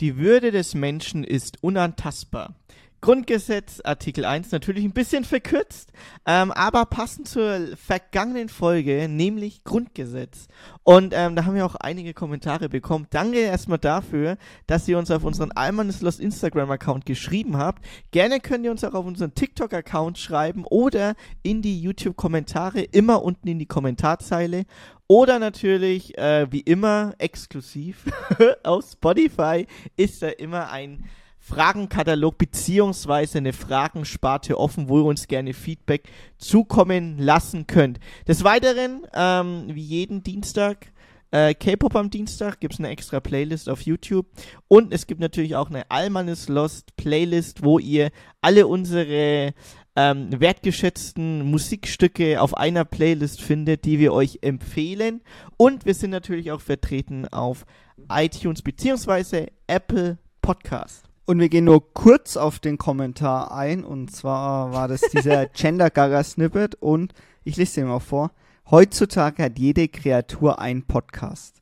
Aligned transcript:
Die 0.00 0.16
Würde 0.16 0.50
des 0.50 0.74
Menschen 0.74 1.24
ist 1.24 1.62
unantastbar. 1.62 2.54
Grundgesetz, 3.02 3.80
Artikel 3.82 4.26
1, 4.26 4.50
natürlich 4.52 4.84
ein 4.84 4.92
bisschen 4.92 5.24
verkürzt, 5.24 5.90
ähm, 6.26 6.52
aber 6.52 6.84
passend 6.84 7.28
zur 7.28 7.74
vergangenen 7.76 8.50
Folge, 8.50 9.08
nämlich 9.08 9.64
Grundgesetz. 9.64 10.48
Und 10.82 11.14
ähm, 11.16 11.34
da 11.34 11.46
haben 11.46 11.54
wir 11.54 11.64
auch 11.64 11.76
einige 11.76 12.12
Kommentare 12.12 12.68
bekommen. 12.68 13.06
Danke 13.08 13.38
erstmal 13.38 13.78
dafür, 13.78 14.36
dass 14.66 14.86
ihr 14.86 14.98
uns 14.98 15.10
auf 15.10 15.24
unseren 15.24 15.50
Almanes 15.52 16.02
Lost 16.02 16.20
Instagram-Account 16.20 17.06
geschrieben 17.06 17.56
habt. 17.56 17.86
Gerne 18.10 18.38
könnt 18.38 18.66
ihr 18.66 18.70
uns 18.70 18.84
auch 18.84 18.94
auf 18.94 19.06
unseren 19.06 19.34
TikTok-Account 19.34 20.18
schreiben 20.18 20.64
oder 20.66 21.14
in 21.42 21.62
die 21.62 21.80
YouTube-Kommentare, 21.80 22.82
immer 22.82 23.22
unten 23.22 23.48
in 23.48 23.58
die 23.58 23.66
Kommentarzeile. 23.66 24.66
Oder 25.10 25.40
natürlich, 25.40 26.16
äh, 26.18 26.46
wie 26.52 26.60
immer, 26.60 27.14
exklusiv 27.18 28.04
auf 28.62 28.84
Spotify 28.92 29.66
ist 29.96 30.22
da 30.22 30.28
immer 30.28 30.70
ein 30.70 31.04
Fragenkatalog 31.40 32.38
beziehungsweise 32.38 33.38
eine 33.38 33.52
Fragensparte 33.52 34.56
offen, 34.56 34.88
wo 34.88 34.98
ihr 35.00 35.06
uns 35.06 35.26
gerne 35.26 35.52
Feedback 35.52 36.08
zukommen 36.38 37.18
lassen 37.18 37.66
könnt. 37.66 37.98
Des 38.28 38.44
Weiteren, 38.44 39.04
ähm, 39.12 39.64
wie 39.74 39.82
jeden 39.82 40.22
Dienstag, 40.22 40.92
äh, 41.32 41.54
K-Pop 41.54 41.96
am 41.96 42.10
Dienstag 42.10 42.60
gibt 42.60 42.74
es 42.74 42.78
eine 42.78 42.90
extra 42.90 43.18
Playlist 43.18 43.68
auf 43.68 43.82
YouTube 43.82 44.26
und 44.68 44.94
es 44.94 45.08
gibt 45.08 45.20
natürlich 45.20 45.56
auch 45.56 45.70
eine 45.70 45.90
Almanis 45.90 46.48
Lost 46.48 46.96
Playlist, 46.96 47.64
wo 47.64 47.80
ihr 47.80 48.10
alle 48.42 48.68
unsere 48.68 49.54
ähm, 49.96 50.28
wertgeschätzten 50.40 51.44
Musikstücke 51.50 52.40
auf 52.40 52.56
einer 52.56 52.84
Playlist 52.84 53.42
findet, 53.42 53.84
die 53.84 53.98
wir 53.98 54.12
euch 54.12 54.38
empfehlen. 54.42 55.20
Und 55.56 55.84
wir 55.86 55.94
sind 55.94 56.10
natürlich 56.10 56.52
auch 56.52 56.60
vertreten 56.60 57.26
auf 57.28 57.66
iTunes 58.08 58.62
beziehungsweise 58.62 59.48
Apple 59.66 60.18
Podcast. 60.42 61.04
Und 61.26 61.38
wir 61.38 61.48
gehen 61.48 61.64
nur 61.64 61.92
kurz 61.92 62.36
auf 62.36 62.58
den 62.58 62.78
Kommentar 62.78 63.52
ein. 63.52 63.84
Und 63.84 64.10
zwar 64.10 64.72
war 64.72 64.88
das 64.88 65.00
dieser 65.00 65.46
Gender 65.54 65.90
Gaga 65.90 66.24
Snippet. 66.24 66.76
Und 66.76 67.12
ich 67.44 67.56
lese 67.56 67.80
den 67.80 67.88
mal 67.88 68.00
vor. 68.00 68.32
Heutzutage 68.70 69.42
hat 69.44 69.58
jede 69.58 69.88
Kreatur 69.88 70.60
einen 70.60 70.84
Podcast. 70.84 71.59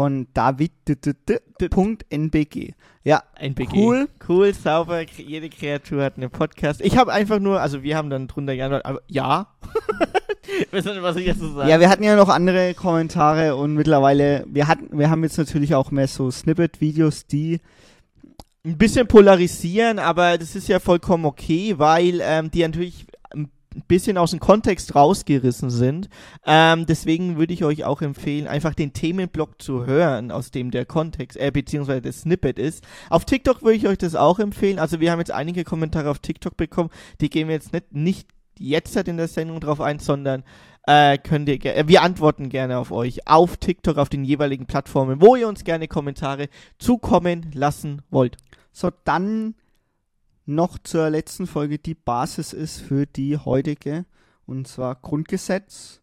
Von 0.00 0.28
David.nbg. 0.32 1.74
Ja, 3.04 3.22
NBG. 3.36 3.76
cool. 3.76 4.08
Cool, 4.26 4.54
sauber. 4.54 5.02
Jede 5.02 5.50
Kreatur 5.50 6.02
hat 6.02 6.16
einen 6.16 6.30
Podcast. 6.30 6.80
Ich 6.80 6.96
habe 6.96 7.12
einfach 7.12 7.38
nur, 7.38 7.60
also 7.60 7.82
wir 7.82 7.98
haben 7.98 8.08
dann 8.08 8.26
drunter 8.26 8.56
geantwortet, 8.56 8.86
aber 8.86 9.02
ja. 9.08 9.48
nicht, 10.72 10.86
was 11.02 11.16
ich 11.16 11.26
jetzt 11.26 11.40
so 11.40 11.52
sagen. 11.52 11.68
Ja, 11.68 11.80
wir 11.80 11.90
hatten 11.90 12.02
ja 12.02 12.16
noch 12.16 12.30
andere 12.30 12.72
Kommentare 12.72 13.56
und 13.56 13.74
mittlerweile, 13.74 14.46
wir 14.48 14.68
hatten, 14.68 14.98
wir 14.98 15.10
haben 15.10 15.22
jetzt 15.22 15.36
natürlich 15.36 15.74
auch 15.74 15.90
mehr 15.90 16.08
so 16.08 16.30
Snippet-Videos, 16.30 17.26
die 17.26 17.60
ein 18.64 18.78
bisschen 18.78 19.06
polarisieren, 19.06 19.98
aber 19.98 20.38
das 20.38 20.56
ist 20.56 20.66
ja 20.68 20.80
vollkommen 20.80 21.26
okay, 21.26 21.74
weil 21.76 22.22
ähm, 22.22 22.50
die 22.50 22.62
natürlich 22.62 23.04
bisschen 23.86 24.18
aus 24.18 24.32
dem 24.32 24.40
Kontext 24.40 24.94
rausgerissen 24.94 25.70
sind. 25.70 26.08
Ähm, 26.44 26.86
deswegen 26.86 27.36
würde 27.38 27.52
ich 27.52 27.64
euch 27.64 27.84
auch 27.84 28.02
empfehlen, 28.02 28.48
einfach 28.48 28.74
den 28.74 28.92
Themenblock 28.92 29.62
zu 29.62 29.86
hören, 29.86 30.30
aus 30.30 30.50
dem 30.50 30.70
der 30.70 30.86
Kontext, 30.86 31.38
äh, 31.38 31.50
beziehungsweise 31.52 32.02
das 32.02 32.22
Snippet 32.22 32.58
ist. 32.58 32.84
Auf 33.08 33.24
TikTok 33.24 33.62
würde 33.62 33.76
ich 33.76 33.86
euch 33.86 33.98
das 33.98 34.14
auch 34.14 34.38
empfehlen. 34.38 34.78
Also 34.78 35.00
wir 35.00 35.12
haben 35.12 35.20
jetzt 35.20 35.30
einige 35.30 35.64
Kommentare 35.64 36.10
auf 36.10 36.18
TikTok 36.18 36.56
bekommen, 36.56 36.90
die 37.20 37.30
gehen 37.30 37.48
wir 37.48 37.54
jetzt 37.54 37.72
nicht, 37.72 37.92
nicht 37.92 38.28
jetzt 38.58 38.96
halt 38.96 39.08
in 39.08 39.16
der 39.16 39.28
Sendung 39.28 39.60
drauf 39.60 39.80
ein, 39.80 39.98
sondern 39.98 40.44
äh, 40.86 41.18
könnt 41.18 41.48
ihr, 41.48 41.64
äh, 41.64 41.86
wir 41.86 42.02
antworten 42.02 42.48
gerne 42.48 42.78
auf 42.78 42.90
euch 42.90 43.26
auf 43.26 43.56
TikTok, 43.56 43.98
auf 43.98 44.08
den 44.08 44.24
jeweiligen 44.24 44.66
Plattformen, 44.66 45.20
wo 45.20 45.36
ihr 45.36 45.48
uns 45.48 45.64
gerne 45.64 45.88
Kommentare 45.88 46.48
zukommen 46.78 47.50
lassen 47.54 48.02
wollt. 48.10 48.36
So, 48.72 48.90
dann 49.04 49.54
noch 50.54 50.78
zur 50.78 51.10
letzten 51.10 51.46
Folge, 51.46 51.78
die 51.78 51.94
Basis 51.94 52.52
ist 52.52 52.80
für 52.80 53.06
die 53.06 53.36
heutige, 53.38 54.04
und 54.46 54.66
zwar 54.68 54.96
Grundgesetz. 54.96 56.00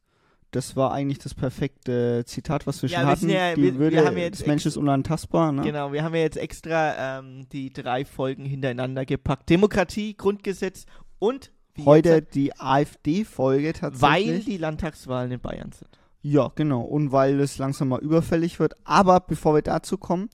Das 0.52 0.76
war 0.78 0.94
eigentlich 0.94 1.20
das 1.20 1.34
perfekte 1.34 2.24
Zitat, 2.26 2.66
was 2.66 2.82
wir 2.82 2.90
Ja, 2.90 3.00
schon 3.00 3.08
wir 3.08 3.12
hatten. 3.12 3.30
ja- 3.30 3.56
die 3.56 3.62
wir- 3.64 3.74
wir 3.74 3.80
Würde 3.80 4.06
haben 4.06 4.18
ja 4.18 4.24
jetzt 4.24 4.40
des 4.40 4.48
Menschen 4.48 4.70
ist 4.70 4.78
unantastbar. 4.78 5.52
Ne? 5.52 5.62
Genau, 5.64 5.92
wir 5.92 6.04
haben 6.04 6.16
ja 6.16 6.22
jetzt 6.22 6.38
extra 6.38 7.20
ähm, 7.20 7.48
die 7.52 7.72
drei 7.74 8.06
Folgen 8.06 8.46
hintereinander 8.46 9.06
gepackt. 9.06 9.50
Demokratie, 9.50 10.16
Grundgesetz 10.16 10.86
und 11.20 11.52
wie 11.76 11.84
Heute 11.86 12.10
jetzt, 12.10 12.34
die 12.36 12.54
AfD-Folge 12.58 13.74
tatsächlich. 13.74 14.28
weil 14.30 14.40
die 14.40 14.58
Landtagswahlen 14.58 15.32
in 15.32 15.40
Bayern 15.42 15.72
sind. 15.74 15.90
Ja, 16.22 16.52
genau. 16.56 16.82
Und 16.82 17.12
weil 17.12 17.40
es 17.40 17.58
langsam 17.58 17.90
mal 17.90 18.00
überfällig 18.00 18.60
wird. 18.60 18.74
Aber 18.86 19.20
bevor 19.20 19.54
wir 19.54 19.62
dazu 19.62 19.98
kommen, 19.98 20.30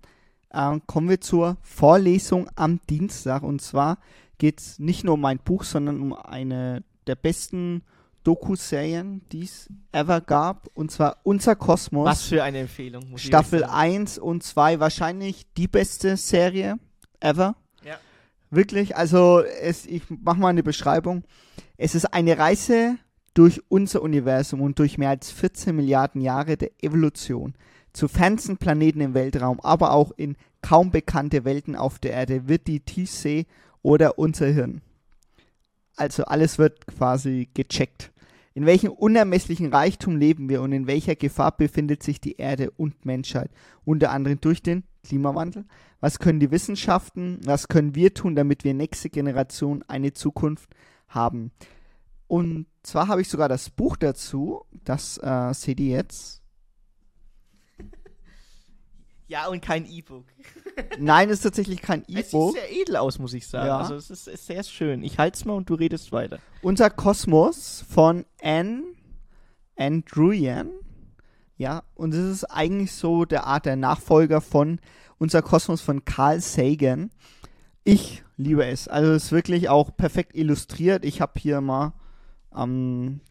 äh, 0.53 0.79
kommen 0.85 1.09
wir 1.09 1.19
zur 1.19 1.57
Vorlesung 1.61 2.49
am 2.55 2.79
Dienstag. 2.89 3.43
Und 3.43 3.61
zwar 3.61 3.97
geht 4.37 4.59
es 4.59 4.79
nicht 4.79 5.03
nur 5.03 5.15
um 5.15 5.25
ein 5.25 5.39
Buch, 5.39 5.63
sondern 5.63 6.01
um 6.01 6.13
eine 6.13 6.83
der 7.07 7.15
besten 7.15 7.83
Doku-Serien, 8.23 9.21
die 9.31 9.43
es 9.43 9.69
ever 9.91 10.21
gab. 10.21 10.69
Und 10.73 10.91
zwar 10.91 11.17
Unser 11.23 11.55
Kosmos. 11.55 12.05
Was 12.05 12.23
für 12.23 12.43
eine 12.43 12.59
Empfehlung. 12.59 13.17
Staffel 13.17 13.63
euch 13.63 13.67
sagen. 13.67 13.79
1 13.79 14.17
und 14.19 14.43
2 14.43 14.79
wahrscheinlich 14.79 15.45
die 15.57 15.67
beste 15.67 16.15
Serie 16.15 16.77
ever. 17.19 17.55
Ja. 17.83 17.97
Wirklich, 18.49 18.95
also 18.95 19.41
es, 19.41 19.85
ich 19.85 20.03
mache 20.09 20.39
mal 20.39 20.49
eine 20.49 20.63
Beschreibung. 20.63 21.23
Es 21.77 21.95
ist 21.95 22.13
eine 22.13 22.37
Reise 22.37 22.97
durch 23.33 23.61
unser 23.67 24.01
Universum 24.01 24.61
und 24.61 24.79
durch 24.79 24.97
mehr 24.97 25.09
als 25.09 25.31
14 25.31 25.75
Milliarden 25.75 26.21
Jahre 26.21 26.55
der 26.55 26.71
Evolution 26.81 27.55
zu 27.93 28.07
fernsten 28.07 28.57
Planeten 28.57 29.01
im 29.01 29.13
Weltraum, 29.13 29.59
aber 29.61 29.91
auch 29.91 30.11
in 30.17 30.35
kaum 30.61 30.91
bekannte 30.91 31.45
Welten 31.45 31.75
auf 31.75 31.99
der 31.99 32.13
Erde 32.13 32.47
wird 32.47 32.67
die 32.67 32.79
Tiefsee 32.79 33.45
oder 33.81 34.17
unser 34.17 34.47
Hirn. 34.47 34.81
Also 35.95 36.25
alles 36.25 36.57
wird 36.57 36.87
quasi 36.87 37.49
gecheckt. 37.53 38.11
In 38.55 38.65
welchem 38.65 38.91
unermesslichen 38.91 39.73
Reichtum 39.73 40.17
leben 40.17 40.47
wir 40.47 40.61
und 40.61 40.71
in 40.73 40.85
welcher 40.85 41.15
Gefahr 41.15 41.55
befindet 41.55 42.03
sich 42.03 42.21
die 42.21 42.37
Erde 42.37 42.71
und 42.71 43.05
Menschheit? 43.05 43.49
Unter 43.83 44.11
anderem 44.11 44.39
durch 44.41 44.61
den 44.61 44.83
Klimawandel. 45.03 45.65
Was 45.99 46.19
können 46.19 46.39
die 46.39 46.51
Wissenschaften, 46.51 47.39
was 47.45 47.67
können 47.67 47.95
wir 47.95 48.13
tun, 48.13 48.35
damit 48.35 48.63
wir 48.63 48.73
nächste 48.73 49.09
Generation 49.09 49.83
eine 49.87 50.13
Zukunft 50.13 50.69
haben? 51.07 51.51
Und 52.27 52.67
zwar 52.83 53.07
habe 53.07 53.21
ich 53.21 53.29
sogar 53.29 53.49
das 53.49 53.69
Buch 53.69 53.97
dazu, 53.97 54.65
das 54.83 55.17
äh, 55.17 55.53
seht 55.53 55.79
ihr 55.79 55.97
jetzt. 55.97 56.42
Ja, 59.27 59.47
und 59.47 59.61
kein 59.61 59.85
E-Book. 59.85 60.25
Nein, 60.99 61.29
es 61.29 61.37
ist 61.37 61.43
tatsächlich 61.43 61.81
kein 61.81 62.01
Es 62.01 62.07
sieht 62.07 62.33
E-Book. 62.33 62.55
sehr 62.55 62.71
edel 62.71 62.97
aus, 62.97 63.19
muss 63.19 63.33
ich 63.33 63.47
sagen. 63.47 63.67
Ja. 63.67 63.77
Also 63.79 63.95
es 63.95 64.09
ist, 64.09 64.27
ist 64.27 64.45
sehr 64.45 64.63
schön. 64.63 65.03
Ich 65.03 65.17
halte 65.17 65.37
es 65.37 65.45
mal 65.45 65.53
und 65.53 65.69
du 65.69 65.75
redest 65.75 66.11
weiter. 66.11 66.39
Unser 66.61 66.89
Kosmos 66.89 67.85
von 67.89 68.25
Anne 68.41 68.83
Andrewian. 69.77 70.69
Ja, 71.57 71.83
und 71.95 72.13
es 72.13 72.31
ist 72.31 72.43
eigentlich 72.45 72.91
so 72.91 73.25
der 73.25 73.45
Art 73.45 73.65
der 73.65 73.75
Nachfolger 73.75 74.41
von 74.41 74.79
Unser 75.17 75.41
Kosmos 75.41 75.81
von 75.81 76.03
Carl 76.05 76.41
Sagan. 76.41 77.11
Ich 77.83 78.23
liebe 78.37 78.65
es. 78.65 78.87
Also 78.87 79.11
es 79.13 79.25
ist 79.25 79.31
wirklich 79.31 79.69
auch 79.69 79.95
perfekt 79.95 80.35
illustriert. 80.35 81.05
Ich 81.05 81.21
habe 81.21 81.39
hier 81.39 81.61
mal 81.61 81.93
ähm, 82.55 83.21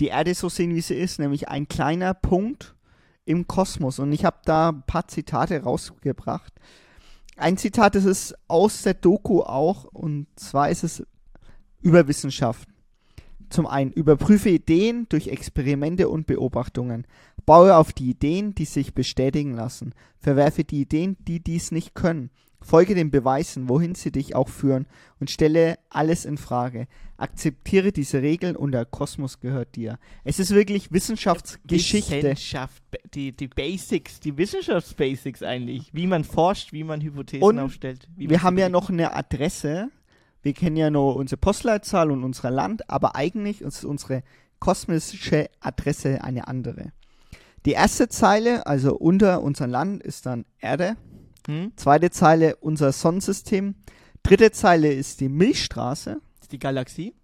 die 0.00 0.08
Erde 0.08 0.34
so 0.34 0.48
sehen, 0.48 0.74
wie 0.74 0.80
sie 0.80 0.94
ist, 0.94 1.18
nämlich 1.18 1.48
ein 1.48 1.68
kleiner 1.68 2.14
Punkt 2.14 2.74
im 3.24 3.46
Kosmos. 3.46 3.98
Und 3.98 4.12
ich 4.12 4.24
habe 4.24 4.38
da 4.44 4.70
ein 4.70 4.82
paar 4.82 5.08
Zitate 5.08 5.62
rausgebracht. 5.62 6.52
Ein 7.36 7.56
Zitat, 7.56 7.94
das 7.94 8.04
ist 8.04 8.34
aus 8.48 8.82
der 8.82 8.94
Doku 8.94 9.42
auch, 9.42 9.84
und 9.84 10.26
zwar 10.36 10.70
ist 10.70 10.82
es 10.82 11.04
über 11.80 12.08
Wissenschaft. 12.08 12.68
Zum 13.50 13.66
einen, 13.66 13.92
überprüfe 13.92 14.50
Ideen 14.50 15.06
durch 15.08 15.28
Experimente 15.28 16.08
und 16.08 16.26
Beobachtungen. 16.26 17.06
Baue 17.48 17.78
auf 17.78 17.94
die 17.94 18.10
Ideen, 18.10 18.54
die 18.54 18.66
sich 18.66 18.92
bestätigen 18.92 19.54
lassen. 19.54 19.94
Verwerfe 20.18 20.64
die 20.64 20.82
Ideen, 20.82 21.16
die 21.20 21.40
dies 21.40 21.72
nicht 21.72 21.94
können. 21.94 22.28
Folge 22.60 22.94
den 22.94 23.10
Beweisen, 23.10 23.70
wohin 23.70 23.94
sie 23.94 24.12
dich 24.12 24.36
auch 24.36 24.50
führen, 24.50 24.86
und 25.18 25.30
stelle 25.30 25.78
alles 25.88 26.26
in 26.26 26.36
Frage. 26.36 26.88
Akzeptiere 27.16 27.90
diese 27.90 28.20
Regeln 28.20 28.54
und 28.54 28.72
der 28.72 28.84
Kosmos 28.84 29.40
gehört 29.40 29.76
dir. 29.76 29.98
Es 30.24 30.38
ist 30.38 30.50
wirklich 30.50 30.92
Wissenschaftsgeschichte. 30.92 32.22
Wissenschaft, 32.22 32.82
die, 33.14 33.32
die 33.32 33.48
Basics, 33.48 34.20
die 34.20 34.36
Wissenschaftsbasics 34.36 35.42
eigentlich. 35.42 35.88
Wie 35.94 36.06
man 36.06 36.24
forscht, 36.24 36.74
wie 36.74 36.84
man 36.84 37.00
Hypothesen 37.00 37.42
Und 37.42 37.58
aufstellt. 37.60 38.10
Wir 38.14 38.42
haben 38.42 38.58
ja 38.58 38.68
noch 38.68 38.90
eine 38.90 39.16
Adresse. 39.16 39.88
Wir 40.42 40.52
kennen 40.52 40.76
ja 40.76 40.90
nur 40.90 41.16
unsere 41.16 41.38
Postleitzahl 41.38 42.10
und 42.10 42.24
unser 42.24 42.50
Land, 42.50 42.90
aber 42.90 43.16
eigentlich 43.16 43.62
ist 43.62 43.86
unsere 43.86 44.22
kosmische 44.58 45.48
Adresse 45.60 46.22
eine 46.22 46.46
andere. 46.46 46.92
Die 47.66 47.72
erste 47.72 48.08
Zeile, 48.08 48.66
also 48.66 48.96
unter 48.96 49.42
unser 49.42 49.66
Land, 49.66 50.02
ist 50.02 50.26
dann 50.26 50.44
Erde. 50.60 50.96
Hm? 51.46 51.72
Zweite 51.76 52.10
Zeile 52.10 52.56
unser 52.56 52.92
Sonnensystem. 52.92 53.74
Dritte 54.22 54.50
Zeile 54.52 54.92
ist 54.92 55.20
die 55.20 55.28
Milchstraße. 55.28 56.20
Ist 56.40 56.52
die 56.52 56.58
Galaxie? 56.58 57.14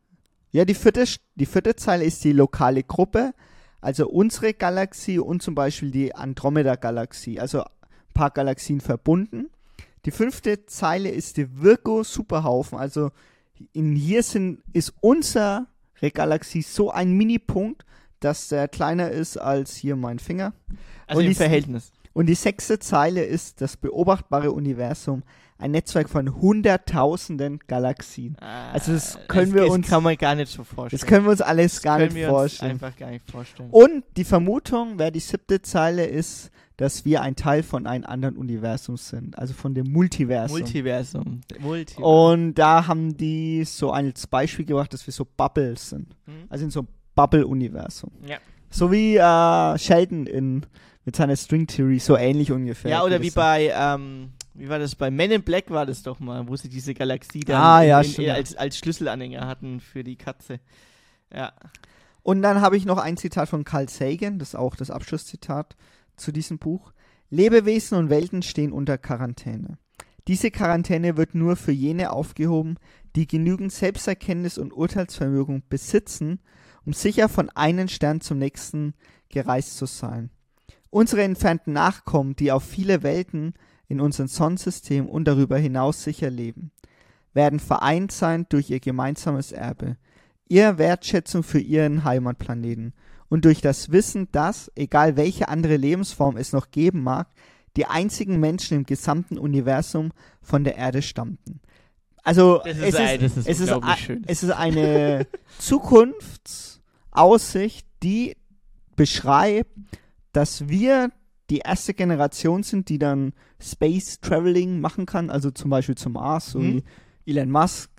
Ja, 0.51 0.65
die 0.65 0.75
vierte, 0.75 1.05
die 1.35 1.47
vierte 1.47 1.77
Zeile 1.77 2.05
ist 2.05 2.23
die 2.25 2.33
lokale 2.33 2.85
Gruppe, 2.85 3.35
also 3.81 4.09
unsere 4.09 4.55
Galaxie 4.55 5.19
und 5.19 5.43
zum 5.43 5.55
Beispiel 5.55 5.91
die 5.91 6.15
Andromeda-Galaxie, 6.15 7.41
also 7.41 7.63
ein 7.63 8.15
paar 8.15 8.31
Galaxien 8.31 8.81
verbunden. 8.81 9.51
Die 10.05 10.11
fünfte 10.11 10.65
Zeile 10.67 11.11
ist 11.11 11.39
die 11.39 11.61
Virgo-Superhaufen, 11.61 12.79
also 12.79 13.11
in 13.73 13.97
hier 13.97 14.23
sind, 14.23 14.63
ist 14.73 14.95
unsere 15.01 15.67
Galaxie 16.13 16.63
so 16.63 16.91
ein 16.91 17.13
Minipunkt, 17.13 17.85
dass 18.25 18.49
der 18.49 18.69
kleiner 18.69 19.11
ist 19.11 19.37
als 19.37 19.75
hier 19.77 19.97
mein 19.97 20.19
Finger. 20.19 20.53
Also 21.07 21.21
Und 21.21 21.27
im 21.27 21.31
die- 21.33 21.37
Verhältnis. 21.37 21.93
Und 22.13 22.27
die 22.27 22.35
sechste 22.37 22.79
Zeile 22.79 23.25
ist 23.25 23.61
das 23.61 23.77
beobachtbare 23.77 24.53
Universum, 24.53 25.25
ein 25.59 25.73
Netzwerk 25.73 26.09
von 26.09 26.41
hunderttausenden 26.41 27.59
Galaxien. 27.67 28.37
Also 28.73 28.93
das 28.93 29.19
können 29.29 29.53
wir 29.55 29.63
das 29.63 29.71
uns- 29.71 29.89
kann 29.89 30.03
man 30.03 30.17
gar 30.17 30.35
nicht 30.37 30.53
so 30.53 30.63
vorstellen. 30.65 31.01
Das 31.01 31.07
können 31.09 31.25
wir 31.25 31.31
uns 31.33 31.41
alles 31.41 31.83
gar 31.83 31.97
können 31.99 32.09
nicht 32.13 32.17
wir 32.17 32.29
uns 32.29 32.37
vorstellen. 32.37 32.71
einfach 32.73 32.97
gar 32.97 33.11
nicht 33.11 33.29
vorstellen. 33.31 33.71
Und 33.71 34.05
die 34.17 34.25
Vermutung, 34.25 34.95
wer 34.99 35.11
die 35.11 35.21
siebte 35.21 35.61
Zeile 35.63 36.07
ist, 36.07 36.51
dass 36.77 37.05
wir 37.05 37.23
ein 37.23 37.37
Teil 37.37 37.63
von 37.63 37.87
einem 37.87 38.05
anderen 38.05 38.37
Universum 38.37 38.97
sind, 38.97 39.39
also 39.39 39.55
von 39.55 39.75
dem 39.75 39.91
Multiversum. 39.93 40.59
Multiversum. 40.59 41.41
Multiversum. 41.61 42.05
Und 42.05 42.55
da 42.55 42.87
haben 42.89 43.17
die 43.17 43.65
so 43.65 43.91
als 43.93 44.27
Beispiel 44.27 44.65
gebracht, 44.65 44.93
dass 44.93 45.07
wir 45.07 45.13
so 45.13 45.25
Bubbles 45.37 45.91
sind. 45.91 46.17
Hm? 46.27 46.35
Also 46.49 46.65
in 46.65 46.71
so 46.71 46.81
einem 46.81 46.89
Bubble-Universum. 47.15 48.11
Ja. 48.27 48.39
So 48.71 48.91
wie 48.91 49.17
äh, 49.17 49.79
Sheldon 49.79 50.27
in, 50.27 50.67
mit 51.05 51.17
seiner 51.17 51.37
String 51.37 51.67
Theory, 51.67 51.99
so 51.99 52.17
ähnlich 52.17 52.51
ungefähr. 52.51 52.91
Ja, 52.91 53.05
oder 53.05 53.23
wie 53.23 53.31
bei, 53.31 53.73
ähm, 53.75 54.33
wie 54.55 54.69
war 54.69 54.79
das? 54.79 54.95
Bei 54.95 55.11
Men 55.11 55.31
in 55.31 55.43
Black 55.43 55.71
war 55.71 55.87
das 55.87 56.03
doch 56.03 56.19
mal, 56.19 56.49
wo 56.49 56.57
sie 56.57 56.69
diese 56.69 56.95
Galaxie 56.95 57.41
dann 57.41 57.61
Ah, 57.61 57.83
ja, 57.83 58.01
in, 58.01 58.15
in, 58.15 58.31
als, 58.31 58.57
als 58.57 58.79
Schlüsselanhänger 58.79 59.47
hatten 59.47 59.81
für 59.81 60.03
die 60.03 60.17
Katze. 60.17 60.61
Ja. 61.33 61.53
Und 62.23 62.43
dann 62.43 62.61
habe 62.61 62.77
ich 62.77 62.87
noch 62.87 62.99
ein 62.99 63.17
Zitat 63.17 63.49
von 63.49 63.65
Carl 63.65 63.89
Sagan, 63.89 64.39
das 64.39 64.51
ist 64.51 64.55
auch 64.55 64.77
das 64.77 64.91
Abschlusszitat 64.91 65.77
zu 66.17 66.33
diesem 66.33 66.59
Buch. 66.59 66.93
Lebewesen 67.31 67.99
und 67.99 68.11
Welten 68.11 68.43
stehen 68.43 68.73
unter 68.73 68.97
Quarantäne. 68.97 69.79
Diese 70.27 70.51
Quarantäne 70.51 71.17
wird 71.17 71.35
nur 71.35 71.57
für 71.57 71.73
jene 71.73 72.11
aufgehoben, 72.11 72.77
die 73.15 73.27
genügend 73.27 73.73
Selbsterkenntnis 73.73 74.57
und 74.57 74.73
Urteilsvermögen 74.73 75.63
besitzen, 75.69 76.41
um 76.87 76.93
sicher 76.93 77.29
von 77.29 77.51
einem 77.51 77.89
Stern 77.89 78.21
zum 78.21 78.39
nächsten 78.39 78.95
gereist 79.29 79.77
zu 79.77 79.87
sein. 79.87 80.31
Unsere 80.91 81.23
entfernten 81.23 81.73
Nachkommen, 81.73 82.37
die 82.37 82.53
auf 82.53 82.63
viele 82.63 83.03
Welten 83.03 83.55
in 83.89 84.01
unserem 84.01 84.29
Sonnensystem 84.29 85.09
und 85.09 85.27
darüber 85.27 85.59
hinaus 85.59 86.03
sicher 86.03 86.31
leben, 86.31 86.71
werden 87.33 87.59
vereint 87.59 88.13
sein 88.13 88.47
durch 88.49 88.71
ihr 88.71 88.81
gemeinsames 88.81 89.53
Erbe, 89.53 89.97
ihre 90.49 90.79
Wertschätzung 90.79 91.43
für 91.43 91.59
ihren 91.59 92.05
Heimatplaneten 92.05 92.95
und 93.29 93.45
durch 93.45 93.61
das 93.61 93.91
Wissen, 93.91 94.29
dass, 94.31 94.71
egal 94.77 95.17
welche 95.17 95.49
andere 95.49 95.77
Lebensform 95.77 96.37
es 96.37 96.53
noch 96.53 96.71
geben 96.71 97.03
mag, 97.03 97.29
die 97.77 97.87
einzigen 97.87 98.39
Menschen 98.39 98.79
im 98.79 98.87
gesamten 98.87 99.39
Universum 99.39 100.13
von 100.41 100.63
der 100.63 100.77
Erde 100.77 101.03
stammten. 101.03 101.61
Also 102.25 102.61
Das 102.65 102.77
es 102.79 102.89
ist, 102.89 102.97
ein, 102.97 103.21
das 103.21 103.37
ist, 103.37 103.47
es 103.49 103.61
ist, 103.61 103.99
schön. 103.99 104.23
es 104.27 104.43
ist 104.43 104.51
eine 104.51 105.27
Zukunftsaussicht, 105.59 107.87
die 108.03 108.37
beschreibt, 108.97 109.71
dass 110.33 110.69
wir 110.69 111.11
die 111.51 111.59
erste 111.59 111.93
Generation 111.95 112.63
sind, 112.63 112.89
die 112.89 112.99
dann 112.99 113.33
Space 113.61 114.21
Traveling 114.21 114.81
machen 114.81 115.05
kann, 115.07 115.31
also 115.31 115.51
zum 115.51 115.71
Beispiel 115.71 115.95
zum 115.97 116.13
Mars, 116.15 116.53
so 116.53 116.61
Hm. 116.61 116.83
wie 117.27 117.31
Elon 117.31 117.51
Musk 117.51 117.91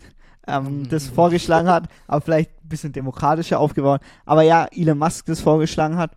ähm, 0.47 0.79
Mhm. 0.81 0.89
das 0.89 1.07
vorgeschlagen 1.07 1.67
hat, 1.67 1.87
aber 2.07 2.21
vielleicht 2.21 2.51
ein 2.63 2.69
bisschen 2.69 2.93
demokratischer 2.93 3.59
aufgebaut. 3.59 4.01
Aber 4.25 4.41
ja, 4.43 4.65
Elon 4.71 4.97
Musk 4.97 5.25
das 5.27 5.41
vorgeschlagen 5.41 5.97
hat 5.97 6.11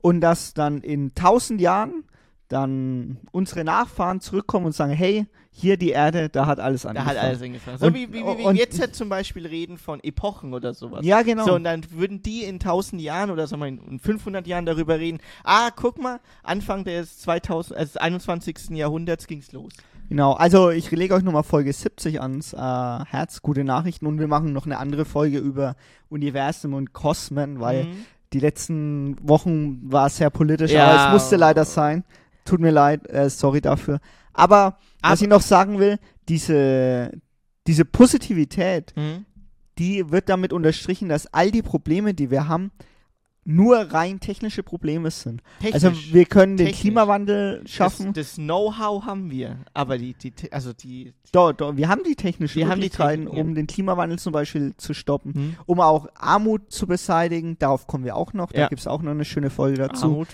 und 0.00 0.20
dass 0.20 0.54
dann 0.54 0.80
in 0.82 1.14
tausend 1.14 1.60
Jahren 1.60 2.04
dann 2.52 3.16
unsere 3.32 3.64
Nachfahren 3.64 4.20
zurückkommen 4.20 4.66
und 4.66 4.72
sagen, 4.72 4.92
hey, 4.92 5.26
hier 5.54 5.76
die 5.76 5.90
Erde, 5.90 6.28
da 6.28 6.46
hat 6.46 6.60
alles 6.60 6.82
da 6.82 6.90
angefangen. 6.90 7.10
hat 7.10 7.18
alles 7.24 7.42
angefangen. 7.42 7.78
So 7.78 7.86
Und- 7.86 7.94
wie, 7.94 8.12
wie, 8.12 8.22
wie 8.24 8.38
wir 8.44 8.52
jetzt 8.54 8.80
halt 8.80 8.94
zum 8.94 9.08
Beispiel 9.08 9.46
reden 9.46 9.76
von 9.76 10.02
Epochen 10.02 10.54
oder 10.54 10.72
sowas. 10.72 11.04
Ja, 11.04 11.22
genau. 11.22 11.44
So, 11.44 11.54
und 11.54 11.64
dann 11.64 11.82
würden 11.90 12.22
die 12.22 12.44
in 12.44 12.58
1000 12.58 13.02
Jahren 13.02 13.30
oder 13.30 13.46
sagen 13.46 13.60
wir 13.62 13.66
in- 13.68 13.80
in 13.82 13.98
500 13.98 14.46
Jahren 14.46 14.64
darüber 14.66 14.98
reden, 14.98 15.18
ah, 15.44 15.70
guck 15.74 16.00
mal, 16.00 16.20
Anfang 16.42 16.84
des 16.84 17.18
2000, 17.18 17.76
also 17.78 17.92
des 17.92 17.96
21. 17.98 18.70
Jahrhunderts 18.76 19.26
ging's 19.26 19.52
los. 19.52 19.72
Genau, 20.08 20.32
also 20.32 20.70
ich 20.70 20.90
lege 20.90 21.14
euch 21.14 21.22
nochmal 21.22 21.42
Folge 21.42 21.72
70 21.72 22.20
ans 22.20 22.52
äh, 22.52 22.56
Herz, 22.58 23.40
gute 23.42 23.64
Nachrichten 23.64 24.06
und 24.06 24.18
wir 24.20 24.28
machen 24.28 24.52
noch 24.52 24.66
eine 24.66 24.78
andere 24.78 25.04
Folge 25.04 25.38
über 25.38 25.74
Universum 26.10 26.74
und 26.74 26.92
Kosmen, 26.92 27.60
weil 27.60 27.84
Mhm. 27.84 28.04
die 28.32 28.40
letzten 28.40 29.16
Wochen 29.26 29.80
war 29.90 30.06
es 30.06 30.16
sehr 30.16 30.30
politisch, 30.30 30.72
Ja. 30.72 30.86
aber 30.90 31.06
es 31.06 31.12
musste 31.22 31.36
leider 31.36 31.64
sein. 31.64 32.04
Tut 32.44 32.60
mir 32.60 32.70
leid, 32.70 33.08
äh, 33.08 33.28
sorry 33.30 33.60
dafür. 33.60 34.00
Aber 34.32 34.78
was 35.02 35.12
Aber- 35.12 35.22
ich 35.22 35.28
noch 35.28 35.42
sagen 35.42 35.78
will, 35.78 35.98
diese, 36.28 37.12
diese 37.66 37.84
Positivität, 37.84 38.92
Mhm. 38.96 39.24
die 39.78 40.10
wird 40.10 40.28
damit 40.28 40.52
unterstrichen, 40.52 41.08
dass 41.08 41.26
all 41.32 41.50
die 41.50 41.62
Probleme, 41.62 42.14
die 42.14 42.30
wir 42.30 42.48
haben, 42.48 42.70
nur 43.44 43.76
rein 43.92 44.20
technische 44.20 44.62
Probleme 44.62 45.10
sind. 45.10 45.42
Technisch. 45.60 45.74
Also 45.84 45.92
wir 46.14 46.26
können 46.26 46.56
den 46.56 46.66
Technisch. 46.66 46.80
Klimawandel 46.82 47.64
schaffen. 47.66 48.12
Das, 48.12 48.28
das 48.28 48.36
Know-how 48.36 49.04
haben 49.04 49.32
wir, 49.32 49.56
aber 49.74 49.98
die, 49.98 50.14
die, 50.14 50.32
also 50.52 50.72
die, 50.72 51.12
Doch, 51.32 51.52
doch, 51.52 51.76
wir 51.76 51.88
haben 51.88 52.02
die 52.04 52.14
technischen 52.14 52.54
Wir 52.56 52.66
haben 52.68 52.80
die 52.80 52.84
Möglichkeiten, 52.86 53.22
Technik, 53.24 53.38
ja. 53.38 53.42
um 53.44 53.54
den 53.56 53.66
Klimawandel 53.66 54.18
zum 54.20 54.32
Beispiel 54.32 54.74
zu 54.76 54.94
stoppen, 54.94 55.34
hm? 55.34 55.56
um 55.66 55.80
auch 55.80 56.06
Armut 56.14 56.70
zu 56.70 56.86
beseitigen. 56.86 57.58
Darauf 57.58 57.88
kommen 57.88 58.04
wir 58.04 58.14
auch 58.14 58.32
noch. 58.32 58.52
Da 58.52 58.60
Ja. 58.60 58.68
gibt 58.68 58.80
es 58.80 58.86
auch 58.86 59.02
noch 59.02 59.10
eine 59.10 59.24
schöne 59.24 59.50
Folge 59.50 59.78
dazu. 59.78 60.04
Armut. 60.06 60.28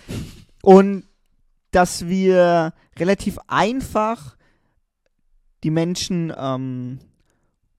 Und 0.60 1.04
dass 1.70 2.06
wir 2.06 2.72
relativ 2.98 3.38
einfach 3.46 4.36
die 5.64 5.70
Menschen 5.70 6.32
ähm, 6.36 6.98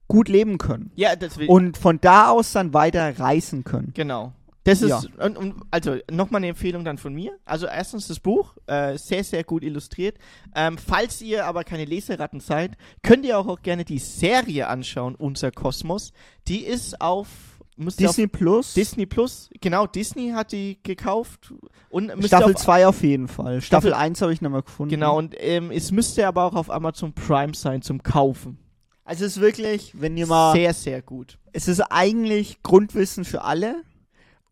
gut 0.08 0.28
leben 0.28 0.58
können. 0.58 0.90
Ja, 0.96 1.12
will, 1.20 1.48
Und 1.48 1.78
von 1.78 2.00
da 2.00 2.30
aus 2.30 2.52
dann 2.52 2.74
weiter 2.74 3.18
reisen 3.18 3.64
können. 3.64 3.92
Genau. 3.94 4.32
Das 4.64 4.82
ist, 4.82 4.90
Ja. 4.90 5.24
und, 5.24 5.38
und, 5.38 5.54
also 5.70 5.96
nochmal 6.10 6.40
eine 6.40 6.48
Empfehlung 6.48 6.84
dann 6.84 6.98
von 6.98 7.14
mir. 7.14 7.32
Also 7.46 7.66
erstens 7.66 8.08
das 8.08 8.20
Buch, 8.20 8.56
äh, 8.66 8.98
sehr, 8.98 9.24
sehr 9.24 9.42
gut 9.42 9.64
illustriert. 9.64 10.18
Ähm, 10.54 10.76
falls 10.76 11.22
ihr 11.22 11.46
aber 11.46 11.64
keine 11.64 11.86
Leseratten 11.86 12.40
seid, 12.40 12.76
könnt 13.02 13.24
ihr 13.24 13.38
auch, 13.38 13.46
auch 13.46 13.62
gerne 13.62 13.84
die 13.86 13.98
Serie 13.98 14.68
anschauen, 14.68 15.14
Unser 15.14 15.50
Kosmos. 15.50 16.12
Die 16.46 16.62
ist 16.64 17.00
auf, 17.00 17.28
Disney 17.86 18.26
Plus, 18.26 18.68
auf 18.68 18.74
Disney 18.74 19.06
Plus, 19.06 19.50
genau, 19.60 19.86
Disney 19.86 20.30
hat 20.30 20.52
die 20.52 20.78
gekauft. 20.82 21.52
Und 21.88 22.12
Staffel 22.26 22.54
auf, 22.54 22.60
2 22.60 22.86
auf 22.86 23.02
jeden 23.02 23.28
Fall. 23.28 23.60
Staffel 23.60 23.90
Staffel- 23.90 23.94
1 23.94 24.22
habe 24.22 24.32
ich 24.32 24.40
nochmal 24.40 24.62
gefunden. 24.62 24.90
Genau, 24.90 25.16
und 25.18 25.34
ähm, 25.38 25.70
es 25.70 25.90
müsste 25.90 26.26
aber 26.26 26.44
auch 26.44 26.54
auf 26.54 26.70
Amazon 26.70 27.12
Prime 27.12 27.54
sein 27.54 27.82
zum 27.82 28.02
Kaufen. 28.02 28.58
Also 29.04 29.24
es 29.24 29.36
ist 29.36 29.40
wirklich, 29.42 29.92
wenn 30.00 30.16
ihr 30.16 30.26
mal 30.26 30.52
Sehr, 30.52 30.72
sehr 30.74 31.02
gut. 31.02 31.38
es 31.52 31.66
ist 31.68 31.80
eigentlich 31.80 32.62
Grundwissen 32.62 33.24
für 33.24 33.42
alle 33.42 33.82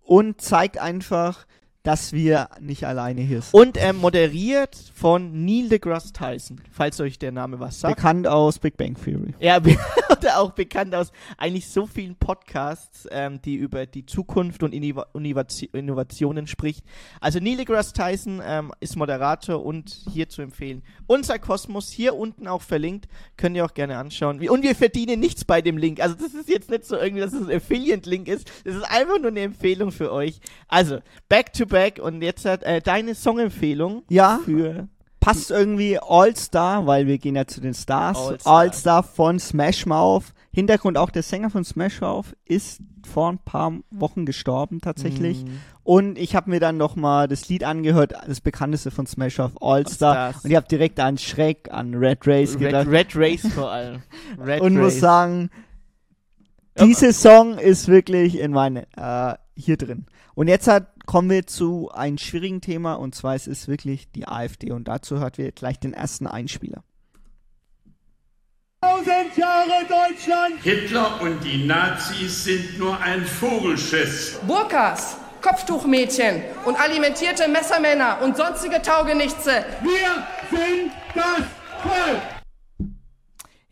und 0.02 0.40
zeigt 0.40 0.78
einfach, 0.78 1.46
dass 1.82 2.12
wir 2.12 2.50
nicht 2.60 2.84
alleine 2.84 3.22
hier 3.22 3.40
sind. 3.40 3.54
Und 3.54 3.78
ähm, 3.80 3.96
moderiert 3.96 4.76
von 4.94 5.44
Neil 5.46 5.70
deGrasse 5.70 6.12
Tyson, 6.12 6.60
falls 6.70 7.00
euch 7.00 7.18
der 7.18 7.32
Name 7.32 7.60
was 7.60 7.80
sagt. 7.80 7.96
Bekannt 7.96 8.26
aus 8.26 8.58
Big 8.58 8.76
Bang 8.76 8.94
Theory. 8.94 9.34
Ja, 9.40 9.58
oder 10.10 10.38
auch 10.38 10.52
bekannt 10.52 10.94
aus 10.94 11.12
eigentlich 11.38 11.66
so 11.68 11.86
vielen 11.86 12.16
Podcasts, 12.16 13.08
ähm, 13.10 13.40
die 13.40 13.54
über 13.54 13.86
die 13.86 14.04
Zukunft 14.04 14.62
und 14.62 14.74
Innova 14.74 15.06
Innovati- 15.14 15.72
Innovationen 15.72 16.46
spricht. 16.46 16.84
Also 17.22 17.38
Neil 17.38 17.56
deGrasse 17.56 17.94
Tyson 17.94 18.42
ähm, 18.44 18.70
ist 18.80 18.96
Moderator 18.96 19.64
und 19.64 19.90
hier 20.12 20.28
zu 20.28 20.42
empfehlen. 20.42 20.82
Unser 21.06 21.38
Kosmos, 21.38 21.90
hier 21.90 22.14
unten 22.16 22.48
auch 22.48 22.62
verlinkt, 22.62 23.08
könnt 23.38 23.56
ihr 23.56 23.64
auch 23.64 23.74
gerne 23.74 23.96
anschauen. 23.96 24.46
Und 24.46 24.62
wir 24.62 24.74
verdienen 24.74 25.20
nichts 25.20 25.44
bei 25.44 25.62
dem 25.62 25.78
Link. 25.78 26.00
Also 26.00 26.16
das 26.16 26.34
ist 26.34 26.50
jetzt 26.50 26.68
nicht 26.68 26.84
so 26.84 26.96
irgendwie, 26.98 27.22
dass 27.22 27.32
es 27.32 27.48
ein 27.48 27.56
Affiliate-Link 27.56 28.28
ist. 28.28 28.50
Das 28.64 28.74
ist 28.74 28.90
einfach 28.90 29.18
nur 29.18 29.28
eine 29.30 29.40
Empfehlung 29.40 29.90
für 29.90 30.12
euch. 30.12 30.40
Also, 30.66 30.98
back 31.30 31.52
to 31.54 31.64
back 31.64 31.77
Track 31.78 31.98
und 31.98 32.22
jetzt 32.22 32.44
hat 32.44 32.62
äh, 32.62 32.80
deine 32.80 33.14
Songempfehlung 33.14 34.02
Ja, 34.08 34.40
für 34.44 34.88
passt 35.20 35.50
irgendwie 35.50 35.98
All-Star, 35.98 36.86
weil 36.86 37.06
wir 37.06 37.18
gehen 37.18 37.36
ja 37.36 37.46
zu 37.46 37.60
den 37.60 37.74
Stars. 37.74 38.16
All-Star. 38.18 38.52
All-Star 38.56 39.02
von 39.02 39.38
Smash 39.38 39.84
Mouth. 39.86 40.24
Hintergrund 40.52 40.96
auch 40.96 41.10
der 41.10 41.22
Sänger 41.22 41.50
von 41.50 41.64
Smash 41.64 42.00
Mouth 42.00 42.34
ist 42.46 42.80
vor 43.06 43.30
ein 43.30 43.38
paar 43.38 43.72
Wochen 43.90 44.24
gestorben 44.26 44.80
tatsächlich. 44.80 45.44
Mm, 45.44 45.48
Und 45.82 46.18
ich 46.18 46.34
habe 46.34 46.50
mir 46.50 46.60
dann 46.60 46.76
noch 46.78 46.96
mal 46.96 47.28
das 47.28 47.48
Lied 47.48 47.64
angehört, 47.64 48.14
das 48.26 48.40
bekannteste 48.40 48.90
von 48.90 49.06
Smash 49.06 49.38
Mouth, 49.38 49.52
All-Star. 49.60 50.16
All-Stars. 50.16 50.44
Und 50.44 50.50
ich 50.50 50.56
habe 50.56 50.68
direkt 50.68 50.98
an 51.00 51.18
Shrek, 51.18 51.68
an 51.70 51.94
Red 51.94 52.26
Race 52.26 52.52
Red, 52.54 52.58
gedacht. 52.60 52.86
Red 52.88 53.08
Race 53.14 53.46
vor 53.54 53.70
allem. 53.70 54.02
Red 54.40 54.60
und 54.62 54.74
muss 54.76 54.94
Race. 54.94 55.00
sagen, 55.00 55.50
Ja, 56.78 56.86
dieser 56.86 57.12
Song 57.12 57.58
ist 57.58 57.88
wirklich 57.88 58.38
in 58.38 58.52
meine 58.52 58.86
äh, 58.96 59.34
hier 59.56 59.76
drin. 59.76 60.06
Und 60.34 60.48
jetzt 60.48 60.68
hat, 60.68 60.86
kommen 61.08 61.30
wir 61.30 61.46
zu 61.46 61.90
einem 61.90 62.18
schwierigen 62.18 62.60
Thema 62.60 62.92
und 62.92 63.14
zwar 63.14 63.34
es 63.34 63.46
ist 63.46 63.66
wirklich 63.66 64.12
die 64.12 64.28
AfD 64.28 64.72
und 64.72 64.88
dazu 64.88 65.18
hört 65.18 65.38
wir 65.38 65.50
gleich 65.52 65.80
den 65.80 65.94
ersten 65.94 66.26
Einspieler. 66.26 66.84
Tausend 68.82 69.34
Jahre 69.34 69.86
Deutschland! 69.88 70.62
Hitler 70.62 71.18
und 71.22 71.42
die 71.42 71.64
Nazis 71.64 72.44
sind 72.44 72.78
nur 72.78 73.00
ein 73.00 73.24
Vogelschiss. 73.24 74.38
Burkas, 74.46 75.16
Kopftuchmädchen 75.40 76.42
und 76.66 76.78
alimentierte 76.78 77.48
Messermänner 77.48 78.18
und 78.22 78.36
sonstige 78.36 78.82
Taugenichtse. 78.82 79.64
Wir 79.80 80.58
sind 80.58 80.92
das 81.14 81.42
Volk! 81.80 82.90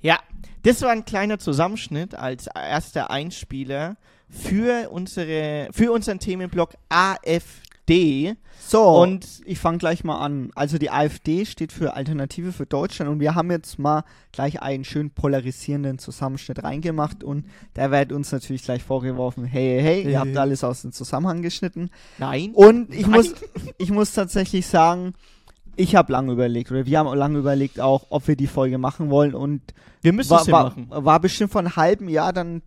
Ja, 0.01 0.21
das 0.63 0.81
war 0.81 0.89
ein 0.89 1.05
kleiner 1.05 1.39
Zusammenschnitt 1.39 2.15
als 2.15 2.47
erster 2.47 3.11
Einspieler 3.11 3.99
für 4.37 4.91
unsere 4.91 5.69
für 5.73 5.93
unseren 5.93 6.19
Themenblock 6.19 6.75
AfD. 6.89 8.35
So, 8.59 9.01
Und- 9.03 9.43
ich 9.45 9.59
fange 9.61 9.79
gleich 9.79 10.03
mal 10.03 10.19
an. 10.19 10.51
Also 10.57 10.77
die 10.79 10.91
AfD 10.91 11.45
steht 11.45 11.71
für 11.73 11.95
Alternative 11.95 12.53
für 12.53 12.67
Deutschland 12.67 13.11
und 13.11 13.21
wir 13.21 13.37
haben 13.37 13.51
jetzt 13.53 13.79
mal 13.79 14.03
gleich 14.33 14.61
einen 14.61 14.83
schön 14.85 15.11
polarisierenden 15.11 15.99
Zusammenschnitt 15.99 16.65
reingemacht 16.65 17.23
und 17.23 17.47
da 17.75 17.93
wird 17.93 18.11
uns 18.13 18.33
natürlich 18.33 18.65
gleich 18.65 18.83
vorgeworfen, 18.83 19.45
hey, 19.45 19.81
hey, 19.81 20.03
hey, 20.03 20.13
ihr 20.13 20.19
habt 20.19 20.37
alles 20.37 20.65
aus 20.65 20.83
dem 20.83 20.91
Zusammenhang 20.91 21.43
geschnitten. 21.43 21.91
Nein. 22.19 22.53
Und 22.55 22.93
ich 22.93 23.07
Nein. 23.07 23.11
muss, 23.13 23.35
ich 23.79 23.91
muss 23.91 24.13
tatsächlich 24.15 24.67
sagen, 24.67 25.15
ich 25.77 25.95
habe 25.95 26.11
lange 26.11 26.33
überlegt, 26.33 26.71
oder 26.73 26.87
wir 26.87 26.99
haben 26.99 27.17
lange 27.17 27.39
überlegt 27.39 27.79
auch, 27.81 28.07
ob 28.11 28.27
wir 28.27 28.35
die 28.35 28.47
Folge 28.49 28.79
machen 28.79 29.11
wollen 29.11 29.35
und 29.35 29.63
wir 30.03 30.13
müssen 30.13 30.31
war, 30.31 30.41
es 30.41 30.47
ja 30.49 30.53
war, 30.53 30.65
machen. 30.65 30.87
war 30.91 31.21
bestimmt 31.21 31.53
vor 31.53 31.61
einem 31.61 31.77
halben 31.77 32.09
Jahr 32.09 32.33
dann 32.33 32.63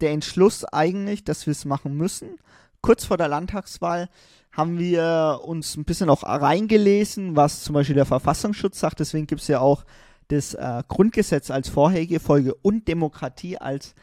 der 0.00 0.10
Entschluss 0.12 0.64
eigentlich, 0.64 1.24
dass 1.24 1.46
wir 1.46 1.52
es 1.52 1.64
machen 1.64 1.96
müssen. 1.96 2.38
Kurz 2.80 3.04
vor 3.04 3.16
der 3.16 3.28
Landtagswahl 3.28 4.08
haben 4.52 4.78
wir 4.78 5.40
uns 5.44 5.76
ein 5.76 5.84
bisschen 5.84 6.10
auch 6.10 6.22
reingelesen, 6.24 7.36
was 7.36 7.62
zum 7.62 7.74
Beispiel 7.74 7.94
der 7.94 8.06
Verfassungsschutz 8.06 8.80
sagt. 8.80 9.00
Deswegen 9.00 9.26
gibt 9.26 9.42
es 9.42 9.48
ja 9.48 9.60
auch 9.60 9.84
das 10.28 10.54
äh, 10.54 10.82
Grundgesetz 10.88 11.50
als 11.50 11.68
vorherige 11.68 12.20
Folge 12.20 12.54
und 12.54 12.88
Demokratie 12.88 13.58
als 13.58 13.94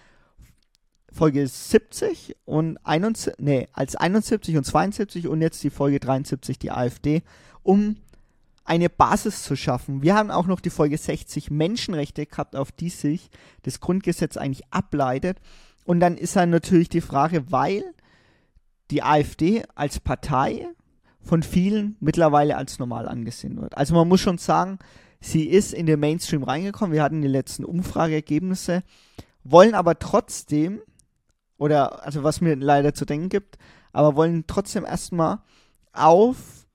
Folge 1.12 1.48
70 1.48 2.36
und 2.46 2.78
71, 2.86 3.34
nee, 3.40 3.68
als 3.74 3.96
71 3.96 4.58
und 4.58 4.66
72 4.66 5.28
und 5.28 5.42
jetzt 5.42 5.64
die 5.64 5.70
Folge 5.70 6.00
73, 6.00 6.60
die 6.60 6.72
AfD, 6.72 7.24
um 7.64 7.96
eine 8.66 8.90
Basis 8.90 9.44
zu 9.44 9.56
schaffen. 9.56 10.02
Wir 10.02 10.16
haben 10.16 10.30
auch 10.30 10.46
noch 10.46 10.60
die 10.60 10.70
Folge 10.70 10.98
60 10.98 11.50
Menschenrechte 11.50 12.26
gehabt, 12.26 12.56
auf 12.56 12.72
die 12.72 12.90
sich 12.90 13.30
das 13.64 13.80
Grundgesetz 13.80 14.36
eigentlich 14.36 14.64
ableitet. 14.70 15.40
Und 15.88 16.02
dann 16.02 16.18
ist 16.18 16.36
dann 16.36 16.50
natürlich 16.50 16.90
die 16.90 17.00
Frage, 17.00 17.50
weil 17.50 17.82
die 18.92 19.04
AfD 19.04 19.64
als 19.74 20.02
Partei 20.02 20.68
von 21.22 21.44
vielen 21.44 21.96
mittlerweile 22.02 22.58
als 22.58 22.78
normal 22.78 23.08
angesehen 23.08 23.60
wird. 23.62 23.78
Also 23.78 23.96
man 23.96 24.06
muss 24.06 24.20
schon 24.20 24.38
sagen, 24.38 24.80
sie 25.22 25.46
ist 25.46 25.74
in 25.74 25.86
den 25.86 26.02
Mainstream 26.02 26.44
reingekommen. 26.44 26.94
Wir 26.94 27.04
hatten 27.04 27.22
die 27.22 27.30
letzten 27.30 27.64
Umfrageergebnisse, 27.64 28.84
wollen 29.46 29.76
aber 29.76 29.98
trotzdem, 29.98 30.82
oder 31.58 32.04
also 32.06 32.22
was 32.22 32.42
mir 32.42 32.58
leider 32.58 32.94
zu 32.94 33.06
denken 33.06 33.30
gibt, 33.30 33.58
aber 33.94 34.18
wollen 34.18 34.44
trotzdem 34.46 34.84
erstmal 34.84 35.40
auf 35.94 36.68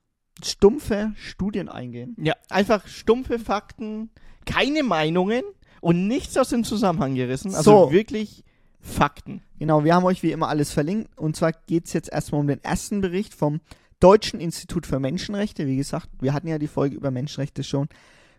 stumpfe 0.42 1.12
Studien 1.16 1.68
eingehen. 1.68 2.16
Ja, 2.18 2.32
einfach 2.48 2.86
stumpfe 2.86 3.38
Fakten, 3.38 4.08
keine 4.46 4.82
Meinungen 4.82 5.42
und 5.82 6.08
nichts 6.08 6.38
aus 6.38 6.48
dem 6.48 6.64
Zusammenhang 6.64 7.14
gerissen. 7.14 7.54
Also 7.54 7.84
So. 7.84 7.92
wirklich 7.92 8.42
Fakten. 8.82 9.42
Genau, 9.58 9.84
wir 9.84 9.94
haben 9.94 10.04
euch 10.04 10.22
wie 10.22 10.32
immer 10.32 10.48
alles 10.48 10.72
verlinkt. 10.72 11.16
Und 11.16 11.36
zwar 11.36 11.52
geht 11.52 11.86
es 11.86 11.92
jetzt 11.92 12.12
erstmal 12.12 12.40
um 12.40 12.48
den 12.48 12.62
ersten 12.62 13.00
Bericht 13.00 13.32
vom 13.32 13.60
Deutschen 14.00 14.40
Institut 14.40 14.86
für 14.86 14.98
Menschenrechte. 14.98 15.66
Wie 15.66 15.76
gesagt, 15.76 16.08
wir 16.20 16.34
hatten 16.34 16.48
ja 16.48 16.58
die 16.58 16.66
Folge 16.66 16.96
über 16.96 17.12
Menschenrechte 17.12 17.62
schon. 17.62 17.88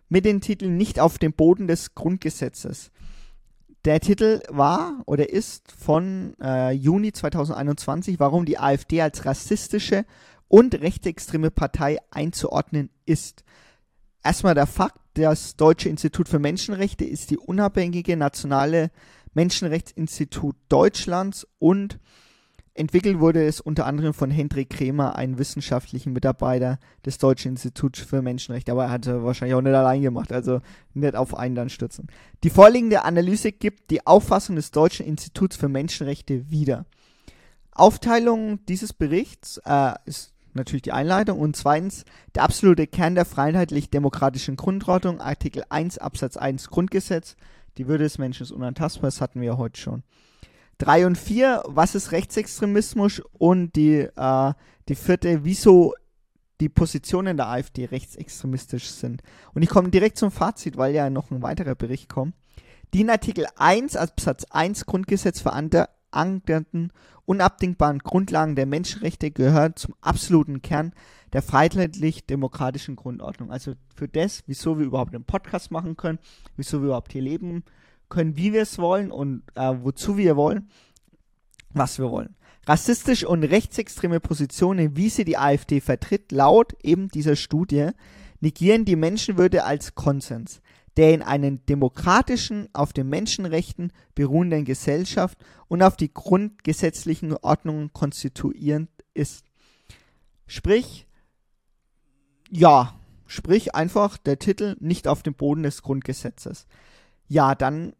Mit 0.09 0.25
dem 0.25 0.41
Titel 0.41 0.67
Nicht 0.67 0.99
auf 0.99 1.17
dem 1.17 1.33
Boden 1.33 1.67
des 1.67 1.95
Grundgesetzes. 1.95 2.91
Der 3.85 3.99
Titel 3.99 4.41
war 4.49 5.01
oder 5.05 5.29
ist 5.29 5.71
von 5.71 6.35
äh, 6.41 6.71
Juni 6.71 7.11
2021, 7.11 8.19
warum 8.19 8.45
die 8.45 8.59
AfD 8.59 9.01
als 9.01 9.25
rassistische 9.25 10.05
und 10.47 10.75
rechtsextreme 10.75 11.51
Partei 11.51 11.97
einzuordnen 12.11 12.89
ist. 13.05 13.43
Erstmal 14.23 14.55
der 14.55 14.67
Fakt, 14.67 14.99
das 15.15 15.55
Deutsche 15.55 15.89
Institut 15.89 16.29
für 16.29 16.39
Menschenrechte 16.39 17.05
ist 17.05 17.29
die 17.29 17.37
unabhängige 17.37 18.17
nationale 18.17 18.89
Menschenrechtsinstitut 19.33 20.55
Deutschlands 20.69 21.47
und 21.59 21.99
entwickelt 22.75 23.19
wurde 23.19 23.45
es 23.45 23.61
unter 23.61 23.85
anderem 23.85 24.13
von 24.13 24.31
Hendrik 24.31 24.69
Kremer, 24.71 25.15
einem 25.15 25.37
wissenschaftlichen 25.37 26.13
Mitarbeiter 26.13 26.79
des 27.05 27.17
Deutschen 27.19 27.51
Instituts 27.51 27.99
für 27.99 28.21
Menschenrechte. 28.21 28.71
Aber 28.71 28.85
er 28.85 28.89
hat 28.89 29.05
er 29.05 29.23
wahrscheinlich 29.23 29.55
auch 29.55 29.61
nicht 29.61 29.75
allein 29.75 30.01
gemacht, 30.01 30.31
also 30.31 30.61
nicht 30.93 31.15
auf 31.15 31.35
einen 31.37 31.55
dann 31.55 31.69
stürzen. 31.69 32.07
Die 32.43 32.49
vorliegende 32.49 33.05
Analyse 33.05 33.51
gibt 33.51 33.91
die 33.91 34.05
Auffassung 34.07 34.55
des 34.55 34.71
Deutschen 34.71 35.05
Instituts 35.05 35.55
für 35.55 35.69
Menschenrechte 35.69 36.49
wieder. 36.49 36.85
Aufteilung 37.71 38.63
dieses 38.65 38.93
Berichts 38.93 39.59
äh, 39.65 39.93
ist 40.05 40.33
natürlich 40.53 40.83
die 40.83 40.91
Einleitung 40.91 41.39
und 41.39 41.55
zweitens 41.55 42.05
der 42.35 42.43
absolute 42.43 42.87
Kern 42.87 43.15
der 43.15 43.25
freiheitlich-demokratischen 43.25 44.55
Grundordnung, 44.55 45.19
Artikel 45.19 45.63
1 45.69 45.97
Absatz 45.97 46.37
1 46.37 46.69
Grundgesetz, 46.69 47.35
die 47.77 47.87
Würde 47.87 48.03
des 48.03 48.17
Menschen 48.17 48.43
ist 48.43 48.51
unantastbar, 48.51 49.07
das 49.07 49.21
hatten 49.21 49.41
wir 49.41 49.47
ja 49.47 49.57
heute 49.57 49.79
schon. 49.79 50.03
3 50.79 51.07
und 51.07 51.17
4, 51.17 51.63
was 51.67 51.95
ist 51.95 52.11
Rechtsextremismus 52.11 53.21
und 53.33 53.75
die, 53.75 54.07
äh, 54.15 54.53
die 54.89 54.95
vierte, 54.95 55.43
wieso 55.43 55.93
die 56.61 56.69
Positionen 56.69 57.37
der 57.37 57.47
AfD 57.47 57.85
rechtsextremistisch 57.85 58.89
sind. 58.89 59.21
Und 59.53 59.63
ich 59.63 59.69
komme 59.69 59.89
direkt 59.89 60.17
zum 60.17 60.31
Fazit, 60.31 60.77
weil 60.77 60.93
ja 60.93 61.09
noch 61.09 61.31
ein 61.31 61.41
weiterer 61.41 61.75
Bericht 61.75 62.09
kommt. 62.09 62.35
Die 62.93 63.01
in 63.01 63.09
Artikel 63.09 63.47
1 63.55 63.95
Absatz 63.95 64.45
1 64.45 64.85
Grundgesetz 64.85 65.41
verankerten 66.13 66.91
unabdingbaren 67.25 67.99
Grundlagen 67.99 68.55
der 68.55 68.65
Menschenrechte 68.65 69.31
gehören 69.31 69.75
zum 69.75 69.95
absoluten 70.01 70.61
Kern 70.61 70.93
der 71.31 71.41
freiheitlich-demokratischen 71.41 72.95
Grundordnung. 72.95 73.51
Also 73.51 73.73
für 73.95 74.07
das, 74.07 74.43
wieso 74.45 74.77
wir 74.77 74.85
überhaupt 74.85 75.15
einen 75.15 75.23
Podcast 75.23 75.71
machen 75.71 75.97
können, 75.97 76.19
wieso 76.57 76.81
wir 76.81 76.87
überhaupt 76.87 77.13
hier 77.13 77.21
leben 77.21 77.63
können, 78.09 78.37
wie 78.37 78.53
wir 78.53 78.61
es 78.61 78.77
wollen 78.77 79.09
und 79.09 79.43
äh, 79.55 79.73
wozu 79.81 80.17
wir 80.17 80.35
wollen, 80.35 80.69
was 81.71 81.97
wir 81.97 82.11
wollen. 82.11 82.35
Rassistische 82.67 83.27
und 83.27 83.43
rechtsextreme 83.43 84.19
Positionen, 84.19 84.95
wie 84.95 85.09
sie 85.09 85.25
die 85.25 85.37
AfD 85.37 85.81
vertritt, 85.81 86.31
laut 86.31 86.75
eben 86.83 87.09
dieser 87.09 87.35
Studie, 87.35 87.89
negieren 88.41 88.85
die 88.85 88.95
Menschenwürde 88.95 89.63
als 89.63 89.95
Konsens, 89.95 90.61
der 90.97 91.13
in 91.13 91.21
einer 91.21 91.51
demokratischen, 91.51 92.69
auf 92.73 92.93
den 92.93 93.09
Menschenrechten 93.09 93.91
beruhenden 94.15 94.65
Gesellschaft 94.65 95.37
und 95.67 95.81
auf 95.81 95.97
die 95.97 96.13
grundgesetzlichen 96.13 97.35
Ordnungen 97.37 97.91
konstituierend 97.93 98.89
ist. 99.13 99.45
Sprich, 100.45 101.07
ja, 102.49 102.93
sprich 103.25 103.73
einfach 103.73 104.17
der 104.17 104.37
Titel 104.37 104.75
nicht 104.79 105.07
auf 105.07 105.23
dem 105.23 105.33
Boden 105.33 105.63
des 105.63 105.81
Grundgesetzes. 105.81 106.67
Ja, 107.27 107.55
dann 107.55 107.93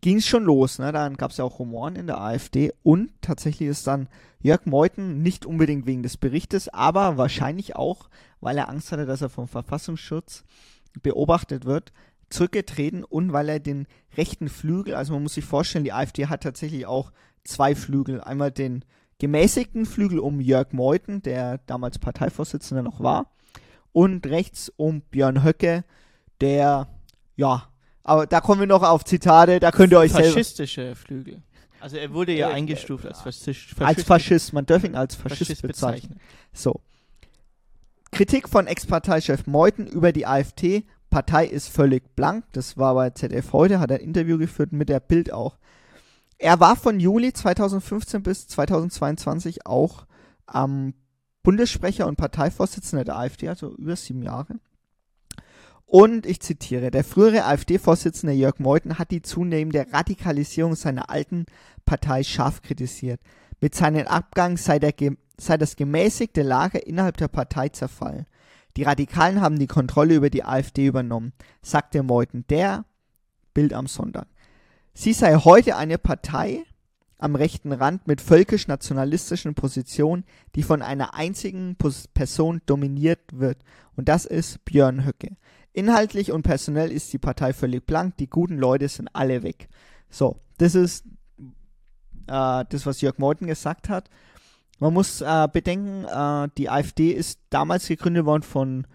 ging 0.00 0.18
es 0.18 0.26
schon 0.26 0.44
los. 0.44 0.78
Ne? 0.78 0.92
Dann 0.92 1.16
gab 1.16 1.30
es 1.30 1.36
ja 1.36 1.44
auch 1.44 1.58
Rumoren 1.58 1.96
in 1.96 2.06
der 2.06 2.20
AfD 2.20 2.72
und 2.82 3.10
tatsächlich 3.20 3.68
ist 3.68 3.86
dann 3.86 4.08
Jörg 4.40 4.66
Meuthen 4.66 5.22
nicht 5.22 5.46
unbedingt 5.46 5.86
wegen 5.86 6.02
des 6.02 6.16
Berichtes, 6.16 6.68
aber 6.68 7.16
wahrscheinlich 7.16 7.76
auch, 7.76 8.08
weil 8.40 8.56
er 8.56 8.68
Angst 8.68 8.90
hatte, 8.92 9.06
dass 9.06 9.20
er 9.20 9.28
vom 9.28 9.48
Verfassungsschutz 9.48 10.44
beobachtet 11.02 11.66
wird, 11.66 11.92
zurückgetreten 12.30 13.04
und 13.04 13.32
weil 13.32 13.48
er 13.48 13.60
den 13.60 13.86
rechten 14.16 14.48
Flügel, 14.48 14.94
also 14.94 15.12
man 15.12 15.22
muss 15.22 15.34
sich 15.34 15.44
vorstellen, 15.44 15.84
die 15.84 15.92
AfD 15.92 16.26
hat 16.26 16.42
tatsächlich 16.42 16.86
auch 16.86 17.12
zwei 17.44 17.74
Flügel. 17.74 18.20
Einmal 18.20 18.50
den 18.50 18.84
gemäßigten 19.18 19.84
Flügel 19.86 20.18
um 20.18 20.40
Jörg 20.40 20.72
Meuthen, 20.72 21.22
der 21.22 21.58
damals 21.66 21.98
Parteivorsitzender 21.98 22.82
noch 22.82 23.00
war, 23.00 23.30
und 23.92 24.26
rechts 24.26 24.72
um 24.76 25.02
Björn 25.02 25.44
Höcke, 25.44 25.84
der, 26.40 26.88
ja, 27.36 27.68
aber 28.02 28.26
da 28.26 28.40
kommen 28.40 28.60
wir 28.60 28.66
noch 28.66 28.82
auf 28.82 29.04
Zitate, 29.04 29.60
da 29.60 29.70
könnt 29.72 29.92
ihr 29.92 29.98
euch 29.98 30.12
selber 30.12 30.28
Faschistische 30.28 30.94
Flügel. 30.94 31.42
Also 31.80 31.96
er 31.96 32.12
wurde 32.12 32.32
ja 32.32 32.50
Äh, 32.50 32.54
eingestuft 32.54 33.06
als 33.06 33.20
Faschist. 33.20 33.80
als 33.80 34.02
Faschist, 34.02 34.52
man 34.52 34.66
darf 34.66 34.84
ihn 34.84 34.94
als 34.94 35.14
Faschist, 35.14 35.40
Faschist 35.40 35.62
bezeichnen. 35.62 36.14
bezeichnen. 36.14 36.20
So. 36.52 36.80
Kritik 38.12 38.48
von 38.48 38.66
Ex-Parteichef 38.66 39.46
Meuthen 39.46 39.86
über 39.86 40.12
die 40.12 40.26
AfD. 40.26 40.84
Partei 41.10 41.46
ist 41.46 41.68
völlig 41.68 42.14
blank. 42.14 42.44
Das 42.52 42.76
war 42.76 42.94
bei 42.94 43.10
ZDF 43.10 43.52
heute, 43.52 43.80
hat 43.80 43.92
ein 43.92 44.00
Interview 44.00 44.38
geführt 44.38 44.72
mit 44.72 44.88
der 44.88 45.00
Bild 45.00 45.32
auch. 45.32 45.58
Er 46.38 46.58
war 46.60 46.76
von 46.76 47.00
Juli 47.00 47.32
2015 47.32 48.22
bis 48.22 48.48
2022 48.48 49.66
auch 49.66 50.06
ähm, 50.54 50.94
Bundessprecher 51.42 52.06
und 52.06 52.16
Parteivorsitzender 52.16 53.04
der 53.04 53.18
AfD, 53.18 53.48
also 53.48 53.74
über 53.76 53.96
sieben 53.96 54.22
Jahre. 54.22 54.58
Und 55.84 56.24
ich 56.24 56.40
zitiere, 56.40 56.92
der 56.92 57.02
frühere 57.02 57.44
AfD-Vorsitzende 57.46 58.32
Jörg 58.32 58.60
Meuthen 58.60 58.98
hat 58.98 59.10
die 59.10 59.22
zunehmende 59.22 59.86
Radikalisierung 59.92 60.76
seiner 60.76 61.10
alten 61.10 61.46
Partei 61.84 62.22
scharf 62.22 62.62
kritisiert. 62.62 63.20
Mit 63.60 63.74
seinem 63.74 64.06
Abgang 64.06 64.56
sei, 64.56 64.78
der, 64.78 64.94
sei 65.36 65.56
das 65.56 65.74
gemäßigte 65.74 66.42
Lager 66.42 66.86
innerhalb 66.86 67.16
der 67.16 67.28
Partei 67.28 67.70
zerfallen. 67.70 68.26
Die 68.80 68.84
Radikalen 68.84 69.42
haben 69.42 69.58
die 69.58 69.66
Kontrolle 69.66 70.14
über 70.14 70.30
die 70.30 70.42
AfD 70.42 70.86
übernommen, 70.86 71.34
sagte 71.60 72.02
Meuthen, 72.02 72.46
der 72.48 72.86
Bild 73.52 73.74
am 73.74 73.86
Sonntag. 73.86 74.26
Sie 74.94 75.12
sei 75.12 75.34
heute 75.34 75.76
eine 75.76 75.98
Partei 75.98 76.64
am 77.18 77.34
rechten 77.34 77.72
Rand 77.72 78.06
mit 78.06 78.22
völkisch-nationalistischen 78.22 79.54
Positionen, 79.54 80.24
die 80.54 80.62
von 80.62 80.80
einer 80.80 81.12
einzigen 81.12 81.76
Person 82.14 82.62
dominiert 82.64 83.20
wird, 83.34 83.58
und 83.96 84.08
das 84.08 84.24
ist 84.24 84.64
Björn 84.64 85.04
Höcke. 85.04 85.36
Inhaltlich 85.74 86.32
und 86.32 86.40
personell 86.40 86.90
ist 86.90 87.12
die 87.12 87.18
Partei 87.18 87.52
völlig 87.52 87.84
blank, 87.84 88.16
die 88.16 88.30
guten 88.30 88.56
Leute 88.56 88.88
sind 88.88 89.10
alle 89.12 89.42
weg. 89.42 89.68
So, 90.08 90.40
das 90.56 90.74
ist 90.74 91.04
äh, 92.28 92.64
das, 92.66 92.86
was 92.86 93.02
Jörg 93.02 93.18
Meuthen 93.18 93.46
gesagt 93.46 93.90
hat. 93.90 94.08
Man 94.80 94.92
muss 94.94 95.20
äh, 95.20 95.48
bedenken, 95.52 96.04
äh, 96.06 96.48
die 96.58 96.68
AfD 96.68 97.10
ist 97.12 97.38
damals 97.50 97.86
gegründet 97.86 98.24
worden 98.24 98.42
von 98.42 98.86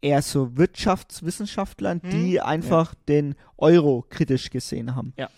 eher 0.00 0.22
so 0.22 0.56
Wirtschaftswissenschaftlern, 0.56 2.00
Hm, 2.02 2.10
die 2.10 2.40
einfach 2.40 2.94
den 3.08 3.34
Euro 3.56 4.04
kritisch 4.08 4.50
gesehen 4.50 4.94
haben. 4.94 5.12
Ja. 5.16 5.28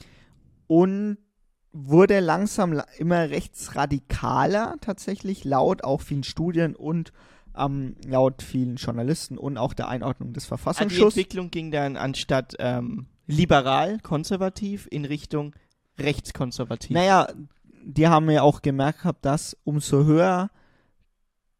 Und 0.66 1.18
wurde 1.72 2.20
langsam 2.20 2.72
la- 2.72 2.86
immer 2.98 3.30
rechtsradikaler 3.30 4.76
tatsächlich, 4.80 5.44
laut 5.44 5.84
auch 5.84 6.00
vielen 6.00 6.24
Studien 6.24 6.74
und 6.76 7.12
ähm, 7.56 7.96
laut 8.06 8.42
vielen 8.42 8.76
Journalisten 8.76 9.38
und 9.38 9.58
auch 9.58 9.74
der 9.74 9.88
Einordnung 9.88 10.32
des 10.32 10.44
die 10.44 10.48
Verfassungsschutzes. 10.48 11.16
Entwicklung 11.16 11.50
ging 11.50 11.70
dann 11.70 11.96
anstatt 11.96 12.54
ähm, 12.58 13.06
liberal, 13.26 13.98
konservativ 14.00 14.88
in 14.90 15.04
Richtung 15.04 15.54
rechtskonservativ. 15.98 16.90
Naja, 16.94 17.28
die 17.84 18.08
haben 18.08 18.30
ja 18.30 18.42
auch 18.42 18.62
gemerkt 18.62 19.00
gehabt, 19.02 19.24
dass 19.24 19.56
umso 19.64 20.04
höher 20.04 20.50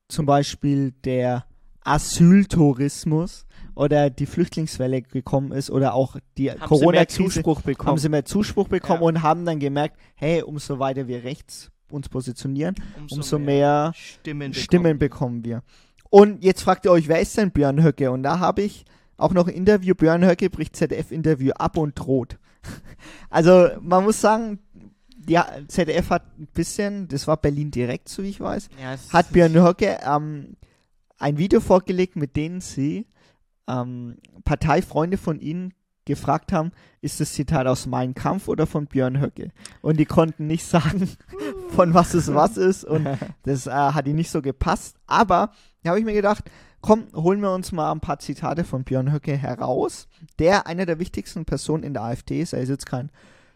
zum 0.08 0.26
Beispiel 0.26 0.92
der 1.04 1.44
Asyltourismus 1.80 3.46
oder 3.74 4.08
die 4.10 4.26
Flüchtlingswelle 4.26 5.02
gekommen 5.02 5.52
ist 5.52 5.70
oder 5.70 5.94
auch 5.94 6.16
die 6.38 6.50
haben 6.50 6.56
sie 6.58 6.60
mehr 6.60 6.68
Corona-Krise, 6.68 7.24
Zuspruch 7.32 7.60
bekommen. 7.62 7.88
haben 7.90 7.98
sie 7.98 8.08
mehr 8.08 8.24
Zuspruch 8.24 8.68
bekommen 8.68 9.02
Ja. 9.02 9.06
und 9.08 9.22
haben 9.22 9.44
dann 9.44 9.58
gemerkt, 9.58 9.96
hey, 10.14 10.42
umso 10.42 10.78
weiter 10.78 11.08
wir 11.08 11.24
rechts 11.24 11.70
uns 11.90 12.08
positionieren, 12.08 12.74
umso, 12.98 13.16
umso 13.16 13.38
mehr 13.38 13.92
Stimmen, 13.94 14.50
bekommen. 14.50 14.54
Stimmen 14.54 14.98
bekommen 14.98 15.44
wir. 15.44 15.62
Und 16.10 16.42
jetzt 16.44 16.62
fragt 16.62 16.84
ihr 16.86 16.92
euch, 16.92 17.08
wer 17.08 17.20
ist 17.20 17.36
denn 17.36 17.50
Björn 17.50 17.82
Höcke? 17.82 18.10
Und 18.10 18.22
da 18.22 18.38
habe 18.38 18.62
ich 18.62 18.84
auch 19.16 19.32
noch 19.32 19.46
ein 19.48 19.54
Interview. 19.54 19.94
Björn 19.94 20.24
Höcke 20.24 20.48
bricht 20.50 20.76
ZDF-Interview 20.76 21.52
ab 21.52 21.76
und 21.76 21.98
droht. 21.98 22.38
Also 23.28 23.68
man 23.80 24.04
muss 24.04 24.20
sagen, 24.20 24.58
ja, 25.26 25.46
ZDF 25.68 26.10
hat 26.10 26.22
ein 26.38 26.48
bisschen, 26.52 27.08
das 27.08 27.26
war 27.26 27.36
Berlin 27.36 27.70
direkt, 27.70 28.08
so 28.08 28.22
wie 28.22 28.28
ich 28.28 28.40
weiß, 28.40 28.68
Ja, 28.80 28.96
hat 29.12 29.32
Björn 29.32 29.54
Höcke 29.54 29.98
ähm, 30.04 30.56
ein 31.18 31.38
Video 31.38 31.60
vorgelegt, 31.60 32.16
mit 32.16 32.36
denen 32.36 32.60
sie 32.60 33.06
ähm, 33.68 34.16
Parteifreunde 34.44 35.16
von 35.16 35.40
ihnen 35.40 35.74
gefragt 36.04 36.52
haben, 36.52 36.72
ist 37.00 37.20
das 37.20 37.32
Zitat 37.32 37.66
aus 37.66 37.86
Mein 37.86 38.14
Kampf 38.14 38.48
oder 38.48 38.66
von 38.66 38.86
Björn 38.86 39.20
Höcke? 39.20 39.52
Und 39.80 39.98
die 39.98 40.04
konnten 40.04 40.46
nicht 40.46 40.64
sagen, 40.68 41.08
von 41.70 41.94
was 41.94 42.14
es 42.14 42.34
was 42.34 42.56
ist 42.56 42.84
und 42.84 43.06
das 43.42 43.66
äh, 43.66 43.70
hat 43.70 44.06
ihnen 44.06 44.16
nicht 44.16 44.30
so 44.30 44.42
gepasst. 44.42 44.96
Aber 45.06 45.52
da 45.82 45.90
habe 45.90 45.98
ich 45.98 46.04
mir 46.04 46.12
gedacht, 46.12 46.50
komm, 46.80 47.06
holen 47.14 47.40
wir 47.40 47.54
uns 47.54 47.72
mal 47.72 47.90
ein 47.90 48.00
paar 48.00 48.18
Zitate 48.18 48.64
von 48.64 48.84
Björn 48.84 49.12
Höcke 49.12 49.36
heraus, 49.36 50.08
der 50.38 50.66
einer 50.66 50.84
der 50.84 50.98
wichtigsten 50.98 51.46
Personen 51.46 51.82
in 51.82 51.94
der 51.94 52.02
AfD 52.02 52.40
ist. 52.40 52.52
Er 52.52 52.60
ist 52.60 52.68
jetzt 52.68 52.86
kein, 52.86 53.10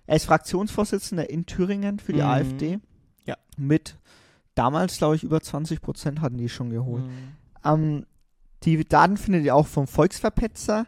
er 0.08 0.16
ist 0.16 0.24
Fraktionsvorsitzender 0.24 1.30
in 1.30 1.46
Thüringen 1.46 2.00
für 2.00 2.12
die 2.12 2.20
Mhm. 2.22 2.26
AfD. 2.26 2.78
Ja. 3.26 3.36
Mit 3.56 3.96
damals, 4.54 4.98
glaube 4.98 5.14
ich, 5.16 5.22
über 5.22 5.40
20 5.40 5.80
Prozent 5.80 6.20
hatten 6.20 6.38
die 6.38 6.48
schon 6.48 6.70
geholt. 6.70 7.04
Mhm. 7.04 7.12
Ähm, 7.64 8.06
die 8.64 8.84
Daten 8.84 9.16
findet 9.16 9.44
ihr 9.44 9.54
auch 9.54 9.66
vom 9.66 9.86
Volksverpetzer, 9.86 10.86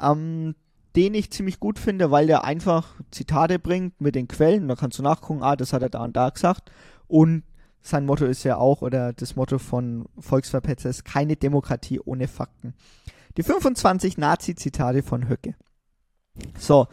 ähm, 0.00 0.54
den 0.96 1.14
ich 1.14 1.30
ziemlich 1.30 1.60
gut 1.60 1.78
finde, 1.78 2.10
weil 2.10 2.26
der 2.26 2.44
einfach 2.44 2.94
Zitate 3.10 3.58
bringt 3.58 4.00
mit 4.00 4.14
den 4.14 4.26
Quellen. 4.26 4.66
Da 4.68 4.74
kannst 4.74 4.98
du 4.98 5.02
nachgucken, 5.02 5.42
ah, 5.42 5.54
das 5.54 5.72
hat 5.74 5.82
er 5.82 5.90
da 5.90 6.02
und 6.02 6.16
da 6.16 6.30
gesagt. 6.30 6.70
Und 7.06 7.44
sein 7.82 8.06
Motto 8.06 8.24
ist 8.24 8.42
ja 8.42 8.56
auch, 8.56 8.80
oder 8.82 9.12
das 9.12 9.36
Motto 9.36 9.58
von 9.58 10.06
Volksverpetzer 10.18 10.88
ist, 10.88 11.04
keine 11.04 11.36
Demokratie 11.36 12.00
ohne 12.00 12.26
Fakten. 12.26 12.74
Die 13.36 13.42
25 13.42 14.16
Nazi-Zitate 14.16 15.02
von 15.02 15.28
Höcke. 15.28 15.54
So, 16.58 16.88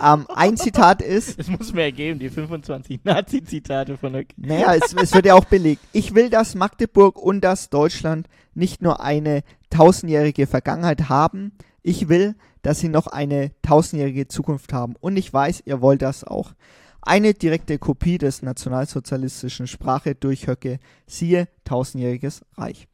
ähm, 0.00 0.26
ein 0.28 0.56
Zitat 0.56 1.02
ist, 1.02 1.38
Es 1.38 1.48
muss 1.48 1.72
mehr 1.72 1.92
geben, 1.92 2.18
die 2.18 2.30
25 2.30 3.04
Nazi-Zitate 3.04 3.96
von 3.96 4.14
Höcke. 4.14 4.34
naja, 4.36 4.74
es, 4.74 4.94
es 4.94 5.14
wird 5.14 5.26
ja 5.26 5.34
auch 5.34 5.44
belegt. 5.44 5.82
Ich 5.92 6.14
will, 6.14 6.30
dass 6.30 6.54
Magdeburg 6.54 7.18
und 7.18 7.42
das 7.42 7.70
Deutschland 7.70 8.28
nicht 8.54 8.82
nur 8.82 9.00
eine 9.00 9.42
tausendjährige 9.70 10.46
Vergangenheit 10.46 11.08
haben, 11.08 11.52
ich 11.82 12.08
will, 12.08 12.34
dass 12.62 12.80
sie 12.80 12.88
noch 12.88 13.06
eine 13.06 13.52
tausendjährige 13.62 14.28
Zukunft 14.28 14.72
haben. 14.72 14.94
Und 15.00 15.16
ich 15.16 15.32
weiß, 15.32 15.62
ihr 15.64 15.80
wollt 15.80 16.02
das 16.02 16.24
auch. 16.24 16.52
Eine 17.00 17.32
direkte 17.32 17.78
Kopie 17.78 18.18
des 18.18 18.42
nationalsozialistischen 18.42 19.66
Sprache 19.66 20.14
durch 20.14 20.46
Höcke, 20.46 20.78
siehe 21.06 21.48
tausendjähriges 21.64 22.42
Reich. 22.56 22.88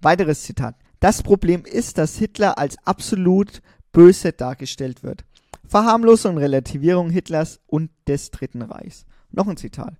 Weiteres 0.00 0.42
Zitat. 0.42 0.76
Das 1.00 1.22
Problem 1.22 1.64
ist, 1.64 1.98
dass 1.98 2.16
Hitler 2.16 2.58
als 2.58 2.76
absolut 2.84 3.60
böse 3.92 4.32
dargestellt 4.32 5.02
wird. 5.02 5.24
Verharmlosung 5.68 6.36
und 6.36 6.42
Relativierung 6.42 7.10
Hitlers 7.10 7.60
und 7.66 7.90
des 8.06 8.30
Dritten 8.30 8.62
Reichs. 8.62 9.06
Noch 9.30 9.48
ein 9.48 9.56
Zitat. 9.56 9.94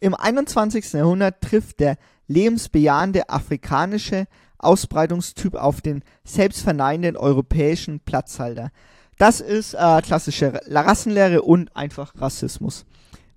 Im 0.00 0.14
21. 0.14 0.92
Jahrhundert 0.92 1.40
trifft 1.40 1.80
der 1.80 1.96
lebensbejahende 2.26 3.28
afrikanische 3.28 4.26
Ausbreitungstyp 4.58 5.54
auf 5.54 5.80
den 5.80 6.02
selbstverneinenden 6.24 7.16
europäischen 7.16 8.00
Platzhalter. 8.00 8.70
Das 9.18 9.40
ist 9.40 9.74
äh, 9.74 10.00
klassische 10.02 10.60
Rassenlehre 10.68 11.42
und 11.42 11.74
einfach 11.76 12.12
Rassismus. 12.16 12.86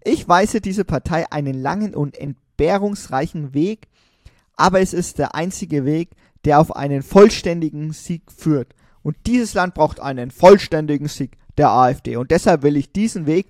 Ich 0.03 0.27
weise 0.27 0.61
diese 0.61 0.85
Partei 0.85 1.31
einen 1.31 1.59
langen 1.59 1.95
und 1.95 2.17
entbehrungsreichen 2.17 3.53
Weg, 3.53 3.87
aber 4.55 4.79
es 4.81 4.93
ist 4.93 5.19
der 5.19 5.35
einzige 5.35 5.85
Weg, 5.85 6.09
der 6.45 6.59
auf 6.59 6.75
einen 6.75 7.03
vollständigen 7.03 7.93
Sieg 7.93 8.23
führt. 8.31 8.75
Und 9.03 9.17
dieses 9.25 9.53
Land 9.53 9.73
braucht 9.73 9.99
einen 9.99 10.31
vollständigen 10.31 11.07
Sieg 11.07 11.37
der 11.57 11.69
AfD. 11.69 12.17
Und 12.17 12.31
deshalb 12.31 12.63
will 12.63 12.77
ich 12.77 12.91
diesen 12.91 13.25
Weg 13.25 13.47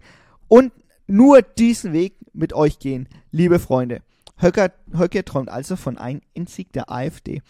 und 0.47 0.71
nur 1.07 1.41
diesen 1.41 1.93
Weg 1.93 2.15
mit 2.33 2.53
euch 2.53 2.79
gehen, 2.79 3.07
liebe 3.31 3.59
Freunde. 3.59 4.01
Höcker, 4.37 4.71
Höcke 4.97 5.23
träumt 5.23 5.49
also 5.49 5.75
von 5.75 5.97
einem 5.97 6.21
Endsieg 6.33 6.71
der 6.73 6.91
AfD. 6.91 7.41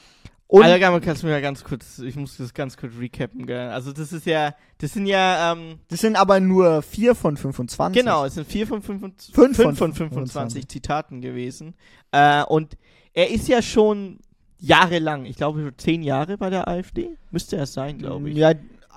Und 0.51 0.63
Alter, 0.63 0.99
kannst 0.99 1.23
du 1.23 1.27
mir 1.27 1.33
ja 1.33 1.39
ganz 1.39 1.63
kurz, 1.63 1.99
ich 1.99 2.17
muss 2.17 2.35
das 2.35 2.53
ganz 2.53 2.75
kurz 2.75 2.91
recappen, 2.99 3.45
gell? 3.45 3.69
Also 3.69 3.93
das 3.93 4.11
ist 4.11 4.25
ja, 4.25 4.53
das 4.79 4.91
sind 4.91 5.05
ja, 5.05 5.53
ähm, 5.53 5.79
das 5.87 6.01
sind 6.01 6.17
aber 6.17 6.41
nur 6.41 6.81
vier 6.81 7.15
von 7.15 7.37
25. 7.37 7.97
genau, 7.97 8.25
es 8.25 8.33
sind 8.33 8.45
vier 8.45 8.67
von, 8.67 8.81
25, 8.81 9.33
Fünf 9.33 9.55
fünf 9.55 9.77
von 9.77 9.93
von 9.93 9.93
25 9.93 10.33
25 10.33 10.67
Zitaten 10.67 11.21
gewesen. 11.21 11.73
Äh, 12.11 12.43
und 12.43 12.75
er 13.13 13.31
ist 13.31 13.47
ja 13.47 13.61
schon 13.61 14.19
jahrelang, 14.59 15.23
ich 15.23 15.37
glaube 15.37 15.71
zehn 15.77 16.03
Jahre 16.03 16.37
bei 16.37 16.49
der 16.49 16.67
AfD, 16.67 17.17
müsste 17.31 17.55
er 17.55 17.65
sein, 17.65 17.97
glaube 17.97 18.29
ich. 18.29 18.35
Ja, 18.35 18.53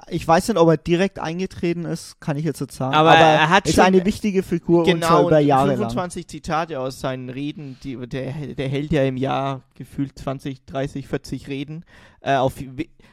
ich 0.08 0.26
weiß 0.26 0.48
nicht, 0.48 0.58
ob 0.58 0.68
er 0.68 0.76
direkt 0.76 1.18
eingetreten 1.18 1.84
ist, 1.84 2.20
kann 2.20 2.36
ich 2.36 2.44
jetzt 2.44 2.60
nicht 2.60 2.72
sagen. 2.72 2.94
Aber 2.94 3.14
er 3.14 3.48
hat 3.48 3.66
ist 3.66 3.76
schon- 3.76 3.84
eine 3.84 4.04
wichtige 4.04 4.42
Figur 4.42 4.80
und 4.86 5.00
zwar 5.02 5.16
Genau, 5.18 5.28
über 5.28 5.38
Jahre 5.38 5.68
lang. 5.68 5.76
25 5.78 6.28
Zitate 6.28 6.78
aus 6.78 7.00
seinen 7.00 7.30
Reden, 7.30 7.78
die, 7.82 7.96
der, 8.06 8.32
der 8.32 8.68
hält 8.68 8.92
ja 8.92 9.02
im 9.04 9.16
Jahr 9.16 9.62
gefühlt 9.74 10.18
20, 10.18 10.64
30, 10.66 11.08
40 11.08 11.48
Reden 11.48 11.84
äh, 12.20 12.34
auf, 12.36 12.54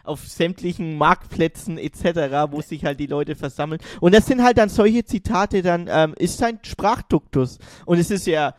auf 0.04 0.28
sämtlichen 0.28 0.98
Marktplätzen 0.98 1.78
etc., 1.78 2.52
wo 2.52 2.62
sich 2.62 2.84
halt 2.86 3.00
die 3.00 3.08
Leute 3.08 3.36
versammeln. 3.36 3.80
Und 4.00 4.14
das 4.14 4.26
sind 4.26 4.44
halt 4.44 4.58
dann 4.58 4.70
solche 4.70 5.04
Zitate, 5.06 5.62
dann 5.62 5.88
ähm, 5.90 6.14
ist 6.18 6.38
sein 6.38 6.60
Sprachduktus. 6.64 7.58
Und 7.86 8.00
es 8.00 8.12
ist 8.12 8.28
ja, 8.28 8.54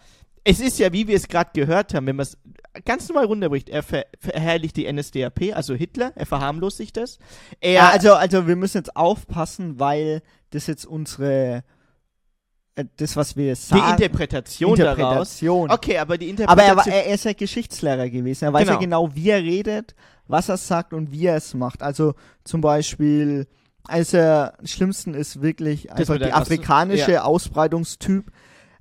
es 0.44 0.58
ist 0.60 0.78
ja, 0.78 0.92
wie 0.92 1.06
wir 1.06 1.16
es 1.16 1.28
gerade 1.28 1.50
gehört 1.54 1.94
haben, 1.94 2.06
wenn 2.06 2.16
man 2.16 2.24
es 2.24 2.36
ganz 2.84 3.08
normal 3.08 3.26
runterbricht, 3.26 3.68
er 3.68 3.82
ver 3.82 4.06
verherrlicht 4.18 4.76
die 4.76 4.90
NSDAP, 4.90 5.54
also 5.54 5.74
Hitler, 5.74 6.12
er 6.14 6.26
verharmlost 6.26 6.78
sich 6.78 6.92
das. 6.92 7.18
Er, 7.60 7.72
Ja, 7.72 7.88
also, 7.90 8.14
also 8.14 8.46
wir 8.46 8.56
müssen 8.56 8.78
jetzt 8.78 8.96
aufpassen, 8.96 9.78
weil 9.78 10.22
das 10.50 10.66
jetzt 10.66 10.86
unsere 10.86 11.64
äh, 12.74 12.84
das, 12.96 13.16
was 13.16 13.36
wir 13.36 13.52
Die 13.54 13.60
sagen. 13.60 13.92
Interpretation, 13.92 14.70
Interpretation. 14.78 15.68
daraus. 15.68 15.78
Okay, 15.78 15.98
aber 15.98 16.16
die 16.18 16.30
Aber 16.46 16.62
er, 16.62 16.76
war, 16.76 16.86
Interpretation. 16.86 16.94
er, 16.94 17.06
er 17.06 17.14
ist 17.14 17.24
ja 17.24 17.32
Geschichtslehrer 17.34 18.08
gewesen. 18.08 18.44
Er 18.46 18.52
weiß 18.52 18.62
Genau. 18.62 18.72
ja 18.74 18.78
genau, 18.80 19.14
wie 19.14 19.28
er 19.30 19.42
redet, 19.42 19.94
was 20.26 20.48
er 20.48 20.56
sagt 20.56 20.94
und 20.94 21.12
wie 21.12 21.26
er 21.26 21.36
es 21.36 21.52
macht. 21.52 21.82
Also 21.82 22.14
zum 22.44 22.62
Beispiel, 22.62 23.46
also 23.84 24.46
schlimmsten 24.64 25.12
ist 25.14 25.42
wirklich 25.42 25.92
einfach 25.92 26.16
die 26.16 26.32
afrikanische 26.32 27.24
Ausbreitungstyp. 27.24 28.30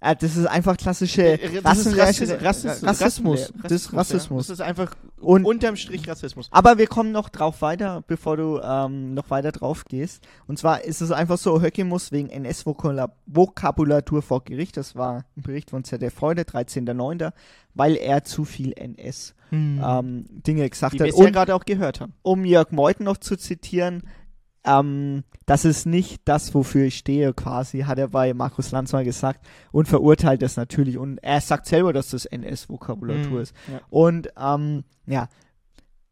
Äh, 0.04 0.16
das 0.16 0.36
ist 0.36 0.48
einfach 0.48 0.78
klassische 0.78 1.38
das 1.64 1.86
ist 1.86 1.96
Rassismus. 1.98 2.42
Rassismus. 2.42 2.84
Rassismus. 2.84 3.54
Das 3.62 3.72
ist 3.72 3.94
Rassismus. 3.94 4.48
Das 4.48 4.54
ist 4.60 4.66
einfach 4.66 4.96
Und- 5.20 5.46
unterm 5.46 5.76
Strich 5.76 6.08
Rassismus. 6.08 6.48
Aber 6.52 6.80
wir 6.80 6.88
kommen 6.88 7.12
noch 7.12 7.30
drauf 7.30 7.62
weiter, 7.62 8.04
bevor 8.08 8.36
du 8.36 8.60
ähm, 8.64 9.14
noch 9.14 9.30
weiter 9.30 9.52
drauf 9.52 9.86
gehst. 9.86 10.24
Und 10.48 10.58
zwar 10.58 10.84
ist 10.84 11.02
es 11.02 11.12
einfach 11.12 11.38
so, 11.38 11.62
Höcke 11.62 11.86
muss 11.86 12.12
wegen 12.12 12.30
NS-Vokabulatur 12.30 14.22
vor 14.22 14.44
Gericht, 14.44 14.78
das 14.78 14.96
war 14.96 15.26
ein 15.38 15.42
Bericht 15.44 15.70
von 15.70 15.84
ZDF 15.84 16.20
heute, 16.22 16.42
13.09., 16.44 17.32
weil 17.74 17.96
er 17.96 18.24
zu 18.24 18.44
viel 18.44 18.74
NS 18.74 19.34
ähm, 19.54 20.26
Dinge 20.30 20.70
gesagt 20.70 20.94
Die 20.94 21.00
wir 21.00 21.08
hat. 21.08 21.14
ja 21.18 21.26
Und 21.26 21.34
gerade 21.34 21.54
auch 21.56 21.66
gehört 21.66 22.00
haben. 22.00 22.14
um 22.22 22.46
Jörg 22.46 22.72
Meuthen 22.72 23.04
noch 23.06 23.18
zu 23.18 23.36
zitieren, 23.36 24.04
ähm, 24.64 25.24
das 25.46 25.66
ist 25.66 25.86
nicht 25.86 26.22
das, 26.26 26.54
wofür 26.54 26.86
ich 26.86 26.98
stehe, 26.98 27.34
quasi, 27.34 27.80
hat 27.82 27.98
er 28.00 28.08
bei 28.10 28.34
Markus 28.34 28.72
Lanz 28.72 28.94
mal 28.94 29.04
gesagt 29.04 29.46
und 29.72 29.88
verurteilt 29.88 30.42
das 30.42 30.56
natürlich. 30.58 30.98
Und 30.98 31.18
er 31.24 31.42
sagt 31.42 31.66
selber, 31.66 31.94
dass 31.94 32.10
das 32.10 32.26
NS-Vokabulatur 32.26 33.32
Mhm, 33.38 33.42
ist. 33.42 33.56
ja. 33.72 33.80
Und 33.90 34.30
ähm, 34.40 34.84
ja, 35.08 35.28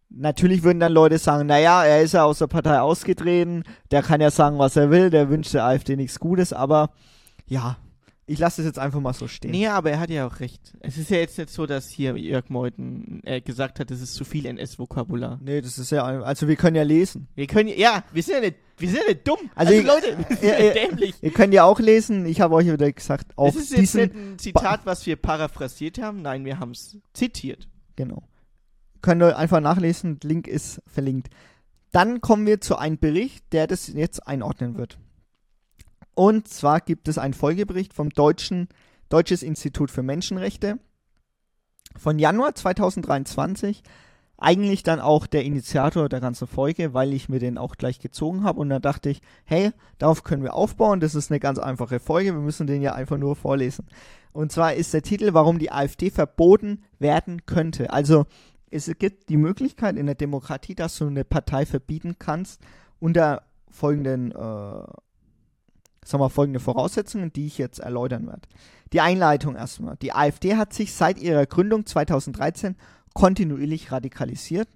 natürlich 0.09 0.63
würden 0.63 0.79
dann 0.79 0.91
Leute 0.91 1.17
sagen, 1.19 1.47
naja, 1.47 1.83
er 1.85 2.01
ist 2.01 2.13
ja 2.13 2.23
aus 2.23 2.39
der 2.39 2.47
Partei 2.47 2.79
ausgetreten, 2.79 3.63
der 3.91 4.01
kann 4.01 4.21
ja 4.21 4.31
sagen, 4.31 4.57
was 4.57 4.75
er 4.75 4.89
will, 4.89 5.09
der 5.09 5.29
wünscht 5.29 5.53
der 5.53 5.65
AfD 5.65 5.95
nichts 5.95 6.19
Gutes, 6.19 6.51
aber 6.51 6.89
ja, 7.45 7.77
ich 8.29 8.39
lasse 8.39 8.61
es 8.61 8.65
jetzt 8.67 8.79
einfach 8.79 8.99
mal 9.01 9.13
so 9.13 9.27
stehen. 9.27 9.51
Nee, 9.51 9.67
aber 9.67 9.91
er 9.91 9.99
hat 9.99 10.09
ja 10.09 10.27
auch 10.27 10.39
recht. 10.39 10.73
Es 10.81 10.97
ist 10.97 11.09
ja 11.09 11.17
jetzt 11.17 11.37
nicht 11.37 11.49
so, 11.49 11.65
dass 11.65 11.89
hier 11.89 12.15
Jörg 12.17 12.49
Meuthen 12.49 13.21
äh, 13.25 13.41
gesagt 13.41 13.79
hat, 13.79 13.89
es 13.91 14.01
ist 14.01 14.13
zu 14.13 14.23
viel 14.23 14.45
NS-Vokabular. 14.45 15.39
Nee, 15.43 15.61
das 15.61 15.77
ist 15.77 15.91
ja, 15.91 16.03
also 16.03 16.47
wir 16.47 16.55
können 16.55 16.75
ja 16.75 16.83
lesen. 16.83 17.27
Wir 17.35 17.47
können 17.47 17.69
ja, 17.69 17.75
ja, 17.75 18.03
wir 18.13 18.21
sind 18.23 18.35
ja 18.35 18.41
nicht, 18.41 18.55
wir 18.77 18.87
sind 18.89 18.99
ja 19.01 19.07
nicht 19.09 19.27
dumm. 19.27 19.37
Also 19.55 19.73
Also, 19.73 19.81
ich- 19.81 19.85
Leute, 19.85 20.17
wir 20.17 20.37
sind 20.37 20.43
Ja, 20.43 20.59
ja, 20.63 20.73
dämlich. 20.73 21.15
Ihr 21.21 21.31
könnt 21.31 21.53
ja 21.53 21.63
auch 21.63 21.79
lesen, 21.79 22.25
ich 22.25 22.39
habe 22.41 22.53
euch 22.55 22.71
wieder 22.71 22.91
gesagt, 22.91 23.31
auf 23.35 23.53
Das 23.55 23.63
ist 23.63 23.71
jetzt 23.71 23.95
nicht 23.95 24.13
ein 24.15 24.37
Zitat, 24.37 24.85
was 24.85 25.05
wir 25.05 25.15
paraphrasiert 25.15 25.99
haben. 26.01 26.21
Nein, 26.21 26.45
wir 26.45 26.59
haben 26.59 26.71
es 26.71 26.97
zitiert. 27.13 27.67
Genau. 27.95 28.23
Könnt 29.01 29.21
ihr 29.23 29.37
einfach 29.37 29.59
nachlesen, 29.61 30.19
Link 30.23 30.47
ist 30.47 30.81
verlinkt. 30.87 31.29
Dann 31.91 32.21
kommen 32.21 32.45
wir 32.45 32.61
zu 32.61 32.77
einem 32.77 32.99
Bericht, 32.99 33.43
der 33.53 33.65
das 33.65 33.87
jetzt 33.87 34.27
einordnen 34.27 34.77
wird. 34.77 34.99
Und 36.19 36.49
zwar 36.49 36.81
gibt 36.81 37.07
es 37.07 37.17
einen 37.17 37.33
Folgebericht 37.33 37.93
vom 37.93 38.09
Deutschen, 38.09 38.67
Deutsches 39.07 39.41
Institut 39.41 39.89
für 39.89 40.03
Menschenrechte 40.03 40.77
von 41.95 42.19
Januar 42.19 42.55
2023. 42.55 43.81
Eigentlich 44.37 44.83
dann 44.83 44.99
auch 44.99 45.27
der 45.27 45.45
Initiator 45.45 46.09
der 46.09 46.19
ganzen 46.19 46.45
Folge, 46.45 46.93
weil 46.93 47.13
ich 47.13 47.29
mir 47.29 47.39
den 47.39 47.57
auch 47.57 47.77
gleich 47.77 47.99
gezogen 47.99 48.43
habe. 48.43 48.59
Und 48.59 48.67
dann 48.67 48.81
dachte 48.81 49.09
ich, 49.09 49.21
hey, 49.45 49.71
darauf 49.97 50.25
können 50.25 50.43
wir 50.43 50.55
aufbauen. 50.55 50.99
Das 50.99 51.15
ist 51.15 51.31
eine 51.31 51.39
ganz 51.39 51.57
einfache 51.57 52.01
Folge. 52.01 52.33
Wir 52.33 52.41
müssen 52.41 52.67
den 52.67 52.81
ja 52.81 52.91
einfach 52.91 53.17
nur 53.17 53.37
vorlesen. 53.37 53.87
Und 54.33 54.51
zwar 54.51 54.73
ist 54.73 54.93
der 54.93 55.03
Titel, 55.03 55.33
warum 55.33 55.57
die 55.57 55.71
AfD 55.71 56.09
verboten 56.09 56.83
werden 56.99 57.45
könnte. 57.45 57.93
Also 57.93 58.25
es 58.69 58.91
gibt 58.99 59.29
die 59.29 59.37
Möglichkeit 59.37 59.95
in 59.95 60.07
der 60.07 60.15
Demokratie, 60.15 60.75
dass 60.75 60.97
du 60.97 61.07
eine 61.07 61.23
Partei 61.23 61.65
verbieten 61.65 62.17
kannst 62.19 62.59
unter 62.99 63.43
folgenden, 63.71 64.33
äh, 64.33 64.83
sagen 66.09 66.23
wir, 66.23 66.29
folgende 66.29 66.59
Voraussetzungen, 66.59 67.31
die 67.31 67.45
ich 67.45 67.57
jetzt 67.57 67.79
erläutern 67.79 68.27
werde. 68.27 68.47
Die 68.93 69.01
Einleitung 69.01 69.55
erstmal. 69.55 69.95
Die 69.97 70.13
AfD 70.13 70.55
hat 70.55 70.73
sich 70.73 70.93
seit 70.93 71.19
ihrer 71.19 71.45
Gründung 71.45 71.85
2013 71.85 72.75
kontinuierlich 73.13 73.91
radikalisiert. 73.91 74.67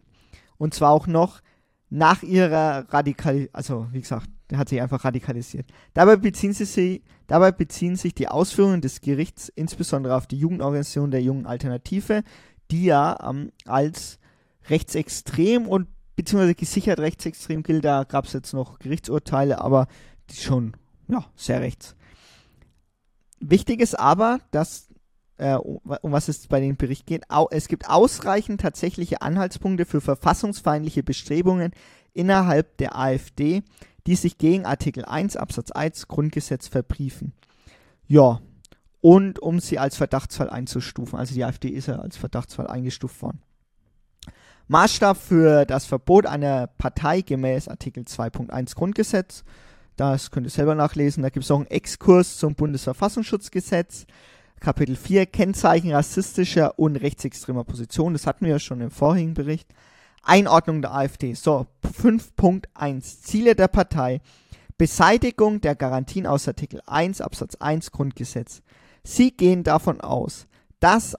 Und 0.58 0.74
zwar 0.74 0.92
auch 0.92 1.08
noch 1.08 1.42
nach 1.90 2.24
ihrer 2.24 2.86
Radikal, 2.90 3.50
also 3.54 3.88
wie 3.92 4.02
gesagt, 4.02 4.30
hat 4.54 4.70
sich 4.70 4.82
einfach 4.82 5.04
radikalisiert. 5.04 5.66
Dabei 5.94 6.16
beziehen, 6.16 6.54
sie 6.54 6.66
sich, 6.66 7.02
dabei 7.28 7.52
beziehen 7.52 7.96
sich 7.96 8.14
die 8.14 8.28
Ausführungen 8.28 8.82
des 8.82 9.02
Gerichts 9.02 9.50
insbesondere 9.50 10.16
auf 10.16 10.28
die 10.28 10.38
Jugendorganisation 10.38 11.12
der 11.12 11.22
Jungen 11.22 11.46
Alternative, 11.46 12.24
die 12.72 12.86
ja 12.86 13.18
ähm, 13.28 13.52
als 13.66 14.20
rechtsextrem 14.70 15.68
und 15.68 15.88
beziehungsweise 16.16 16.56
gesichert 16.56 17.00
rechtsextrem 17.00 17.64
gilt. 17.64 17.86
Da 17.86 18.04
gab 18.04 18.26
es 18.26 18.34
jetzt 18.34 18.54
noch 18.54 18.80
Gerichtsurteile, 18.80 19.60
aber 19.60 19.88
die 20.30 20.38
schon 20.38 20.74
ja, 21.08 21.26
sehr 21.36 21.62
rechts. 21.62 21.96
Wichtig 23.40 23.82
ist 23.82 24.00
aber, 24.00 24.40
dass, 24.52 24.88
äh, 25.38 25.56
um 25.56 25.82
was 26.12 26.28
es 26.28 26.48
bei 26.48 26.60
dem 26.60 26.78
Bericht 26.78 27.06
geht, 27.06 27.24
es 27.52 27.68
gibt 27.68 27.90
ausreichend 27.90 28.62
tatsächliche 28.62 29.22
Anhaltspunkte 29.22 29.86
für 29.86 30.02
verfassungsfeindliche 30.02 31.04
Bestrebungen 31.04 31.72
innerhalb 32.14 32.78
der 32.78 32.98
AfD, 32.98 33.64
die 34.08 34.16
sich 34.16 34.38
gegen 34.38 34.66
Artikel 34.66 35.06
1 35.06 35.38
Absatz 35.38 35.72
1 35.72 36.08
Grundgesetz 36.08 36.68
verbriefen. 36.68 37.34
Ja, 38.08 38.42
und 39.02 39.40
um 39.40 39.60
sie 39.60 39.80
als 39.80 39.98
Verdachtsfall 39.98 40.50
einzustufen. 40.50 41.20
Also 41.20 41.36
die 41.36 41.44
AfD 41.44 41.68
ist 41.68 41.88
ja 41.88 42.00
als 42.00 42.16
Verdachtsfall 42.16 42.68
eingestuft 42.68 43.22
worden. 43.22 43.42
Maßstab 44.68 45.18
für 45.18 45.66
das 45.66 45.86
Verbot 45.86 46.26
einer 46.26 46.68
Partei 46.68 47.22
gemäß 47.22 47.68
Artikel 47.68 48.04
2.1 48.04 48.76
Grundgesetz. 48.76 49.44
Das 49.96 50.32
könnt 50.32 50.48
ihr 50.48 50.52
selber 50.52 50.76
nachlesen. 50.76 51.24
Da 51.24 51.30
gibt 51.30 51.46
es 51.46 51.52
auch 51.52 51.58
einen 51.58 51.68
Exkurs 51.68 52.38
zum 52.38 52.56
Bundesverfassungsschutzgesetz. 52.56 54.06
Kapitel 54.60 54.96
4 54.96 55.26
Kennzeichen 55.26 55.92
rassistischer 55.92 56.80
und 56.80 56.96
rechtsextremer 56.96 57.64
Position. 57.64 58.14
Das 58.14 58.26
hatten 58.26 58.46
wir 58.46 58.54
ja 58.54 58.60
schon 58.60 58.82
im 58.82 58.92
vorigen 58.92 59.34
Bericht. 59.34 59.70
Einordnung 60.24 60.82
der 60.82 60.94
AfD. 60.94 61.34
So, 61.34 61.68
5.1 61.84 63.22
Ziele 63.22 63.56
der 63.56 63.68
Partei. 63.68 64.22
Beseitigung 64.78 65.62
der 65.62 65.76
Garantien 65.76 66.26
aus 66.26 66.48
Artikel 66.48 66.82
1 66.88 67.22
Absatz 67.22 67.56
1 67.56 67.92
Grundgesetz. 67.92 68.62
Sie 69.04 69.32
gehen 69.32 69.64
davon 69.64 70.02
aus, 70.02 70.48
dass, 70.80 71.16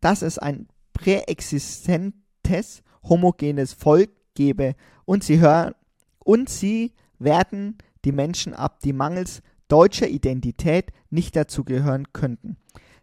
dass 0.00 0.22
es 0.22 0.38
ein 0.38 0.68
präexistentes 0.92 2.82
homogenes 3.04 3.72
Volk 3.72 4.10
gebe 4.34 4.74
und 5.04 5.24
sie 5.24 5.40
hören 5.40 5.74
und 6.18 6.50
sie 6.50 6.92
werten 7.18 7.78
die 8.04 8.12
Menschen 8.12 8.54
ab, 8.54 8.80
die 8.80 8.92
mangels 8.92 9.42
deutscher 9.68 10.08
Identität 10.08 10.92
nicht 11.10 11.34
dazugehören 11.36 12.12
könnten. 12.12 12.56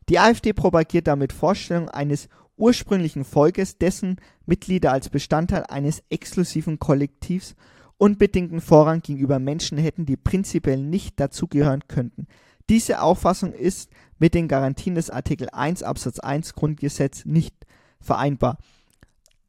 Die 0.10 0.20
AfD 0.20 0.54
propagiert 0.54 1.08
damit 1.08 1.34
Vorstellungen 1.34 1.90
eines 1.90 2.30
ursprünglichen 2.58 3.24
Volkes, 3.24 3.78
dessen 3.78 4.18
Mitglieder 4.46 4.92
als 4.92 5.10
Bestandteil 5.10 5.64
eines 5.64 6.04
exklusiven 6.10 6.80
Kollektivs 6.80 7.56
unbedingten 7.98 8.62
Vorrang 8.62 9.02
gegenüber 9.02 9.40
Menschen 9.40 9.78
hätten, 9.78 10.06
die 10.06 10.18
prinzipiell 10.18 10.82
nicht 10.82 11.20
dazugehören 11.20 11.88
könnten. 11.88 12.28
Diese 12.70 13.02
Auffassung 13.02 13.54
ist 13.54 13.90
mit 14.20 14.34
den 14.34 14.48
Garantien 14.48 14.96
des 14.96 15.10
Artikel 15.10 15.50
1 15.50 15.84
Absatz 15.84 16.20
1 16.20 16.54
Grundgesetz 16.54 17.26
nicht 17.26 17.56
vereinbar. 18.00 18.58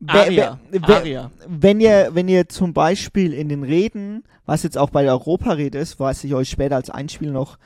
Aria. 0.07 0.59
wer- 0.71 0.83
Aria. 0.97 1.31
wenn 1.47 1.81
ihr, 1.81 2.11
wenn 2.15 2.29
ihr 2.29 2.49
zum 2.49 2.73
Beispiel 2.73 3.33
in 3.35 3.49
den 3.49 3.63
Reden, 3.65 4.25
was 4.47 4.63
jetzt 4.63 4.79
auch 4.79 4.91
bei 4.91 5.03
der 5.03 5.13
Europarede 5.13 5.79
ist, 5.79 6.01
was 6.01 6.25
ich 6.25 6.35
euch 6.35 6.49
später 6.49 6.77
als 6.77 6.91
Einspiel 6.91 7.31
noch 7.33 7.59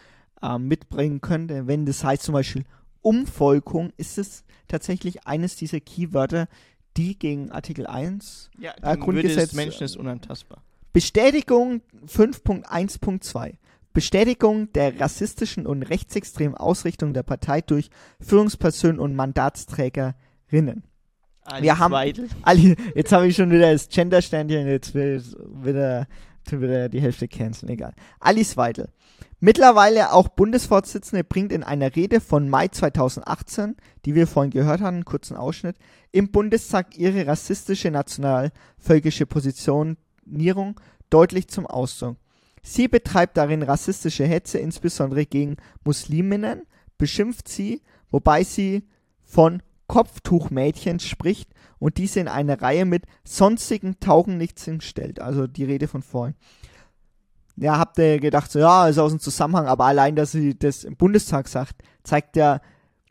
ähm, 0.43 0.67
mitbringen 0.69 1.21
könnte, 1.21 1.67
wenn 1.67 1.87
das 1.87 2.03
heißt 2.05 2.23
zum 2.23 2.33
Beispiel 2.33 2.65
Umvolkung, 3.03 3.93
ist 3.97 4.19
es 4.19 4.45
tatsächlich 4.69 5.27
eines 5.27 5.57
dieser 5.57 5.79
Keywörter, 5.81 6.49
die 6.97 7.19
gegen 7.19 7.51
Artikel 7.53 7.87
1 7.87 8.51
Ja, 8.59 8.73
Äh, 8.83 8.97
Grundgesetz- 8.97 9.37
des 9.51 9.53
Menschen 9.55 9.85
ist 9.85 9.97
unantastbar. 9.97 10.63
Bestätigung 10.93 11.83
5.1.2 12.07 13.55
Bestätigung 13.93 14.73
der 14.73 14.99
rassistischen 15.01 15.67
und 15.67 15.85
rechtsextremen 15.85 16.57
Ausrichtung 16.57 17.15
der 17.15 17.23
Partei 17.23 17.61
durch 17.61 17.91
Führungspersonen 18.21 18.99
und 18.99 19.15
Mandatsträgerinnen. 19.15 20.83
Wir 21.61 21.79
haben- 21.79 21.93
Weidel. 21.93 22.29
Ali, 22.43 22.77
jetzt 22.95 23.13
habe 23.13 23.27
ich 23.27 23.37
schon 23.37 23.51
wieder 23.51 23.73
das 23.73 23.89
Gender-Sternchen, 23.89 24.67
jetzt 24.67 24.95
will 24.95 25.21
ich 25.23 25.65
wieder, 25.65 26.07
wieder 26.51 26.89
die 26.89 27.01
Hälfte 27.01 27.29
canceln, 27.29 27.71
egal. 27.73 27.93
Alice 28.21 28.57
Weidel. 28.57 28.89
Mittlerweile 29.41 30.13
auch 30.13 30.29
Bundesvorsitzende 30.29 31.23
bringt 31.23 31.53
in 31.53 31.63
einer 31.63 31.95
Rede 31.95 32.21
von 32.21 32.49
Mai 32.49 32.69
2018, 32.69 33.77
die 34.07 34.15
wir 34.15 34.27
vorhin 34.27 34.51
gehört 34.51 34.81
haben, 34.81 34.95
einen 34.97 35.05
kurzen 35.05 35.37
Ausschnitt, 35.37 35.77
im 36.13 36.31
Bundestag 36.31 36.97
ihre 36.97 37.27
rassistische 37.27 37.91
nationalvölkische 37.91 39.27
Positionierung 39.27 40.81
deutlich 41.11 41.49
zum 41.49 41.67
Ausdruck. 41.67 42.17
Sie 42.63 42.89
betreibt 42.89 43.37
darin 43.37 43.63
rassistische 43.63 44.25
Hetze, 44.25 44.59
insbesondere 44.59 45.27
gegen 45.27 45.57
Musliminnen, 45.85 46.63
beschimpft 46.97 47.47
sie, 47.49 47.83
wobei 48.11 48.45
sie 48.45 48.85
von 49.23 49.63
Kopftuchmädchen 49.87 51.01
spricht 51.01 51.51
und 51.79 51.99
diese 51.99 52.21
in 52.21 52.29
eine 52.29 52.63
Reihe 52.63 52.85
mit 52.85 53.05
sonstigen 53.25 54.01
Taugenichtsen 54.01 54.81
stellt. 54.81 55.21
Also 55.21 55.47
die 55.47 55.65
Rede 55.65 55.89
von 55.89 56.03
vorhin. 56.03 56.35
ja, 57.57 57.79
habt 57.79 57.99
ihr 57.99 58.19
gedacht, 58.19 58.51
so, 58.51 58.59
ja, 58.59 58.89
ist 58.89 58.99
aus 58.99 59.13
dem 59.13 59.21
Zusammenhang, 59.21 59.67
aber 59.67 59.85
allein, 59.85 60.17
dass 60.17 60.33
sie 60.33 60.59
das 60.59 60.85
im 60.85 60.97
Bundestag 60.97 61.49
sagt, 61.49 61.83
zeigt 62.03 62.37
ja, 62.37 62.61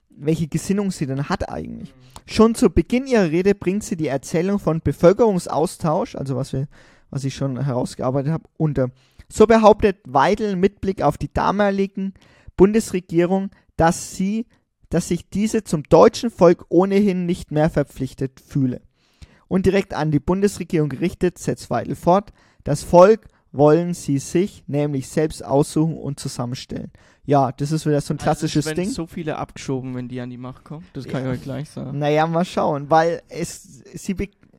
welche 0.10 0.48
Gesinnung 0.48 0.92
sie 0.92 1.06
denn 1.06 1.30
hat 1.30 1.50
eigentlich. 1.50 1.94
Schon 2.26 2.56
zu 2.56 2.70
Beginn 2.70 3.08
ihrer 3.08 3.32
Rede 3.32 3.56
bringt 3.56 3.84
sie 3.84 3.96
die 3.96 4.08
Erzählung 4.08 4.60
von 4.60 4.82
Bevölkerungsaustausch, 4.82 6.16
also 6.16 6.36
was 6.36 6.54
wir, 6.54 6.68
was 7.10 7.24
ich 7.24 7.36
schon 7.36 7.64
herausgearbeitet 7.64 8.32
habe, 8.32 8.50
unter. 8.58 8.90
So 9.30 9.48
behauptet 9.48 9.98
Weidel 10.06 10.56
mit 10.56 10.82
Blick 10.82 11.02
auf 11.02 11.18
die 11.18 11.34
damaligen 11.34 12.14
Bundesregierung, 12.56 13.50
dass 13.78 14.16
sie, 14.16 14.46
dass 14.94 15.08
sich 15.08 15.28
diese 15.28 15.64
zum 15.64 15.82
deutschen 15.84 16.30
Volk 16.30 16.66
ohnehin 16.70 17.26
nicht 17.26 17.52
mehr 17.52 17.72
verpflichtet 17.72 18.40
fühle. 18.40 18.82
Und 19.48 19.66
direkt 19.66 19.96
an 19.96 20.12
die 20.12 20.20
Bundesregierung 20.20 20.88
gerichtet, 20.90 21.40
setzt 21.40 21.72
Weidel 21.72 21.96
fort, 21.96 22.32
das 22.64 22.84
Volk 22.84 23.28
wollen 23.52 23.96
sie 23.96 24.20
sich 24.20 24.64
nämlich 24.68 25.08
selbst 25.08 25.44
aussuchen 25.44 25.98
und 25.98 26.20
zusammenstellen. 26.20 26.92
Ja, 27.26 27.52
das 27.52 27.72
ist 27.72 27.88
wieder 27.88 28.02
so 28.02 28.14
ein 28.14 28.18
klassisches 28.18 28.68
also 28.68 28.70
es 28.72 28.78
werden 28.78 28.86
Ding. 28.86 28.94
so 28.94 29.08
viele 29.08 29.38
abgeschoben, 29.38 29.96
wenn 29.96 30.10
die 30.10 30.22
an 30.22 30.30
die 30.30 30.38
Macht 30.38 30.64
kommen. 30.64 30.86
Das 30.94 31.06
kann 31.06 31.24
Ja. 31.24 31.32
ich 31.32 31.40
euch 31.40 31.44
gleich 31.44 31.70
sagen. 31.72 31.98
Naja, 31.98 32.28
mal 32.28 32.46
schauen, 32.46 32.92
weil 32.92 33.24
es, 33.30 33.84
sie, 33.96 34.16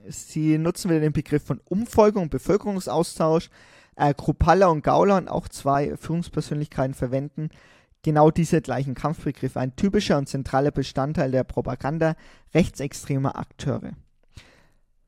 sie 0.08 0.58
nutzen 0.58 0.90
wieder 0.90 1.00
den 1.00 1.12
Begriff 1.12 1.44
von 1.44 1.60
Umfolgung, 1.64 2.28
Bevölkerungsaustausch. 2.28 3.50
Äh, 3.96 4.12
Kruppalla 4.14 4.66
und 4.66 4.82
Gauler 4.82 5.16
und 5.18 5.28
auch 5.28 5.46
zwei 5.46 5.96
Führungspersönlichkeiten 5.96 6.94
verwenden 6.94 7.50
genau 8.04 8.30
diese 8.30 8.62
gleichen 8.62 8.94
Kampfbegriffe. 8.94 9.58
Ein 9.58 9.74
typischer 9.74 10.16
und 10.18 10.28
zentraler 10.28 10.70
Bestandteil 10.70 11.32
der 11.32 11.42
Propaganda 11.42 12.14
rechtsextremer 12.54 13.36
Akteure. 13.36 13.94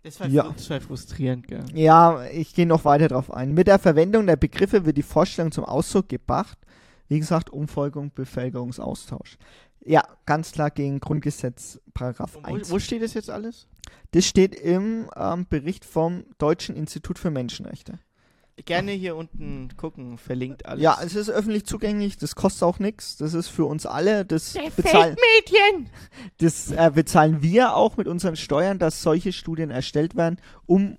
Das 0.02 0.18
war, 0.20 0.26
Ja. 0.28 0.52
das 0.56 0.70
war 0.70 0.80
frustrierend, 0.80 1.46
gell? 1.46 1.64
Ja, 1.74 2.24
ich 2.26 2.54
gehe 2.54 2.66
noch 2.66 2.84
weiter 2.84 3.08
drauf 3.08 3.32
ein. 3.32 3.52
Mit 3.54 3.66
der 3.66 3.78
Verwendung 3.78 4.26
der 4.26 4.36
Begriffe 4.36 4.84
wird 4.84 4.96
die 4.96 5.02
Vorstellung 5.02 5.52
zum 5.52 5.64
Ausdruck 5.64 6.08
gebracht. 6.08 6.58
Wie 7.08 7.18
gesagt, 7.20 7.50
Umfolgung, 7.50 8.10
Bevölkerungsaustausch. 8.14 9.36
Ja, 9.84 10.02
ganz 10.24 10.50
klar 10.52 10.70
gegen 10.70 10.98
Grundgesetz, 10.98 11.80
Paragraph 11.94 12.34
Und 12.36 12.44
1. 12.44 12.70
Wo, 12.70 12.74
wo 12.74 12.78
steht 12.80 13.02
das 13.02 13.14
jetzt 13.14 13.30
alles? 13.30 13.68
Das 14.12 14.24
steht 14.24 14.54
im 14.54 15.08
ähm, 15.14 15.46
Bericht 15.48 15.84
vom 15.84 16.24
Deutschen 16.38 16.74
Institut 16.74 17.18
für 17.18 17.30
Menschenrechte. 17.30 17.98
Gerne 18.64 18.92
hier 18.92 19.16
unten 19.16 19.68
gucken, 19.76 20.16
verlinkt 20.16 20.64
alles. 20.64 20.82
Ja, 20.82 20.98
es 21.04 21.14
ist 21.14 21.28
öffentlich 21.28 21.66
zugänglich, 21.66 22.16
das 22.16 22.34
kostet 22.34 22.62
auch 22.62 22.78
nichts. 22.78 23.18
Das 23.18 23.34
ist 23.34 23.48
für 23.48 23.66
uns 23.66 23.84
alle. 23.84 24.24
Das, 24.24 24.54
bezahlen, 24.74 25.16
das 26.38 26.70
äh, 26.70 26.90
bezahlen 26.94 27.42
wir 27.42 27.76
auch 27.76 27.98
mit 27.98 28.08
unseren 28.08 28.36
Steuern, 28.36 28.78
dass 28.78 29.02
solche 29.02 29.32
Studien 29.32 29.70
erstellt 29.70 30.16
werden, 30.16 30.38
um 30.64 30.96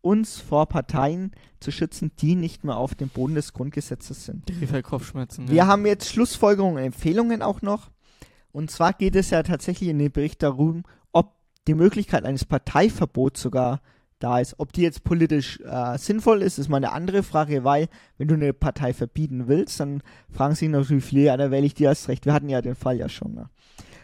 uns 0.00 0.38
vor 0.38 0.66
Parteien 0.66 1.32
zu 1.58 1.72
schützen, 1.72 2.12
die 2.18 2.36
nicht 2.36 2.64
mehr 2.64 2.76
auf 2.76 2.94
dem 2.94 3.08
Boden 3.08 3.34
des 3.34 3.52
Grundgesetzes 3.52 4.24
sind. 4.24 4.46
Tiefer 4.46 4.82
Kopfschmerzen. 4.82 5.48
Wir 5.50 5.66
haben 5.66 5.86
jetzt 5.86 6.08
Schlussfolgerungen 6.08 6.76
und 6.76 6.82
Empfehlungen 6.84 7.42
auch 7.42 7.62
noch. 7.62 7.90
Und 8.52 8.70
zwar 8.70 8.92
geht 8.92 9.16
es 9.16 9.30
ja 9.30 9.42
tatsächlich 9.42 9.88
in 9.88 9.98
dem 9.98 10.12
Bericht 10.12 10.42
darum, 10.42 10.84
ob 11.12 11.34
die 11.66 11.74
Möglichkeit 11.74 12.24
eines 12.24 12.44
Parteiverbots 12.44 13.40
sogar 13.40 13.80
da 14.22 14.38
ist. 14.38 14.54
Ob 14.58 14.72
die 14.72 14.82
jetzt 14.82 15.04
politisch 15.04 15.60
äh, 15.60 15.98
sinnvoll 15.98 16.42
ist, 16.42 16.58
ist 16.58 16.68
mal 16.68 16.76
eine 16.76 16.92
andere 16.92 17.22
Frage, 17.22 17.64
weil 17.64 17.88
wenn 18.18 18.28
du 18.28 18.34
eine 18.34 18.52
Partei 18.52 18.92
verbieten 18.92 19.48
willst, 19.48 19.80
dann 19.80 20.02
fragen 20.30 20.54
sich 20.54 20.68
natürlich 20.68 21.04
viele, 21.04 21.24
ja, 21.24 21.36
dann 21.36 21.50
wähle 21.50 21.66
ich 21.66 21.74
dir 21.74 21.88
erst 21.88 22.08
recht. 22.08 22.26
Wir 22.26 22.32
hatten 22.32 22.48
ja 22.48 22.62
den 22.62 22.74
Fall 22.74 22.96
ja 22.96 23.08
schon. 23.08 23.34
Ne? 23.34 23.48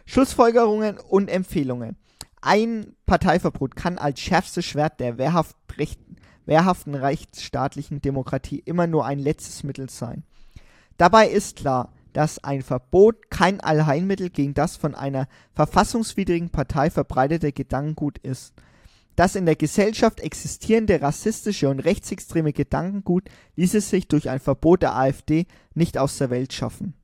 Schlussfolgerungen 0.07 0.99
und 0.99 1.29
Empfehlungen. 1.29 1.97
Ein 2.41 2.95
Parteiverbot 3.07 3.77
kann 3.77 3.99
als 3.99 4.21
schärfstes 4.21 4.65
Schwert 4.65 5.01
der 5.01 5.19
wehrhaft 5.19 5.57
recht, 5.77 6.01
wehrhaften 6.47 6.95
rechtsstaatlichen 6.95 8.01
Demokratie 8.01 8.63
immer 8.65 8.87
nur 8.87 9.05
ein 9.05 9.19
letztes 9.19 9.65
Mittel 9.65 9.91
sein. 9.91 10.23
Dabei 10.97 11.29
ist 11.29 11.57
klar, 11.57 11.93
dass 12.13 12.43
ein 12.43 12.63
Verbot 12.63 13.31
kein 13.31 13.61
Allheilmittel 13.61 14.31
gegen 14.31 14.55
das 14.55 14.77
von 14.77 14.95
einer 14.95 15.29
verfassungswidrigen 15.55 16.51
Partei 16.51 16.91
verbreitete 16.91 17.53
Gedankengut 17.53 18.19
ist. 18.19 18.55
Das 19.19 19.35
in 19.35 19.47
der 19.47 19.57
Gesellschaft 19.57 20.21
existierende 20.21 21.03
rassistische 21.03 21.69
und 21.69 21.81
rechtsextreme 21.81 22.53
Gedankengut 22.53 23.25
ließe 23.57 23.81
sich 23.81 24.07
durch 24.07 24.31
ein 24.31 24.39
Verbot 24.39 24.83
der 24.83 24.95
AfD 24.95 25.49
nicht 25.75 25.99
aus 25.99 26.19
der 26.19 26.31
Welt 26.31 26.53
schaffen. 26.53 26.95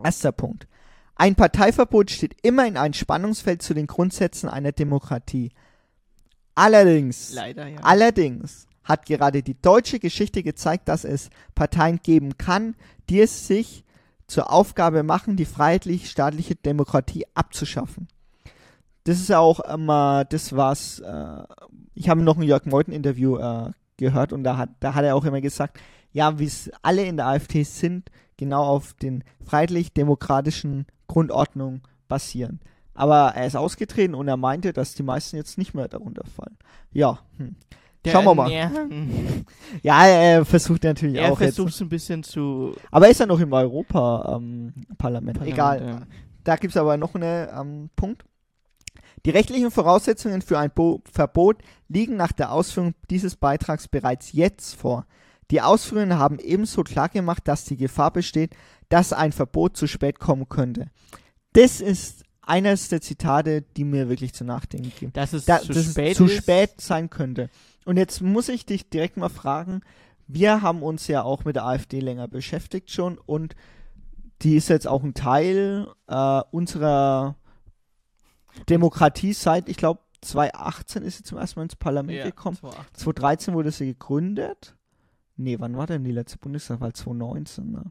Erster 0.00 0.30
Punkt. 0.30 0.68
Ein 1.16 1.34
Parteiverbot 1.34 2.12
steht 2.12 2.36
immer 2.42 2.68
in 2.68 2.76
einem 2.76 2.94
Spannungsfeld 2.94 3.62
zu 3.62 3.74
den 3.74 3.88
Grundsätzen 3.88 4.48
einer 4.48 4.70
Demokratie. 4.70 5.50
Allerdings, 6.54 7.32
Leider, 7.32 7.66
ja. 7.66 7.80
Allerdings 7.82 8.68
hat 8.84 9.04
gerade 9.04 9.42
die 9.42 9.60
deutsche 9.60 9.98
Geschichte 9.98 10.44
gezeigt, 10.44 10.86
dass 10.86 11.04
es 11.04 11.30
Parteien 11.56 11.98
geben 12.00 12.38
kann, 12.38 12.76
die 13.10 13.20
es 13.20 13.48
sich 13.48 13.84
zur 14.28 14.52
Aufgabe 14.52 15.02
machen, 15.02 15.34
die 15.34 15.46
freiheitlich-staatliche 15.46 16.54
Demokratie 16.54 17.26
abzuschaffen. 17.34 18.06
Das 19.04 19.18
ist 19.18 19.28
ja 19.28 19.38
auch 19.38 19.60
immer 19.60 20.24
das, 20.24 20.56
was 20.56 21.00
äh, 21.00 21.42
ich 21.94 22.08
habe 22.08 22.22
noch 22.22 22.36
ein 22.36 22.42
Jörg 22.42 22.64
Meuthen-Interview 22.66 23.36
äh, 23.36 23.70
gehört 23.96 24.32
und 24.32 24.44
da 24.44 24.56
hat, 24.56 24.70
da 24.80 24.94
hat 24.94 25.04
er 25.04 25.14
auch 25.14 25.24
immer 25.24 25.40
gesagt, 25.40 25.78
ja, 26.12 26.38
wie 26.38 26.46
es 26.46 26.70
alle 26.82 27.04
in 27.04 27.16
der 27.16 27.26
AfD 27.26 27.62
sind, 27.64 28.10
genau 28.36 28.64
auf 28.64 28.94
den 28.94 29.24
freiheitlich-demokratischen 29.44 30.86
Grundordnungen 31.06 31.82
basieren. 32.08 32.60
Aber 32.94 33.32
er 33.34 33.46
ist 33.46 33.56
ausgetreten 33.56 34.14
und 34.14 34.28
er 34.28 34.36
meinte, 34.36 34.72
dass 34.72 34.94
die 34.94 35.02
meisten 35.02 35.36
jetzt 35.36 35.58
nicht 35.58 35.74
mehr 35.74 35.88
darunter 35.88 36.24
fallen. 36.24 36.56
Ja, 36.92 37.18
hm. 37.36 37.56
Der 38.04 38.12
Schauen 38.12 38.24
wir 38.26 38.34
mal. 38.34 38.50
Ernähren. 38.50 39.46
Ja, 39.82 40.06
er 40.06 40.44
versucht 40.44 40.84
natürlich 40.84 41.16
Er 41.16 41.32
auch 41.32 41.38
versucht 41.38 41.68
jetzt. 41.68 41.76
es 41.76 41.80
ein 41.80 41.88
bisschen 41.88 42.22
zu. 42.22 42.74
Aber 42.90 43.06
er 43.06 43.12
ist 43.12 43.20
ja 43.20 43.26
noch 43.26 43.40
im 43.40 43.52
Europa-Parlament. 43.52 45.40
Egal. 45.42 45.86
Ja. 45.86 46.02
Da 46.44 46.56
gibt 46.56 46.72
es 46.72 46.76
aber 46.76 46.98
noch 46.98 47.14
einen 47.14 47.48
ähm, 47.58 47.90
Punkt. 47.96 48.24
Die 49.26 49.30
rechtlichen 49.30 49.70
Voraussetzungen 49.70 50.42
für 50.42 50.58
ein 50.58 50.70
Bo 50.74 51.02
Verbot 51.10 51.62
liegen 51.88 52.16
nach 52.16 52.32
der 52.32 52.52
Ausführung 52.52 52.94
dieses 53.10 53.36
Beitrags 53.36 53.88
bereits 53.88 54.32
jetzt 54.32 54.74
vor. 54.74 55.06
Die 55.50 55.62
Ausführungen 55.62 56.18
haben 56.18 56.38
ebenso 56.38 56.82
klargemacht, 56.82 57.46
dass 57.48 57.64
die 57.64 57.76
Gefahr 57.76 58.12
besteht, 58.12 58.54
dass 58.88 59.12
ein 59.12 59.32
Verbot 59.32 59.76
zu 59.76 59.86
spät 59.86 60.18
kommen 60.18 60.48
könnte. 60.48 60.88
Das 61.52 61.80
ist 61.80 62.24
eines 62.42 62.88
der 62.88 63.00
Zitate, 63.00 63.62
die 63.62 63.84
mir 63.84 64.08
wirklich 64.08 64.34
zu 64.34 64.44
nachdenken 64.44 64.92
geben. 64.98 65.12
Dass 65.14 65.32
es 65.32 65.46
da, 65.46 65.60
zu 65.60 65.72
dass 65.72 65.84
spät 65.84 66.12
es 66.12 66.16
zu 66.16 66.28
spät 66.28 66.80
sein 66.80 67.08
könnte. 67.08 67.48
Und 67.84 67.96
jetzt 67.96 68.20
muss 68.20 68.48
ich 68.48 68.66
dich 68.66 68.90
direkt 68.90 69.16
mal 69.16 69.30
fragen, 69.30 69.80
wir 70.26 70.62
haben 70.62 70.82
uns 70.82 71.06
ja 71.06 71.22
auch 71.22 71.44
mit 71.44 71.56
der 71.56 71.64
AfD 71.64 72.00
länger 72.00 72.28
beschäftigt 72.28 72.90
schon 72.90 73.18
und 73.18 73.54
die 74.42 74.56
ist 74.56 74.68
jetzt 74.68 74.88
auch 74.88 75.02
ein 75.02 75.14
Teil 75.14 75.86
äh, 76.08 76.40
unserer 76.50 77.36
Demokratie 78.68 79.32
seit, 79.32 79.68
ich 79.68 79.76
glaube, 79.76 80.00
2018 80.22 81.02
ist 81.02 81.18
sie 81.18 81.22
zum 81.24 81.38
ersten 81.38 81.58
Mal 81.60 81.64
ins 81.64 81.76
Parlament 81.76 82.18
Ja, 82.18 82.24
gekommen. 82.24 82.56
2008. 82.56 82.96
2013 82.96 83.54
wurde 83.54 83.70
sie 83.70 83.86
gegründet. 83.86 84.74
Nee, 85.36 85.56
wann 85.58 85.76
war 85.76 85.86
denn 85.86 86.04
die 86.04 86.12
letzte 86.12 86.38
Bundestagswahl? 86.38 86.92
2019, 86.92 87.70
ne? 87.72 87.84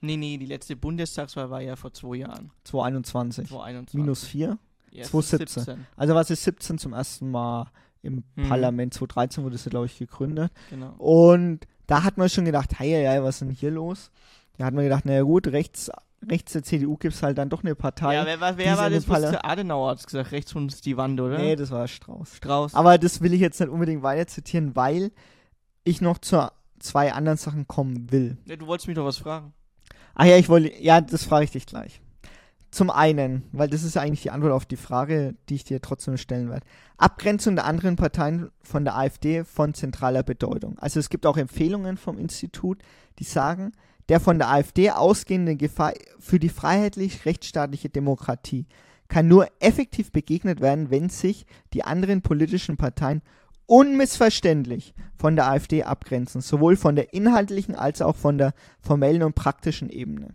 Nee, 0.00 0.16
nee, 0.16 0.36
die 0.38 0.46
letzte 0.46 0.76
Bundestagswahl 0.76 1.50
war 1.50 1.60
ja 1.60 1.76
vor 1.76 1.92
zwei 1.92 2.16
Jahren. 2.16 2.50
2021. 2.64 3.48
2021. 3.48 3.94
Minus 4.00 4.24
4. 4.24 4.58
Ja, 4.90 5.04
2017. 5.04 5.86
Also 5.96 6.14
war 6.14 6.24
sie 6.24 6.36
17 6.36 6.78
zum 6.78 6.92
ersten 6.92 7.30
Mal 7.30 7.66
im 8.02 8.22
Mhm. 8.36 8.48
Parlament. 8.48 8.94
2013 8.94 9.42
wurde 9.44 9.58
sie, 9.58 9.70
glaube 9.70 9.86
ich, 9.86 9.98
gegründet. 9.98 10.52
Genau. 10.70 10.92
Und 10.98 11.60
da 11.86 12.04
hat 12.04 12.16
man 12.16 12.28
schon 12.28 12.44
gedacht, 12.44 12.78
hey, 12.78 12.90
hey, 12.90 13.22
was 13.22 13.36
ist 13.36 13.40
denn 13.40 13.50
hier 13.50 13.70
los? 13.72 14.10
Da 14.58 14.66
hat 14.66 14.74
man 14.74 14.84
gedacht, 14.84 15.04
naja 15.04 15.22
gut, 15.22 15.48
rechts, 15.48 15.90
rechts 16.28 16.52
der 16.52 16.62
CDU 16.62 16.96
gibt 16.96 17.14
es 17.14 17.22
halt 17.22 17.38
dann 17.38 17.48
doch 17.48 17.62
eine 17.64 17.74
Partei. 17.74 18.14
Ja, 18.14 18.24
wer, 18.26 18.40
war- 18.40 18.52
die 18.52 18.58
wer 18.58 18.78
war 18.78 18.90
das? 18.90 19.08
Was 19.08 19.34
Adenauer 19.34 19.90
hat 19.90 20.04
gesagt, 20.06 20.32
rechts 20.32 20.52
von 20.52 20.64
uns 20.64 20.80
die 20.80 20.96
Wand, 20.96 21.20
oder? 21.20 21.38
nee, 21.38 21.56
das 21.56 21.70
war 21.70 21.86
Strauß. 21.88 22.36
Strauß. 22.36 22.74
Aber 22.74 22.98
das 22.98 23.20
will 23.20 23.32
ich 23.32 23.40
jetzt 23.40 23.60
nicht 23.60 23.70
unbedingt 23.70 24.02
weiter 24.02 24.26
zitieren, 24.26 24.76
weil 24.76 25.10
ich 25.82 26.00
noch 26.00 26.18
zu 26.18 26.48
zwei 26.78 27.12
anderen 27.12 27.38
Sachen 27.38 27.66
kommen 27.66 28.10
will. 28.12 28.36
Ja, 28.46 28.56
du 28.56 28.66
wolltest 28.66 28.86
mich 28.88 28.96
doch 28.96 29.04
was 29.04 29.18
fragen. 29.18 29.52
Ach 30.14 30.24
ja, 30.24 30.36
ich 30.36 30.48
wollte, 30.48 30.72
ja, 30.80 31.00
das 31.00 31.24
frage 31.24 31.44
ich 31.44 31.50
dich 31.50 31.66
gleich. 31.66 32.00
Zum 32.70 32.90
einen, 32.90 33.44
weil 33.52 33.68
das 33.68 33.84
ist 33.84 33.94
ja 33.94 34.02
eigentlich 34.02 34.22
die 34.22 34.30
Antwort 34.32 34.52
auf 34.52 34.66
die 34.66 34.76
Frage, 34.76 35.34
die 35.48 35.54
ich 35.54 35.64
dir 35.64 35.80
trotzdem 35.80 36.16
stellen 36.16 36.50
werde. 36.50 36.66
Abgrenzung 36.96 37.54
der 37.54 37.66
anderen 37.66 37.94
Parteien 37.96 38.50
von 38.62 38.84
der 38.84 38.96
AfD 38.96 39.44
von 39.44 39.74
zentraler 39.74 40.22
Bedeutung. 40.24 40.76
Also 40.78 40.98
es 40.98 41.08
gibt 41.08 41.24
auch 41.26 41.36
Empfehlungen 41.36 41.96
vom 41.96 42.18
Institut, 42.18 42.78
die 43.20 43.24
sagen, 43.24 43.72
der 44.08 44.20
von 44.20 44.38
der 44.38 44.50
AfD 44.50 44.90
ausgehende 44.90 45.56
Gefahr 45.56 45.92
für 46.18 46.38
die 46.38 46.48
freiheitlich-rechtsstaatliche 46.48 47.88
Demokratie 47.88 48.66
kann 49.08 49.28
nur 49.28 49.48
effektiv 49.60 50.12
begegnet 50.12 50.60
werden, 50.60 50.90
wenn 50.90 51.08
sich 51.08 51.46
die 51.72 51.84
anderen 51.84 52.22
politischen 52.22 52.76
Parteien 52.76 53.22
unmissverständlich 53.66 54.94
von 55.16 55.36
der 55.36 55.48
AfD 55.48 55.84
abgrenzen, 55.84 56.40
sowohl 56.40 56.76
von 56.76 56.96
der 56.96 57.14
inhaltlichen 57.14 57.74
als 57.74 58.02
auch 58.02 58.16
von 58.16 58.38
der 58.38 58.52
formellen 58.80 59.22
und 59.22 59.34
praktischen 59.34 59.88
Ebene. 59.88 60.34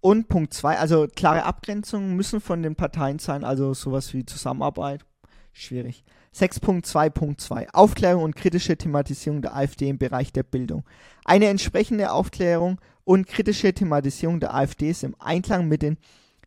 Und 0.00 0.28
Punkt 0.28 0.54
zwei, 0.54 0.78
also 0.78 1.06
klare 1.14 1.44
Abgrenzungen 1.44 2.16
müssen 2.16 2.40
von 2.40 2.62
den 2.62 2.76
Parteien 2.76 3.18
sein, 3.18 3.44
also 3.44 3.74
sowas 3.74 4.12
wie 4.14 4.24
Zusammenarbeit. 4.24 5.04
schwierig. 5.52 6.04
6.2.2 6.34 7.68
Aufklärung 7.72 8.22
und 8.22 8.36
kritische 8.36 8.76
Thematisierung 8.76 9.42
der 9.42 9.56
AfD 9.56 9.88
im 9.88 9.98
Bereich 9.98 10.32
der 10.32 10.44
Bildung. 10.44 10.84
Eine 11.24 11.46
entsprechende 11.46 12.12
Aufklärung 12.12 12.80
und 13.04 13.26
kritische 13.26 13.72
Thematisierung 13.72 14.40
der 14.40 14.54
AfD 14.54 14.90
ist 14.90 15.02
im 15.02 15.16
Einklang 15.18 15.66
mit 15.66 15.82
dem 15.82 15.96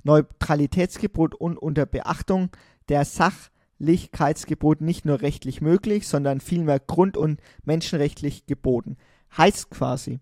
Neutralitätsgebot 0.03 1.35
und 1.35 1.57
unter 1.57 1.85
Beachtung 1.85 2.49
der 2.89 3.05
Sachlichkeitsgebot 3.05 4.81
nicht 4.81 5.05
nur 5.05 5.21
rechtlich 5.21 5.61
möglich, 5.61 6.07
sondern 6.07 6.39
vielmehr 6.39 6.79
grund- 6.79 7.17
und 7.17 7.41
menschenrechtlich 7.63 8.45
geboten. 8.45 8.97
Heißt 9.37 9.69
quasi, 9.69 10.19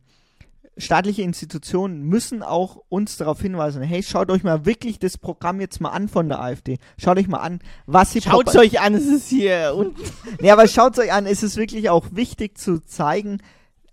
staatliche 0.78 1.22
Institutionen 1.22 2.02
müssen 2.04 2.42
auch 2.44 2.78
uns 2.90 3.18
darauf 3.18 3.42
hinweisen, 3.42 3.82
hey, 3.84 4.02
schaut 4.04 4.32
euch 4.32 4.44
mal 4.44 4.66
wirklich 4.66 5.00
das 5.00 5.18
Programm 5.18 5.60
jetzt 5.62 5.82
mal 5.82 5.90
an 5.90 6.08
von 6.08 6.30
der 6.30 6.42
AfD. 6.42 6.78
Schaut 6.98 7.18
euch 7.18 7.28
mal 7.28 7.40
an, 7.40 7.60
was 7.86 8.12
sie 8.14 8.22
Schaut 8.22 8.56
euch 8.56 8.80
an, 8.80 8.94
es 8.96 9.06
ist 9.06 9.28
hier 9.28 9.74
unten. 9.76 10.02
Nee, 10.40 10.50
aber 10.52 10.68
schaut 10.68 10.98
euch 10.98 11.12
an, 11.12 11.26
es 11.26 11.44
ist 11.44 11.58
wirklich 11.58 11.90
auch 11.90 12.08
wichtig 12.14 12.58
zu 12.58 12.80
zeigen, 12.84 13.40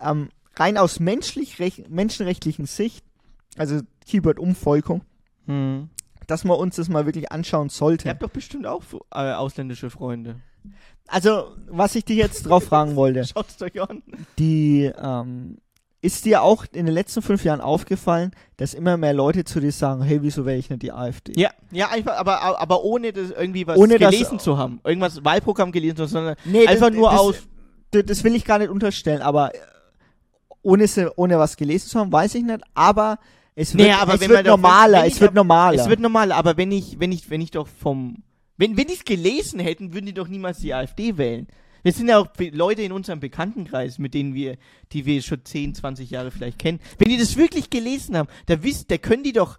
ähm, 0.00 0.28
rein 0.56 0.76
aus 0.78 1.00
menschlich, 1.00 1.56
rech- 1.58 1.88
menschenrechtlichen 1.88 2.66
Sicht, 2.66 3.04
also 3.56 3.80
Keyword 4.06 4.38
Umvolkung, 4.38 5.02
Hm. 5.46 5.88
dass 6.26 6.44
man 6.44 6.58
uns 6.58 6.76
das 6.76 6.88
mal 6.88 7.06
wirklich 7.06 7.32
anschauen 7.32 7.66
Ihr 7.66 7.70
sollte. 7.70 8.08
habt 8.08 8.22
doch 8.22 8.30
bestimmt 8.30 8.66
auch 8.66 8.82
äh, 9.12 9.32
ausländische 9.32 9.90
Freunde. 9.90 10.36
Also, 11.06 11.56
was 11.68 11.94
ich 11.94 12.04
dich 12.04 12.18
jetzt 12.18 12.42
drauf 12.44 12.64
fragen 12.64 12.94
wollte, 12.94 13.24
Schaut 13.26 13.46
es 13.48 13.60
euch 13.62 13.80
an. 13.80 14.02
die, 14.38 14.92
ähm, 14.96 15.58
ist 16.00 16.24
dir 16.24 16.42
auch 16.42 16.64
in 16.72 16.86
den 16.86 16.94
letzten 16.94 17.22
fünf 17.22 17.44
Jahren 17.44 17.60
aufgefallen, 17.60 18.30
dass 18.56 18.72
immer 18.74 18.96
mehr 18.96 19.12
Leute 19.12 19.44
zu 19.44 19.58
dir 19.60 19.72
sagen, 19.72 20.02
hey, 20.02 20.22
wieso 20.22 20.46
wähle 20.46 20.58
ich 20.58 20.70
nicht 20.70 20.82
die 20.82 20.92
AfD? 20.92 21.32
Ja, 21.36 21.50
ja, 21.72 21.88
einfach, 21.88 22.16
aber, 22.16 22.60
aber 22.60 22.84
ohne 22.84 23.12
das 23.12 23.30
irgendwie 23.30 23.66
was 23.66 23.76
Ohne 23.78 23.98
das- 23.98 24.10
gelesen 24.10 24.38
zu 24.38 24.56
haben. 24.56 24.80
Irgendwas 24.84 25.24
Wahlprogramm 25.24 25.72
gelesen 25.72 25.96
zu 25.96 26.02
haben, 26.04 26.10
sondern 26.10 26.36
Nee, 26.44 26.66
einfach 26.66 26.88
das, 26.88 26.96
nur 26.96 27.10
das, 27.10 27.20
aus. 27.20 27.36
Das, 27.90 28.04
das 28.06 28.24
will 28.24 28.34
ich 28.36 28.44
gar 28.44 28.58
nicht 28.58 28.68
unterstellen, 28.70 29.22
aber 29.22 29.54
äh, 29.54 29.58
ohne, 30.62 30.86
ohne 31.16 31.38
was 31.38 31.56
gelesen 31.56 31.88
zu 31.88 31.98
haben, 31.98 32.12
weiß 32.12 32.34
ich 32.36 32.44
nicht, 32.44 32.60
aber 32.74 33.18
es 33.56 33.74
wird, 33.76 33.88
Nee, 33.88 33.92
aber 33.92 34.14
es 34.14 34.28
wird 34.28 34.46
normaler, 34.46 35.04
es 35.04 35.20
wird 35.20 35.34
normaler. 35.34 35.80
Es 35.80 35.88
wird 35.88 35.98
normal, 35.98 36.30
aber 36.30 36.56
wenn 36.56 36.70
ich, 36.70 37.00
wenn 37.00 37.10
ich, 37.10 37.28
wenn 37.28 37.40
ich 37.40 37.50
doch 37.50 37.66
vom. 37.66 38.22
Wenn, 38.56 38.76
wenn 38.76 38.86
die 38.86 38.94
es 38.94 39.04
gelesen 39.04 39.58
hätten, 39.58 39.92
würden 39.94 40.06
die 40.06 40.14
doch 40.14 40.28
niemals 40.28 40.58
die 40.58 40.74
AfD 40.74 41.16
wählen. 41.16 41.48
Wir 41.82 41.92
sind 41.92 42.08
ja 42.08 42.18
auch 42.18 42.28
Leute 42.52 42.82
in 42.82 42.92
unserem 42.92 43.20
Bekanntenkreis, 43.20 43.98
mit 43.98 44.14
denen 44.14 44.34
wir, 44.34 44.56
die 44.92 45.06
wir 45.06 45.22
schon 45.22 45.44
10, 45.44 45.74
20 45.74 46.10
Jahre 46.10 46.30
vielleicht 46.30 46.58
kennen. 46.58 46.80
Wenn 46.98 47.08
die 47.08 47.18
das 47.18 47.36
wirklich 47.36 47.70
gelesen 47.70 48.16
haben, 48.16 48.28
da 48.46 48.62
wisst, 48.62 48.90
da 48.90 48.98
können 48.98 49.22
die 49.22 49.32
doch. 49.32 49.58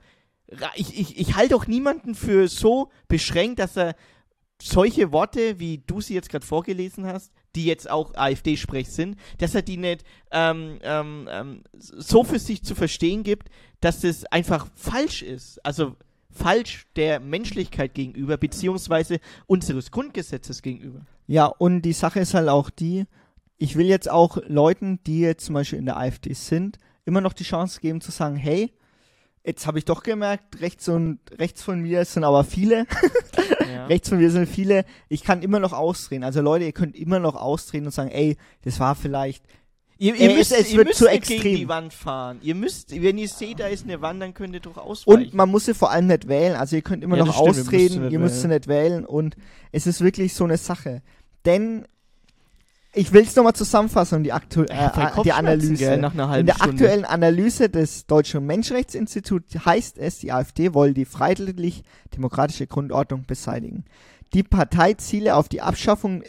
Ich, 0.76 1.00
ich, 1.00 1.20
ich 1.20 1.36
halte 1.36 1.54
doch 1.54 1.68
niemanden 1.68 2.16
für 2.16 2.48
so 2.48 2.90
beschränkt, 3.08 3.60
dass 3.60 3.78
er 3.78 3.96
solche 4.62 5.12
Worte, 5.12 5.60
wie 5.60 5.78
du 5.86 6.02
sie 6.02 6.14
jetzt 6.14 6.30
gerade 6.30 6.46
vorgelesen 6.46 7.06
hast, 7.06 7.32
die 7.56 7.66
jetzt 7.66 7.90
auch 7.90 8.14
AfD-Sprech 8.16 8.90
sind, 8.90 9.18
dass 9.38 9.56
er 9.56 9.62
die 9.62 9.78
nicht 9.78 10.04
ähm, 10.32 10.80
ähm, 10.82 11.28
ähm, 11.32 11.64
so 11.74 12.24
für 12.24 12.40
sich 12.40 12.64
zu 12.64 12.76
verstehen 12.76 13.24
gibt, 13.24 13.50
dass 13.80 14.02
das 14.02 14.26
einfach 14.26 14.68
falsch 14.76 15.22
ist. 15.22 15.64
Also 15.66 15.96
falsch 16.32 16.88
der 16.96 17.20
Menschlichkeit 17.20 17.94
gegenüber, 17.94 18.38
beziehungsweise 18.38 19.20
unseres 19.48 19.92
Grundgesetzes 19.92 20.62
gegenüber. 20.62 21.06
Ja, 21.32 21.46
und 21.46 21.84
die 21.84 21.94
Sache 21.94 22.20
ist 22.20 22.34
halt 22.34 22.50
auch 22.50 22.70
die, 22.72 23.06
ich 23.58 23.76
will 23.76 23.86
jetzt 23.86 24.10
auch 24.10 24.38
Leuten, 24.48 25.00
die 25.06 25.20
jetzt 25.20 25.46
zum 25.46 25.54
Beispiel 25.54 25.78
in 25.78 25.86
der 25.86 25.98
AfD 25.98 26.34
sind, 26.34 26.78
immer 27.06 27.22
noch 27.22 27.34
die 27.34 27.44
Chance 27.44 27.80
geben 27.82 28.02
zu 28.02 28.10
sagen, 28.12 28.36
hey, 28.36 28.74
jetzt 29.46 29.68
habe 29.68 29.78
ich 29.78 29.86
doch 29.86 30.02
gemerkt, 30.02 30.60
rechts 30.60 30.90
und 30.90 31.20
rechts 31.38 31.62
von 31.62 31.82
mir 31.82 32.04
sind 32.06 32.24
aber 32.24 32.44
viele, 32.44 32.86
Ja. 33.72 33.86
rechts 33.86 34.10
von 34.10 34.18
mir 34.18 34.32
sind 34.32 34.50
viele, 34.50 34.86
ich 35.08 35.24
kann 35.24 35.44
immer 35.44 35.60
noch 35.60 35.74
ausdrehen. 35.74 36.24
Also 36.24 36.42
Leute, 36.42 36.66
ihr 36.66 36.72
könnt 36.72 36.96
immer 36.96 37.20
noch 37.20 37.36
ausdrehen 37.36 37.86
und 37.86 37.92
sagen, 37.92 38.10
ey, 38.10 38.36
das 38.64 38.80
war 38.80 38.96
vielleicht 38.96 39.46
Ihr, 40.02 40.16
ihr 40.16 40.30
es- 40.32 40.38
müsst, 40.38 40.52
es 40.54 40.72
ihr 40.72 40.78
wird 40.78 40.88
müsst 40.88 41.00
zu 41.00 41.06
nicht 41.10 41.24
gegen 41.28 41.34
extrem. 41.42 41.56
die 41.58 41.68
Wand 41.68 41.94
fahren. 41.94 42.40
Ihr 42.42 42.56
müsst, 42.56 42.90
wenn 43.02 43.18
ihr 43.18 43.28
seht, 43.28 43.60
da 43.60 43.68
ist 43.68 43.84
eine 43.84 44.02
Wand, 44.02 44.22
dann 44.22 44.34
könnt 44.34 44.54
ihr 44.54 44.62
doch 44.62 44.78
ausweichen. 44.78 45.26
Und 45.26 45.34
man 45.34 45.50
muss 45.50 45.66
sie 45.66 45.74
vor 45.74 45.92
allem 45.92 46.08
nicht 46.08 46.30
wählen. 46.30 46.56
Also 46.56 46.78
ihr 46.78 46.82
könnt 46.82 47.04
immer 47.04 47.18
Ja, 47.18 47.26
noch 47.26 47.34
stimmt, 47.34 47.48
ihr 47.48 47.54
müsst 47.54 47.70
sie 47.70 47.76
austreten, 47.86 48.12
ihr 48.12 48.20
müsst 48.20 48.42
sie 48.42 48.48
nicht 48.48 48.68
wählen. 48.68 49.06
Und 49.06 49.36
es 49.74 49.86
ist 49.88 50.00
wirklich 50.02 50.34
so 50.34 50.46
eine 50.46 50.56
Sache. 50.58 51.02
Denn 51.46 51.86
ich 52.94 53.14
will 53.14 53.22
es 53.22 53.36
nochmal 53.36 53.54
zusammenfassen, 53.54 54.24
die, 54.24 54.34
aktu 54.34 54.66
voll 54.66 54.68
äh, 54.70 55.24
die 55.24 55.32
Analyse. 55.32 55.98
nach 55.98 56.14
einer 56.14 56.30
halben 56.30 56.40
In 56.42 56.46
der 56.48 56.56
Stunde. 56.56 56.72
aktuellen 56.72 57.06
Analyse 57.06 57.70
des 57.70 58.08
Deutschen 58.08 58.46
Menschenrechtsinstituts 58.46 59.66
heißt 59.66 60.00
es, 60.00 60.20
die 60.20 60.32
AfD 60.32 60.74
wolle 60.74 60.94
die 60.94 61.06
freiheitlich-demokratische 61.06 62.66
Grundordnung 62.68 63.26
beseitigen. 63.26 63.86
Die 64.34 64.44
Partei 64.44 64.94
ziele 64.94 65.36
auf 65.36 65.50
die 65.50 65.62
Abschaffung 65.62 66.24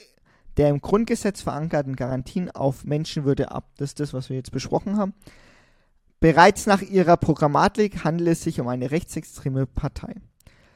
der 0.57 0.69
im 0.69 0.81
Grundgesetz 0.83 1.41
verankerten 1.41 1.97
Garantien 1.97 2.51
auf 2.51 2.85
Menschenwürde 2.85 3.51
ab. 3.51 3.71
Das 3.79 3.91
ist 3.91 4.01
das, 4.01 4.13
was 4.13 4.29
wir 4.29 4.37
jetzt 4.37 4.53
besprochen 4.53 4.99
haben. 4.99 5.15
Bereits 6.19 6.67
nach 6.67 6.83
ihrer 6.83 7.17
Programmatik 7.17 8.05
handelt 8.05 8.29
es 8.29 8.43
sich 8.43 8.61
um 8.61 8.69
eine 8.69 8.91
rechtsextreme 8.91 9.65
Partei. 9.67 10.17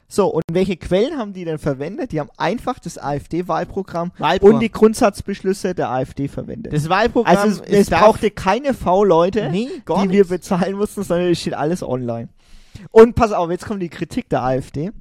So, 0.08 0.28
und 0.28 0.44
welche 0.52 0.76
Quellen 0.76 1.18
haben 1.18 1.32
die 1.32 1.44
denn 1.44 1.58
verwendet? 1.58 2.12
Die 2.12 2.20
haben 2.20 2.30
einfach 2.36 2.78
das 2.78 2.98
AfD-Wahlprogramm 2.98 4.12
Wahlprogramm. 4.18 4.54
und 4.54 4.60
die 4.60 4.70
Grundsatzbeschlüsse 4.70 5.74
der 5.74 5.90
AfD 5.90 6.28
verwendet. 6.28 6.72
das 6.72 6.88
Wahlprogramm 6.88 7.36
also 7.36 7.62
es, 7.64 7.88
es 7.88 7.90
brauchte 7.90 8.30
keine 8.30 8.74
V-Leute, 8.74 9.50
nee, 9.50 9.68
die 9.68 9.86
wir 9.86 10.06
nichts. 10.06 10.28
bezahlen 10.28 10.76
mussten, 10.76 11.02
sondern 11.02 11.30
es 11.30 11.40
steht 11.40 11.54
alles 11.54 11.82
online. 11.82 12.28
Und 12.90 13.14
pass 13.14 13.32
auf, 13.32 13.50
jetzt 13.50 13.66
kommt 13.66 13.82
die 13.82 13.88
Kritik 13.88 14.28
der 14.28 14.42
AfD. 14.42 14.92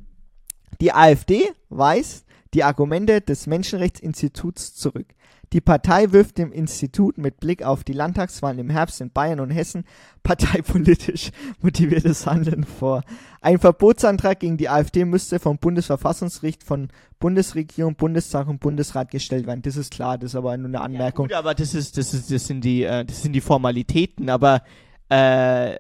Die 0.82 0.94
AfD 0.94 1.50
weist 1.70 2.26
die 2.54 2.64
Argumente 2.64 3.22
des 3.22 3.48
Menschenrechtsinstituts 3.48 4.76
zurück. 4.76 5.08
Die 5.54 5.62
Partei 5.62 6.12
wirft 6.12 6.40
dem 6.40 6.52
Institut 6.52 7.20
mit 7.20 7.40
Blick 7.40 7.62
auf 7.62 7.84
die 7.84 7.94
Landtagswahlen 7.94 8.58
im 8.58 8.72
Herbst 8.72 9.00
in 9.02 9.12
Bayern 9.12 9.40
und 9.40 9.52
Hessen 9.52 9.86
parteipolitisch 10.24 11.30
motiviertes 11.62 12.26
Handeln 12.26 12.64
vor. 12.64 13.04
Ein 13.40 13.60
Verbotsantrag 13.60 14.40
gegen 14.40 14.58
die 14.58 14.68
AfD 14.68 15.06
müsste 15.06 15.38
vom 15.38 15.60
Bundesverfassungsgericht 15.60 16.64
von 16.64 16.88
Bundesregierung, 17.20 17.94
Bundestag 17.94 18.48
und 18.48 18.62
Bundesrat 18.62 19.12
gestellt 19.12 19.46
werden. 19.46 19.62
Das 19.62 19.78
ist 19.78 19.94
klar, 19.94 20.18
das 20.18 20.32
ist 20.32 20.36
aber 20.36 20.58
nur 20.58 20.70
eine 20.70 20.82
Anmerkung. 20.82 21.28
Gut, 21.28 21.36
aber 21.36 21.54
das 21.54 21.76
ist, 21.76 22.00
das 22.00 22.16
ist, 22.16 22.32
das 22.32 22.48
sind 22.48 22.62
die, 22.62 22.84
äh, 22.84 23.06
das 23.06 23.22
sind 23.22 23.34
die 23.34 23.42
Formalitäten, 23.42 24.32
aber 24.32 24.64
äh, 25.12 25.76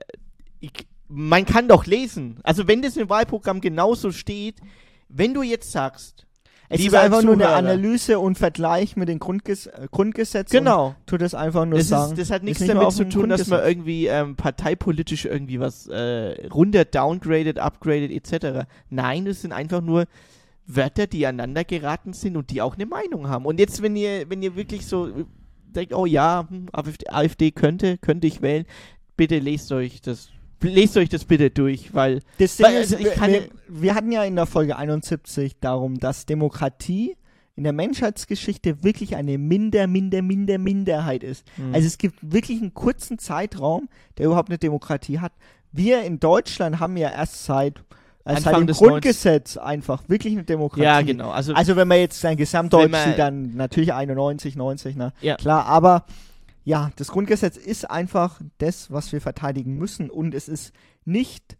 ich, 0.59 0.86
man 1.07 1.47
kann 1.47 1.67
doch 1.67 1.88
lesen. 1.88 2.39
Also 2.43 2.67
wenn 2.67 2.83
das 2.83 2.95
im 2.95 3.09
Wahlprogramm 3.09 3.59
genauso 3.59 4.12
steht, 4.12 4.59
wenn 5.09 5.33
du 5.33 5.41
jetzt 5.41 5.71
sagst, 5.71 6.27
Es 6.73 6.79
ist 6.79 6.86
lieber 6.86 7.01
einfach 7.01 7.21
nur 7.21 7.33
eine 7.33 7.43
Zuhörer, 7.43 7.55
Analyse 7.57 8.19
und 8.19 8.38
Vergleich 8.38 8.95
mit 8.95 9.09
dem 9.09 9.19
Grundges 9.19 9.67
äh, 9.67 9.88
Grundgesetz. 9.91 10.51
Und 10.51 10.57
Genau. 10.59 10.95
tut 11.05 11.21
es 11.21 11.33
einfach 11.36 11.65
nur 11.65 11.79
Das, 11.79 11.88
sagen. 11.88 12.13
ist, 12.13 12.21
das 12.21 12.31
hat 12.31 12.43
nichts 12.43 12.65
damit 12.65 12.91
zu 12.91 13.07
tun, 13.07 13.29
dass 13.29 13.47
man 13.47 13.63
irgendwie 13.63 14.07
ähm, 14.07 14.36
parteipolitisch 14.36 15.25
irgendwie 15.25 15.59
was 15.59 15.88
äh, 15.88 16.47
runter 16.47 16.86
downgradet, 16.86 17.59
upgradet 17.59 18.12
etc. 18.12 18.67
Nein, 18.89 19.25
das 19.25 19.41
sind 19.41 19.51
einfach 19.51 19.81
nur 19.81 20.05
Wörter, 20.65 21.07
die 21.07 21.25
aneinander 21.27 21.63
geraten 21.63 22.13
sind 22.13 22.38
und 22.38 22.49
die 22.49 22.62
auch 22.62 22.75
eine 22.75 22.86
Meinung 22.86 23.27
haben. 23.29 23.45
Und 23.45 23.59
jetzt, 23.59 23.81
wenn 23.81 23.95
ihr, 23.95 24.29
wenn 24.29 24.41
ihr 24.41 24.55
wirklich 24.55 24.86
so 24.86 25.07
äh, 25.07 25.25
denkt, 25.75 25.93
oh 25.93 26.05
ja, 26.05 26.47
hm, 26.49 26.67
AfD 27.09 27.51
könnte, 27.51 27.97
könnte 27.97 28.27
ich 28.27 28.41
wählen, 28.41 28.65
bitte 29.17 29.39
lest 29.39 29.71
euch 29.71 30.01
das, 30.01 30.29
lest 30.63 30.97
euch 30.97 31.10
das 31.10 31.26
bitte 31.26 31.49
durch, 31.49 31.93
weil 31.93 32.21
Das 32.38 32.58
Ding 32.58 32.65
Weil, 32.65 32.82
ist, 32.82 32.93
also 32.93 33.08
ich 33.08 33.21
wir, 33.21 33.49
wir, 33.67 33.95
hatten 33.95 34.12
ja 34.12 34.23
in 34.23 34.36
der 34.36 34.45
Folge 34.45 34.78
71 34.78 35.60
darum, 35.60 35.99
dass 35.99 36.26
Demokratie 36.26 37.15
in 37.56 37.63
der 37.63 37.73
Menschheitsgeschichte 37.73 38.84
wirklich 38.84 39.15
eine 39.15 39.38
minder, 39.38 39.88
minder, 39.88 40.21
minder 40.21 40.58
Minderheit 40.58 41.23
ist. 41.23 41.45
Hm. 41.56 41.73
Also 41.73 41.88
es 41.88 41.97
gibt 41.97 42.15
wirklich 42.21 42.62
einen 42.62 42.73
kurzen 42.73 43.19
Zeitraum, 43.19 43.89
der 44.17 44.26
überhaupt 44.26 44.49
eine 44.49 44.58
Demokratie 44.58 45.19
hat. 45.19 45.34
Wir 45.71 46.04
in 46.04 46.19
Deutschland 46.19 46.80
haben 46.80 46.97
ja 46.97 47.10
erst 47.10 47.45
seit, 47.45 47.84
seit 48.26 48.38
Anfang 48.38 48.67
des 48.67 48.78
Grundgesetz 48.80 49.58
einfach 49.58 50.04
wirklich 50.08 50.34
eine 50.34 50.43
Demokratie. 50.43 50.84
ja, 50.84 51.02
genau. 51.02 51.30
Also, 51.30 51.54
Also 51.54 51.76
wenn 51.76 51.88
man 51.88 51.99
jetzt 51.99 52.19
sein 52.21 52.38
Gesamtdeutsch 52.38 52.95
sieht, 52.95 53.19
dann 53.19 53.56
natürlich 53.56 53.93
91, 53.93 54.56
90, 54.56 54.95
ne? 54.95 55.13
Ja. 55.21 55.36
Klar, 55.36 55.65
aber 55.65 56.06
ja, 56.63 56.91
das 56.95 57.10
Grundgesetz 57.10 57.58
ist 57.58 57.89
einfach 57.89 58.39
das, 58.58 58.91
was 58.91 59.12
wir 59.12 59.21
verteidigen 59.21 59.78
müssen 59.78 60.10
und 60.10 60.34
es 60.34 60.47
ist 60.47 60.73
nicht, 61.06 61.58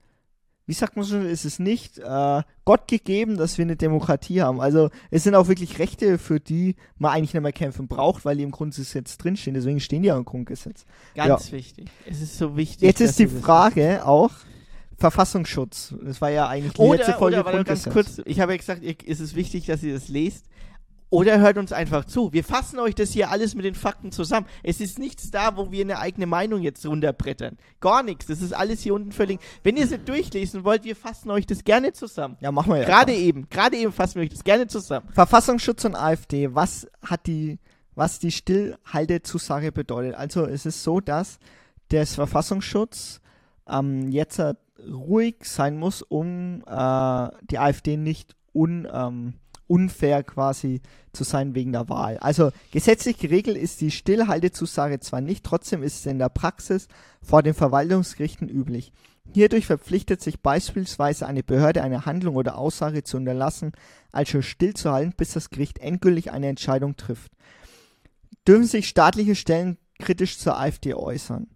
wie 0.66 0.74
sagt 0.74 0.96
man 0.96 1.06
schon, 1.06 1.26
es 1.26 1.44
ist 1.44 1.60
nicht 1.60 1.98
äh, 2.00 2.42
Gott 2.64 2.88
gegeben, 2.88 3.36
dass 3.36 3.58
wir 3.58 3.66
eine 3.66 3.76
Demokratie 3.76 4.42
haben. 4.42 4.62
Also 4.62 4.90
es 5.12 5.24
sind 5.24 5.36
auch 5.36 5.50
wirklich 5.50 5.80
Rechte, 5.80 6.18
für 6.18 6.40
die 6.40 6.76
man 6.98 7.12
eigentlich 7.12 7.34
nicht 7.34 7.44
mehr 7.44 7.52
kämpfen 7.52 7.88
braucht, 7.88 8.24
weil 8.24 8.38
die 8.38 8.44
im 8.44 8.52
Grundgesetz 8.52 9.18
drinstehen. 9.18 9.56
Deswegen 9.56 9.82
stehen 9.82 10.04
die 10.04 10.08
ja 10.08 10.18
im 10.18 10.24
Grundgesetz. 10.26 10.86
ganz 11.16 11.52
wichtig. 11.52 11.90
Es 12.06 12.22
ist 12.22 12.38
so 12.38 12.56
wichtig. 12.56 12.84
Jetzt 12.84 13.02
ist 13.02 13.20
die 13.20 13.28
Frage 13.28 14.06
auch, 14.06 14.32
Verfassungsschutz. 14.98 15.96
Das 16.02 16.22
war 16.22 16.30
ja 16.30 16.48
eigentlich 16.48 16.74
die 16.74 16.82
Oder, 16.82 16.98
letzte 16.98 17.14
Folge 17.14 17.42
oder 17.42 17.52
Grundgesetz. 17.52 17.92
kurz, 17.94 18.22
ich 18.24 18.40
habe 18.40 18.54
ja 18.54 18.58
gesagt, 18.58 18.84
ihr, 18.84 18.96
es 19.06 19.20
ist 19.20 19.36
wichtig, 19.36 19.66
dass 19.66 19.84
ihr 19.84 19.94
das 19.94 20.08
lest. 20.08 20.46
Oder 21.14 21.40
hört 21.40 21.60
uns 21.60 21.72
einfach 21.72 22.06
zu. 22.06 22.34
Wir 22.34 22.44
fassen 22.44 22.80
euch 22.80 22.96
das 22.96 23.12
hier 23.12 23.30
alles 23.30 23.54
mit 23.54 23.66
den 23.66 23.76
Fakten 23.76 24.12
zusammen. 24.12 24.48
Es 24.64 24.82
ist 24.82 24.98
nichts 24.98 25.30
da, 25.30 25.56
wo 25.56 25.72
wir 25.72 25.84
eine 25.84 26.00
eigene 26.00 26.26
Meinung 26.26 26.64
jetzt 26.64 26.84
runterbrettern. 26.88 27.60
Gar 27.82 28.02
nichts. 28.02 28.26
Das 28.26 28.42
ist 28.42 28.52
alles 28.52 28.82
hier 28.82 28.96
unten 28.96 29.12
völlig. 29.12 29.40
Wenn 29.62 29.78
ihr 29.78 29.84
es 29.84 29.92
nicht 29.92 30.10
durchlesen 30.10 30.64
wollt, 30.64 30.86
wir 30.86 30.96
fassen 30.96 31.30
euch 31.30 31.46
das 31.46 31.66
gerne 31.66 31.94
zusammen. 31.94 32.38
Ja, 32.40 32.52
machen 32.52 32.72
wir 32.74 32.80
ja. 32.80 32.86
Gerade 32.86 33.14
eben, 33.14 33.48
gerade 33.48 33.78
eben 33.78 33.92
fassen 33.92 34.16
wir 34.16 34.24
euch 34.24 34.32
das 34.32 34.44
gerne 34.44 34.66
zusammen. 34.66 35.08
Verfassungsschutz 35.12 35.86
und 35.86 35.96
AfD, 35.96 36.56
was 36.56 36.88
hat 37.04 37.28
die, 37.28 37.60
was 37.94 38.18
die 38.18 38.32
Stillhaltezusage 38.32 39.72
bedeutet? 39.72 40.16
Also 40.16 40.48
es 40.48 40.66
ist 40.66 40.82
so, 40.82 41.00
dass 41.00 41.38
der 41.92 42.08
Verfassungsschutz 42.08 43.22
ähm, 43.70 44.10
jetzt 44.10 44.40
äh, 44.40 44.56
ruhig 44.92 45.36
sein 45.44 45.78
muss, 45.78 46.02
um 46.02 46.64
äh, 46.66 47.28
die 47.52 47.60
AfD 47.60 47.98
nicht 47.98 48.36
un, 48.52 48.88
ähm, 48.92 49.36
unfair 49.68 50.24
quasi 50.24 50.82
zu 51.14 51.24
sein 51.24 51.56
wegen 51.56 51.72
der 51.72 51.90
Wahl. 51.90 52.18
Also 52.18 52.52
gesetzlich 52.72 53.18
geregelt 53.18 53.58
ist 53.58 53.82
die 53.82 53.92
Stillhaltezusage 53.92 55.00
zwar 55.00 55.22
nicht, 55.22 55.44
trotzdem 55.46 55.84
ist 55.84 56.00
es 56.00 56.06
in 56.06 56.20
der 56.20 56.30
Praxis 56.30 56.88
vor 57.22 57.44
den 57.44 57.54
Verwaltungsgerichten 57.54 58.50
üblich. 58.50 58.92
Hierdurch 59.32 59.66
verpflichtet 59.66 60.22
sich 60.22 60.42
beispielsweise 60.42 61.26
eine 61.26 61.44
Behörde, 61.44 61.82
eine 61.82 62.06
Handlung 62.06 62.36
oder 62.36 62.58
Aussage 62.58 63.04
zu 63.04 63.18
unterlassen, 63.18 63.72
also 64.12 64.42
stillzuhalten, 64.42 65.14
bis 65.16 65.34
das 65.34 65.50
Gericht 65.50 65.80
endgültig 65.80 66.32
eine 66.32 66.48
Entscheidung 66.48 66.98
trifft. 66.98 67.32
Dürfen 68.48 68.66
sich 68.66 68.90
staatliche 68.90 69.36
Stellen 69.36 69.78
kritisch 70.00 70.38
zur 70.38 70.60
AfD 70.60 70.94
äußern? 70.94 71.48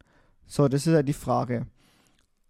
So, 0.46 0.70
das 0.70 0.88
ist 0.88 0.94
ja 0.94 1.04
die 1.04 1.14
Frage. 1.14 1.68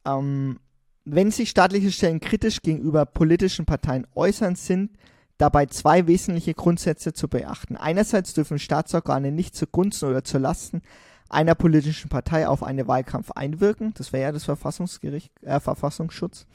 Ähm, 0.06 0.60
wenn 1.04 1.32
sich 1.32 1.50
staatliche 1.50 1.92
Stellen 1.92 2.20
kritisch 2.20 2.62
gegenüber 2.62 3.06
politischen 3.06 3.66
Parteien 3.66 4.06
äußern, 4.14 4.56
sind 4.56 4.92
dabei 5.38 5.68
zwei 5.68 6.08
wesentliche 6.08 6.54
Grundsätze 6.54 7.14
zu 7.14 7.28
beachten. 7.28 7.76
Einerseits 7.76 8.34
dürfen 8.34 8.60
Staatsorgane 8.60 9.32
nicht 9.32 9.56
zugunsten 9.56 10.10
oder 10.10 10.24
zu 10.24 10.38
Lasten 10.38 10.82
einer 11.30 11.56
politischen 11.56 12.10
Partei 12.10 12.48
auf 12.48 12.64
einen 12.64 12.88
Wahlkampf 12.88 13.32
einwirken. 13.32 13.94
Das 13.98 14.14
wäre 14.14 14.24
ja 14.24 14.32
das 14.32 14.46
Verfassungsgericht, 14.46 15.32
äh, 15.44 15.60
Verfassungsschutz. 15.60 16.46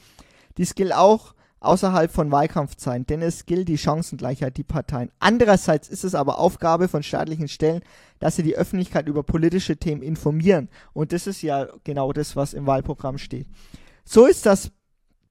Dies 0.57 0.75
gilt 0.75 0.95
auch 0.95 1.35
außerhalb 1.61 2.11
von 2.11 2.31
Wahlkampfzeiten, 2.31 3.07
denn 3.07 3.23
es 3.23 3.47
gilt 3.47 3.69
die 3.69 3.79
Chancengleichheit 3.79 4.57
die 4.57 4.65
Parteien. 4.65 5.11
Andererseits 5.21 5.89
ist 5.89 6.05
es 6.05 6.15
aber 6.15 6.39
Aufgabe 6.39 6.89
von 6.89 7.03
staatlichen 7.03 7.49
Stellen, 7.49 7.83
dass 8.19 8.37
sie 8.37 8.43
die 8.43 8.57
Öffentlichkeit 8.57 9.07
über 9.07 9.23
politische 9.23 9.77
Themen 9.77 10.03
informieren. 10.03 10.69
Und 10.93 11.13
das 11.13 11.27
ist 11.27 11.43
ja 11.43 11.69
genau 11.85 12.13
das, 12.13 12.35
was 12.35 12.53
im 12.53 12.67
Wahlprogramm 12.67 13.19
steht. 13.19 13.47
So 14.05 14.27
ist 14.27 14.47
das 14.47 14.73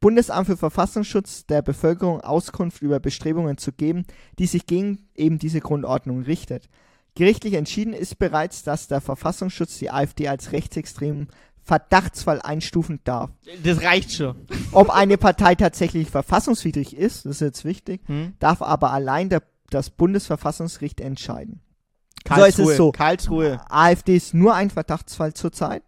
Bundesamt 0.02 0.48
für 0.48 0.58
Verfassungsschutz 0.58 1.46
der 1.46 1.62
Bevölkerung 1.62 2.22
Auskunft 2.22 2.82
über 2.82 3.00
Bestrebungen 3.00 3.58
zu 3.58 3.72
geben, 3.72 4.06
die 4.40 4.48
sich 4.48 4.66
gegen 4.66 5.08
eben 5.16 5.40
diese 5.40 5.62
Grundordnung 5.62 6.24
richtet. 6.24 6.68
Gerichtlich 7.16 7.54
entschieden 7.54 7.94
ist 7.94 8.18
bereits, 8.20 8.64
dass 8.64 8.88
der 8.88 9.00
Verfassungsschutz 9.00 9.78
die 9.78 9.92
AfD 9.92 10.28
als 10.28 10.52
rechtsextremen 10.52 11.28
Verdachtsfall 11.64 12.42
einstufen 12.42 13.00
darf. 13.04 13.30
Das 13.64 13.84
reicht 13.84 14.12
schon. 14.14 14.36
Ob 14.72 14.90
eine 14.90 15.18
Partei 15.18 15.54
tatsächlich 15.56 16.10
verfassungswidrig 16.10 16.98
ist, 16.98 17.26
das 17.26 17.34
ist 17.36 17.42
jetzt 17.42 17.66
wichtig, 17.66 18.02
Hm? 18.08 18.34
darf 18.40 18.62
aber 18.62 18.92
allein 18.92 19.30
der, 19.30 19.44
das 19.70 19.92
Bundesverfassungsgericht 19.92 21.00
entscheiden. 21.00 21.62
Karlsruhe. 22.24 22.52
So 22.52 22.64
ist 22.64 22.70
es 22.72 22.78
so. 22.78 22.92
Karlsruhe. 22.92 23.62
AfD 23.70 24.16
ist 24.16 24.34
nur 24.34 24.56
ein 24.56 24.70
Verdachtsfall 24.72 25.34
zurzeit. 25.34 25.84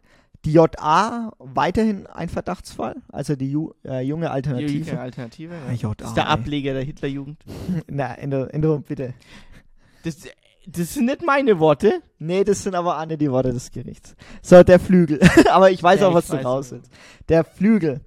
Die 0.46 0.52
JA 0.52 1.32
weiterhin 1.40 2.06
ein 2.08 2.28
Verdachtsfall, 2.28 2.98
also 3.10 3.36
die 3.36 3.50
Ju 3.52 3.72
äh, 3.86 4.02
junge 4.02 4.26
Die 4.26 4.32
Alternative. 4.32 5.00
Alternative. 5.00 5.54
Ja. 5.70 5.74
JA, 5.74 5.94
Das 5.96 6.10
ist 6.10 6.18
der 6.18 6.26
ey. 6.26 6.30
Ableger 6.32 6.74
der 6.74 6.84
Hitlerjugend. 6.84 7.38
Na, 7.88 8.14
Änderung, 8.16 8.84
bitte. 8.84 9.14
Das, 10.04 10.18
das 10.68 10.94
sind 10.96 11.06
nicht 11.06 11.26
meine 11.26 11.60
Worte. 11.60 12.02
Nee, 12.20 12.44
das 12.44 12.64
sind 12.64 12.76
aber 12.76 12.98
alle 12.98 13.18
die 13.18 13.32
Worte 13.32 13.54
des 13.54 13.72
Gerichts. 13.72 14.16
So, 14.42 14.64
der 14.64 14.80
Flügel. 14.80 15.20
aber 15.50 15.72
ich 15.72 15.82
weiß 15.82 16.02
Ja, 16.02 16.10
auch, 16.10 16.14
was 16.14 16.28
du 16.28 16.36
raus 16.36 16.72
willst. 16.72 16.92
Der 17.30 17.46
Flügel. 17.46 18.02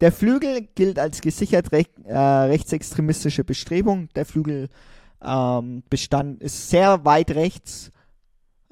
Der 0.00 0.12
Flügel 0.12 0.68
gilt 0.74 0.98
als 0.98 1.20
gesichert 1.20 1.72
rech 1.72 1.88
äh, 2.04 2.16
rechtsextremistische 2.16 3.44
Bestrebung. 3.44 4.08
Der 4.14 4.24
Flügel 4.24 4.68
ähm, 5.22 5.82
bestand 5.90 6.40
ist 6.42 6.70
sehr 6.70 7.04
weit 7.04 7.32
rechts. 7.32 7.90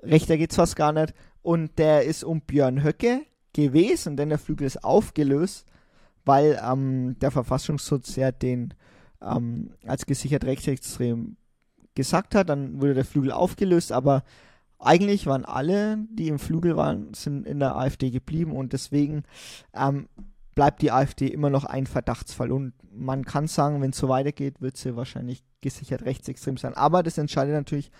Rechter 0.02 0.36
geht's 0.38 0.56
fast 0.56 0.76
gar 0.76 0.92
nicht. 0.92 1.12
Und 1.42 1.78
der 1.78 2.04
ist 2.04 2.24
um 2.24 2.40
Björn 2.40 2.82
Höcke 2.82 3.22
gewesen, 3.52 4.16
denn 4.16 4.28
der 4.28 4.38
Flügel 4.38 4.66
ist 4.66 4.84
aufgelöst, 4.84 5.66
weil 6.24 6.60
ähm, 6.62 7.18
der 7.20 7.30
Verfassungsschutz 7.30 8.16
ja 8.16 8.32
den 8.32 8.74
ähm, 9.22 9.72
als 9.86 10.06
gesichert 10.06 10.44
rechtsextrem 10.44 11.36
gesagt 11.94 12.34
hat. 12.34 12.48
Dann 12.48 12.80
wurde 12.80 12.94
der 12.94 13.04
Flügel 13.04 13.32
aufgelöst, 13.32 13.92
aber 13.92 14.24
eigentlich 14.78 15.26
waren 15.26 15.44
alle, 15.44 15.98
die 16.10 16.28
im 16.28 16.38
Flügel 16.38 16.76
waren, 16.76 17.12
sind 17.14 17.46
in 17.46 17.58
der 17.58 17.76
AfD 17.76 18.10
geblieben 18.10 18.52
und 18.52 18.72
deswegen 18.72 19.24
ähm, 19.74 20.08
bleibt 20.54 20.82
die 20.82 20.92
AfD 20.92 21.26
immer 21.26 21.50
noch 21.50 21.64
ein 21.64 21.86
Verdachtsfall. 21.86 22.52
Und 22.52 22.72
man 22.92 23.24
kann 23.24 23.48
sagen, 23.48 23.80
wenn 23.80 23.90
es 23.90 23.98
so 23.98 24.08
weitergeht, 24.08 24.60
wird 24.60 24.76
sie 24.76 24.96
wahrscheinlich 24.96 25.42
gesichert 25.60 26.04
rechtsextrem 26.04 26.56
sein. 26.56 26.74
Aber 26.74 27.02
das 27.02 27.18
entscheidet 27.18 27.54
natürlich 27.54 27.90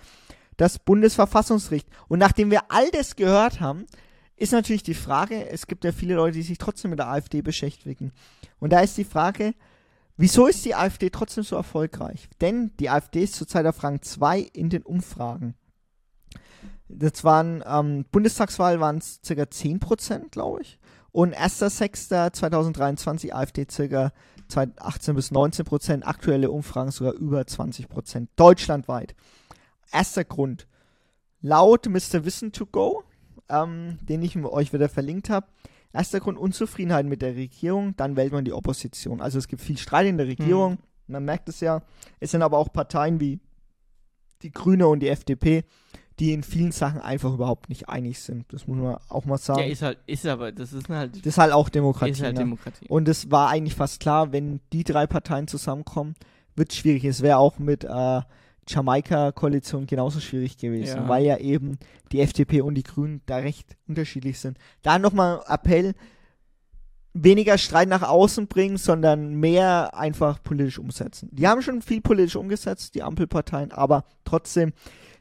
das 0.59 0.79
Bundesverfassungsgericht. 0.79 1.89
Und 2.09 2.19
nachdem 2.19 2.51
wir 2.51 2.71
all 2.71 2.91
das 2.91 3.17
gehört 3.17 3.61
haben, 3.61 3.87
ist 4.37 4.53
natürlich 4.53 4.83
die 4.83 4.95
Frage, 4.95 5.49
es 5.49 5.67
gibt 5.67 5.85
ja 5.85 5.93
viele 5.93 6.15
Leute, 6.15 6.37
die 6.37 6.43
sich 6.43 6.59
trotzdem 6.59 6.91
mit 6.91 6.99
der 6.99 7.09
AfD 7.09 7.41
beschäftigen. 7.41 8.13
Und 8.59 8.73
da 8.73 8.81
ist 8.81 8.99
die 8.99 9.05
Frage, 9.05 9.55
wieso 10.17 10.47
ist 10.47 10.65
die 10.65 10.75
AfD 10.75 11.11
trotzdem 11.11 11.45
so 11.45 11.57
erfolgreich? 11.57 12.29
Denn 12.41 12.73
die 12.79 12.91
AfD 12.91 13.23
ist 13.23 13.37
zurzeit 13.37 13.67
auf 13.67 13.83
Rang 13.83 14.03
2 14.03 14.41
in 14.41 14.69
den 14.69 14.83
Umfragen. 14.83 15.55
Das 16.89 17.25
waren, 17.25 17.63
ähm, 17.67 18.05
Bundestagswahl 18.11 18.81
waren 18.81 18.99
es 18.99 19.21
ca. 19.27 19.35
10%, 19.35 20.31
glaube 20.31 20.63
ich. 20.63 20.79
Und 21.13 21.37
1.6.2023 21.37 23.33
AfD 23.33 23.65
ca. 23.67 24.13
18 24.51 25.15
bis 25.15 25.31
19%, 25.31 26.03
aktuelle 26.05 26.51
Umfragen 26.51 26.91
sogar 26.91 27.13
über 27.13 27.43
20%, 27.43 28.29
deutschlandweit. 28.37 29.15
Erster 29.93 30.25
Grund. 30.25 30.67
Laut 31.41 31.87
Mr. 31.87 32.25
Wissen 32.25 32.53
to 32.53 32.67
Go, 32.67 33.05
ähm, 33.49 33.99
den 34.03 34.23
ich 34.23 34.37
euch 34.37 34.73
wieder 34.73 34.89
verlinkt 34.89 35.31
habe, 35.31 35.47
erster 35.93 36.21
Grund 36.21 36.39
Unzufriedenheit 36.39 37.07
mit 37.07 37.23
der 37.23 37.37
Regierung, 37.37 37.97
dann 37.97 38.17
wählt 38.17 38.33
man 38.33 38.45
die 38.45 38.53
Opposition. 38.53 39.21
Also 39.21 39.39
es 39.39 39.49
gibt 39.49 39.63
viel 39.63 39.79
Streit 39.79 40.07
in 40.07 40.19
der 40.19 40.27
Regierung, 40.27 40.79
man 41.07 41.25
merkt 41.25 41.49
es 41.49 41.61
ja. 41.61 41.83
Es 42.21 42.31
sind 42.31 42.43
aber 42.43 42.59
auch 42.59 42.73
Parteien 42.73 43.21
wie 43.21 43.41
die 44.43 44.51
Grüne 44.51 44.87
und 44.87 45.01
die 45.01 45.09
FDP, 45.09 45.65
die 46.19 46.33
in 46.33 46.43
vielen 46.43 46.73
Sachen 46.73 47.01
einfach 47.01 47.33
überhaupt 47.33 47.69
nicht 47.69 47.89
einig 47.89 48.19
sind. 48.21 48.53
Das 48.53 48.67
muss 48.67 48.77
man 48.77 48.99
auch 49.09 49.25
mal 49.25 49.39
sagen. 49.39 49.61
Ja, 49.61 49.67
ist 49.67 49.83
halt, 49.83 49.99
ist 50.07 50.27
aber, 50.27 50.53
das 50.53 50.73
ist 50.73 50.89
halt, 50.89 51.17
das 51.17 51.27
ist 51.27 51.39
halt 51.39 51.53
auch 51.53 51.69
Demokratie. 51.69 52.13
ist 52.13 52.23
halt 52.23 52.35
ne? 52.35 52.41
Demokratie. 52.41 52.87
Und 52.89 53.09
es 53.09 53.31
war 53.31 53.51
eigentlich 53.51 53.75
fast 53.75 54.01
klar, 54.01 54.33
wenn 54.33 54.61
die 54.73 54.85
drei 54.85 55.07
Parteien 55.07 55.47
zusammenkommen, 55.47 56.15
wird 56.57 56.73
es 56.73 56.79
schwierig. 56.79 57.05
Es 57.05 57.23
wäre 57.23 57.39
auch 57.39 57.59
mit 57.59 57.85
äh, 57.85 58.21
Jamaika-Koalition 58.69 59.87
genauso 59.87 60.21
schwierig 60.21 60.57
gewesen, 60.59 60.97
Ja. 60.99 61.09
weil 61.09 61.25
ja 61.25 61.39
eben 61.39 61.79
die 62.13 62.21
FDP 62.21 62.61
und 62.61 62.75
die 62.75 62.83
Grünen 62.83 63.23
da 63.27 63.37
recht 63.37 63.77
unterschiedlich 63.87 64.39
sind. 64.39 64.59
Da 64.83 64.99
nochmal 64.99 65.43
Appell, 65.49 65.95
weniger 67.15 67.59
Streit 67.59 67.89
nach 67.89 68.03
außen 68.03 68.47
bringen, 68.47 68.77
sondern 68.77 69.35
mehr 69.35 69.97
einfach 69.97 70.43
politisch 70.43 70.79
umsetzen. 70.79 71.29
Die 71.33 71.49
haben 71.49 71.63
schon 71.63 71.83
viel 71.83 72.01
politisch 72.01 72.37
umgesetzt, 72.37 72.95
die 72.95 73.03
Ampelparteien, 73.03 73.73
aber 73.73 74.05
trotzdem, 74.25 74.73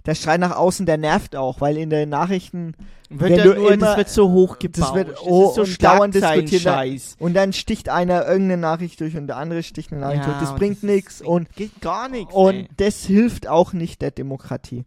der 0.07 0.15
Streit 0.15 0.39
nach 0.39 0.55
außen, 0.55 0.85
der 0.85 0.97
nervt 0.97 1.35
auch, 1.35 1.59
weil 1.61 1.77
in 1.77 1.89
den 1.89 2.09
Nachrichten 2.09 2.73
Wird 3.09 3.21
wenn 3.21 3.37
ja 3.37 3.45
nur, 3.45 3.71
immer- 3.71 3.85
das 3.85 3.97
wird 3.97 4.09
so 4.09 4.31
hochgebaut. 4.31 4.81
das 4.81 4.93
wird 4.95 5.17
oh, 5.21 5.49
ist 5.49 5.55
so 5.55 5.61
und 5.63 5.83
dauernd 5.83 6.15
diskutiert. 6.15 6.61
Schlagzeilen-Scheiß. 6.61 7.17
Und 7.19 7.33
dann 7.33 7.51
sticht 7.53 7.89
einer 7.89 8.25
irgendeine 8.25 8.61
Nachricht 8.61 8.99
durch 9.01 9.17
und 9.17 9.27
der 9.27 9.37
andere 9.37 9.63
sticht 9.63 9.91
eine 9.91 10.01
Nachricht 10.01 10.25
durch. 10.25 10.39
Das 10.39 10.55
bringt 10.55 10.81
nichts 10.81 11.21
und, 11.21 11.53
geht 11.55 11.81
gar 11.81 12.07
nichts. 12.07 12.33
und 12.33 12.55
ey. 12.55 12.69
das 12.77 13.03
hilft 13.05 13.47
auch 13.47 13.73
nicht 13.73 14.01
der 14.01 14.11
Demokratie. 14.11 14.85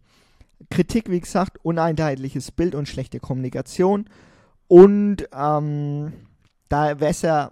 Kritik, 0.71 1.09
wie 1.11 1.19
gesagt, 1.19 1.59
uneinheitliches 1.63 2.51
Bild 2.51 2.73
und 2.75 2.87
schlechte 2.87 3.19
Kommunikation. 3.19 4.05
Und 4.67 5.27
ähm, 5.33 6.13
da 6.69 6.99
wäre 6.99 7.11
es 7.11 7.21
ja, 7.21 7.51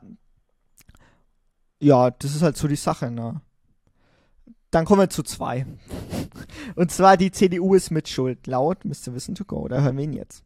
ja, 1.79 2.09
das 2.11 2.35
ist 2.35 2.41
halt 2.41 2.57
so 2.57 2.67
die 2.67 2.75
Sache, 2.75 3.11
ne? 3.11 3.41
Dann 4.71 4.85
kommen 4.85 5.01
wir 5.01 5.09
zu 5.09 5.23
zwei. 5.23 5.65
Und 6.75 6.91
zwar 6.91 7.17
die 7.17 7.31
CDU 7.31 7.73
ist 7.73 7.89
mit 7.89 8.07
Schuld. 8.07 8.45
Laut 8.47 8.85
Mr. 8.85 9.13
Wissen 9.13 9.35
to 9.35 9.45
go. 9.45 9.67
Da 9.67 9.81
hören 9.81 9.97
wir 9.97 10.03
ihn 10.03 10.13
jetzt. 10.13 10.43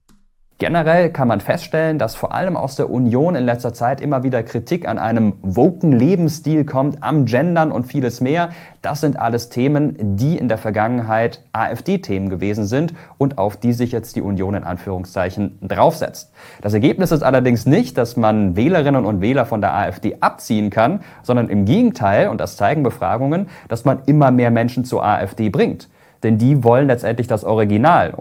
Generell 0.63 1.09
kann 1.09 1.27
man 1.27 1.41
feststellen, 1.41 1.99
dass 1.99 2.15
vor 2.15 2.33
allem 2.33 2.55
aus 2.55 2.77
der 2.77 2.89
Union 2.89 3.35
in 3.35 3.43
letzter 3.43 3.73
Zeit 3.73 3.99
immer 3.99 4.23
wieder 4.23 4.43
Kritik 4.43 4.87
an 4.87 4.97
einem 4.97 5.33
woken 5.41 5.91
Lebensstil 5.91 6.63
kommt, 6.63 7.03
am 7.03 7.25
Gendern 7.25 7.69
und 7.69 7.85
vieles 7.85 8.21
mehr. 8.21 8.47
Das 8.81 9.01
sind 9.01 9.19
alles 9.19 9.49
Themen, 9.49 10.15
die 10.15 10.37
in 10.37 10.47
der 10.47 10.57
Vergangenheit 10.57 11.43
AfD-Themen 11.51 12.29
gewesen 12.29 12.63
sind 12.63 12.93
und 13.17 13.39
auf 13.39 13.57
die 13.57 13.73
sich 13.73 13.91
jetzt 13.91 14.15
die 14.15 14.21
Union 14.21 14.53
in 14.53 14.63
Anführungszeichen 14.63 15.59
draufsetzt. 15.61 16.31
Das 16.61 16.73
Ergebnis 16.73 17.11
ist 17.11 17.23
allerdings 17.23 17.65
nicht, 17.65 17.97
dass 17.97 18.15
man 18.15 18.55
Wählerinnen 18.55 19.03
und 19.03 19.19
Wähler 19.19 19.45
von 19.45 19.59
der 19.59 19.73
AfD 19.73 20.15
abziehen 20.21 20.69
kann, 20.69 21.01
sondern 21.23 21.49
im 21.49 21.65
Gegenteil, 21.65 22.29
und 22.29 22.39
das 22.39 22.55
zeigen 22.55 22.83
Befragungen, 22.83 23.49
dass 23.67 23.83
man 23.83 24.03
immer 24.05 24.31
mehr 24.31 24.49
Menschen 24.49 24.85
zur 24.85 25.03
AfD 25.03 25.49
bringt. 25.49 25.89
Denn 26.23 26.37
die 26.37 26.63
wollen 26.63 26.87
letztendlich 26.87 27.27
das 27.27 27.43
Original. 27.43 28.13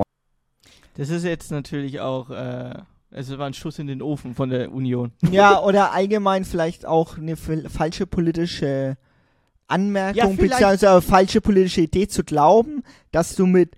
Das 0.95 1.11
ist 1.11 1.25
jetzt 1.25 1.51
natürlich 1.51 2.01
auch, 2.01 2.31
äh, 2.31 2.75
es 3.11 3.37
war 3.37 3.47
ein 3.47 3.55
Schuss 3.55 3.79
in 3.79 3.87
den 3.87 4.03
Ofen 4.03 4.35
von 4.35 4.51
der 4.51 4.73
Union. 4.73 5.13
Ja, 5.31 5.63
oder 5.63 5.93
allgemein 5.93 6.45
vielleicht 6.45 6.87
auch 6.87 7.17
eine 7.17 7.37
falsche 7.37 8.07
politische 8.07 8.97
Anmerkung, 9.67 10.17
ja, 10.19 10.27
beziehungsweise 10.27 11.01
falsche 11.01 11.41
politische 11.41 11.83
Idee 11.83 12.09
zu 12.09 12.25
glauben, 12.25 12.83
dass 13.11 13.35
du 13.35 13.47
mit 13.47 13.77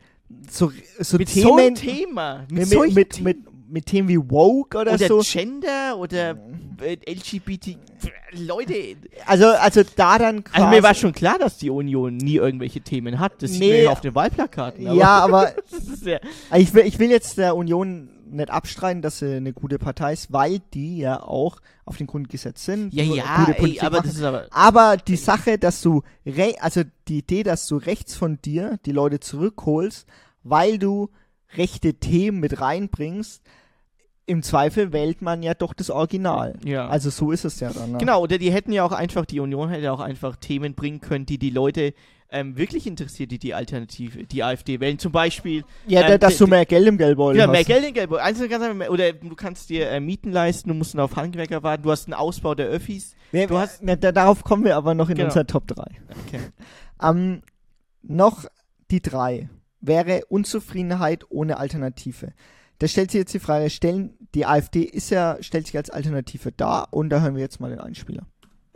so, 0.50 0.72
so 0.98 1.18
mit 1.18 1.28
Themen, 1.28 1.46
so 1.46 1.56
einem 1.56 1.74
Thema, 1.74 2.46
mit, 2.50 2.70
mit, 2.70 2.94
mit, 2.94 3.20
mit, 3.20 3.36
mit 3.74 3.86
Themen 3.86 4.08
wie 4.08 4.18
Woke 4.18 4.78
oder, 4.78 4.94
oder 4.94 5.08
so. 5.08 5.20
Gender 5.20 5.96
oder 5.98 6.38
LGBT. 6.80 7.76
Leute. 8.32 8.96
Also, 9.26 9.48
also 9.48 9.82
da 9.96 10.18
dann 10.18 10.44
quasi. 10.44 10.62
Also 10.62 10.76
mir 10.76 10.82
war 10.82 10.94
schon 10.94 11.12
klar, 11.12 11.38
dass 11.38 11.58
die 11.58 11.70
Union 11.70 12.16
nie 12.16 12.36
irgendwelche 12.36 12.80
Themen 12.80 13.18
hat. 13.18 13.42
Das 13.42 13.50
nee, 13.50 13.58
sieht 13.58 13.84
man 13.84 13.92
auf 13.92 14.00
den 14.00 14.14
Wahlplakaten. 14.14 14.86
Aber 14.86 14.96
ja, 14.96 15.18
aber 15.18 15.52
ja 16.04 16.20
ich, 16.56 16.72
will, 16.72 16.86
ich 16.86 16.98
will 17.00 17.10
jetzt 17.10 17.36
der 17.36 17.56
Union 17.56 18.10
nicht 18.30 18.50
abstreiten, 18.50 19.02
dass 19.02 19.18
sie 19.18 19.36
eine 19.36 19.52
gute 19.52 19.78
Partei 19.78 20.12
ist, 20.12 20.32
weil 20.32 20.60
die 20.72 20.98
ja 20.98 21.20
auch 21.20 21.60
auf 21.84 21.96
dem 21.96 22.06
Grundgesetz 22.06 22.64
sind. 22.64 22.94
Ja, 22.94 23.02
ja, 23.02 23.54
ey, 23.56 23.80
aber 23.80 24.02
das 24.02 24.14
ist 24.14 24.22
aber. 24.22 24.46
Aber 24.50 24.96
die 24.96 25.16
Sache, 25.16 25.58
dass 25.58 25.82
du, 25.82 26.02
also 26.60 26.82
die 27.08 27.18
Idee, 27.18 27.42
dass 27.42 27.66
du 27.66 27.76
rechts 27.76 28.14
von 28.14 28.40
dir 28.40 28.78
die 28.86 28.92
Leute 28.92 29.18
zurückholst, 29.18 30.06
weil 30.44 30.78
du 30.78 31.10
rechte 31.56 31.94
Themen 31.94 32.40
mit 32.40 32.60
reinbringst, 32.60 33.42
im 34.26 34.42
Zweifel 34.42 34.92
wählt 34.92 35.22
man 35.22 35.42
ja 35.42 35.54
doch 35.54 35.74
das 35.74 35.90
Original. 35.90 36.54
Ja. 36.64 36.88
Also 36.88 37.10
so 37.10 37.30
ist 37.30 37.44
es 37.44 37.60
ja 37.60 37.70
dann. 37.72 37.92
Ne? 37.92 37.98
Genau, 37.98 38.22
oder 38.22 38.38
die 38.38 38.50
hätten 38.50 38.72
ja 38.72 38.84
auch 38.84 38.92
einfach, 38.92 39.26
die 39.26 39.40
Union 39.40 39.68
hätte 39.68 39.92
auch 39.92 40.00
einfach 40.00 40.36
Themen 40.36 40.74
bringen 40.74 41.00
können, 41.00 41.26
die 41.26 41.38
die 41.38 41.50
Leute 41.50 41.92
ähm, 42.30 42.56
wirklich 42.56 42.86
interessiert, 42.86 43.30
die 43.30 43.38
die 43.38 43.54
Alternative, 43.54 44.24
die 44.24 44.42
AfD 44.42 44.80
wählen. 44.80 44.98
Zum 44.98 45.12
Beispiel. 45.12 45.64
Ja, 45.86 46.08
ähm, 46.08 46.18
dass 46.18 46.38
du 46.38 46.46
mehr 46.46 46.64
Geld 46.64 46.86
im 46.88 46.98
Geldbeutel 46.98 47.38
Ja, 47.38 47.46
mehr 47.46 47.64
Geld 47.64 47.84
im 47.84 47.94
Geldbeutel. 47.94 48.24
Also, 48.24 48.44
oder 48.90 49.12
du 49.12 49.34
kannst 49.36 49.70
dir 49.70 49.90
äh, 49.90 50.00
Mieten 50.00 50.32
leisten, 50.32 50.68
du 50.68 50.74
musst 50.74 50.98
auf 50.98 51.16
Handwerker 51.16 51.62
warten, 51.62 51.84
du 51.84 51.90
hast 51.90 52.06
einen 52.06 52.14
Ausbau 52.14 52.54
der 52.54 52.66
Öffis. 52.66 53.14
Ja, 53.30 53.46
du 53.46 53.58
hast, 53.58 53.82
na, 53.82 53.94
darauf 53.94 54.42
kommen 54.42 54.64
wir 54.64 54.76
aber 54.76 54.94
noch 54.94 55.10
in 55.10 55.16
genau. 55.16 55.26
unserer 55.26 55.46
Top 55.46 55.66
3. 55.68 55.82
Okay. 56.26 56.40
Ähm, 57.02 57.42
noch 58.02 58.44
die 58.90 59.02
3 59.02 59.48
wäre 59.80 60.22
Unzufriedenheit 60.28 61.24
ohne 61.28 61.58
Alternative. 61.58 62.32
Da 62.78 62.88
stellt 62.88 63.10
sich 63.10 63.20
jetzt 63.20 63.34
die 63.34 63.38
Frage, 63.38 63.70
stellen, 63.70 64.14
die 64.34 64.46
AfD 64.46 64.82
ist 64.82 65.10
ja, 65.10 65.36
stellt 65.40 65.66
sich 65.66 65.76
als 65.76 65.90
Alternative 65.90 66.52
dar 66.52 66.88
und 66.90 67.10
da 67.10 67.20
hören 67.20 67.34
wir 67.34 67.42
jetzt 67.42 67.60
mal 67.60 67.70
den 67.70 67.80
Einspieler 67.80 68.26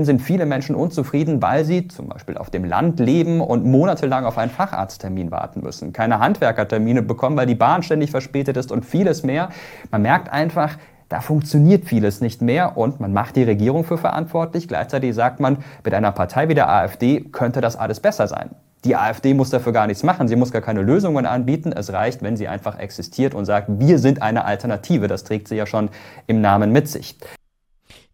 sind 0.00 0.22
viele 0.22 0.46
Menschen 0.46 0.76
unzufrieden, 0.76 1.42
weil 1.42 1.64
sie 1.64 1.88
zum 1.88 2.08
Beispiel 2.08 2.38
auf 2.38 2.50
dem 2.50 2.64
Land 2.64 3.00
leben 3.00 3.40
und 3.40 3.64
monatelang 3.64 4.26
auf 4.26 4.38
einen 4.38 4.50
Facharzttermin 4.50 5.32
warten 5.32 5.60
müssen, 5.60 5.92
keine 5.92 6.20
Handwerkertermine 6.20 7.02
bekommen, 7.02 7.36
weil 7.36 7.46
die 7.46 7.56
Bahn 7.56 7.82
ständig 7.82 8.12
verspätet 8.12 8.56
ist 8.56 8.70
und 8.70 8.84
vieles 8.84 9.24
mehr. 9.24 9.48
Man 9.90 10.02
merkt 10.02 10.32
einfach, 10.32 10.78
da 11.08 11.20
funktioniert 11.20 11.86
vieles 11.86 12.20
nicht 12.20 12.42
mehr 12.42 12.76
und 12.76 13.00
man 13.00 13.12
macht 13.12 13.36
die 13.36 13.42
Regierung 13.42 13.84
für 13.84 13.98
verantwortlich. 13.98 14.68
Gleichzeitig 14.68 15.14
sagt 15.14 15.40
man, 15.40 15.64
mit 15.84 15.94
einer 15.94 16.12
Partei 16.12 16.48
wie 16.48 16.54
der 16.54 16.68
AfD 16.68 17.20
könnte 17.20 17.60
das 17.60 17.76
alles 17.76 18.00
besser 18.00 18.28
sein. 18.28 18.50
Die 18.84 18.94
AfD 18.94 19.34
muss 19.34 19.50
dafür 19.50 19.72
gar 19.72 19.86
nichts 19.86 20.02
machen, 20.02 20.28
sie 20.28 20.36
muss 20.36 20.52
gar 20.52 20.62
keine 20.62 20.82
Lösungen 20.82 21.26
anbieten. 21.26 21.72
Es 21.72 21.92
reicht, 21.92 22.22
wenn 22.22 22.36
sie 22.36 22.46
einfach 22.46 22.78
existiert 22.78 23.34
und 23.34 23.44
sagt, 23.44 23.68
wir 23.70 23.98
sind 23.98 24.22
eine 24.22 24.44
Alternative. 24.44 25.08
Das 25.08 25.24
trägt 25.24 25.48
sie 25.48 25.56
ja 25.56 25.66
schon 25.66 25.90
im 26.26 26.40
Namen 26.40 26.70
mit 26.70 26.88
sich. 26.88 27.16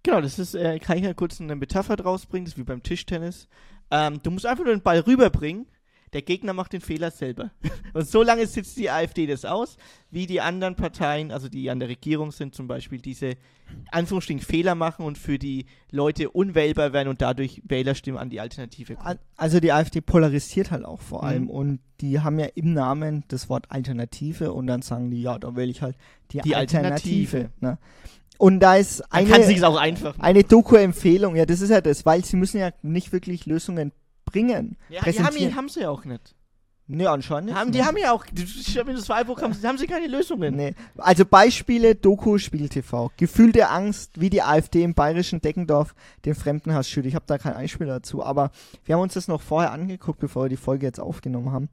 Genau, 0.03 0.21
das 0.21 0.39
ist, 0.39 0.55
äh, 0.55 0.79
kann 0.79 0.99
ich 0.99 1.05
ja 1.05 1.15
kurz 1.15 1.41
eine 1.41 1.57
Metapher 1.57 1.97
draus 1.97 2.27
bringen, 2.27 2.45
das 2.45 2.55
ist 2.55 2.59
wie 2.59 2.65
beim 2.65 2.83
Tischtennis. 2.83 3.49
Ähm, 3.91 4.21
du 4.23 4.31
musst 4.31 4.47
einfach 4.47 4.65
nur 4.65 4.75
den 4.75 4.83
Ball 4.83 5.01
rüberbringen, 5.01 5.67
der 6.15 6.23
Gegner 6.23 6.53
macht 6.53 6.73
den 6.73 6.81
Fehler 6.81 7.11
selber. 7.11 7.51
Und 7.93 8.09
so 8.09 8.23
lange 8.23 8.47
sitzt 8.47 8.79
die 8.79 8.89
AfD 8.89 9.27
das 9.27 9.45
aus, 9.45 9.77
wie 10.11 10.27
die 10.27 10.41
anderen 10.41 10.77
Parteien, 10.77 11.33
also 11.33 11.49
die 11.49 11.69
an 11.69 11.81
der 11.81 11.89
Regierung 11.89 12.31
sind, 12.31 12.55
zum 12.55 12.69
Beispiel 12.69 13.01
diese 13.01 13.37
Anführungsstrichen 13.91 14.43
Fehler 14.43 14.75
machen 14.75 15.05
und 15.05 15.19
für 15.19 15.39
die 15.39 15.67
Leute 15.91 16.31
unwählbar 16.31 16.93
werden 16.93 17.09
und 17.09 17.21
dadurch 17.21 17.61
Wählerstimmen 17.65 18.21
an 18.21 18.31
die 18.31 18.41
Alternative 18.41 18.95
kommen. 18.95 19.19
Also 19.37 19.59
die 19.59 19.73
AfD 19.73 20.01
polarisiert 20.01 20.71
halt 20.71 20.85
auch 20.85 21.01
vor 21.01 21.25
allem 21.25 21.45
mhm. 21.45 21.51
und 21.51 21.81
die 22.01 22.21
haben 22.21 22.39
ja 22.39 22.47
im 22.55 22.73
Namen 22.73 23.25
das 23.29 23.49
Wort 23.49 23.67
Alternative 23.71 24.53
und 24.53 24.67
dann 24.67 24.83
sagen 24.83 25.11
die, 25.11 25.23
ja, 25.23 25.39
da 25.39 25.57
wähle 25.57 25.71
ich 25.71 25.83
halt 25.83 25.97
die, 26.31 26.41
die 26.41 26.55
Alternative. 26.55 27.39
Alternative. 27.39 27.51
Ne? 27.61 27.79
Und 28.39 28.61
da 28.61 28.77
ist 28.77 29.01
eine, 29.13 29.33
eine 30.19 30.45
Doku-Empfehlung, 30.45 31.37
ja, 31.37 31.47
das 31.47 31.61
ist 31.61 31.71
ja 31.71 31.81
das, 31.81 32.05
weil 32.05 32.25
sie 32.25 32.37
müssen 32.37 32.59
ja 32.59 32.71
nicht 32.83 33.13
wirklich 33.13 33.47
Lösungen 33.47 33.93
bringen. 34.35 34.77
Ja, 34.89 35.03
die 35.03 35.23
haben, 35.23 35.57
haben 35.57 35.69
sie 35.69 35.81
ja 35.81 35.91
auch 35.91 36.05
nicht. 36.05 36.35
Nee, 36.87 37.07
anscheinend 37.07 37.55
haben, 37.55 37.73
Die 37.73 37.83
haben 37.83 37.97
ja 37.97 38.13
auch, 38.13 38.27
wenn 38.27 38.95
das 38.95 39.09
Wahlprogramm 39.09 39.55
haben 39.65 39.79
sie 39.79 39.87
keine 39.87 40.07
Lösungen. 40.07 40.55
Nee. 40.55 40.75
Also 40.99 41.25
Beispiele, 41.25 41.95
Doku, 41.95 42.37
Spiegel 42.37 42.69
TV. 42.69 43.11
Gefühlte 43.17 43.71
Angst, 43.71 44.21
wie 44.21 44.29
die 44.29 44.43
AfD 44.43 44.83
im 44.83 44.93
bayerischen 44.93 45.41
Deckendorf 45.41 45.95
den 46.27 46.35
Fremdenhass 46.35 46.87
schürt. 46.91 47.07
Ich 47.07 47.15
habe 47.15 47.25
da 47.27 47.39
kein 47.39 47.55
Einspiel 47.55 47.87
dazu, 47.87 48.23
aber 48.23 48.51
wir 48.85 48.97
haben 48.97 49.03
uns 49.03 49.15
das 49.15 49.29
noch 49.29 49.41
vorher 49.41 49.73
angeguckt, 49.73 50.19
bevor 50.21 50.45
wir 50.45 50.49
die 50.51 50.59
Folge 50.59 50.85
jetzt 50.85 51.01
aufgenommen 51.01 51.53
haben. 51.53 51.71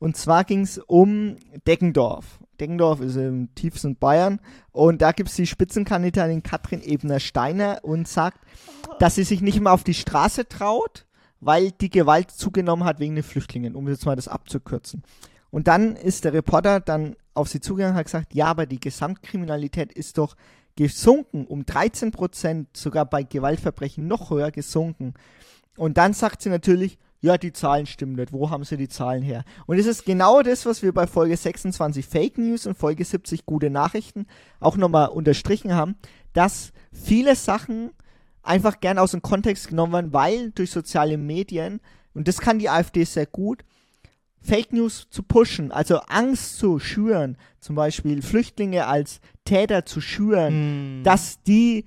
Und 0.00 0.16
zwar 0.16 0.42
ging 0.42 0.62
es 0.62 0.78
um 0.78 1.36
Deckendorf. 1.68 2.40
Deckendorf 2.58 3.00
ist 3.00 3.16
im 3.16 3.54
tiefsten 3.54 3.94
Bayern. 3.94 4.40
Und 4.72 5.02
da 5.02 5.12
gibt 5.12 5.28
es 5.28 5.36
die 5.36 5.46
Spitzenkandidatin 5.46 6.42
Katrin 6.42 6.82
Ebner-Steiner 6.82 7.80
und 7.82 8.08
sagt, 8.08 8.40
dass 8.98 9.14
sie 9.14 9.24
sich 9.24 9.40
nicht 9.40 9.60
mehr 9.60 9.72
auf 9.72 9.84
die 9.84 9.94
Straße 9.94 10.48
traut, 10.48 11.06
weil 11.40 11.70
die 11.70 11.90
Gewalt 11.90 12.30
zugenommen 12.30 12.84
hat 12.84 13.00
wegen 13.00 13.14
den 13.14 13.24
Flüchtlingen, 13.24 13.74
um 13.74 13.88
jetzt 13.88 14.06
mal 14.06 14.16
das 14.16 14.28
abzukürzen. 14.28 15.02
Und 15.50 15.68
dann 15.68 15.96
ist 15.96 16.24
der 16.24 16.32
Reporter 16.32 16.80
dann 16.80 17.16
auf 17.34 17.48
sie 17.48 17.60
zugegangen 17.60 17.94
und 17.94 17.98
hat 17.98 18.06
gesagt, 18.06 18.34
ja, 18.34 18.46
aber 18.46 18.66
die 18.66 18.80
Gesamtkriminalität 18.80 19.92
ist 19.92 20.18
doch 20.18 20.36
gesunken, 20.76 21.46
um 21.46 21.64
13 21.64 22.10
Prozent, 22.12 22.76
sogar 22.76 23.04
bei 23.04 23.22
Gewaltverbrechen 23.22 24.06
noch 24.06 24.30
höher 24.30 24.50
gesunken. 24.50 25.14
Und 25.76 25.96
dann 25.96 26.12
sagt 26.12 26.42
sie 26.42 26.50
natürlich, 26.50 26.98
ja, 27.20 27.36
die 27.36 27.52
Zahlen 27.52 27.86
stimmen 27.86 28.14
nicht. 28.14 28.32
Wo 28.32 28.50
haben 28.50 28.64
sie 28.64 28.76
die 28.76 28.88
Zahlen 28.88 29.22
her? 29.22 29.44
Und 29.66 29.78
es 29.78 29.86
ist 29.86 30.04
genau 30.04 30.42
das, 30.42 30.66
was 30.66 30.82
wir 30.82 30.92
bei 30.92 31.06
Folge 31.06 31.36
26 31.36 32.06
Fake 32.06 32.38
News 32.38 32.66
und 32.66 32.78
Folge 32.78 33.04
70 33.04 33.44
gute 33.44 33.70
Nachrichten 33.70 34.26
auch 34.60 34.76
nochmal 34.76 35.08
unterstrichen 35.08 35.74
haben, 35.74 35.96
dass 36.32 36.72
viele 36.92 37.34
Sachen 37.34 37.90
einfach 38.42 38.80
gern 38.80 38.98
aus 38.98 39.12
dem 39.12 39.22
Kontext 39.22 39.68
genommen 39.68 39.92
werden, 39.92 40.12
weil 40.12 40.50
durch 40.52 40.70
soziale 40.70 41.18
Medien, 41.18 41.80
und 42.14 42.28
das 42.28 42.38
kann 42.38 42.58
die 42.58 42.68
AfD 42.68 43.04
sehr 43.04 43.26
gut, 43.26 43.64
Fake 44.40 44.72
News 44.72 45.08
zu 45.10 45.22
pushen, 45.22 45.72
also 45.72 45.98
Angst 46.08 46.58
zu 46.58 46.78
schüren, 46.78 47.36
zum 47.60 47.74
Beispiel 47.74 48.22
Flüchtlinge 48.22 48.86
als 48.86 49.20
Täter 49.44 49.84
zu 49.84 50.00
schüren, 50.00 51.00
mm. 51.00 51.02
dass 51.02 51.42
die 51.42 51.84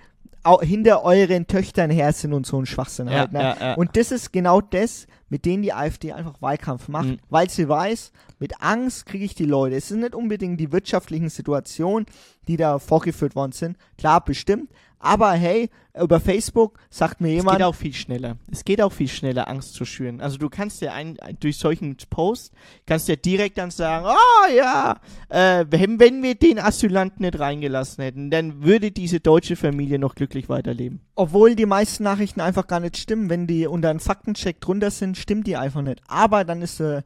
hinter 0.61 1.03
euren 1.03 1.45
Töchtern 1.47 1.91
her 1.91 2.13
sind 2.13 2.33
und 2.33 2.47
so 2.47 2.59
ein 2.59 2.65
Schwachsinn 2.65 3.07
ja, 3.07 3.19
halt. 3.19 3.31
Ne? 3.31 3.41
Ja, 3.41 3.57
ja. 3.59 3.73
Und 3.75 3.95
das 3.95 4.11
ist 4.11 4.33
genau 4.33 4.59
das, 4.59 5.05
mit 5.29 5.45
denen 5.45 5.63
die 5.63 5.73
AfD 5.73 6.13
einfach 6.13 6.41
Wahlkampf 6.41 6.87
macht, 6.87 7.07
mhm. 7.07 7.19
weil 7.29 7.49
sie 7.49 7.69
weiß, 7.69 8.11
mit 8.39 8.61
Angst 8.61 9.05
kriege 9.05 9.23
ich 9.23 9.35
die 9.35 9.45
Leute. 9.45 9.75
Es 9.75 9.87
sind 9.87 9.99
nicht 9.99 10.15
unbedingt 10.15 10.59
die 10.59 10.71
wirtschaftlichen 10.71 11.29
Situationen, 11.29 12.07
die 12.47 12.57
da 12.57 12.79
vorgeführt 12.79 13.35
worden 13.35 13.51
sind. 13.51 13.77
Klar, 13.97 14.25
bestimmt. 14.25 14.71
Aber 15.01 15.31
hey, 15.33 15.69
über 15.99 16.19
Facebook 16.19 16.79
sagt 16.89 17.21
mir 17.21 17.29
jemand. 17.29 17.55
Es 17.55 17.57
geht 17.57 17.65
auch 17.65 17.75
viel 17.75 17.93
schneller. 17.93 18.37
Es 18.51 18.63
geht 18.63 18.81
auch 18.81 18.93
viel 18.93 19.07
schneller, 19.07 19.49
Angst 19.49 19.73
zu 19.73 19.83
schüren. 19.83 20.21
Also 20.21 20.37
du 20.37 20.49
kannst 20.49 20.81
ja 20.81 20.93
ein, 20.93 21.17
durch 21.39 21.57
solchen 21.57 21.97
Post, 22.09 22.53
kannst 22.85 23.07
ja 23.07 23.15
direkt 23.15 23.57
dann 23.57 23.71
sagen, 23.71 24.05
oh 24.05 24.55
ja, 24.55 24.99
äh, 25.29 25.65
wenn, 25.69 25.99
wenn 25.99 26.23
wir 26.23 26.35
den 26.35 26.59
Asylanten 26.59 27.25
nicht 27.25 27.39
reingelassen 27.39 28.03
hätten, 28.03 28.29
dann 28.29 28.63
würde 28.63 28.91
diese 28.91 29.19
deutsche 29.19 29.55
Familie 29.55 29.99
noch 29.99 30.15
glücklich 30.15 30.47
weiterleben. 30.49 31.01
Obwohl 31.15 31.55
die 31.55 31.65
meisten 31.65 32.03
Nachrichten 32.03 32.41
einfach 32.41 32.67
gar 32.67 32.79
nicht 32.79 32.97
stimmen. 32.97 33.29
Wenn 33.29 33.47
die 33.47 33.67
unter 33.67 33.89
einem 33.89 33.99
Faktencheck 33.99 34.61
drunter 34.61 34.91
sind, 34.91 35.17
stimmt 35.17 35.47
die 35.47 35.57
einfach 35.57 35.81
nicht. 35.81 36.01
Aber 36.07 36.45
dann 36.45 36.61
ist 36.61 36.79
äh, 36.79 37.01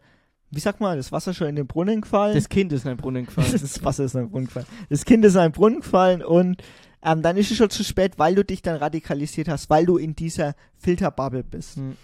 wie 0.52 0.60
sagt 0.60 0.80
man, 0.80 0.96
das 0.96 1.12
Wasser 1.12 1.34
schon 1.34 1.48
in 1.48 1.56
den 1.56 1.68
Brunnen 1.68 2.02
gefallen? 2.02 2.34
Das 2.34 2.48
Kind 2.48 2.72
ist 2.72 2.86
in 2.86 2.92
den 2.92 2.98
Brunnen 2.98 3.26
gefallen. 3.26 3.52
das 3.52 3.84
Wasser 3.84 4.06
ist 4.06 4.16
in 4.16 4.22
den 4.22 4.30
Brunnen 4.30 4.48
gefallen. 4.48 4.68
Das 4.90 5.04
Kind 5.06 5.26
ist 5.26 5.36
in 5.36 5.42
den 5.42 5.52
Brunnen 5.52 5.82
gefallen 5.82 6.24
und 6.24 6.62
ähm, 7.06 7.22
dann 7.22 7.38
ist 7.38 7.52
es 7.52 7.58
schon 7.58 7.70
zu 7.70 7.84
spät, 7.84 8.18
weil 8.18 8.36
du 8.36 8.44
dich 8.44 8.62
dann 8.62 8.76
radikalisiert 8.76 9.48
hast, 9.48 9.70
weil 9.70 9.86
du 9.86 9.98
in 9.98 10.16
dieser 10.16 10.56
Filterbubble 10.78 11.44
bist. 11.44 11.78
Mhm. 11.78 11.96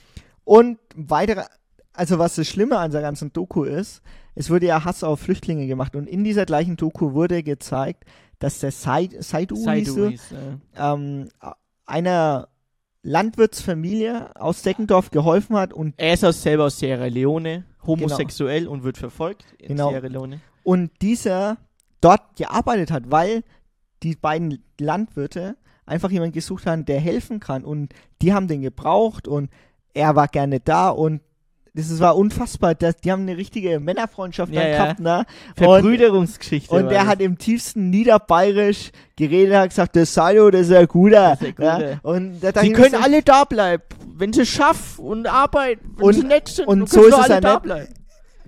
Und 0.46 0.80
weiterer 0.96 1.48
also 1.94 2.20
was 2.20 2.36
das 2.36 2.48
Schlimme 2.48 2.78
an 2.78 2.92
der 2.92 3.02
ganzen 3.02 3.34
Doku 3.34 3.64
ist, 3.64 4.02
es 4.36 4.50
wurde 4.50 4.68
ja 4.68 4.84
Hass 4.86 5.04
auf 5.04 5.20
Flüchtlinge 5.20 5.68
gemacht 5.68 5.96
und 5.96 6.08
in 6.08 6.24
dieser 6.24 6.46
gleichen 6.46 6.78
Doku 6.78 7.14
wurde 7.14 7.44
gezeigt, 7.44 8.06
dass 8.40 8.60
der 8.60 8.72
Said, 8.72 9.22
Saidu, 9.24 9.56
Saidu 9.56 10.14
ähm, 10.76 11.30
einer 11.86 12.48
Landwirtsfamilie 13.04 14.36
aus 14.36 14.62
Deckendorf 14.62 15.12
geholfen 15.12 15.56
hat 15.56 15.74
und, 15.74 15.96
Er 15.98 16.14
ist 16.14 16.24
aus 16.24 16.42
selber 16.42 16.66
aus 16.66 16.80
Sierra 16.80 17.08
Leone, 17.08 17.66
homosexuell 17.86 18.68
und 18.68 18.84
wird 18.84 18.98
verfolgt 18.98 19.46
in 19.58 19.70
Genau. 19.70 19.90
Sierra 19.90 20.08
Leone. 20.08 20.40
und 20.64 20.92
dieser 21.02 21.58
dort 22.00 22.36
gearbeitet 22.36 22.92
hat, 22.92 23.12
weil 23.12 23.44
die 24.04 24.16
beiden 24.16 24.64
Landwirte 24.80 25.56
einfach 25.86 26.10
jemanden 26.12 26.34
gesucht 26.34 26.66
haben, 26.66 26.86
der 26.86 27.00
helfen 27.00 27.40
kann 27.40 27.64
und 27.64 27.94
die 28.22 28.34
haben 28.34 28.48
den 28.48 28.62
gebraucht 28.62 29.28
und 29.28 29.50
er 29.94 30.16
war 30.16 30.28
gerne 30.28 30.60
da 30.60 30.90
und 30.90 31.22
das 31.74 31.90
ist- 31.90 32.02
war 32.02 32.18
unfassbar, 32.18 32.76
dass, 32.76 32.98
die 32.98 33.12
haben 33.14 33.22
eine 33.22 33.38
richtige 33.38 33.80
Männerfreundschaft 33.80 34.52
Ja, 34.54 34.62
dann 34.62 34.72
ja. 34.72 34.78
gehabt, 34.84 35.00
ne? 35.00 35.18
Und, 35.20 35.56
Verbrüderungsgeschichte. 35.58 36.74
und 36.76 36.90
der 36.90 37.00
das. 37.00 37.08
hat 37.08 37.22
im 37.22 37.38
tiefsten 37.38 37.90
Niederbayerisch 37.90 38.92
geredet, 39.16 39.56
hat 39.56 39.70
gesagt, 39.70 39.96
der 39.96 40.06
Salo, 40.06 40.52
das 40.52 40.68
ist 40.68 40.74
ein 40.74 40.88
guter. 40.88 41.38
Das 41.40 41.42
ist 41.42 41.60
Ja? 41.60 41.76
guter. 41.78 42.00
Und 42.04 42.40
da 42.42 42.62
Sie 42.62 42.72
können 42.74 42.96
alle 42.96 43.22
da 43.22 43.46
bleiben, 43.46 43.84
wenn 44.16 44.34
sie 44.34 44.46
schaffen 44.46 45.06
und 45.06 45.28
arbeiten, 45.28 45.94
wenn 45.98 46.06
Und- 46.08 46.14
sie 46.14 46.24
nett 46.24 46.48
sind. 46.50 46.68
und 46.68 46.90
so 46.90 47.06
ist 47.06 47.18
es 47.18 47.28
ja 47.28 47.40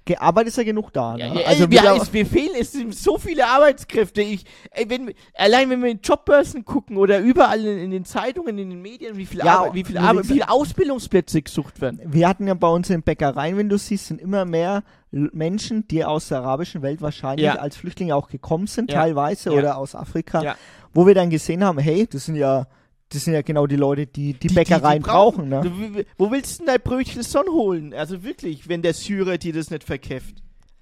gearbeitet 0.06 0.50
ist 0.50 0.58
ja 0.58 0.64
genug 0.64 0.92
da. 0.94 1.16
Ja, 1.16 1.30
Ne? 1.34 1.42
ja, 1.42 1.48
also 1.48 1.64
also 1.66 2.14
wir, 2.14 2.26
fehlen 2.26 2.52
es 2.60 2.72
sind 2.74 2.94
so 2.96 3.18
viele 3.18 3.48
Arbeitskräfte. 3.48 4.22
Ich, 4.22 4.46
ey, 4.72 4.90
wenn, 4.90 5.14
allein 5.36 5.70
wenn 5.70 5.82
wir 5.82 5.92
in 5.92 6.00
Jobbörsen 6.04 6.66
gucken 6.66 6.98
oder 6.98 7.20
überall 7.20 7.64
in, 7.66 7.78
in 7.78 7.92
den 7.92 8.06
Zeitungen, 8.06 8.58
in 8.58 8.70
den 8.70 8.82
Medien, 8.82 9.16
wie 9.18 9.26
viele 9.26 9.46
Ja, 9.46 9.60
Arbeit, 9.60 9.74
wie 9.76 9.84
viele, 9.84 10.00
nur 10.02 10.10
Arbeit, 10.10 10.24
wie 10.26 10.34
viele 10.34 10.50
Ausbildungsplätze 10.50 11.42
gesucht 11.42 11.80
werden. 11.82 12.00
wir 12.06 12.28
hatten 12.28 12.48
ja 12.48 12.54
bei 12.54 12.68
uns 12.68 12.90
in 12.90 13.02
Bäckereien, 13.02 13.58
wenn 13.58 13.70
du 13.70 13.78
siehst, 13.78 14.08
sind 14.08 14.20
immer 14.22 14.46
mehr 14.46 14.84
Menschen, 15.12 15.88
die 15.88 16.04
aus 16.04 16.28
der 16.30 16.40
arabischen 16.40 16.82
Welt 16.82 17.02
wahrscheinlich 17.02 17.46
Ja. 17.46 17.56
als 17.56 17.78
Flüchtlinge 17.78 18.16
auch 18.16 18.28
gekommen 18.30 18.68
sind, 18.68 18.92
Ja. 18.92 19.02
teilweise, 19.02 19.52
Ja. 19.52 19.58
oder 19.58 19.78
aus 19.78 19.96
Afrika, 19.96 20.42
Ja. 20.44 20.56
wo 20.94 21.06
wir 21.08 21.14
dann 21.16 21.30
gesehen 21.30 21.64
haben, 21.64 21.78
hey, 21.80 22.08
das 22.12 22.26
sind 22.26 22.36
ja, 22.36 22.68
das 23.14 23.24
sind 23.26 23.34
ja 23.34 23.42
genau 23.42 23.68
die 23.68 23.76
Leute, 23.76 24.08
die 24.08 24.34
die, 24.34 24.48
Bäckereien 24.50 25.02
brauchen. 25.04 25.50
ne? 25.50 25.62
Du, 25.64 25.96
w- 25.98 26.06
wo 26.18 26.32
willst 26.32 26.54
du 26.60 26.66
denn 26.66 26.68
dein 26.74 26.82
Brötchen 26.82 27.22
Sonn 27.24 27.48
holen? 27.48 27.94
Also 27.94 28.24
wirklich, 28.24 28.68
wenn 28.68 28.82
der 28.82 28.94
Syrer 28.94 29.38
dir 29.38 29.54
das 29.54 29.70
nicht 29.70 29.84
verkäft. 29.84 30.36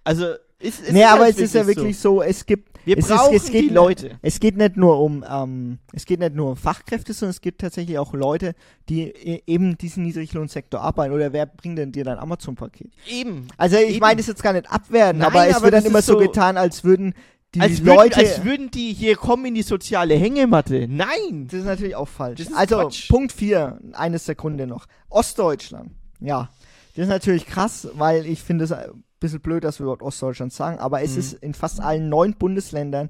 Also, 0.04 0.26
ist, 0.60 0.80
ist 0.82 0.92
nee, 0.94 1.04
aber 1.04 1.28
es 1.28 1.38
ist 1.38 1.56
ja 1.56 1.66
wirklich 1.68 1.98
so, 1.98 2.22
es 2.22 2.46
gibt, 2.46 2.70
Wir 2.86 2.98
es, 2.98 3.08
brauchen 3.08 3.36
ist, 3.36 3.46
es 3.46 3.52
geht 3.52 3.70
die 3.70 3.74
Leute. 3.74 4.18
Es 4.22 4.40
geht 4.40 4.58
nicht 4.58 4.78
nur 4.78 5.00
um, 5.00 5.24
ähm, 5.30 5.80
es 5.94 6.06
geht 6.06 6.20
nicht 6.20 6.36
nur 6.36 6.50
um 6.52 6.56
Fachkräfte, 6.56 7.14
sondern 7.14 7.32
es 7.32 7.42
gibt 7.42 7.62
tatsächlich 7.62 7.98
auch 7.98 8.14
Leute, 8.14 8.54
die 8.90 9.02
e- 9.04 9.42
eben 9.48 9.78
diesen 9.78 10.04
Niedriglohnsektor 10.04 10.80
arbeiten. 10.82 11.14
Oder 11.14 11.34
wer 11.34 11.46
bringt 11.48 11.78
denn 11.80 11.92
dir 11.92 12.04
dein 12.04 12.18
Amazon-Paket? 12.20 12.92
Eben. 13.10 13.48
Also 13.58 13.78
ich 13.78 14.00
meine 14.00 14.18
das 14.18 14.28
jetzt 14.28 14.42
gar 14.44 14.54
nicht 14.54 14.72
abwerten, 14.72 15.20
Nein, 15.20 15.28
aber 15.28 15.48
es 15.48 15.56
aber 15.56 15.66
wird 15.66 15.74
dann 15.76 15.86
immer 15.86 16.02
so 16.02 16.14
so- 16.14 16.20
getan, 16.20 16.58
als 16.58 16.84
würden 16.84 17.14
die 17.54 17.60
Als 17.62 17.80
würden, 17.84 17.96
Leute. 17.96 18.18
als 18.18 18.44
würden 18.46 18.72
die 18.72 18.94
hier 18.94 19.16
kommen 19.18 19.46
in 19.46 19.56
die 19.56 19.62
soziale 19.64 20.16
Hängematte. 20.16 20.88
Nein! 20.88 21.48
das 21.50 21.60
ist 21.62 21.66
natürlich 21.66 21.96
auch 21.96 22.08
falsch. 22.08 22.42
Also 22.56 22.78
Quatsch. 22.78 23.10
Punkt 23.10 23.32
4, 23.34 23.80
eine 23.94 24.20
Sekunde 24.20 24.68
noch. 24.68 24.86
Ostdeutschland. 25.10 25.92
Ja. 26.20 26.50
Das 26.96 27.04
ist 27.04 27.10
natürlich 27.10 27.46
krass, 27.46 27.88
weil 27.94 28.26
ich 28.26 28.42
finde 28.42 28.66
es 28.66 28.72
ein 28.72 29.04
bisschen 29.20 29.42
blöd, 29.42 29.64
dass 29.64 29.80
wir 29.80 29.84
überhaupt 29.84 30.02
Ostdeutschland 30.02 30.52
sagen, 30.54 30.80
aber 30.80 31.02
es 31.02 31.14
Mhm. 31.14 31.20
ist 31.20 31.34
in 31.34 31.54
fast 31.54 31.80
allen 31.80 32.10
neun 32.10 32.34
Bundesländern 32.36 33.10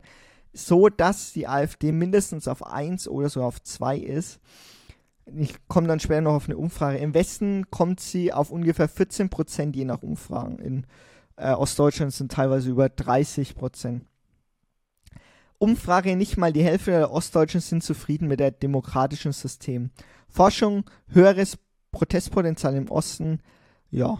so, 0.53 0.89
dass 0.89 1.31
die 1.33 1.47
AfD 1.47 1.91
mindestens 1.91 2.47
auf 2.47 2.65
1 2.65 3.07
oder 3.07 3.29
sogar 3.29 3.47
auf 3.47 3.61
2 3.61 3.97
ist. 3.97 4.39
Ich 5.37 5.53
komme 5.67 5.87
dann 5.87 5.99
später 5.99 6.21
noch 6.21 6.33
auf 6.33 6.45
eine 6.45 6.57
Umfrage. 6.57 6.97
Im 6.97 7.13
Westen 7.13 7.69
kommt 7.71 7.99
sie 8.01 8.33
auf 8.33 8.51
ungefähr 8.51 8.89
14 8.89 9.29
Prozent, 9.29 9.75
je 9.75 9.85
nach 9.85 10.03
Umfragen. 10.03 10.59
In 10.59 10.85
äh, 11.37 11.53
Ostdeutschland 11.53 12.11
sind 12.13 12.31
teilweise 12.31 12.69
über 12.69 12.89
30 12.89 13.55
Prozent. 13.55 14.03
Umfrage, 15.61 16.15
nicht 16.15 16.37
mal 16.37 16.51
die 16.51 16.63
Hälfte 16.63 16.91
der 16.91 17.11
Ostdeutschen 17.11 17.61
sind 17.61 17.83
zufrieden 17.83 18.27
mit 18.27 18.39
der 18.39 18.49
demokratischen 18.51 19.31
System. 19.31 19.91
Forschung, 20.27 20.85
höheres 21.07 21.57
Protestpotenzial 21.91 22.75
im 22.75 22.89
Osten, 22.89 23.41
ja, 23.91 24.19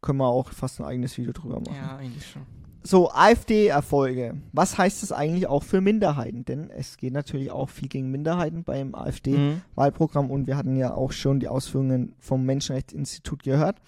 können 0.00 0.18
wir 0.18 0.28
auch 0.28 0.52
fast 0.52 0.78
ein 0.78 0.86
eigenes 0.86 1.18
Video 1.18 1.32
drüber 1.32 1.58
machen. 1.58 1.74
Ja, 1.74 1.96
eigentlich 1.96 2.24
schon. 2.30 2.42
So, 2.84 3.10
AfD-Erfolge. 3.10 4.36
Was 4.52 4.78
heißt 4.78 5.02
das 5.02 5.10
eigentlich 5.10 5.48
auch 5.48 5.64
für 5.64 5.80
Minderheiten? 5.80 6.44
Denn 6.44 6.70
es 6.70 6.96
geht 6.96 7.12
natürlich 7.12 7.50
auch 7.50 7.68
viel 7.70 7.88
gegen 7.88 8.10
Minderheiten 8.12 8.62
beim 8.62 8.88
Mhm. 8.88 8.94
AfD-Wahlprogramm 8.94 10.30
und 10.30 10.46
wir 10.46 10.56
hatten 10.56 10.76
ja 10.76 10.94
auch 10.94 11.10
schon 11.10 11.40
die 11.40 11.48
Ausführungen 11.48 12.14
vom 12.20 12.44
Menschenrechtsinstitut 12.46 13.42
gehört. 13.42 13.78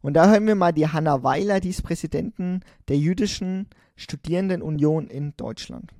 Und 0.00 0.14
da 0.14 0.30
hören 0.30 0.46
wir 0.46 0.54
mal 0.54 0.72
die 0.72 0.88
Hanna 0.88 1.22
Weiler, 1.22 1.60
die 1.60 1.68
ist 1.68 1.82
Präsidentin 1.82 2.60
der 2.88 2.96
jüdischen 2.96 3.68
Studierendenunion 3.96 5.08
in 5.08 5.34
Deutschland. 5.36 5.92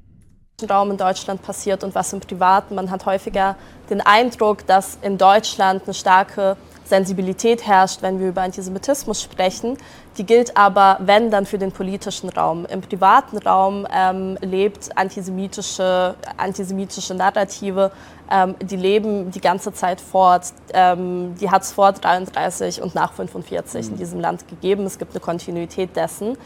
Raum 0.68 0.90
in 0.90 0.96
Deutschland 0.96 1.42
passiert 1.42 1.84
und 1.84 1.94
was 1.94 2.12
im 2.12 2.20
Privaten. 2.20 2.74
Man 2.74 2.90
hat 2.90 3.06
häufiger 3.06 3.56
den 3.90 4.00
Eindruck, 4.00 4.66
dass 4.66 4.98
in 5.02 5.18
Deutschland 5.18 5.82
eine 5.84 5.94
starke 5.94 6.56
Sensibilität 6.84 7.66
herrscht, 7.66 8.02
wenn 8.02 8.20
wir 8.20 8.28
über 8.28 8.42
Antisemitismus 8.42 9.22
sprechen. 9.22 9.78
Die 10.18 10.26
gilt 10.26 10.56
aber, 10.56 10.98
wenn, 11.00 11.30
dann 11.30 11.46
für 11.46 11.58
den 11.58 11.72
politischen 11.72 12.28
Raum. 12.28 12.66
Im 12.66 12.82
privaten 12.82 13.38
Raum 13.38 13.86
ähm, 13.92 14.36
lebt 14.40 14.96
antisemitische, 14.96 16.14
antisemitische 16.36 17.14
Narrative, 17.14 17.90
ähm, 18.30 18.54
die 18.60 18.76
leben 18.76 19.30
die 19.30 19.40
ganze 19.40 19.72
Zeit 19.72 20.00
fort. 20.00 20.52
Ähm, 20.74 21.34
die 21.40 21.50
hat 21.50 21.62
es 21.62 21.72
vor 21.72 21.92
33 21.92 22.82
und 22.82 22.94
nach 22.94 23.12
45 23.12 23.88
in 23.88 23.96
diesem 23.96 24.20
Land 24.20 24.46
gegeben. 24.48 24.84
Es 24.84 24.98
gibt 24.98 25.12
eine 25.12 25.20
Kontinuität 25.20 25.96
dessen. 25.96 26.36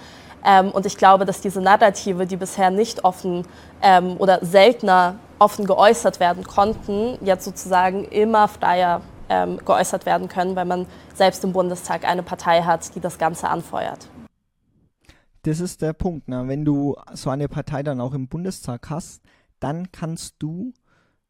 Ähm, 0.45 0.71
und 0.71 0.87
ich 0.87 0.97
glaube, 0.97 1.25
dass 1.25 1.41
diese 1.41 1.61
Narrative, 1.61 2.27
die 2.27 2.37
bisher 2.37 2.71
nicht 2.71 3.05
offen 3.05 3.47
ähm, 3.83 4.17
oder 4.19 4.45
seltener 4.45 5.17
offen 5.39 5.67
geäußert 5.67 6.21
werden 6.21 6.45
konnten, 6.45 7.19
jetzt 7.25 7.45
sozusagen 7.45 8.05
immer 8.05 8.49
freier 8.49 9.03
ähm, 9.29 9.59
geäußert 9.59 10.07
werden 10.07 10.29
können, 10.29 10.57
weil 10.57 10.65
man 10.65 10.87
selbst 11.15 11.45
im 11.45 11.53
Bundestag 11.53 12.05
eine 12.05 12.23
Partei 12.23 12.63
hat, 12.63 12.95
die 12.95 13.01
das 13.01 13.19
Ganze 13.19 13.49
anfeuert. 13.49 14.09
Das 15.43 15.61
ist 15.61 15.83
der 15.83 15.93
Punkt. 15.93 16.29
Ne? 16.29 16.45
Wenn 16.49 16.65
du 16.65 16.97
so 17.13 17.31
eine 17.31 17.49
Partei 17.49 17.83
dann 17.83 18.01
auch 18.01 18.15
im 18.15 18.29
Bundestag 18.29 18.91
hast, 18.91 19.23
dann 19.61 19.93
kannst 19.93 20.37
du, 20.39 20.73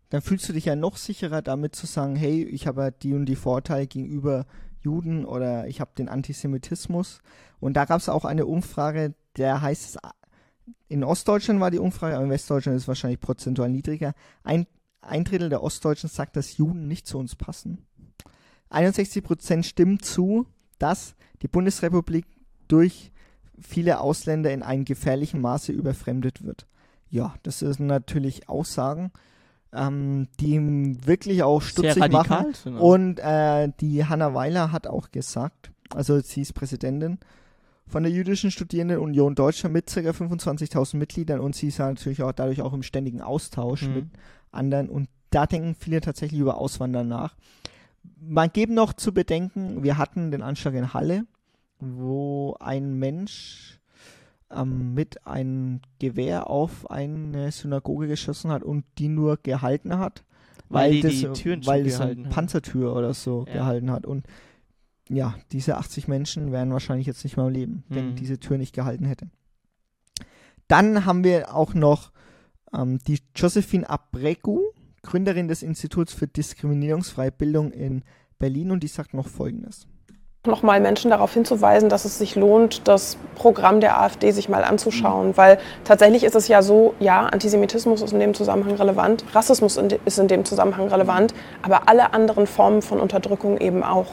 dann 0.09 0.23
fühlst 0.23 0.49
du 0.49 0.53
dich 0.53 0.65
ja 0.67 0.77
noch 0.77 0.97
sicherer 0.97 1.43
damit 1.43 1.77
zu 1.77 1.87
sagen, 1.87 2.17
hey, 2.17 2.45
ich 2.45 2.67
habe 2.67 2.83
ja 2.83 2.91
die 2.91 3.13
und 3.13 3.27
die 3.27 3.37
Vorteile 3.37 3.87
gegenüber 3.87 4.47
Juden 4.87 5.25
oder 5.25 5.67
ich 5.67 5.81
habe 5.81 5.91
den 5.99 6.09
Antisemitismus. 6.09 7.21
Und 7.59 7.75
da 7.75 7.85
gab 7.85 8.01
es 8.01 8.09
auch 8.09 8.25
eine 8.25 8.47
Umfrage, 8.47 9.15
der 9.37 9.61
heißt 9.61 9.85
es, 9.85 9.99
in 10.89 11.03
Ostdeutschland 11.03 11.61
war 11.61 11.73
die 11.73 11.81
Umfrage, 11.81 12.15
aber 12.15 12.25
in 12.25 12.31
Westdeutschland 12.31 12.77
ist 12.77 12.85
es 12.85 12.89
wahrscheinlich 12.89 13.21
prozentual 13.21 13.69
niedriger. 13.69 14.15
Ein, 14.45 14.67
ein 15.01 15.25
Drittel 15.25 15.49
der 15.49 15.63
Ostdeutschen 15.63 16.09
sagt, 16.09 16.37
dass 16.37 16.57
Juden 16.57 16.87
nicht 16.87 17.07
zu 17.07 17.19
uns 17.19 17.35
passen. 17.35 17.85
61 18.71 19.25
Prozent 19.25 19.67
stimmen 19.67 20.01
zu, 20.01 20.47
dass 20.79 21.17
die 21.43 21.49
Bundesrepublik 21.49 22.27
durch 22.69 23.11
viele 23.61 24.01
Ausländer 24.01 24.53
in 24.53 24.63
einem 24.63 24.85
gefährlichen 24.85 25.41
Maße 25.41 25.73
überfremdet 25.73 26.45
wird. 26.45 26.67
Ja, 27.09 27.35
das 27.43 27.61
sind 27.61 27.81
natürlich 27.81 28.49
Aussagen, 28.49 29.11
ähm, 29.73 30.29
die 30.41 30.97
wirklich 31.07 31.43
auch 31.43 31.61
stutzig 31.63 32.03
machen. 32.13 32.47
Und 32.79 33.19
äh, 33.21 33.71
die 33.81 34.05
Hanna 34.05 34.35
Weiler 34.35 34.73
hat 34.73 34.87
auch 34.87 35.11
gesagt, 35.11 35.71
also 35.95 36.19
sie 36.21 36.43
ist 36.43 36.55
Präsidentin 36.55 37.19
von 37.87 38.03
der 38.03 38.11
Jüdischen 38.11 38.51
Studierendenunion 38.51 39.35
Deutschland 39.35 39.73
mit 39.73 39.87
ca. 39.87 40.01
25.000 40.01 40.97
Mitgliedern 40.97 41.41
und 41.41 41.55
sie 41.55 41.69
ist 41.69 41.79
ja 41.79 41.87
natürlich 41.87 42.23
auch 42.23 42.33
dadurch 42.33 42.61
auch 42.63 42.73
im 42.73 42.83
ständigen 42.83 43.21
Austausch 43.21 43.83
Mhm. 43.83 43.95
mit 43.95 44.07
anderen 44.51 44.89
und 44.89 45.09
da 45.31 45.47
denken 45.47 45.75
viele 45.79 46.01
tatsächlich 46.01 46.41
über 46.41 46.59
Auswandern 46.59 47.09
nach. 47.09 47.37
Man 48.21 48.51
geben 48.53 48.75
noch 48.75 48.93
zu 48.93 49.13
bedenken, 49.13 49.83
wir 49.83 49.99
hatten 49.99 50.31
den 50.31 50.43
Anschlag 50.43 50.75
in 50.75 50.95
Halle, 50.95 51.27
wo 51.79 52.57
ein 52.61 52.95
Mensch 52.99 53.79
ähm, 54.51 54.95
mit 54.95 55.27
einem 55.27 55.81
Gewehr 55.99 56.49
auf 56.49 56.91
eine 56.91 57.51
Synagoge 57.53 58.07
geschossen 58.09 58.51
hat 58.51 58.63
und 58.63 58.85
die 58.99 59.09
nur 59.09 59.37
gehalten 59.39 59.99
hat, 59.99 60.25
Weil 60.69 60.85
weil, 60.85 60.93
die 60.93 61.01
das, 61.03 61.13
die 61.15 61.43
Türen 61.43 61.67
weil 61.67 61.85
das 61.85 62.01
eine. 62.01 62.29
Panzertür 62.29 62.95
oder 62.95 63.13
so 63.15 63.45
Ja. 63.49 63.55
gehalten 63.55 63.91
hat. 63.91 64.07
Und 64.07 64.27
ja, 65.09 65.35
diese 65.53 65.77
80 65.77 66.09
Menschen 66.09 66.51
wären 66.53 66.73
wahrscheinlich 66.73 67.07
jetzt 67.07 67.23
nicht 67.25 67.37
mehr 67.37 67.47
am 67.47 67.53
Leben, 67.53 67.85
wenn 67.89 68.11
Mhm. 68.11 68.17
diese 68.17 68.39
Tür 68.41 68.59
nicht 68.59 68.75
gehalten 68.75 69.05
hätte. 69.05 69.29
Dann 70.69 71.05
haben 71.05 71.23
wir 71.25 71.55
auch 71.55 71.75
noch 71.75 72.11
ähm, 72.73 72.99
die 73.07 73.21
Josephine 73.37 73.89
Abregu, 73.89 74.61
Gründerin 75.03 75.47
des 75.47 75.63
Instituts 75.63 76.13
für 76.13 76.27
diskriminierungsfreie 76.27 77.31
Bildung 77.31 77.71
in 77.71 78.03
Berlin 78.41 78.73
und 78.73 78.83
die 78.83 78.89
sagt 78.89 79.15
noch 79.15 79.29
Folgendes. 79.29 79.87
Nochmal 80.47 80.81
Menschen 80.81 81.11
darauf 81.11 81.33
hinzuweisen, 81.33 81.89
dass 81.89 82.05
es 82.05 82.19
sich 82.19 82.37
lohnt, 82.37 82.87
das 82.89 83.17
Programm 83.35 83.81
der 83.81 84.01
AfD 84.01 84.31
sich 84.31 84.49
mal 84.49 84.65
anzuschauen. 84.65 85.37
Weil 85.37 85.59
tatsächlich 85.85 86.25
ist 86.25 86.35
es 86.35 86.49
ja 86.49 86.63
so, 86.63 86.95
ja, 87.01 87.27
Antisemitismus 87.27 88.03
ist 88.03 88.13
in 88.13 88.21
dem 88.21 88.35
Zusammenhang 88.35 88.77
relevant, 88.77 89.25
Rassismus 89.35 89.77
ist 90.05 90.19
in 90.19 90.29
dem 90.29 90.45
Zusammenhang 90.45 90.89
relevant, 90.89 91.35
aber 91.63 91.83
alle 91.87 92.15
anderen 92.15 92.47
Formen 92.47 92.83
von 92.83 93.01
Unterdrückung 93.01 93.59
eben 93.59 93.83
auch. 93.83 94.07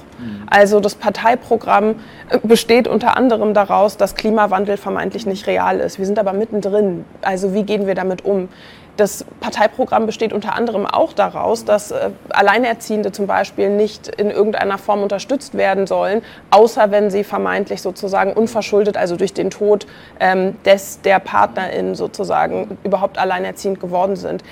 Also 0.49 0.79
das 0.79 0.95
Parteiprogramm 0.95 1.95
äh, 2.29 2.39
besteht 2.43 2.87
unter 2.87 3.17
anderem 3.17 3.53
daraus, 3.53 3.97
dass 3.97 4.15
Klimawandel 4.15 4.77
vermeintlich 4.77 5.25
nicht 5.25 5.47
real 5.47 5.79
ist. 5.79 5.99
Wir 5.99 6.05
sind 6.05 6.19
aber 6.19 6.33
mittendrin. 6.33 7.05
Also 7.21 7.53
wie 7.53 7.63
gehen 7.63 7.87
wir 7.87 7.95
damit 7.95 8.25
um? 8.25 8.49
Das 8.95 9.25
Parteiprogramm 9.39 10.05
besteht 10.05 10.33
unter 10.33 10.55
anderem 10.55 10.85
auch 10.85 11.13
daraus, 11.13 11.65
dass 11.65 11.91
äh, 11.91 12.11
Alleinerziehende 12.29 13.11
zum 13.11 13.25
Beispiel 13.25 13.69
nicht 13.69 14.07
in 14.07 14.29
irgendeiner 14.29 14.77
Form 14.77 15.01
unterstützt 15.01 15.55
werden 15.55 15.87
sollen, 15.87 16.21
außer 16.51 16.91
wenn 16.91 17.09
sie 17.09 17.23
vermeintlich 17.23 17.81
sozusagen 17.81 18.33
unverschuldet, 18.33 18.95
also 18.95 19.15
durch 19.15 19.33
den 19.33 19.49
Tod 19.49 19.87
ähm, 20.19 20.61
des 20.63 21.01
der 21.01 21.19
Partnerin 21.19 21.95
sozusagen 21.95 22.77
überhaupt 22.83 23.17
alleinerziehend 23.17 23.79
geworden 23.79 24.15
sind. 24.15 24.43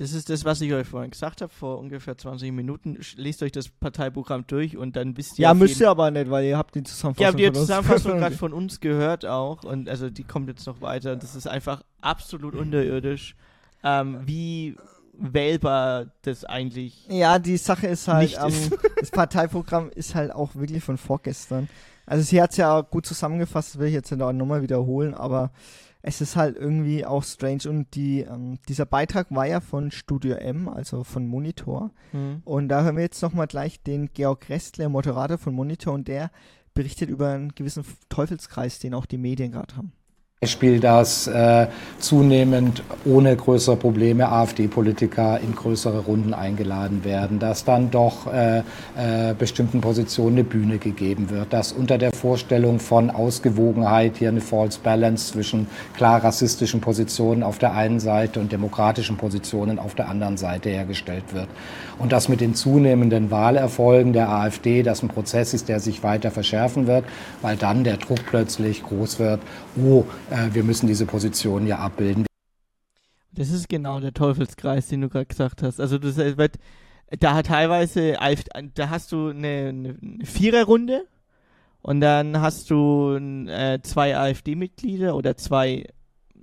Das 0.00 0.14
ist 0.14 0.30
das, 0.30 0.46
was 0.46 0.62
ich 0.62 0.72
euch 0.72 0.86
vorhin 0.86 1.10
gesagt 1.10 1.42
habe, 1.42 1.52
vor 1.52 1.78
ungefähr 1.78 2.16
20 2.16 2.52
Minuten. 2.52 2.98
Lest 3.16 3.42
euch 3.42 3.52
das 3.52 3.68
Parteiprogramm 3.68 4.46
durch 4.46 4.78
und 4.78 4.96
dann 4.96 5.14
wisst 5.18 5.38
ihr. 5.38 5.42
Ja, 5.42 5.52
müsst 5.52 5.78
ihr 5.78 5.90
aber 5.90 6.10
nicht, 6.10 6.30
weil 6.30 6.46
ihr 6.46 6.56
habt 6.56 6.74
die 6.74 6.82
Zusammenfassung. 6.82 7.22
Ja, 7.22 7.28
habt 7.28 7.38
ihr 7.38 7.48
uns 7.50 7.58
Zusammenfassung 7.58 8.12
gerade 8.18 8.34
von 8.34 8.54
uns 8.54 8.80
gehört 8.80 9.26
auch 9.26 9.62
und 9.62 9.90
also 9.90 10.08
die 10.08 10.24
kommt 10.24 10.48
jetzt 10.48 10.66
noch 10.66 10.80
weiter. 10.80 11.16
Das 11.16 11.34
ist 11.34 11.46
einfach 11.46 11.82
absolut 12.00 12.54
unterirdisch, 12.54 13.36
ähm, 13.84 14.20
wie 14.24 14.74
wählbar 15.18 16.06
das 16.22 16.46
eigentlich. 16.46 17.06
Ja, 17.10 17.38
die 17.38 17.58
Sache 17.58 17.88
ist 17.88 18.08
halt, 18.08 18.38
ähm, 18.40 18.48
ist. 18.48 18.72
das 18.98 19.10
Parteiprogramm 19.10 19.90
ist 19.90 20.14
halt 20.14 20.32
auch 20.32 20.54
wirklich 20.54 20.82
von 20.82 20.96
vorgestern. 20.96 21.68
Also 22.06 22.24
sie 22.24 22.40
hat 22.40 22.52
es 22.52 22.56
ja 22.56 22.80
gut 22.80 23.04
zusammengefasst, 23.04 23.74
das 23.74 23.78
will 23.78 23.88
ich 23.88 23.94
jetzt 23.94 24.10
nicht 24.10 24.22
auch 24.22 24.32
nochmal 24.32 24.62
wiederholen, 24.62 25.12
aber 25.12 25.50
es 26.02 26.20
ist 26.20 26.36
halt 26.36 26.56
irgendwie 26.56 27.04
auch 27.04 27.24
strange 27.24 27.68
und 27.68 27.94
die, 27.94 28.20
ähm, 28.20 28.58
dieser 28.68 28.86
Beitrag 28.86 29.26
war 29.30 29.46
ja 29.46 29.60
von 29.60 29.90
Studio 29.90 30.34
M, 30.34 30.68
also 30.68 31.04
von 31.04 31.26
Monitor. 31.26 31.90
Hm. 32.12 32.42
Und 32.44 32.68
da 32.68 32.82
hören 32.82 32.96
wir 32.96 33.02
jetzt 33.02 33.22
nochmal 33.22 33.46
gleich 33.46 33.82
den 33.82 34.12
Georg 34.12 34.48
Restler, 34.48 34.88
Moderator 34.88 35.38
von 35.38 35.54
Monitor, 35.54 35.92
und 35.94 36.08
der 36.08 36.30
berichtet 36.72 37.10
über 37.10 37.30
einen 37.30 37.54
gewissen 37.54 37.84
Teufelskreis, 38.08 38.78
den 38.78 38.94
auch 38.94 39.06
die 39.06 39.18
Medien 39.18 39.52
gerade 39.52 39.76
haben. 39.76 39.92
Beispiel, 40.42 40.80
dass 40.80 41.26
äh, 41.26 41.66
zunehmend 41.98 42.82
ohne 43.04 43.36
größere 43.36 43.76
Probleme 43.76 44.26
AfD-Politiker 44.32 45.38
in 45.38 45.54
größere 45.54 45.98
Runden 45.98 46.32
eingeladen 46.32 47.04
werden, 47.04 47.38
dass 47.38 47.66
dann 47.66 47.90
doch 47.90 48.26
äh, 48.32 48.60
äh, 48.60 49.34
bestimmten 49.38 49.82
Positionen 49.82 50.36
eine 50.36 50.44
Bühne 50.44 50.78
gegeben 50.78 51.28
wird, 51.28 51.52
dass 51.52 51.72
unter 51.72 51.98
der 51.98 52.14
Vorstellung 52.14 52.80
von 52.80 53.10
Ausgewogenheit 53.10 54.16
hier 54.16 54.30
eine 54.30 54.40
False 54.40 54.78
Balance 54.82 55.30
zwischen 55.30 55.66
klar 55.94 56.24
rassistischen 56.24 56.80
Positionen 56.80 57.42
auf 57.42 57.58
der 57.58 57.74
einen 57.74 58.00
Seite 58.00 58.40
und 58.40 58.50
demokratischen 58.50 59.18
Positionen 59.18 59.78
auf 59.78 59.94
der 59.94 60.08
anderen 60.08 60.38
Seite 60.38 60.70
hergestellt 60.70 61.34
wird. 61.34 61.48
Und 61.98 62.12
dass 62.12 62.30
mit 62.30 62.40
den 62.40 62.54
zunehmenden 62.54 63.30
Wahlerfolgen 63.30 64.14
der 64.14 64.30
AfD 64.30 64.82
das 64.82 65.02
ein 65.02 65.08
Prozess 65.08 65.52
ist, 65.52 65.68
der 65.68 65.80
sich 65.80 66.02
weiter 66.02 66.30
verschärfen 66.30 66.86
wird, 66.86 67.04
weil 67.42 67.58
dann 67.58 67.84
der 67.84 67.98
Druck 67.98 68.20
plötzlich 68.24 68.82
groß 68.82 69.18
wird, 69.18 69.40
oh, 69.76 70.04
wir 70.30 70.62
müssen 70.62 70.86
diese 70.86 71.06
Position 71.06 71.66
ja 71.66 71.78
abbilden. 71.78 72.26
Das 73.32 73.50
ist 73.50 73.68
genau 73.68 74.00
der 74.00 74.12
Teufelskreis, 74.12 74.88
den 74.88 75.02
du 75.02 75.08
gerade 75.08 75.26
gesagt 75.26 75.62
hast. 75.62 75.80
Also 75.80 75.98
das 75.98 76.18
äh, 76.18 76.36
wird, 76.36 76.58
da 77.18 77.34
hat 77.34 77.46
teilweise, 77.46 78.20
AfD 78.20 78.50
da 78.74 78.90
hast 78.90 79.12
du 79.12 79.28
eine, 79.28 79.68
eine, 79.68 79.96
eine 80.02 80.26
Viererrunde 80.26 81.06
und 81.82 82.00
dann 82.00 82.40
hast 82.40 82.70
du 82.70 83.16
äh, 83.16 83.80
zwei 83.82 84.16
AfD-Mitglieder 84.16 85.14
oder 85.14 85.36
zwei, 85.36 85.86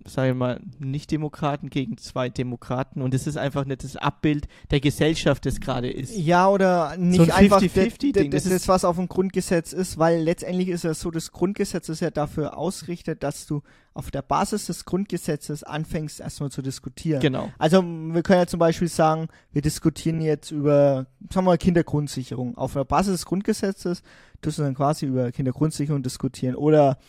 sagen 0.08 0.30
wir 0.30 0.34
mal, 0.36 0.60
Nicht-Demokraten 0.80 1.70
gegen 1.70 1.97
zwei 1.97 2.30
Demokraten 2.30 3.01
und 3.01 3.14
das 3.14 3.28
ist 3.28 3.38
einfach 3.38 3.66
nicht 3.66 3.84
das 3.84 3.95
Abbild 3.95 4.47
der 4.72 4.80
Gesellschaft, 4.80 5.45
das 5.45 5.60
gerade 5.60 5.89
ist. 5.89 6.16
Ja, 6.18 6.47
oder 6.49 6.95
nicht 6.97 7.18
So 7.18 7.24
ein 7.24 7.32
einfach 7.32 7.62
50-50 7.62 7.74
das, 7.74 7.97
Ding, 7.97 8.32
das, 8.32 8.43
das 8.43 8.51
das, 8.51 8.62
ist- 8.64 8.68
was 8.68 8.86
auf 8.86 8.95
dem 8.95 9.08
Grundgesetz 9.08 9.74
ist, 9.74 9.97
weil 9.97 10.22
letztendlich 10.22 10.70
ist 10.70 10.86
es 10.86 10.99
so, 10.99 11.12
das 11.12 11.32
Grundgesetz 11.32 11.89
ist 11.89 11.99
ja 11.99 12.10
dafür 12.10 12.58
ausgerichtet, 12.58 13.24
dass 13.24 13.45
du 13.45 13.62
auf 13.93 14.12
der 14.12 14.22
Basis 14.22 14.68
des 14.68 14.86
Grundgesetzes 14.86 15.64
anfängst, 15.64 16.20
erstmal 16.20 16.51
zu 16.51 16.62
diskutieren. 16.62 17.20
Genau. 17.20 17.49
Also 17.58 17.82
wir 17.82 18.22
können 18.22 18.39
ja 18.41 18.47
zum 18.47 18.60
Beispiel 18.60 18.88
sagen, 18.89 19.28
wir 19.51 19.64
diskutieren 19.64 20.22
jetzt 20.22 20.51
über, 20.51 21.08
sagen 21.32 21.45
wir 21.47 21.51
mal, 21.53 21.58
Kindergrundsicherung. 21.58 22.58
Auf 22.58 22.74
der 22.74 22.84
Basis 22.86 23.14
des 23.14 23.26
Grundgesetzes 23.26 24.03
tust 24.41 24.60
du 24.60 24.64
dann 24.64 24.76
quasi 24.76 25.08
über 25.08 25.32
Kindergrundsicherung 25.32 26.03
diskutieren 26.03 26.53
oder 26.55 26.99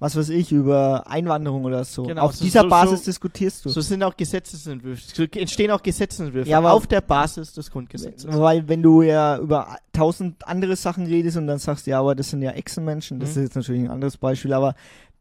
was 0.00 0.14
weiß 0.16 0.28
ich, 0.28 0.52
über 0.52 1.08
Einwanderung 1.08 1.64
oder 1.64 1.84
so. 1.84 2.04
Genau, 2.04 2.22
auf 2.22 2.36
so- 2.36 2.44
dieser 2.44 2.62
so- 2.62 2.68
Basis 2.68 3.00
so- 3.00 3.04
diskutierst 3.06 3.64
du. 3.64 3.68
So 3.70 3.80
sind 3.80 4.02
auch 4.02 4.16
Gesetzesentwürfe, 4.16 5.02
so 5.12 5.22
entstehen 5.24 5.70
auch 5.72 5.82
Gesetzesentwürfe 5.82 6.48
Ja, 6.48 6.58
aber- 6.58 6.72
auf 6.72 6.86
der 6.86 7.00
Basis 7.00 7.52
des 7.52 7.70
Grundgesetzes. 7.70 8.26
Weil 8.30 8.68
wenn 8.68 8.82
du 8.82 9.02
ja 9.02 9.38
über 9.38 9.76
tausend 9.92 10.46
andere 10.46 10.76
Sachen 10.76 11.06
redest 11.06 11.36
und 11.36 11.46
dann 11.48 11.58
sagst, 11.58 11.86
ja, 11.88 11.98
aber 12.00 12.14
das 12.14 12.30
sind 12.30 12.42
ja 12.42 12.52
Echsenmenschen, 12.52 13.18
das 13.18 13.30
Mhm. 13.34 13.42
ist 13.42 13.48
jetzt 13.48 13.56
natürlich 13.56 13.82
ein 13.82 13.90
anderes 13.90 14.16
Beispiel, 14.16 14.52
aber 14.52 14.74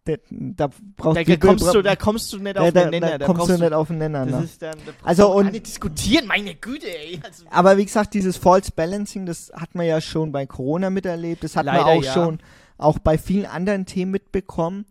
da, 0.05 0.13
da 0.29 0.69
brauchst 0.95 1.17
Da, 1.19 1.23
du 1.23 1.37
kommst 1.37 1.73
du, 1.75 1.81
da 1.81 1.95
kommst 1.97 2.31
du 2.31 2.37
nicht 2.37 2.57
auf 2.57 2.71
den 2.71 2.89
Nenner. 2.91 3.17
da 3.17 3.25
kommst 3.25 3.49
du 3.49 3.57
nicht 3.57 3.73
auf 3.73 3.87
den 3.89 3.97
Nenner. 3.97 4.25
Ne? 4.25 4.47
dann, 4.59 4.77
Also 5.03 5.33
und- 5.33 5.51
nicht 5.51 5.67
diskutieren, 5.67 6.27
meine 6.27 6.55
Güte, 6.55 6.87
ey. 6.87 7.19
Also, 7.25 7.43
Aber 7.49 7.75
wie 7.77 7.83
gesagt, 7.83 8.13
dieses 8.13 8.37
False 8.37 8.71
Balancing, 8.73 9.25
das 9.25 9.51
hat 9.53 9.75
man 9.75 9.85
ja 9.85 9.99
schon 9.99 10.31
bei 10.31 10.45
Corona 10.45 10.89
miterlebt, 10.89 11.43
das 11.43 11.57
hat 11.57 11.65
man 11.65 11.77
auch 11.79 12.01
ja. 12.03 12.13
schon 12.13 12.39
auch 12.77 12.99
bei 12.99 13.17
vielen 13.17 13.45
anderen 13.45 13.85
Themen 13.85 14.11
mitbekommen, 14.11 14.85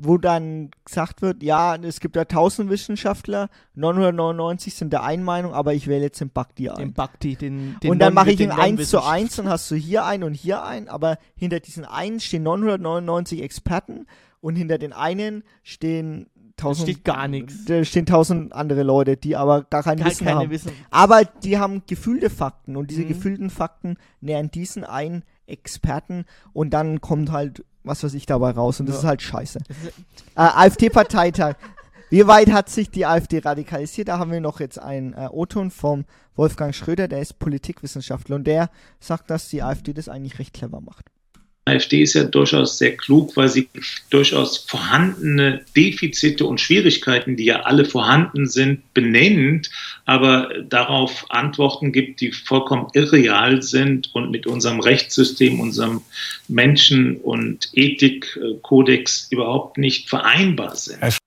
wo 0.00 0.16
dann 0.16 0.70
gesagt 0.84 1.22
wird, 1.22 1.42
ja, 1.42 1.74
es 1.74 1.98
gibt 1.98 2.14
ja 2.14 2.24
tausend 2.24 2.70
Wissenschaftler, 2.70 3.48
999 3.74 4.74
sind 4.74 4.92
der 4.92 5.02
einen 5.02 5.24
Meinung, 5.24 5.52
aber 5.54 5.74
ich 5.74 5.88
wähle 5.88 6.02
jetzt 6.04 6.20
den 6.20 6.30
Bakti 6.30 6.70
ein. 6.70 6.76
den 6.76 6.92
Bakti, 6.92 7.34
den, 7.34 7.76
den 7.82 7.90
und 7.90 7.98
dann 7.98 8.14
mache 8.14 8.30
ich 8.30 8.36
den 8.36 8.50
ihn 8.50 8.52
eins 8.52 8.90
zu 8.90 8.96
Non-Wissenschaftler. 8.98 9.10
eins 9.12 9.38
und 9.40 9.48
hast 9.48 9.70
du 9.70 9.74
hier 9.74 10.04
einen 10.04 10.22
und 10.22 10.34
hier 10.34 10.62
einen, 10.64 10.88
aber 10.88 11.18
hinter 11.36 11.58
diesen 11.58 11.84
einen 11.84 12.20
stehen 12.20 12.44
999 12.44 13.42
Experten 13.42 14.06
und 14.40 14.54
hinter 14.54 14.78
den 14.78 14.92
einen 14.92 15.42
stehen 15.64 16.30
tausend, 16.56 16.88
steht 16.88 17.04
gar 17.04 17.26
nichts. 17.26 17.64
Da 17.64 17.84
stehen 17.84 18.06
tausend 18.06 18.52
andere 18.52 18.84
Leute, 18.84 19.16
die 19.16 19.34
aber 19.34 19.64
gar 19.64 19.82
kein 19.82 19.98
Gar 19.98 20.08
Wissen 20.10 20.26
keine 20.26 20.40
haben. 20.40 20.50
Wissen. 20.50 20.70
Aber 20.90 21.24
die 21.24 21.58
haben 21.58 21.82
gefühlte 21.88 22.30
Fakten 22.30 22.76
und 22.76 22.90
diese 22.92 23.02
Mhm. 23.02 23.08
gefühlten 23.08 23.50
Fakten 23.50 23.96
nähern 24.20 24.50
diesen 24.52 24.84
einen 24.84 25.24
Experten 25.48 26.24
und 26.52 26.70
dann 26.70 27.00
kommt 27.00 27.32
halt, 27.32 27.64
was 27.84 28.04
weiß 28.04 28.14
ich, 28.14 28.26
dabei 28.26 28.50
raus 28.50 28.80
und 28.80 28.86
das 28.86 28.96
Ja. 28.96 29.00
ist 29.00 29.06
halt 29.06 29.22
scheiße. 29.22 29.58
Ist- 29.68 29.98
Äh, 30.36 30.40
AfD-Parteitag. 30.40 31.54
Wie 32.10 32.26
weit 32.26 32.50
hat 32.52 32.70
sich 32.70 32.90
die 32.90 33.04
AfD 33.04 33.38
radikalisiert? 33.40 34.08
Da 34.08 34.18
haben 34.18 34.30
wir 34.32 34.40
noch 34.40 34.60
jetzt 34.60 34.78
einen 34.78 35.12
äh, 35.12 35.28
O-Ton 35.30 35.70
vom 35.70 36.04
Wolfgang 36.36 36.74
Schröder, 36.74 37.06
der 37.08 37.20
ist 37.20 37.38
Politikwissenschaftler 37.38 38.36
und 38.36 38.46
der 38.46 38.70
sagt, 39.00 39.28
dass 39.30 39.48
die 39.48 39.62
AfD 39.62 39.92
das 39.92 40.08
eigentlich 40.08 40.38
recht 40.38 40.54
clever 40.54 40.80
macht. 40.80 41.06
AfD 41.68 42.02
ist 42.02 42.14
ja 42.14 42.24
durchaus 42.24 42.78
sehr 42.78 42.96
klug, 42.96 43.36
weil 43.36 43.48
sie 43.48 43.68
durchaus 44.10 44.58
vorhandene 44.58 45.64
Defizite 45.76 46.44
und 46.44 46.60
Schwierigkeiten, 46.60 47.36
die 47.36 47.44
ja 47.44 47.60
alle 47.62 47.84
vorhanden 47.84 48.46
sind, 48.46 48.92
benennt, 48.94 49.70
aber 50.04 50.50
darauf 50.68 51.26
Antworten 51.30 51.92
gibt, 51.92 52.20
die 52.20 52.32
vollkommen 52.32 52.88
irreal 52.94 53.62
sind 53.62 54.14
und 54.14 54.30
mit 54.30 54.46
unserem 54.46 54.80
Rechtssystem, 54.80 55.60
unserem 55.60 56.02
Menschen- 56.48 57.16
und 57.16 57.70
Ethikkodex 57.74 59.28
überhaupt 59.30 59.78
nicht 59.78 60.08
vereinbar 60.08 60.74
sind. 60.76 61.18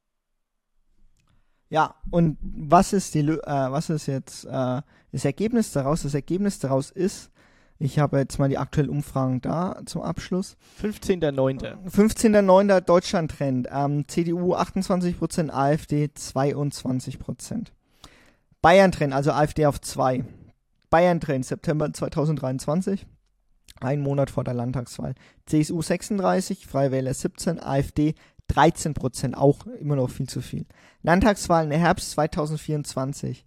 Ja, 1.72 1.96
und 2.10 2.38
was 2.42 2.92
ist 2.92 3.16
die, 3.16 3.22
äh, 3.22 3.38
was 3.46 3.90
ist 3.90 4.08
jetzt 4.08 4.44
äh, 4.44 4.82
das 5.14 5.24
Ergebnis 5.24 5.72
daraus? 5.72 6.04
Das 6.04 6.14
Ergebnis 6.14 6.60
daraus 6.60 6.92
ist, 6.92 7.31
ich 7.82 7.98
habe 7.98 8.20
jetzt 8.20 8.38
mal 8.38 8.48
die 8.48 8.60
aktuellen 8.60 8.90
Umfragen 8.90 9.42
da 9.42 9.82
zum 9.86 10.04
Abschluss. 10.04 10.56
15.09. 10.82 11.90
15.09. 11.90 12.82
Deutschland-Trend. 12.82 13.68
Ähm, 13.72 14.08
CDU 14.08 14.56
28%, 14.56 15.50
AfD 15.50 16.06
22%. 16.06 17.68
Bayern-Trend, 18.62 19.14
also 19.14 19.32
AfD 19.32 19.66
auf 19.66 19.82
2. 19.82 20.24
Bayern-Trend, 20.92 21.46
September 21.46 21.92
2023. 21.92 23.08
Ein 23.80 24.02
Monat 24.02 24.30
vor 24.30 24.44
der 24.44 24.54
Landtagswahl. 24.54 25.16
CSU 25.48 25.82
36, 25.82 26.68
Freie 26.68 26.92
Wähler 26.92 27.16
17, 27.16 27.60
AfD 27.60 28.14
13%, 28.52 29.34
auch 29.34 29.66
immer 29.80 29.96
noch 29.96 30.12
viel 30.12 30.30
zu 30.30 30.42
viel. 30.42 30.68
Landtagswahlen 31.02 31.72
im 31.72 31.80
Herbst 31.80 32.12
2024. 32.12 33.44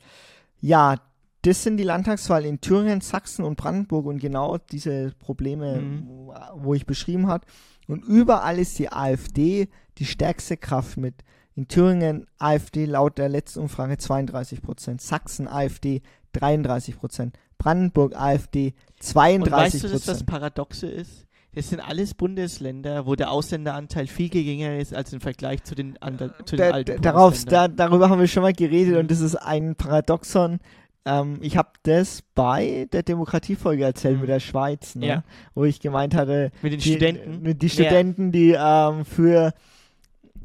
Ja, 0.60 0.96
das 1.46 1.62
sind 1.62 1.76
die 1.76 1.84
Landtagswahlen 1.84 2.46
in 2.48 2.60
Thüringen, 2.60 3.00
Sachsen 3.00 3.44
und 3.44 3.56
Brandenburg 3.56 4.06
und 4.06 4.18
genau 4.18 4.58
diese 4.58 5.12
Probleme, 5.18 5.76
Mhm. 5.80 6.30
wo, 6.56 6.74
ich 6.74 6.86
beschrieben 6.86 7.26
habe. 7.26 7.46
Und 7.86 8.04
überall 8.04 8.58
ist 8.58 8.78
die 8.78 8.90
AfD 8.92 9.68
die 9.98 10.06
stärkste 10.06 10.56
Kraft 10.56 10.96
mit. 10.96 11.14
In 11.54 11.68
Thüringen 11.68 12.26
AfD 12.38 12.86
laut 12.86 13.18
der 13.18 13.28
letzten 13.28 13.60
Umfrage 13.60 13.96
32 13.98 14.62
Prozent, 14.62 15.00
Sachsen 15.00 15.46
AfD 15.46 16.02
33 16.32 16.96
Prozent, 16.98 17.36
Brandenburg 17.58 18.16
AfD 18.16 18.74
32 19.00 19.44
Und 19.44 19.52
weißt 19.52 19.74
du, 19.74 19.88
dass 19.88 19.92
das 19.92 20.04
Prozent. 20.06 20.26
Paradoxe 20.26 20.86
ist? 20.86 21.26
Das 21.54 21.68
sind 21.68 21.78
alles 21.78 22.14
Bundesländer, 22.14 23.06
wo 23.06 23.14
der 23.14 23.30
Ausländeranteil 23.30 24.08
viel 24.08 24.28
geringer 24.28 24.76
ist 24.78 24.92
als 24.92 25.12
im 25.12 25.20
Vergleich 25.20 25.62
zu 25.62 25.76
den, 25.76 25.96
anderen, 26.02 26.32
zu 26.46 26.56
den 26.56 26.68
Da, 26.68 26.70
alten 26.74 26.96
da, 27.00 27.12
darauf, 27.12 27.44
da, 27.44 27.68
darüber 27.68 28.10
haben 28.10 28.18
wir 28.18 28.26
schon 28.26 28.42
mal 28.42 28.52
geredet 28.52 28.94
Mhm. 28.94 29.00
und 29.00 29.10
das 29.12 29.20
ist 29.20 29.36
ein 29.36 29.76
Paradoxon. 29.76 30.58
Ähm, 31.06 31.38
ich 31.42 31.56
habe 31.56 31.68
das 31.82 32.22
bei 32.34 32.88
der 32.92 33.02
Demokratiefolge 33.02 33.84
erzählt 33.84 34.14
Mhm. 34.14 34.20
mit 34.22 34.30
der 34.30 34.40
Schweiz, 34.40 34.94
ne? 34.94 35.06
Ja. 35.06 35.24
wo 35.54 35.64
ich 35.64 35.80
gemeint 35.80 36.14
hatte, 36.14 36.50
Mit 36.62 36.72
den 36.72 36.80
die, 36.80 36.90
Studenten. 36.92 37.42
mit 37.42 37.60
die. 37.62 37.68
Studenten, 37.68 38.32
die 38.32 38.56
ähm, 38.58 39.04
für 39.04 39.52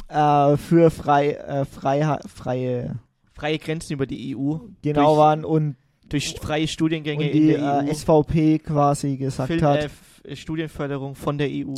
äh, 0.09 0.57
für 0.57 0.89
frei, 0.91 1.31
äh, 1.33 1.65
freie, 1.65 2.19
freie 2.27 2.95
Freie 3.33 3.57
Grenzen 3.59 3.93
über 3.93 4.05
die 4.05 4.35
EU. 4.35 4.55
genau 4.81 5.05
durch, 5.05 5.17
waren 5.17 5.45
und, 5.45 5.75
Durch 6.09 6.35
freie 6.41 6.67
Studiengänge 6.67 7.25
und 7.25 7.31
die 7.33 7.51
in 7.53 7.61
der 7.61 7.83
äh, 7.83 7.89
EU. 7.89 7.93
SVP 7.93 8.59
quasi 8.59 9.15
gesagt 9.17 9.49
Fil- 9.49 9.61
hat. 9.61 9.89
äh, 10.25 10.31
äh, 10.31 10.35
Studienförderung 10.35 11.15
von 11.15 11.37
der 11.37 11.49
E 11.49 11.63
EU. 11.65 11.73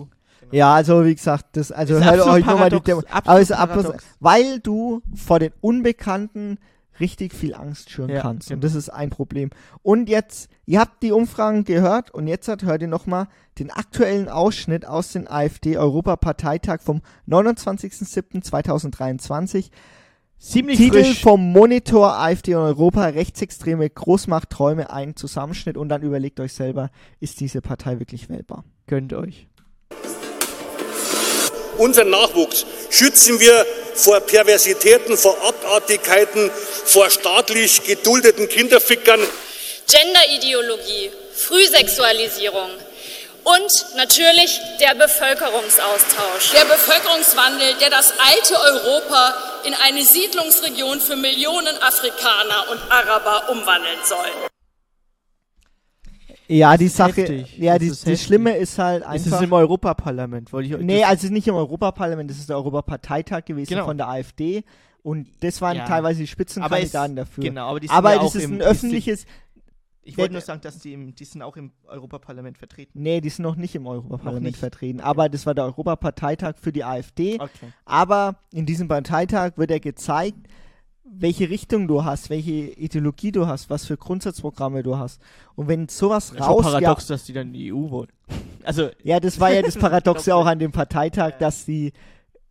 Ja, 0.52 0.74
also 0.74 1.06
wie 1.06 1.14
gesagt, 1.14 1.56
das, 1.56 1.72
also 1.72 2.04
hört 2.04 2.20
euch 2.28 2.46
nur 2.46 2.58
mal 2.58 2.70
die 2.72 2.80
Demo 2.82 3.04
aber 3.12 3.40
ist 3.40 3.52
paradox. 3.52 4.04
weil 4.20 4.60
du 4.60 5.02
vor 5.16 5.38
den 5.40 5.52
Unbekannten 5.62 6.58
richtig 7.02 7.34
viel 7.34 7.54
Angst 7.54 7.90
schüren 7.90 8.10
Ja, 8.10 8.22
kannst. 8.22 8.50
Und 8.50 8.62
genau. 8.62 8.68
das 8.68 8.76
ist 8.76 8.88
ein 8.90 9.10
Problem. 9.10 9.50
Und 9.82 10.08
jetzt, 10.08 10.50
ihr 10.66 10.80
habt 10.80 11.04
die 11.04 11.12
Umfragen 11.12 11.66
gehört 11.66 12.12
und 12.12 12.28
jetzt 12.28 12.48
hat, 12.48 12.64
hört 12.64 12.82
ihr 12.82 12.88
nochmal 12.88 13.28
den 13.60 13.72
aktuellen 13.72 14.30
Ausschnitt 14.30 14.86
aus 14.86 15.12
dem 15.12 15.28
AfD-Europaparteitag 15.28 16.80
vom 16.82 17.02
29.07.2023. 17.28 19.66
Ziemlich 20.40 20.78
Titel 20.78 21.04
frisch. 21.04 21.22
vom 21.22 21.52
Monitor 21.52 22.18
AfD 22.18 22.56
und 22.56 22.64
Europa, 22.64 23.04
rechtsextreme 23.06 23.88
Großmachtträume, 23.88 24.92
ein 24.92 25.16
Zusammenschnitt 25.16 25.78
und 25.78 25.90
dann 25.90 26.02
überlegt 26.02 26.40
euch 26.40 26.54
selber, 26.54 26.90
ist 27.20 27.40
diese 27.42 27.62
Partei 27.62 28.00
wirklich 28.00 28.28
wählbar? 28.30 28.64
Gönnt 28.88 29.14
euch. 29.14 29.48
Unseren 31.78 32.10
Nachwuchs 32.10 32.66
schützen 32.90 33.40
wir 33.40 33.64
vor 33.96 34.20
Perversitäten, 34.22 35.18
vor 35.18 35.38
Abartigkeiten, 35.44 36.52
vor 36.86 37.10
staatlich 37.10 37.84
geduldeten 37.84 38.48
Kinderfickern. 38.50 39.20
Genderideologie, 39.88 41.12
Frühsexualisierung 41.36 42.70
und 43.44 43.96
natürlich 43.96 44.60
der 44.80 44.94
Bevölkerungsaustausch. 44.96 46.52
Der 46.54 46.66
Bevölkerungswandel, 46.66 47.74
der 47.80 47.90
das 47.90 48.14
alte 48.20 48.60
Europa 48.60 49.34
in 49.64 49.74
eine 49.74 50.04
Siedlungsregion 50.04 51.02
für 51.02 51.16
Millionen 51.16 51.82
Afrikaner 51.82 52.70
und 52.70 52.80
Araber 52.92 53.50
umwandeln 53.50 54.00
soll. 54.08 54.51
Ja, 56.58 56.78
die 56.78 56.88
Sache, 56.88 57.22
heftig. 57.22 57.58
ja, 57.58 57.74
Das 57.74 57.80
die, 57.82 57.88
ist 57.88 58.06
heftig. 58.06 58.22
Schlimme 58.24 58.52
ist 58.58 58.78
halt 58.78 59.04
Es 59.04 59.08
einfach. 59.08 59.40
ist 59.40 59.44
im 59.46 59.54
Europaparlament, 59.54 60.52
wollte 60.54 60.70
ich 60.70 60.78
Nee, 60.86 61.02
das- 61.02 61.10
also 61.10 61.28
nicht 61.30 61.48
im 61.48 61.56
Europaparlament, 61.56 62.30
das 62.30 62.38
ist 62.38 62.50
der 62.50 62.58
Europaparteitag 62.58 63.46
gewesen 63.46 63.70
Genau. 63.70 63.86
von 63.86 63.98
der 63.98 64.08
AfD. 64.10 64.64
Und 65.04 65.28
das 65.40 65.62
waren 65.62 65.78
Ja. 65.78 65.86
teilweise 65.86 66.20
die 66.20 66.28
Spitzenkandidaten 66.28 67.18
es- 67.18 67.28
dafür. 67.28 67.44
Genau, 67.44 67.70
aber 67.70 67.80
die 67.80 67.88
sind 67.88 67.96
aber 67.96 68.14
ja 68.16 68.22
das 68.22 68.36
ist 68.36 68.46
ein 68.46 68.62
öffentliches. 68.62 69.26
Ich 70.04 70.18
wollte 70.18 70.30
der- 70.32 70.40
nur 70.40 70.42
sagen, 70.42 70.62
dass 70.62 70.80
die, 70.80 70.94
im, 70.94 71.14
die 71.16 71.26
sind 71.26 71.42
auch 71.44 71.56
im 71.58 71.72
Europaparlament 71.88 72.58
vertreten. 72.58 73.00
Nee, 73.02 73.22
die 73.22 73.30
sind 73.30 73.44
noch 73.44 73.56
nicht 73.56 73.76
im 73.76 73.86
Europaparlament 73.88 74.58
vertreten. 74.58 75.00
Aber 75.00 75.30
das 75.30 75.46
war 75.46 75.54
der 75.54 75.66
Europaparteitag 75.66 76.56
für 76.60 76.72
die 76.72 76.84
AfD. 76.84 77.36
Okay. 77.40 77.72
Aber 77.86 78.36
in 78.52 78.66
diesem 78.66 78.88
Parteitag 78.88 79.54
wird 79.58 79.70
ja 79.72 79.78
gezeigt, 79.80 80.38
welche 81.14 81.50
Richtung 81.50 81.88
du 81.88 82.06
hast, 82.06 82.30
welche 82.30 82.52
Ideologie 82.52 83.32
du 83.32 83.46
hast, 83.46 83.70
was 83.70 83.86
für 83.86 83.98
Grundsatzprogramme 83.98 84.82
du 84.82 84.98
hast. 84.98 85.22
Und 85.56 85.68
wenn 85.68 85.90
sowas 85.90 86.30
Das 86.30 86.40
ist 86.40 86.48
raus... 86.48 86.64
paradox, 86.64 87.08
dass 87.08 87.26
die 87.26 87.34
dann 87.34 87.48
in 87.48 87.54
die 87.54 87.74
EU 87.74 87.90
wollen. 87.90 88.12
Also, 88.64 88.90
Ja, 89.04 89.20
das 89.20 89.40
war 89.40 89.52
ja 89.52 89.64
das 89.64 89.76
Paradoxe 89.76 90.36
auch 90.36 90.46
an 90.46 90.60
dem 90.60 90.72
Parteitag, 90.72 91.40
dass 91.40 91.66
sie 91.66 91.94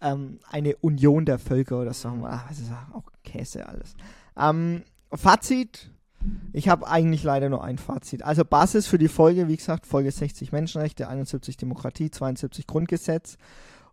ähm, 0.01 0.41
eine 0.51 0.75
Union 0.79 1.25
der 1.25 1.39
Völker 1.39 1.81
oder 1.81 1.93
so, 1.93 2.09
ach, 2.25 2.49
das 2.49 2.59
ist 2.59 2.73
auch 2.93 3.05
Käse 3.23 3.69
alles. 3.69 3.95
Ähm, 4.37 4.83
Fazit, 5.13 5.89
ich 6.53 6.69
habe 6.69 6.89
eigentlich 6.89 7.23
leider 7.23 7.49
nur 7.49 7.63
ein 7.63 7.79
Fazit. 7.79 8.25
Also 8.25 8.45
Basis 8.45 8.89
für 8.89 8.99
die 8.99 9.07
Folge, 9.07 9.47
wie 9.47 9.57
gesagt, 9.57 9.87
Folge 9.87 10.11
60 10.11 10.51
Menschenrechte, 10.51 11.09
71 11.09 11.57
Demokratie, 11.57 12.11
72 12.11 12.67
Grundgesetz. 12.67 13.39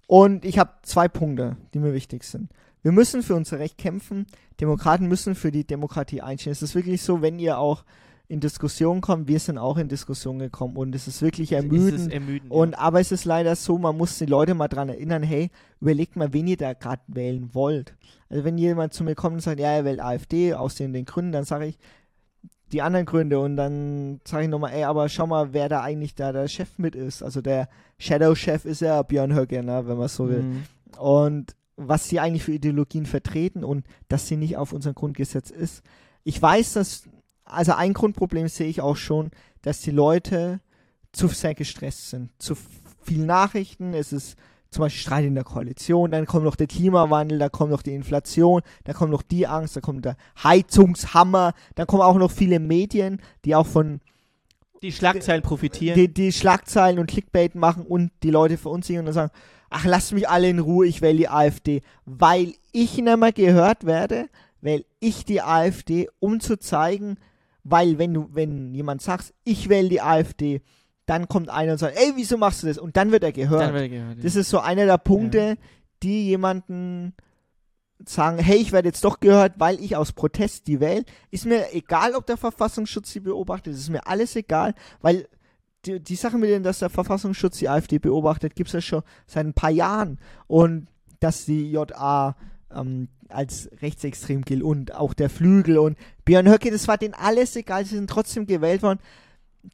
Und 0.07 0.43
ich 0.43 0.57
habe 0.57 0.71
zwei 0.81 1.07
Punkte, 1.07 1.57
die 1.73 1.79
mir 1.79 1.93
wichtig 1.93 2.23
sind. 2.23 2.49
Wir 2.87 2.93
müssen 2.93 3.21
für 3.21 3.35
unser 3.35 3.59
Recht 3.59 3.77
kämpfen. 3.77 4.27
Demokraten 4.61 5.09
müssen 5.09 5.35
für 5.35 5.51
die 5.51 5.67
Demokratie 5.67 6.21
einstehen. 6.21 6.53
Es 6.53 6.61
ist 6.61 6.73
wirklich 6.73 7.01
so, 7.01 7.21
wenn 7.21 7.37
ihr 7.37 7.57
auch 7.57 7.83
in 8.29 8.39
Diskussionen 8.39 9.01
kommt, 9.01 9.27
wir 9.27 9.41
sind 9.41 9.57
auch 9.57 9.75
in 9.75 9.89
Diskussionen 9.89 10.39
gekommen 10.39 10.77
und 10.77 10.95
es 10.95 11.05
ist 11.05 11.21
wirklich 11.21 11.51
es 11.51 11.65
ist 11.65 11.65
ermüdend. 11.65 12.13
ermüdend. 12.13 12.49
Und 12.49 12.71
ja. 12.71 12.77
aber 12.77 13.01
es 13.01 13.11
ist 13.11 13.25
leider 13.25 13.57
so, 13.57 13.77
man 13.77 13.97
muss 13.97 14.17
die 14.17 14.25
Leute 14.25 14.53
mal 14.53 14.69
dran 14.69 14.87
erinnern, 14.87 15.21
hey, 15.21 15.51
überlegt 15.81 16.15
mal, 16.15 16.31
wen 16.31 16.47
ihr 16.47 16.55
da 16.55 16.71
gerade 16.71 17.01
wählen 17.07 17.49
wollt. 17.51 17.93
Also 18.29 18.45
wenn 18.45 18.57
jemand 18.57 18.93
zu 18.93 19.03
mir 19.03 19.15
kommt 19.15 19.33
und 19.33 19.41
sagt, 19.41 19.59
ja, 19.59 19.67
er 19.67 19.83
wählt 19.83 19.99
AfD 19.99 20.53
aus 20.53 20.75
den, 20.75 20.93
den 20.93 21.03
Gründen, 21.03 21.33
dann 21.33 21.43
sage 21.43 21.65
ich 21.65 21.77
die 22.71 22.81
anderen 22.81 23.05
Gründe 23.05 23.37
und 23.41 23.57
dann 23.57 24.21
sage 24.23 24.45
ich 24.45 24.49
nochmal, 24.49 24.71
ey, 24.71 24.85
aber 24.85 25.09
schau 25.09 25.27
mal, 25.27 25.51
wer 25.51 25.67
da 25.67 25.81
eigentlich 25.81 26.15
da 26.15 26.31
der 26.31 26.47
Chef 26.47 26.77
mit 26.77 26.95
ist. 26.95 27.21
Also 27.21 27.41
der 27.41 27.67
Shadow-Chef 27.97 28.63
ist 28.63 28.79
ja 28.79 29.01
Björn 29.01 29.35
Höcke, 29.35 29.61
ne, 29.61 29.85
wenn 29.85 29.97
man 29.97 30.07
so 30.07 30.29
will. 30.29 30.43
Mhm. 30.43 30.63
Und 30.97 31.53
was 31.77 32.09
sie 32.09 32.19
eigentlich 32.19 32.43
für 32.43 32.53
Ideologien 32.53 33.05
vertreten 33.05 33.63
und 33.63 33.85
dass 34.09 34.27
sie 34.27 34.35
nicht 34.35 34.57
auf 34.57 34.73
unserem 34.73 34.95
Grundgesetz 34.95 35.51
ist. 35.51 35.83
Ich 36.23 36.41
weiß, 36.41 36.73
dass, 36.73 37.07
also 37.45 37.73
ein 37.73 37.93
Grundproblem 37.93 38.47
sehe 38.47 38.67
ich 38.67 38.81
auch 38.81 38.97
schon, 38.97 39.31
dass 39.61 39.81
die 39.81 39.91
Leute 39.91 40.59
zu 41.11 41.27
sehr 41.27 41.55
gestresst 41.55 42.09
sind. 42.09 42.31
Zu 42.39 42.55
viel 43.03 43.25
Nachrichten, 43.25 43.93
es 43.93 44.11
ist 44.11 44.35
zum 44.69 44.81
Beispiel 44.81 45.01
Streit 45.01 45.25
in 45.25 45.35
der 45.35 45.43
Koalition, 45.43 46.11
dann 46.11 46.25
kommt 46.25 46.43
noch 46.43 46.55
der 46.55 46.67
Klimawandel, 46.67 47.39
da 47.39 47.47
kommt 47.47 47.71
noch 47.71 47.81
die 47.81 47.93
Inflation, 47.93 48.61
da 48.83 48.93
kommt 48.93 49.11
noch 49.11 49.21
die 49.21 49.47
Angst, 49.47 49.77
da 49.77 49.81
kommt 49.81 50.03
der 50.03 50.17
Heizungshammer, 50.43 51.53
dann 51.75 51.87
kommen 51.87 52.01
auch 52.01 52.17
noch 52.17 52.31
viele 52.31 52.59
Medien, 52.59 53.21
die 53.45 53.55
auch 53.55 53.67
von 53.67 54.01
Die 54.81 54.91
Schlagzeilen 54.91 55.41
profitieren. 55.41 55.95
die, 55.95 56.13
die 56.13 56.33
Schlagzeilen 56.33 56.99
und 56.99 57.09
Clickbait 57.09 57.55
machen 57.55 57.85
und 57.85 58.11
die 58.23 58.29
Leute 58.29 58.57
verunsichern 58.57 59.07
und 59.07 59.13
sagen, 59.13 59.31
ach, 59.69 59.85
lasst 59.85 60.13
mich 60.13 60.29
alle 60.29 60.49
in 60.49 60.59
Ruhe, 60.59 60.87
ich 60.87 61.01
wähle 61.01 61.17
die 61.17 61.29
AfD. 61.29 61.81
Weil 62.05 62.53
ich 62.71 62.97
nicht 62.97 63.17
mehr 63.17 63.31
gehört 63.31 63.85
werde, 63.85 64.29
wähle 64.61 64.85
ich 64.99 65.25
die 65.25 65.41
AfD, 65.41 66.09
um 66.19 66.39
zu 66.39 66.57
zeigen, 66.57 67.17
weil 67.63 67.97
wenn 67.97 68.13
du, 68.13 68.29
wenn 68.31 68.73
jemand 68.73 69.01
sagt, 69.01 69.33
ich 69.43 69.69
wähle 69.69 69.89
die 69.89 70.01
AfD, 70.01 70.61
dann 71.05 71.27
kommt 71.27 71.49
einer 71.49 71.73
und 71.73 71.77
sagt, 71.77 71.97
ey, 71.97 72.13
wieso 72.15 72.37
machst 72.37 72.63
du 72.63 72.67
das? 72.67 72.77
Und 72.77 72.97
dann 72.97 73.11
wird 73.11 73.23
er 73.23 73.31
gehört. 73.31 73.61
Dann 73.61 73.73
wird 73.73 73.83
er 73.83 73.89
gehört, 73.89 74.17
ja. 74.17 74.23
Das 74.23 74.35
ist 74.35 74.49
so 74.49 74.59
einer 74.59 74.85
der 74.85 74.97
Punkte, 74.97 75.57
die 76.03 76.25
jemanden 76.27 77.13
sagen, 78.05 78.37
hey, 78.37 78.57
ich 78.57 78.71
werde 78.71 78.89
jetzt 78.89 79.03
doch 79.03 79.19
gehört, 79.19 79.53
weil 79.57 79.79
ich 79.79 79.95
aus 79.95 80.11
Protest 80.11 80.67
die 80.67 80.79
wähle. 80.79 81.03
Ist 81.31 81.45
mir 81.45 81.73
egal, 81.73 82.13
ob 82.13 82.25
der 82.25 82.37
Verfassungsschutz 82.37 83.11
sie 83.11 83.21
beobachtet, 83.21 83.73
ist 83.73 83.89
mir 83.89 84.05
alles 84.05 84.35
egal, 84.35 84.75
weil 85.01 85.27
die, 85.87 85.99
die 85.99 86.15
Sache 86.15 86.37
mit 86.37 86.49
dem, 86.49 86.63
dass 86.63 86.79
der 86.79 86.89
Verfassungsschutz 86.89 87.57
die 87.57 87.69
AfD 87.69 87.99
beobachtet, 87.99 88.55
gibt 88.55 88.67
es 88.67 88.73
ja 88.73 88.81
schon 88.81 89.03
seit 89.25 89.45
ein 89.45 89.53
paar 89.53 89.71
Jahren. 89.71 90.19
Und 90.47 90.87
dass 91.19 91.45
die 91.45 91.71
JA 91.71 92.35
ähm, 92.73 93.07
als 93.29 93.69
rechtsextrem 93.81 94.43
gilt 94.43 94.63
und 94.63 94.93
auch 94.95 95.13
der 95.13 95.29
Flügel 95.29 95.77
und 95.77 95.97
Björn 96.25 96.49
Höcke, 96.49 96.71
das 96.71 96.87
war 96.87 96.97
denen 96.97 97.13
alles 97.13 97.55
egal, 97.55 97.85
sie 97.85 97.95
sind 97.95 98.09
trotzdem 98.09 98.45
gewählt 98.45 98.83
worden. 98.83 98.99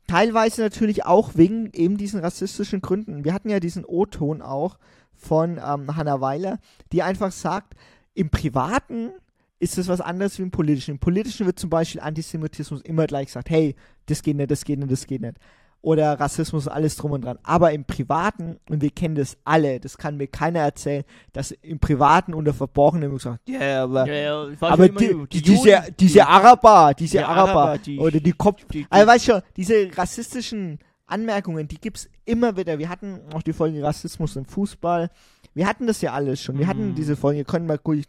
Teilweise 0.07 0.61
natürlich 0.61 1.05
auch 1.05 1.35
wegen 1.35 1.69
eben 1.73 1.97
diesen 1.97 2.19
rassistischen 2.19 2.81
Gründen. 2.81 3.25
Wir 3.25 3.33
hatten 3.33 3.49
ja 3.49 3.59
diesen 3.59 3.85
O-Ton 3.85 4.41
auch 4.41 4.77
von 5.13 5.57
ähm, 5.57 5.95
Hannah 5.95 6.21
Weiler, 6.21 6.59
die 6.91 7.03
einfach 7.03 7.31
sagt, 7.31 7.75
im 8.15 8.29
Privaten 8.29 9.11
ist 9.59 9.77
es 9.77 9.87
was 9.87 10.01
anderes 10.01 10.37
wie 10.37 10.43
im 10.43 10.51
Politischen. 10.51 10.91
Im 10.95 10.99
Politischen 10.99 11.45
wird 11.45 11.59
zum 11.59 11.69
Beispiel 11.69 12.01
Antisemitismus 12.01 12.81
immer 12.81 13.07
gleich 13.07 13.27
gesagt, 13.27 13.49
hey, 13.49 13.75
das 14.07 14.21
geht 14.21 14.35
nicht, 14.35 14.51
das 14.51 14.65
geht 14.65 14.79
nicht, 14.79 14.91
das 14.91 15.07
geht 15.07 15.21
nicht. 15.21 15.37
Oder 15.83 16.17
Rassismus, 16.17 16.69
alles 16.69 16.95
drum 16.95 17.11
und 17.11 17.25
dran. 17.25 17.37
Aber 17.43 17.73
im 17.73 17.83
Privaten, 17.83 18.57
und 18.69 18.81
wir 18.81 18.89
kennen 18.89 19.15
das 19.15 19.35
alle, 19.43 19.81
das 19.81 19.97
kann 19.97 20.15
mir 20.15 20.27
keiner 20.27 20.61
erzählen, 20.61 21.03
dass 21.33 21.51
im 21.51 21.77
Privaten 21.79 22.33
unter 22.33 22.53
Verborgenen 22.53 23.11
gesagt, 23.11 23.41
ja, 23.49 23.59
yeah, 23.59 23.83
aber, 23.83 24.05
weiß 24.07 24.61
aber 24.61 24.87
die, 24.87 25.07
die 25.07 25.27
die, 25.27 25.41
diese, 25.41 25.83
diese 25.99 26.13
die- 26.13 26.21
Araber, 26.21 26.93
diese 26.97 27.17
die 27.17 27.23
Araber, 27.25 27.51
Araber, 27.51 27.77
die- 27.79 27.99
oder 27.99 28.19
die 28.21 28.31
Kopf, 28.31 28.63
die- 28.71 28.87
also 28.89 29.07
weißt 29.07 29.25
schon, 29.25 29.41
diese 29.57 29.89
rassistischen 29.97 30.79
Anmerkungen, 31.05 31.67
die 31.67 31.81
gibt's 31.81 32.09
immer 32.23 32.55
wieder. 32.55 32.79
Wir 32.79 32.87
hatten 32.87 33.19
auch 33.33 33.41
die 33.43 33.51
Folge 33.51 33.83
Rassismus 33.83 34.37
im 34.37 34.45
Fußball. 34.45 35.09
Wir 35.53 35.67
hatten 35.67 35.85
das 35.85 35.99
ja 35.99 36.13
alles 36.13 36.41
schon. 36.41 36.57
Wir 36.59 36.67
hatten 36.67 36.91
Mhm. 36.91 36.95
diese 36.95 37.17
Folge, 37.17 37.43
können 37.43 37.67
wir 37.67 37.77
ruhig, 37.85 38.05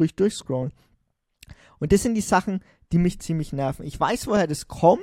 ruhig 0.00 0.14
durchscrollen. 0.14 0.72
Und 1.78 1.92
das 1.92 2.02
sind 2.02 2.14
die 2.14 2.22
Sachen, 2.22 2.62
die 2.90 2.96
mich 2.98 3.20
ziemlich 3.20 3.52
nerven. 3.52 3.84
Ich 3.86 4.00
weiß, 4.00 4.26
woher 4.28 4.46
das 4.46 4.66
kommt, 4.66 5.02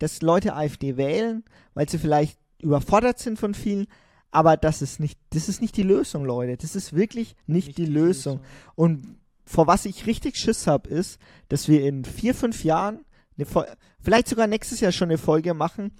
dass 0.00 0.22
Leute 0.22 0.56
AfD 0.56 0.96
wählen, 0.96 1.44
weil 1.74 1.88
sie 1.88 1.98
vielleicht 1.98 2.36
überfordert 2.60 3.20
sind 3.20 3.38
von 3.38 3.54
vielen, 3.54 3.86
aber 4.32 4.56
das 4.56 4.82
ist 4.82 5.00
nicht, 5.00 5.18
das 5.30 5.48
ist 5.48 5.60
nicht 5.60 5.76
die 5.76 5.82
Lösung, 5.82 6.24
Leute. 6.24 6.56
Das 6.56 6.74
ist 6.74 6.94
wirklich 6.94 7.36
nicht, 7.46 7.78
die, 7.78 7.86
Lösung. 7.86 8.40
Und 8.74 9.16
vor 9.44 9.66
was 9.66 9.84
ich 9.84 10.06
richtig 10.06 10.36
Schiss 10.36 10.66
habe, 10.66 10.88
ist, 10.88 11.18
dass 11.48 11.68
wir 11.68 11.84
in 11.84 12.04
vier, 12.04 12.34
fünf 12.34 12.64
Jahren, 12.64 13.04
vielleicht 14.00 14.28
sogar 14.28 14.46
nächstes 14.46 14.80
Jahr 14.80 14.92
schon 14.92 15.08
eine 15.08 15.18
Folge 15.18 15.54
machen, 15.54 15.92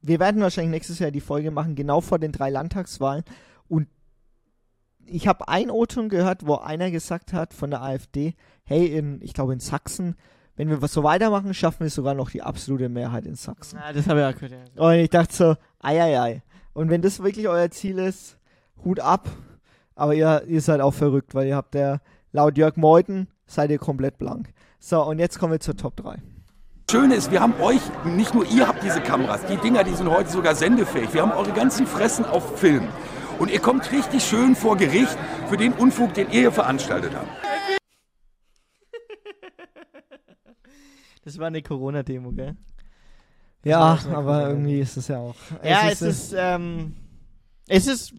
wir 0.00 0.18
werden 0.20 0.40
wahrscheinlich 0.42 0.72
nächstes 0.72 0.98
Jahr 0.98 1.10
die 1.10 1.20
Folge 1.20 1.50
machen, 1.50 1.74
genau 1.74 2.00
vor 2.00 2.18
den 2.18 2.32
drei 2.32 2.50
Landtagswahlen. 2.50 3.24
Und 3.68 3.88
ich 5.06 5.28
habe 5.28 5.48
ein 5.48 5.70
O-Ton 5.70 6.08
gehört, 6.08 6.46
wo 6.46 6.56
einer 6.56 6.90
gesagt 6.90 7.32
hat 7.32 7.54
von 7.54 7.70
der 7.70 7.82
AfD, 7.82 8.34
hey, 8.64 8.86
in, 8.86 9.20
ich 9.22 9.32
glaube 9.32 9.52
in 9.52 9.60
Sachsen, 9.60 10.16
wenn 10.56 10.68
wir 10.68 10.82
was 10.82 10.92
so 10.92 11.02
weitermachen, 11.02 11.54
schaffen 11.54 11.80
wir 11.80 11.90
sogar 11.90 12.14
noch 12.14 12.30
die 12.30 12.42
absolute 12.42 12.88
Mehrheit 12.88 13.26
in 13.26 13.34
Sachsen. 13.34 13.78
Ja, 13.78 13.92
das 13.92 14.06
habe 14.06 14.20
ich 14.20 14.26
auch 14.26 14.38
gehört. 14.38 14.70
Ja. 14.74 14.82
Und 14.82 14.94
ich 14.94 15.10
dachte 15.10 15.34
so, 15.34 15.56
ei, 15.80 16.02
ei, 16.02 16.20
ei. 16.20 16.42
Und 16.74 16.90
wenn 16.90 17.02
das 17.02 17.22
wirklich 17.22 17.48
euer 17.48 17.70
Ziel 17.70 17.98
ist, 17.98 18.38
Hut 18.84 19.00
ab. 19.00 19.28
Aber 19.94 20.14
ihr, 20.14 20.42
ihr 20.46 20.60
seid 20.60 20.80
auch 20.80 20.94
verrückt, 20.94 21.34
weil 21.34 21.46
ihr 21.46 21.56
habt 21.56 21.74
der, 21.74 22.00
laut 22.32 22.56
Jörg 22.56 22.76
Meuthen, 22.76 23.28
seid 23.46 23.70
ihr 23.70 23.78
komplett 23.78 24.18
blank. 24.18 24.52
So, 24.78 25.02
und 25.02 25.18
jetzt 25.18 25.38
kommen 25.38 25.52
wir 25.52 25.60
zur 25.60 25.76
Top 25.76 25.96
3. 25.96 26.16
Schöne 26.90 27.14
ist, 27.14 27.30
wir 27.30 27.40
haben 27.40 27.54
euch, 27.60 27.80
nicht 28.04 28.34
nur 28.34 28.46
ihr 28.46 28.68
habt 28.68 28.82
diese 28.82 29.00
Kameras, 29.00 29.40
die 29.46 29.56
Dinger, 29.56 29.84
die 29.84 29.94
sind 29.94 30.10
heute 30.10 30.30
sogar 30.30 30.54
sendefähig. 30.54 31.14
Wir 31.14 31.22
haben 31.22 31.32
eure 31.32 31.52
ganzen 31.52 31.86
Fressen 31.86 32.24
auf 32.24 32.58
Film. 32.58 32.86
Und 33.38 33.50
ihr 33.50 33.60
kommt 33.60 33.90
richtig 33.92 34.22
schön 34.24 34.54
vor 34.54 34.76
Gericht 34.76 35.16
für 35.48 35.56
den 35.56 35.72
Unfug, 35.72 36.12
den 36.14 36.26
ihr 36.26 36.40
hier 36.40 36.52
veranstaltet 36.52 37.12
habt. 37.14 37.28
Das 41.24 41.38
war 41.38 41.46
eine 41.46 41.62
Corona-Demo, 41.62 42.32
gell? 42.32 42.56
Ja, 43.64 43.94
Das 43.94 44.08
war 44.10 44.18
aber 44.18 44.48
irgendwie 44.48 44.80
ist 44.80 44.96
es 44.96 45.08
ja 45.08 45.18
auch. 45.18 45.36
Ja, 45.62 45.88
es 45.88 46.02
es 46.02 46.24
ist, 46.32 46.34
ähm, 46.36 46.96
es 47.68 47.86
ist, 47.86 48.12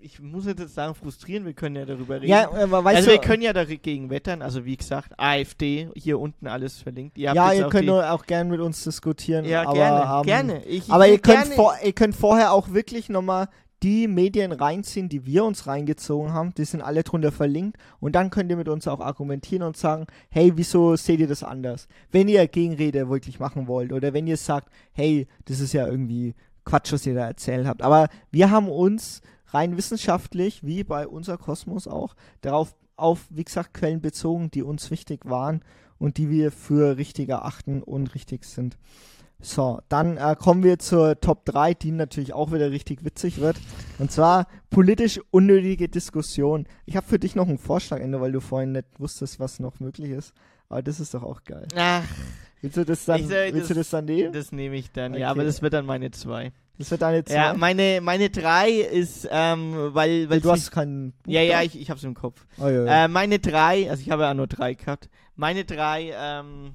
ich 0.00 0.20
muss 0.20 0.46
jetzt 0.46 0.74
sagen, 0.74 0.94
frustrierend, 0.94 1.44
wir 1.46 1.54
können 1.54 1.74
ja 1.74 1.84
darüber 1.84 2.16
reden. 2.16 2.28
Ja, 2.28 2.48
aber 2.50 2.84
weißt 2.84 2.96
also 2.98 3.08
du- 3.08 3.14
wir 3.14 3.20
können 3.20 3.42
ja 3.42 3.52
dagegen 3.52 4.10
wettern, 4.10 4.42
also 4.42 4.64
wie 4.64 4.76
gesagt, 4.76 5.12
AfD, 5.18 5.88
hier 5.96 6.20
unten 6.20 6.46
alles 6.46 6.78
verlinkt. 6.80 7.18
Ihr 7.18 7.32
ja, 7.34 7.52
ihr 7.52 7.68
könnt 7.68 7.90
auch 7.90 8.24
gerne 8.26 8.48
mit 8.48 8.60
uns 8.60 8.84
diskutieren. 8.84 9.44
Ja, 9.44 9.62
aber, 9.62 9.74
gerne, 9.74 10.18
ähm, 10.20 10.22
gerne. 10.22 10.64
Ich- 10.66 10.88
aber 10.90 11.08
ihr 11.08 11.18
könnt, 11.18 11.40
gerne. 11.42 11.54
vor, 11.56 11.74
ihr 11.84 11.92
könnt 11.92 12.14
vorher 12.14 12.52
auch 12.52 12.70
wirklich 12.72 13.08
nochmal 13.08 13.48
die 13.82 14.08
Medien 14.08 14.52
reinziehen, 14.52 15.08
die 15.08 15.24
wir 15.24 15.44
uns 15.44 15.66
reingezogen 15.66 16.32
haben. 16.32 16.54
Die 16.54 16.64
sind 16.64 16.82
alle 16.82 17.02
drunter 17.04 17.32
verlinkt. 17.32 17.76
Und 18.00 18.14
dann 18.14 18.30
könnt 18.30 18.50
ihr 18.50 18.56
mit 18.56 18.68
uns 18.68 18.88
auch 18.88 19.00
argumentieren 19.00 19.62
und 19.62 19.76
sagen, 19.76 20.06
hey, 20.30 20.52
wieso 20.56 20.96
seht 20.96 21.20
ihr 21.20 21.28
das 21.28 21.44
anders? 21.44 21.88
Wenn 22.10 22.28
ihr 22.28 22.46
Gegenrede 22.48 23.08
wirklich 23.08 23.38
machen 23.38 23.68
wollt 23.68 23.92
oder 23.92 24.12
wenn 24.12 24.26
ihr 24.26 24.36
sagt, 24.36 24.70
hey, 24.92 25.28
das 25.44 25.60
ist 25.60 25.72
ja 25.72 25.86
irgendwie 25.86 26.34
Quatsch, 26.64 26.92
was 26.92 27.06
ihr 27.06 27.14
da 27.14 27.26
erzählt 27.26 27.66
habt. 27.66 27.82
Aber 27.82 28.08
wir 28.30 28.50
haben 28.50 28.68
uns 28.68 29.22
rein 29.46 29.76
wissenschaftlich, 29.76 30.64
wie 30.64 30.84
bei 30.84 31.06
unser 31.06 31.38
Kosmos 31.38 31.88
auch, 31.88 32.14
darauf 32.40 32.74
auf, 32.96 33.26
wie 33.30 33.44
gesagt, 33.44 33.74
Quellen 33.74 34.00
bezogen, 34.00 34.50
die 34.50 34.62
uns 34.62 34.90
wichtig 34.90 35.20
waren 35.24 35.62
und 35.98 36.16
die 36.16 36.30
wir 36.30 36.50
für 36.52 36.96
richtig 36.96 37.28
erachten 37.28 37.82
und 37.82 38.14
richtig 38.14 38.44
sind. 38.44 38.76
So, 39.40 39.80
dann 39.88 40.16
äh, 40.16 40.34
kommen 40.36 40.64
wir 40.64 40.78
zur 40.80 41.20
Top 41.20 41.44
3, 41.44 41.74
die 41.74 41.92
natürlich 41.92 42.32
auch 42.32 42.52
wieder 42.52 42.72
richtig 42.72 43.04
witzig 43.04 43.40
wird. 43.40 43.56
Und 43.98 44.10
zwar 44.10 44.48
politisch 44.68 45.20
unnötige 45.30 45.88
Diskussion. 45.88 46.66
Ich 46.86 46.96
habe 46.96 47.06
für 47.06 47.20
dich 47.20 47.36
noch 47.36 47.48
einen 47.48 47.58
Vorschlag, 47.58 48.00
Ende, 48.00 48.20
weil 48.20 48.32
du 48.32 48.40
vorhin 48.40 48.72
nicht 48.72 48.86
wusstest, 48.98 49.38
was 49.38 49.60
noch 49.60 49.78
möglich 49.78 50.10
ist. 50.10 50.32
Aber 50.68 50.82
das 50.82 50.98
ist 50.98 51.14
doch 51.14 51.22
auch 51.22 51.44
geil. 51.44 51.68
Ach. 51.76 52.02
Willst 52.60 52.76
du 52.76 52.84
das 52.84 53.04
dann, 53.04 53.20
Ich 53.20 53.28
sag, 53.28 53.54
willst 53.54 53.70
du 53.70 53.74
das 53.74 53.90
dann 53.90 54.06
nehmen? 54.06 54.32
Das 54.32 54.50
nehme 54.50 54.74
ich 54.74 54.90
dann, 54.90 55.12
Okay. 55.12 55.20
ja, 55.20 55.30
aber 55.30 55.44
das 55.44 55.62
wird 55.62 55.72
dann 55.72 55.86
meine 55.86 56.10
zwei. 56.10 56.50
Das 56.76 56.90
wird 56.90 57.02
deine 57.02 57.24
zwei? 57.24 57.34
Ja, 57.34 57.54
meine, 57.54 58.00
meine 58.02 58.30
drei 58.30 58.70
ist, 58.70 59.28
ähm, 59.30 59.90
weil, 59.94 60.28
weil 60.30 60.40
Du 60.40 60.50
hast 60.50 60.70
keinen 60.72 61.12
Buch 61.22 61.32
Ja, 61.32 61.42
ja, 61.42 61.62
ich, 61.62 61.80
ich 61.80 61.90
hab's 61.90 62.02
im 62.02 62.14
Kopf. 62.14 62.44
Oh, 62.58 62.66
ja, 62.66 62.84
ja. 62.84 63.04
Äh, 63.04 63.08
meine 63.08 63.38
drei, 63.38 63.88
also 63.88 64.00
ich 64.02 64.10
habe 64.10 64.22
ja 64.22 64.34
nur 64.34 64.48
drei 64.48 64.74
gehabt. 64.74 65.08
Meine 65.36 65.64
drei, 65.64 66.12
ähm, 66.16 66.74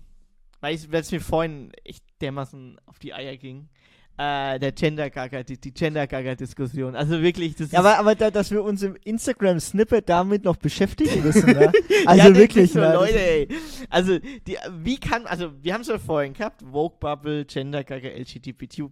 weil 0.64 1.02
es 1.02 1.12
mir 1.12 1.20
vorhin 1.20 1.72
echt 1.84 2.04
dermaßen 2.22 2.80
auf 2.86 2.98
die 2.98 3.14
Eier 3.14 3.36
ging. 3.36 3.68
Äh, 4.16 4.60
der 4.60 4.72
Gender 4.72 5.10
Gaga, 5.10 5.42
die, 5.44 5.60
die 5.60 5.74
Gender 5.74 6.06
Gaga 6.06 6.36
Diskussion. 6.36 6.96
Also 6.96 7.22
wirklich, 7.22 7.56
das 7.56 7.72
Ja, 7.72 7.80
ist 7.80 7.86
aber, 7.86 7.98
aber 7.98 8.16
da, 8.16 8.30
dass 8.30 8.52
wir 8.52 8.64
uns 8.64 8.84
im 8.84 8.96
Instagram-Snippet 9.04 10.08
damit 10.08 10.44
noch 10.46 10.56
beschäftigen 10.56 11.24
müssen, 11.24 11.48
ne? 11.48 11.72
Also 12.06 12.30
ja, 12.30 12.36
wirklich, 12.36 12.72
so, 12.72 12.80
ne? 12.80 12.94
Leute, 12.94 13.20
ey. 13.20 13.48
Also, 13.90 14.20
die, 14.20 14.58
wie 14.84 15.00
kann, 15.00 15.26
also, 15.26 15.52
wir 15.64 15.74
haben 15.74 15.82
es 15.82 15.88
ja 15.88 15.98
vorhin 15.98 16.34
gehabt, 16.34 16.62
Vogue 16.62 16.98
Bubble, 17.00 17.44
Gender 17.46 17.84
Gaga, 17.84 18.10
LGBTQ, 18.10 18.92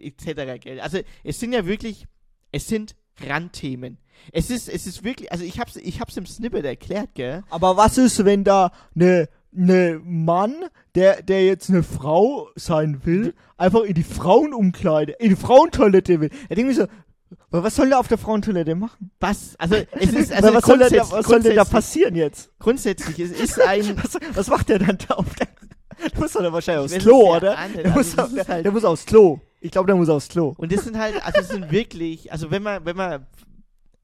etc. 0.00 0.60
gell. 0.60 0.80
Also, 0.80 0.98
es 1.24 1.40
sind 1.40 1.54
ja 1.54 1.64
wirklich, 1.64 2.04
es 2.52 2.68
sind 2.68 2.94
Randthemen. 3.26 3.96
Es 4.32 4.50
ist, 4.50 4.68
es 4.68 4.86
ist 4.86 5.02
wirklich, 5.02 5.32
also 5.32 5.44
ich 5.44 5.58
hab's, 5.58 5.76
ich 5.76 6.00
hab's 6.00 6.16
im 6.16 6.26
Snippet 6.26 6.64
erklärt, 6.64 7.14
gell. 7.14 7.42
Aber 7.48 7.76
was 7.76 7.96
ist, 7.98 8.24
wenn 8.24 8.44
da 8.44 8.70
ne 8.94 9.28
ne 9.50 10.00
Mann, 10.04 10.54
der 10.98 11.22
der 11.22 11.44
jetzt 11.46 11.70
eine 11.70 11.82
Frau 11.82 12.48
sein 12.56 13.00
will, 13.04 13.34
einfach 13.56 13.82
in 13.82 13.94
die 13.94 14.02
Frauenumkleide, 14.02 15.12
in 15.12 15.30
die 15.30 15.36
Frauentoilette 15.36 16.20
will? 16.20 16.30
Er 16.48 16.56
denkt 16.56 16.70
mir 16.70 16.74
so, 16.74 16.86
was 17.50 17.76
soll 17.76 17.88
der 17.88 17.98
auf 18.00 18.08
der 18.08 18.18
Frauentoilette 18.18 18.74
machen? 18.74 19.10
Was? 19.20 19.54
Also 19.58 19.76
es 19.92 20.12
ist 20.12 20.32
also 20.36 20.54
was, 20.54 20.64
soll 20.64 20.78
da, 20.78 21.10
was 21.10 21.26
soll 21.26 21.40
denn 21.42 21.54
da 21.56 21.64
passieren 21.64 22.14
jetzt? 22.16 22.50
Grundsätzlich, 22.58 23.18
es 23.20 23.30
ist 23.30 23.60
ein. 23.60 23.96
was, 24.02 24.18
was 24.34 24.48
macht 24.48 24.68
der 24.68 24.78
dann 24.80 24.98
da 25.08 25.14
auf 25.14 25.34
der. 25.36 25.48
Der 26.12 26.20
muss 26.20 26.32
doch 26.32 26.52
wahrscheinlich 26.52 26.94
aufs 26.94 27.04
Klo, 27.04 27.34
oder? 27.36 27.58
ahnen, 27.58 27.74
Der, 27.74 27.84
also 27.86 27.98
muss, 27.98 28.14
das 28.14 28.24
auf, 28.26 28.32
der, 28.32 28.46
halt- 28.46 28.64
der 28.64 28.70
muss 28.72 28.84
aufs 28.84 29.04
Klo. 29.04 29.40
Ich 29.60 29.72
glaube, 29.72 29.88
der 29.88 29.96
muss 29.96 30.08
aufs 30.08 30.28
Klo. 30.28 30.54
Und 30.56 30.70
das 30.72 30.84
sind 30.84 30.96
halt, 30.96 31.14
also 31.26 31.40
es 31.40 31.48
sind 31.48 31.72
wirklich, 31.72 32.30
also 32.30 32.52
wenn 32.52 32.62
man, 32.62 32.84
wenn 32.84 32.96
man, 32.96 33.26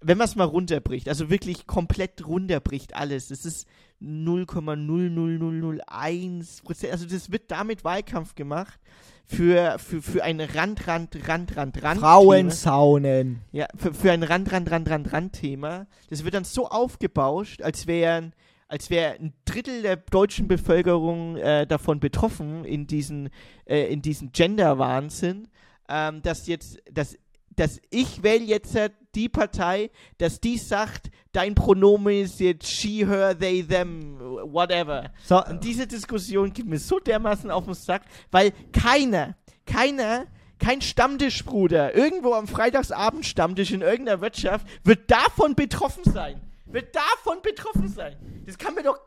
wenn 0.06 0.18
man 0.18 0.26
es 0.26 0.36
mal 0.36 0.44
runterbricht, 0.44 1.08
also 1.08 1.30
wirklich 1.30 1.66
komplett 1.66 2.24
runterbricht 2.26 2.94
alles, 2.94 3.28
das 3.28 3.44
ist 3.44 3.66
0,00001 4.02 6.62
Prozent, 6.62 6.92
also 6.92 7.06
das 7.06 7.32
wird 7.32 7.50
damit 7.50 7.84
Wahlkampf 7.84 8.34
gemacht 8.34 8.78
für, 9.24 9.78
für, 9.78 10.02
für 10.02 10.22
ein 10.22 10.38
Rand, 10.40 10.86
Rand, 10.86 11.16
Rand, 11.26 11.56
Rand, 11.56 11.82
Rand. 11.82 12.00
Frauensaunen. 12.00 13.40
Ja, 13.52 13.66
für, 13.76 13.94
für 13.94 14.12
ein 14.12 14.22
Rand, 14.22 14.52
Rand, 14.52 14.70
Rand, 14.70 14.90
Rand, 14.90 15.10
Rand-Thema. 15.12 15.86
Das 16.10 16.24
wird 16.24 16.34
dann 16.34 16.44
so 16.44 16.68
aufgebauscht, 16.68 17.62
als 17.62 17.86
wären 17.86 18.34
als 18.66 18.90
wäre 18.90 19.14
ein 19.14 19.34
Drittel 19.44 19.82
der 19.82 19.96
deutschen 19.96 20.48
Bevölkerung 20.48 21.36
äh, 21.36 21.66
davon 21.66 22.00
betroffen 22.00 22.64
in 22.64 22.86
diesen, 22.86 23.28
äh, 23.66 23.92
in 23.92 24.00
diesen 24.02 24.32
Gender-Wahnsinn, 24.32 25.48
ähm, 25.88 26.22
dass 26.22 26.46
jetzt, 26.46 26.82
dass, 26.90 27.16
dass 27.56 27.80
ich 27.90 28.22
wähle 28.22 28.44
jetzt 28.44 28.74
äh, 28.76 28.90
die 29.14 29.28
Partei, 29.28 29.90
dass 30.18 30.40
die 30.40 30.58
sagt, 30.58 31.10
dein 31.32 31.54
Pronomen 31.54 32.24
ist 32.24 32.40
jetzt 32.40 32.66
she, 32.68 33.06
her, 33.06 33.38
they, 33.38 33.62
them, 33.62 34.18
whatever. 34.18 35.10
So, 35.24 35.44
Und 35.44 35.62
diese 35.62 35.86
Diskussion 35.86 36.52
geht 36.52 36.66
mir 36.66 36.78
so 36.78 36.98
dermaßen 36.98 37.50
auf 37.50 37.64
den 37.64 37.74
Sack, 37.74 38.02
weil 38.30 38.52
keiner, 38.72 39.36
keiner, 39.66 40.26
kein 40.58 40.80
Stammtischbruder, 40.80 41.94
irgendwo 41.94 42.32
am 42.32 42.48
Freitagsabend 42.48 43.26
Stammtisch 43.26 43.72
in 43.72 43.82
irgendeiner 43.82 44.20
Wirtschaft, 44.20 44.66
wird 44.84 45.10
davon 45.10 45.54
betroffen 45.54 46.04
sein. 46.04 46.40
Wird 46.66 46.94
davon 46.96 47.40
betroffen 47.42 47.88
sein. 47.88 48.16
Das 48.46 48.58
kann 48.58 48.74
mir 48.74 48.82
doch. 48.82 48.98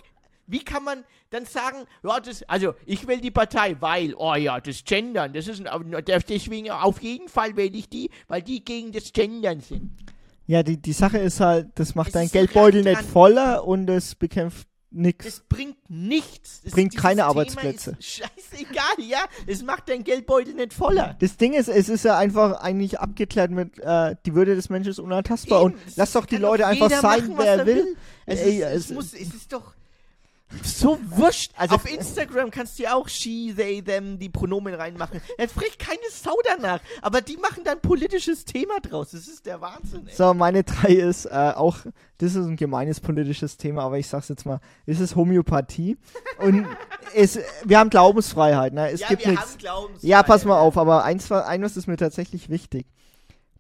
Wie 0.48 0.64
kann 0.64 0.84
man 0.84 1.04
dann 1.30 1.46
sagen, 1.46 1.86
ja, 2.04 2.20
das, 2.20 2.44
also 2.44 2.74
ich 2.86 3.06
will 3.08 3.20
die 3.20 3.32
Partei, 3.32 3.76
weil, 3.80 4.14
oh 4.16 4.34
ja, 4.36 4.60
das 4.60 4.84
Gendern, 4.86 5.34
das 5.34 5.48
ist 5.48 5.66
ein, 5.68 5.96
deswegen 6.28 6.72
auf 6.72 7.02
jeden 7.02 7.28
Fall 7.28 7.56
wähle 7.58 7.78
ich 7.78 7.90
die, 7.90 8.10
weil 8.28 8.42
die 8.42 8.64
gegen 8.64 8.92
das 8.94 9.12
Gendern 9.12 9.60
sind. 9.60 9.92
Ja, 10.46 10.64
die, 10.64 10.78
die 10.82 10.94
Sache 10.94 11.18
ist 11.18 11.42
halt, 11.42 11.68
das 11.76 11.96
macht 11.96 12.08
Es 12.08 12.14
dein 12.14 12.30
Geldbeutel 12.30 12.82
nicht 12.84 13.02
voller 13.02 13.66
und 13.66 13.90
es 13.90 14.16
bekämpft 14.16 14.68
nichts. 14.90 15.26
Das 15.26 15.44
bringt 15.50 15.78
nichts. 15.90 16.62
Das, 16.64 16.72
Bringt 16.72 16.96
keine 16.96 17.16
Thema 17.18 17.28
Arbeitsplätze. 17.28 17.98
Scheißegal, 18.00 19.06
ja. 19.06 19.20
Es 19.46 19.62
macht 19.64 19.90
dein 19.90 20.06
Geldbeutel 20.06 20.54
nicht 20.54 20.74
voller. 20.74 21.18
Das 21.20 21.36
Ding 21.36 21.54
ist, 21.54 21.68
es 21.68 21.90
ist 21.90 22.06
ja 22.06 22.18
einfach 22.18 22.62
eigentlich 22.62 23.00
abgeklärt 23.00 23.52
mit, 23.52 23.78
äh, 23.80 24.16
die 24.26 24.34
Würde 24.34 24.56
des 24.56 24.70
Menschen 24.70 24.90
ist 24.90 25.00
unantastbar 25.00 25.62
Eben, 25.62 25.74
und 25.74 25.88
es 25.88 25.98
lass 25.98 26.14
doch 26.14 26.26
die 26.26 26.38
Leute 26.38 26.66
einfach 26.66 26.90
sein, 26.90 27.28
machen, 27.28 27.34
wer 27.38 27.58
er 27.58 27.66
will. 27.66 27.98
Es, 28.26 28.40
Ey, 28.40 28.60
ist, 28.60 28.66
es, 28.66 28.76
es- 28.86 28.92
muss, 28.92 29.14
es 29.14 29.34
ist 29.34 29.52
doch 29.52 29.74
so 30.64 30.98
wurscht. 31.10 31.52
Also- 31.58 31.76
Auf 31.76 31.92
Instagram 31.92 32.52
kannst 32.52 32.80
du 32.80 32.84
ja 32.84 32.94
auch 32.96 33.10
she, 33.10 33.54
they, 33.56 33.82
them, 33.82 34.18
die 34.18 34.30
Pronomen 34.30 34.74
reinmachen. 34.74 35.22
Da 35.38 35.48
spricht 35.48 35.80
keine 35.80 36.00
Sau 36.12 36.36
danach. 36.46 36.80
Aber 37.02 37.22
die 37.22 37.38
machen 37.38 37.64
dann 37.64 37.80
politisches 37.82 38.46
Thema 38.46 38.80
draus. 38.82 39.12
Das 39.12 39.28
ist 39.28 39.46
der 39.46 39.60
Wahnsinn, 39.62 40.08
ey. 40.08 40.16
So, 40.16 40.34
meine 40.34 40.64
drei 40.64 40.94
ist 40.94 41.26
äh, 41.26 41.30
auch, 41.56 41.78
das 42.18 42.36
ist 42.36 42.46
ein 42.46 42.56
gemeines 42.56 43.00
politisches 43.00 43.58
Thema, 43.58 43.84
aber 43.84 43.98
ich 44.00 44.08
sag's 44.08 44.30
jetzt 44.30 44.46
mal, 44.46 44.60
es 44.86 45.00
ist 45.00 45.16
Homöopathie. 45.16 45.98
Und 46.40 46.66
es, 47.14 47.40
wir 47.66 47.80
haben 47.80 47.90
Glaubensfreiheit, 47.90 48.74
ne? 48.74 48.90
Es 48.90 49.02
Ja, 49.02 49.10
gibt 49.10 49.26
wir 49.26 49.32
nichts. 49.32 49.52
haben 49.52 49.58
Glaubensfreiheit, 49.58 50.04
Ja, 50.10 50.24
pass 50.24 50.46
mal 50.46 50.60
auf, 50.60 50.78
aber 50.78 51.04
eins, 51.04 51.32
eines 51.32 51.76
ist 51.78 51.88
mir 51.88 51.98
tatsächlich 51.98 52.50
wichtig. 52.50 52.88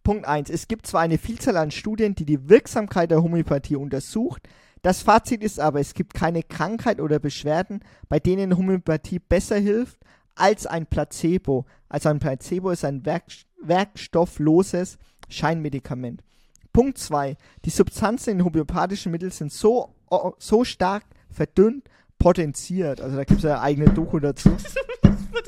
Punkt 0.04 0.26
eins: 0.26 0.50
Es 0.50 0.70
gibt 0.70 0.88
zwar 0.88 1.02
eine 1.02 1.18
Vielzahl 1.18 1.58
an 1.58 1.70
Studien, 1.70 2.16
die 2.16 2.24
die 2.24 2.48
Wirksamkeit 2.48 3.12
der 3.12 3.22
Homöopathie 3.22 3.76
untersucht. 3.76 4.42
Das 4.88 5.02
Fazit 5.02 5.44
ist 5.44 5.60
aber, 5.60 5.82
es 5.82 5.94
gibt 5.94 6.14
keine 6.14 6.44
Krankheit 6.44 7.02
oder 7.02 7.20
Beschwerden, 7.20 7.82
bei 8.08 8.22
denen 8.22 8.56
Homöopathie 8.56 9.20
besser 9.20 9.58
hilft 9.58 9.98
als 10.34 10.66
ein 10.66 10.86
Placebo. 10.86 11.66
Also 11.90 12.08
ein 12.08 12.20
Placebo 12.20 12.70
ist 12.70 12.86
ein 12.86 13.06
Werk 13.06 13.26
werkstoffloses 13.62 14.98
Scheinmedikament. 15.28 16.24
Punkt 16.72 17.00
2. 17.00 17.36
Die 17.66 17.70
Substanzen 17.70 18.30
in 18.30 18.46
homöopathischen 18.46 19.12
Mitteln 19.12 19.32
sind 19.32 19.52
so, 19.52 19.94
so 20.38 20.64
stark 20.64 21.04
verdünnt, 21.30 21.90
potenziert. 22.18 23.02
Also 23.02 23.18
da 23.18 23.26
gibt 23.26 23.40
es 23.40 23.44
ja 23.44 23.56
eine 23.56 23.64
eigene 23.64 23.94
Doku 23.94 24.22
dazu. 24.22 24.56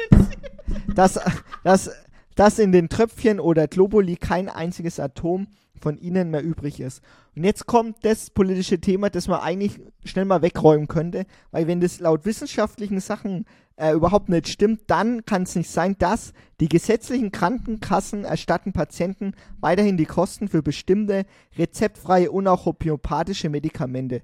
dass, 0.96 1.18
dass, 1.64 1.92
dass 2.36 2.60
in 2.60 2.74
den 2.74 2.90
Tröpfchen 2.90 3.40
oder 3.40 3.70
Globuli 3.70 4.18
kein 4.18 4.50
einziges 4.50 5.00
Atom 5.00 5.48
von 5.82 5.97
ihnen 5.97 6.32
mehr 6.32 6.43
übrig 6.43 6.80
ist. 6.80 7.01
Und 7.36 7.43
jetzt 7.43 7.65
kommt 7.65 7.97
das 8.03 8.30
politische 8.30 8.80
Thema, 8.80 9.09
das 9.09 9.27
man 9.27 9.39
eigentlich 9.39 9.80
schnell 10.05 10.25
mal 10.25 10.41
wegräumen 10.41 10.88
könnte, 10.88 11.25
weil 11.51 11.67
wenn 11.67 11.82
das 11.82 11.99
laut 11.99 12.25
wissenschaftlichen 12.25 12.99
Sachen 12.99 13.45
äh, 13.77 13.93
überhaupt 13.93 14.30
nicht 14.30 14.49
stimmt, 14.49 14.82
dann 14.88 15.25
kann 15.25 15.43
es 15.43 15.55
nicht 15.55 15.69
sein, 15.69 15.95
dass 15.99 16.34
die 16.59 16.67
gesetzlichen 16.67 17.32
Krankenkassen 17.32 18.25
erstatten 18.25 18.73
Patienten 18.73 19.34
weiterhin 19.61 19.97
die 19.97 20.05
Kosten 20.05 20.49
für 20.49 20.61
bestimmte 20.61 21.25
rezeptfreie 21.57 22.32
und 22.32 22.47
auch 22.47 22.65
homöopathische 22.65 23.49
Medikamente. 23.49 24.21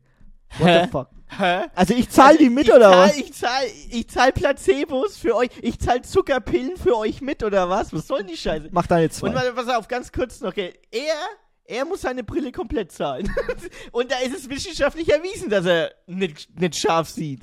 What 0.58 0.68
Hä? 0.68 0.84
the 0.84 0.92
fuck? 0.92 1.10
Hä? 1.38 1.66
Also 1.74 1.94
ich 1.94 2.10
zahle 2.10 2.38
die 2.38 2.50
mit 2.50 2.68
ich 2.68 2.74
oder 2.74 2.92
zahl, 2.92 3.08
was? 3.08 3.18
Ich 3.18 3.34
zahle 3.34 3.68
ich 3.90 4.08
zahl 4.10 4.32
Placebos 4.32 5.18
für 5.18 5.36
euch. 5.36 5.50
Ich 5.62 5.80
zahle 5.80 6.02
Zuckerpillen 6.02 6.78
für 6.78 6.96
euch 6.98 7.22
mit 7.22 7.44
oder 7.44 7.70
was? 7.70 7.94
Was 7.94 8.08
soll 8.08 8.24
die 8.24 8.38
Scheiße? 8.38 8.70
Mach 8.72 8.88
deine 8.88 9.10
zwei. 9.10 9.30
Und 9.30 9.56
pass 9.56 9.68
auf, 9.70 9.88
ganz 9.88 10.12
kurz 10.12 10.40
noch. 10.42 10.50
Okay. 10.50 10.74
Er, 10.92 11.16
er 11.68 11.86
muss 11.86 12.02
seine 12.02 12.24
Brille 12.24 12.52
komplett 12.52 12.92
zahlen. 12.92 13.32
Und 13.92 14.12
da 14.12 14.20
ist 14.20 14.36
es 14.36 14.50
wissenschaftlich 14.50 15.12
erwiesen, 15.12 15.50
dass 15.50 15.66
er 15.66 15.94
nicht, 16.08 16.60
nicht 16.60 16.76
scharf 16.76 17.10
sieht. 17.10 17.42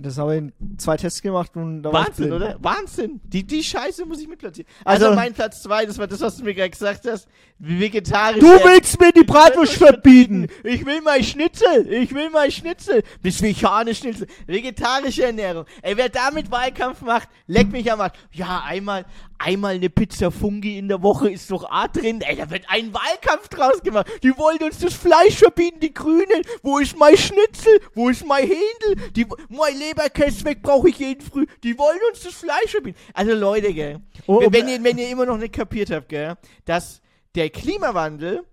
Das 0.00 0.16
habe 0.18 0.34
ich 0.34 0.38
in 0.42 0.52
zwei 0.78 0.96
Tests 0.96 1.20
gemacht 1.20 1.56
und 1.56 1.82
da 1.82 1.92
Wahnsinn, 1.92 2.32
oder? 2.32 2.56
Wahnsinn. 2.60 3.20
Die, 3.24 3.44
die 3.44 3.62
Scheiße 3.62 4.06
muss 4.06 4.20
ich 4.20 4.28
mitplatzieren. 4.28 4.70
Also, 4.84 5.06
Also- 5.06 5.16
mein 5.16 5.34
Platz 5.34 5.62
zwei, 5.62 5.84
das 5.86 5.98
war 5.98 6.06
das, 6.06 6.20
was 6.20 6.36
du 6.36 6.44
mir 6.44 6.54
gerade 6.54 6.70
gesagt 6.70 7.06
hast. 7.06 7.28
Vegetarisch. 7.58 8.40
Du 8.40 8.46
willst 8.48 9.00
mir 9.00 9.12
die 9.12 9.22
Bratwurst 9.22 9.74
verbieten! 9.74 10.48
Ich 10.64 10.84
will 10.84 11.00
mein 11.00 11.22
Schnitzel! 11.22 11.92
Ich 11.92 12.12
will 12.12 12.28
mein 12.30 12.50
Schnitzel! 12.50 13.02
Das 13.22 13.40
vegane 13.40 13.94
Schnitzel. 13.94 14.26
Vegetarische 14.46 15.24
Ernährung. 15.24 15.64
Ey, 15.80 15.96
wer 15.96 16.08
damit 16.08 16.50
Wahlkampf 16.50 17.02
macht, 17.02 17.28
leck 17.46 17.70
mich 17.70 17.90
am 17.92 18.00
Arsch. 18.00 18.18
Ja, 18.32 18.62
einmal, 18.66 19.04
einmal 19.38 19.74
eine 19.74 19.90
Pizza 19.90 20.32
Fungi 20.32 20.76
in 20.76 20.88
der 20.88 21.02
Woche 21.02 21.30
ist 21.30 21.50
doch 21.52 21.70
A 21.70 21.86
drin. 21.86 22.20
Ey, 22.22 22.34
da 22.36 22.50
wird 22.50 22.64
ein 22.68 22.92
Wahlkampf 22.92 23.48
draus 23.48 23.80
gemacht. 23.82 24.08
Die 24.24 24.36
wollen 24.36 24.58
uns 24.64 24.78
das 24.78 24.94
Fleisch 24.94 25.36
verbieten, 25.36 25.78
die 25.78 25.94
Grünen. 25.94 26.42
Wo 26.64 26.78
ist 26.78 26.98
mein 26.98 27.16
Schnitzel? 27.16 27.78
Wo 27.94 28.08
ist 28.08 28.26
mein 28.26 28.42
Händel? 28.48 29.10
Die, 29.14 29.26
mein 29.48 29.78
Leberkäse 29.88 30.44
weg 30.44 30.62
brauche 30.62 30.88
ich 30.88 30.98
jeden 30.98 31.20
Früh. 31.20 31.46
Die 31.62 31.78
wollen 31.78 31.98
uns 32.10 32.22
das 32.22 32.34
Fleisch 32.34 32.70
verbieten. 32.70 32.98
Also 33.14 33.34
Leute, 33.34 33.72
gell. 33.72 34.00
Oh, 34.26 34.40
wenn, 34.40 34.48
oh, 34.48 34.52
wenn, 34.52 34.68
ihr, 34.68 34.84
wenn 34.84 34.98
ihr 34.98 35.08
immer 35.08 35.26
noch 35.26 35.38
nicht 35.38 35.52
kapiert 35.52 35.90
habt, 35.90 36.08
gell, 36.08 36.36
dass 36.64 37.00
der 37.34 37.50
Klimawandel 37.50 38.44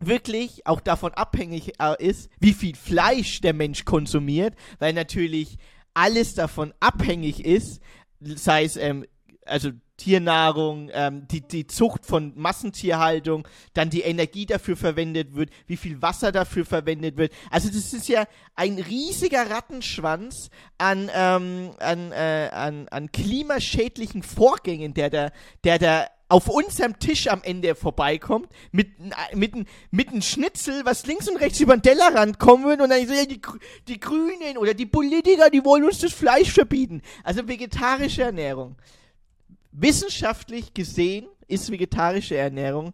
wirklich 0.00 0.66
auch 0.66 0.80
davon 0.80 1.12
abhängig 1.12 1.80
äh, 1.80 2.04
ist, 2.04 2.30
wie 2.40 2.52
viel 2.52 2.74
Fleisch 2.74 3.40
der 3.40 3.54
Mensch 3.54 3.84
konsumiert, 3.84 4.54
weil 4.78 4.92
natürlich 4.92 5.58
alles 5.94 6.34
davon 6.34 6.74
abhängig 6.80 7.44
ist, 7.44 7.80
sei 8.20 8.64
es 8.64 8.76
ähm, 8.76 9.06
also 9.46 9.70
Tiernahrung, 9.96 10.90
ähm, 10.92 11.26
die, 11.30 11.40
die 11.40 11.66
Zucht 11.66 12.04
von 12.04 12.32
Massentierhaltung, 12.34 13.46
dann 13.74 13.90
die 13.90 14.02
Energie 14.02 14.44
dafür 14.44 14.76
verwendet 14.76 15.34
wird, 15.34 15.50
wie 15.66 15.76
viel 15.76 16.02
Wasser 16.02 16.32
dafür 16.32 16.64
verwendet 16.64 17.16
wird. 17.16 17.32
Also 17.50 17.68
das 17.68 17.92
ist 17.92 18.08
ja 18.08 18.24
ein 18.56 18.78
riesiger 18.78 19.48
Rattenschwanz 19.50 20.50
an, 20.78 21.10
ähm, 21.14 21.70
an, 21.78 22.12
äh, 22.12 22.50
an, 22.52 22.88
an 22.88 23.12
klimaschädlichen 23.12 24.22
Vorgängen, 24.22 24.94
der 24.94 25.10
da, 25.10 25.30
der 25.62 25.78
da 25.78 26.06
auf 26.28 26.48
unserem 26.48 26.98
Tisch 26.98 27.28
am 27.28 27.42
Ende 27.42 27.74
vorbeikommt, 27.74 28.48
mit, 28.72 28.88
mit, 29.34 29.54
n- 29.54 29.66
mit 29.92 30.08
einem 30.08 30.22
Schnitzel, 30.22 30.84
was 30.84 31.06
links 31.06 31.28
und 31.28 31.36
rechts 31.36 31.60
über 31.60 31.76
den 31.76 31.82
Tellerrand 31.82 32.38
kommen 32.40 32.64
wird 32.64 32.80
und 32.80 32.88
dann 32.90 33.06
so, 33.06 33.12
ja, 33.12 33.26
die, 33.26 33.40
die 33.86 34.00
Grünen 34.00 34.56
oder 34.58 34.74
die 34.74 34.86
Politiker, 34.86 35.50
die 35.50 35.64
wollen 35.64 35.84
uns 35.84 35.98
das 35.98 36.12
Fleisch 36.12 36.50
verbieten. 36.50 37.02
Also 37.22 37.46
vegetarische 37.46 38.22
Ernährung. 38.22 38.74
Wissenschaftlich 39.76 40.72
gesehen 40.72 41.26
ist 41.48 41.70
vegetarische 41.70 42.36
Ernährung 42.36 42.92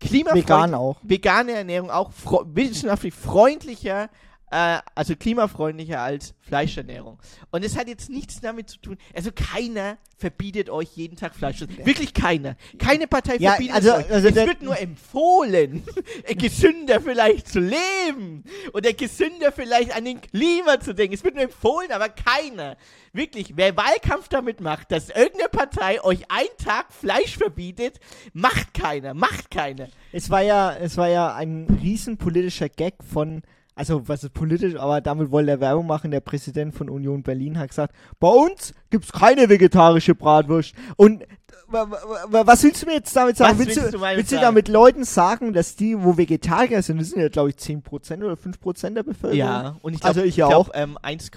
klimafreundlich. 0.00 0.46
Vegan 0.48 0.74
auch. 0.74 0.96
Vegane 1.02 1.52
Ernährung 1.52 1.90
auch 1.90 2.10
wissenschaftlich 2.46 3.14
freundlicher, 3.14 4.08
äh, 4.52 4.78
also 4.94 5.16
klimafreundlicher 5.16 6.00
als 6.00 6.34
Fleischernährung. 6.40 7.18
Und 7.50 7.64
es 7.64 7.76
hat 7.76 7.88
jetzt 7.88 8.10
nichts 8.10 8.40
damit 8.40 8.68
zu 8.68 8.78
tun. 8.78 8.98
Also 9.14 9.30
keiner 9.32 9.96
verbietet 10.18 10.68
euch 10.70 10.90
jeden 10.94 11.16
Tag 11.16 11.34
Fleisch. 11.34 11.58
zu 11.58 11.64
essen. 11.64 11.86
Wirklich 11.86 12.12
keiner. 12.14 12.56
Keine 12.78 13.06
Partei 13.06 13.36
Ja, 13.38 13.52
verbietet 13.52 13.74
also- 13.76 13.88
es 13.90 13.96
euch. 14.04 14.12
also 14.12 14.28
es 14.28 14.34
der- 14.34 14.46
wird 14.46 14.62
nur 14.62 14.78
empfohlen, 14.78 15.82
gesünder 16.38 17.00
vielleicht 17.00 17.48
zu 17.48 17.60
leben 17.60 18.44
oder 18.74 18.92
gesünder 18.92 19.52
vielleicht 19.52 19.96
an 19.96 20.04
den 20.04 20.20
Klima 20.20 20.78
zu 20.80 20.94
denken. 20.94 21.14
Es 21.14 21.24
wird 21.24 21.34
nur 21.34 21.44
empfohlen, 21.44 21.90
aber 21.90 22.08
keiner. 22.10 22.76
Wirklich, 23.14 23.56
wer 23.56 23.76
Wahlkampf 23.76 24.28
damit 24.28 24.60
macht, 24.60 24.90
dass 24.92 25.08
irgendeine 25.10 25.48
Partei 25.50 26.02
euch 26.04 26.30
einen 26.30 26.48
Tag 26.62 26.92
Fleisch 26.92 27.36
verbietet, 27.36 28.00
macht 28.32 28.72
keiner, 28.74 29.14
macht 29.14 29.50
keiner. 29.50 29.88
Es 30.12 30.30
war 30.30 30.42
ja, 30.42 30.74
es 30.76 30.96
war 30.96 31.08
ja 31.08 31.34
ein 31.34 31.66
riesen 31.82 32.16
politischer 32.16 32.68
Gag 32.68 32.94
von, 33.12 33.42
also 33.74 34.06
was 34.08 34.22
ist 34.24 34.34
politisch, 34.34 34.76
aber 34.76 35.00
damit 35.00 35.30
wollte 35.30 35.50
er 35.52 35.60
Werbung 35.60 35.86
machen. 35.86 36.10
Der 36.10 36.20
Präsident 36.20 36.74
von 36.74 36.88
Union 36.90 37.22
Berlin 37.22 37.58
hat 37.58 37.68
gesagt, 37.70 37.94
bei 38.20 38.28
uns 38.28 38.74
gibt's 38.90 39.12
keine 39.12 39.48
vegetarische 39.48 40.14
Bratwurst. 40.14 40.74
Und 40.96 41.22
wa- 41.68 41.90
wa- 41.90 41.98
wa- 42.28 42.46
was 42.46 42.62
willst 42.64 42.82
du 42.82 42.86
mir 42.86 42.94
jetzt 42.94 43.16
damit 43.16 43.36
sagen? 43.36 43.58
Was 43.58 43.66
willst 43.66 43.80
willst 43.82 43.94
du, 43.94 44.00
willst 44.00 44.32
du 44.32 44.36
damit 44.40 44.68
Leuten 44.68 45.04
sagen, 45.04 45.52
dass 45.54 45.74
die, 45.76 46.02
wo 46.02 46.16
Vegetarier 46.18 46.82
sind, 46.82 47.00
das 47.00 47.10
sind 47.10 47.20
ja 47.20 47.28
glaube 47.28 47.48
ich 47.50 47.56
10% 47.56 48.22
oder 48.22 48.34
5% 48.36 48.90
der 48.94 49.02
Bevölkerung? 49.02 49.36
Ja, 49.38 49.76
und 49.80 49.94
ich 49.94 50.00
glaub, 50.00 50.08
also 50.08 50.22
ich 50.22 50.34
glaub, 50.34 50.52
auch. 50.52 50.70
Ähm, 50.74 50.98
1, 51.00 51.30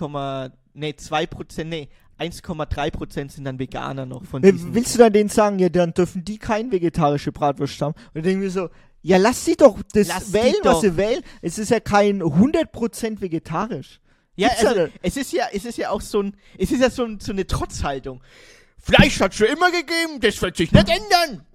nee, 0.73 0.95
2 0.95 1.25
Prozent, 1.27 1.69
nee, 1.69 1.87
1,3 2.19 2.91
Prozent 2.91 3.31
sind 3.31 3.45
dann 3.45 3.59
Veganer 3.59 4.05
noch 4.05 4.23
von 4.23 4.41
diesen. 4.41 4.73
Willst 4.73 4.93
du 4.95 4.99
dann 4.99 5.11
denen 5.13 5.29
sagen, 5.29 5.59
ja, 5.59 5.69
dann 5.69 5.93
dürfen 5.93 6.23
die 6.23 6.37
keine 6.37 6.71
vegetarische 6.71 7.31
Bratwurst 7.31 7.81
haben? 7.81 7.93
Und 7.93 8.15
dann 8.15 8.23
denken 8.23 8.41
wir 8.41 8.51
so, 8.51 8.69
ja, 9.07 9.17
lass 9.17 9.45
sie 9.45 9.55
doch 9.55 9.77
das 9.93 10.07
lass 10.07 10.33
wählen, 10.33 10.55
was 10.63 10.81
sie 10.81 10.97
wählen. 10.97 11.21
Es 11.43 11.59
ist 11.59 11.69
ja 11.69 11.79
kein 11.79 12.23
100% 12.23 13.21
vegetarisch. 13.21 13.99
Ja, 14.35 14.49
also, 14.57 14.87
es 15.03 15.15
ist 15.15 15.31
ja, 15.31 15.45
es 15.53 15.63
ist 15.63 15.77
ja 15.77 15.91
auch 15.91 16.01
so 16.01 16.23
ein, 16.23 16.35
es 16.57 16.71
ist 16.71 16.81
ja 16.81 16.89
so, 16.89 17.03
ein, 17.05 17.19
so 17.19 17.31
eine 17.31 17.45
Trotzhaltung. 17.45 18.23
Fleisch 18.79 19.19
hat 19.19 19.35
schon 19.35 19.45
immer 19.45 19.69
gegeben, 19.69 20.19
das 20.21 20.41
wird 20.41 20.57
sich 20.57 20.71
nicht 20.71 20.89
ändern. 20.89 21.45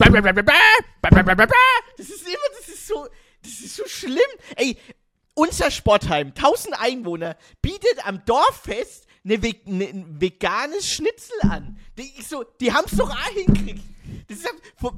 Das 1.97 2.09
ist 2.09 2.23
immer, 2.23 2.39
das 2.57 2.69
ist 2.69 2.87
so, 2.87 3.09
das 3.43 3.53
ist 3.53 3.75
so 3.75 3.83
schlimm. 3.85 4.21
Ey, 4.55 4.77
unser 5.35 5.73
Sportheim, 5.73 6.29
1000 6.29 6.81
Einwohner, 6.81 7.37
bietet 7.63 8.07
am 8.07 8.25
Dorffest 8.27 9.09
eine, 9.25 9.43
Ve 9.43 9.55
ne, 9.67 9.89
ein 9.89 10.21
veganes 10.21 10.89
Schnitzel 10.89 11.37
an. 11.43 11.79
Die, 11.99 12.11
ich 12.19 12.27
so, 12.27 12.45
die 12.61 12.73
haben's 12.73 12.97
doch 12.97 13.11
auch 13.11 13.35
hingekriegt. 13.35 13.85
Das 14.29 14.39
ist, 14.39 14.49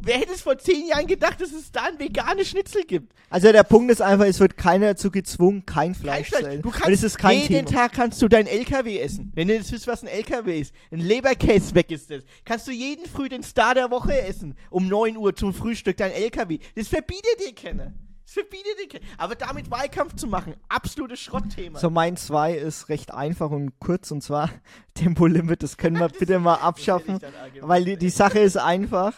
wer 0.02 0.18
hätte 0.18 0.32
es 0.32 0.42
vor 0.42 0.58
zehn 0.58 0.86
Jahren 0.86 1.06
gedacht, 1.06 1.40
dass 1.40 1.52
es 1.52 1.72
da 1.72 1.84
ein 1.84 1.98
veganes 1.98 2.48
Schnitzel 2.48 2.84
gibt? 2.84 3.12
Also 3.30 3.50
der 3.50 3.62
Punkt 3.62 3.90
ist 3.90 4.02
einfach, 4.02 4.26
es 4.26 4.40
wird 4.40 4.56
keiner 4.56 4.88
dazu 4.88 5.10
gezwungen, 5.10 5.64
kein 5.64 5.94
Fleisch 5.94 6.30
zu 6.30 6.36
essen. 6.36 6.62
Du 6.62 6.70
kannst 6.70 6.88
es 6.88 7.02
ist 7.02 7.18
kein 7.18 7.40
jeden 7.40 7.66
Thema. 7.66 7.82
Tag 7.82 7.92
kannst 7.92 8.20
du 8.20 8.28
dein 8.28 8.46
LKW 8.46 8.98
essen. 8.98 9.32
Wenn 9.34 9.48
du 9.48 9.54
jetzt 9.54 9.72
wisst, 9.72 9.86
was 9.86 10.02
ein 10.02 10.08
LKW 10.08 10.60
ist. 10.60 10.74
Ein 10.90 11.00
Leberkäse 11.00 11.74
weg 11.74 11.90
ist 11.90 12.10
das. 12.10 12.24
Kannst 12.44 12.68
du 12.68 12.72
jeden 12.72 13.06
früh 13.06 13.28
den 13.28 13.42
Star 13.42 13.74
der 13.74 13.90
Woche 13.90 14.20
essen. 14.20 14.54
Um 14.70 14.88
9 14.88 15.16
Uhr 15.16 15.34
zum 15.34 15.54
Frühstück 15.54 15.96
dein 15.96 16.12
LKW. 16.12 16.58
Das 16.74 16.88
verbietet 16.88 17.40
dir 17.40 17.54
keiner. 17.54 17.92
Das 18.32 18.44
verbietet 18.44 18.78
dir 18.80 18.88
keiner. 18.88 19.12
Aber 19.18 19.34
damit 19.34 19.70
Wahlkampf 19.70 20.16
zu 20.16 20.26
machen, 20.26 20.54
absolutes 20.68 21.20
Schrottthema. 21.20 21.78
So, 21.78 21.90
mein 21.90 22.16
2 22.16 22.54
ist 22.54 22.88
recht 22.88 23.12
einfach 23.12 23.50
und 23.50 23.78
kurz 23.78 24.10
und 24.10 24.22
zwar 24.22 24.48
Tempolimit, 24.94 25.62
das 25.62 25.76
können 25.76 25.98
wir 25.98 26.08
bitte 26.18 26.38
mal 26.38 26.54
abschaffen, 26.54 27.18
weil 27.60 27.84
die, 27.84 27.96
die 27.96 28.10
Sache 28.10 28.38
ist 28.38 28.56
einfach. 28.56 29.12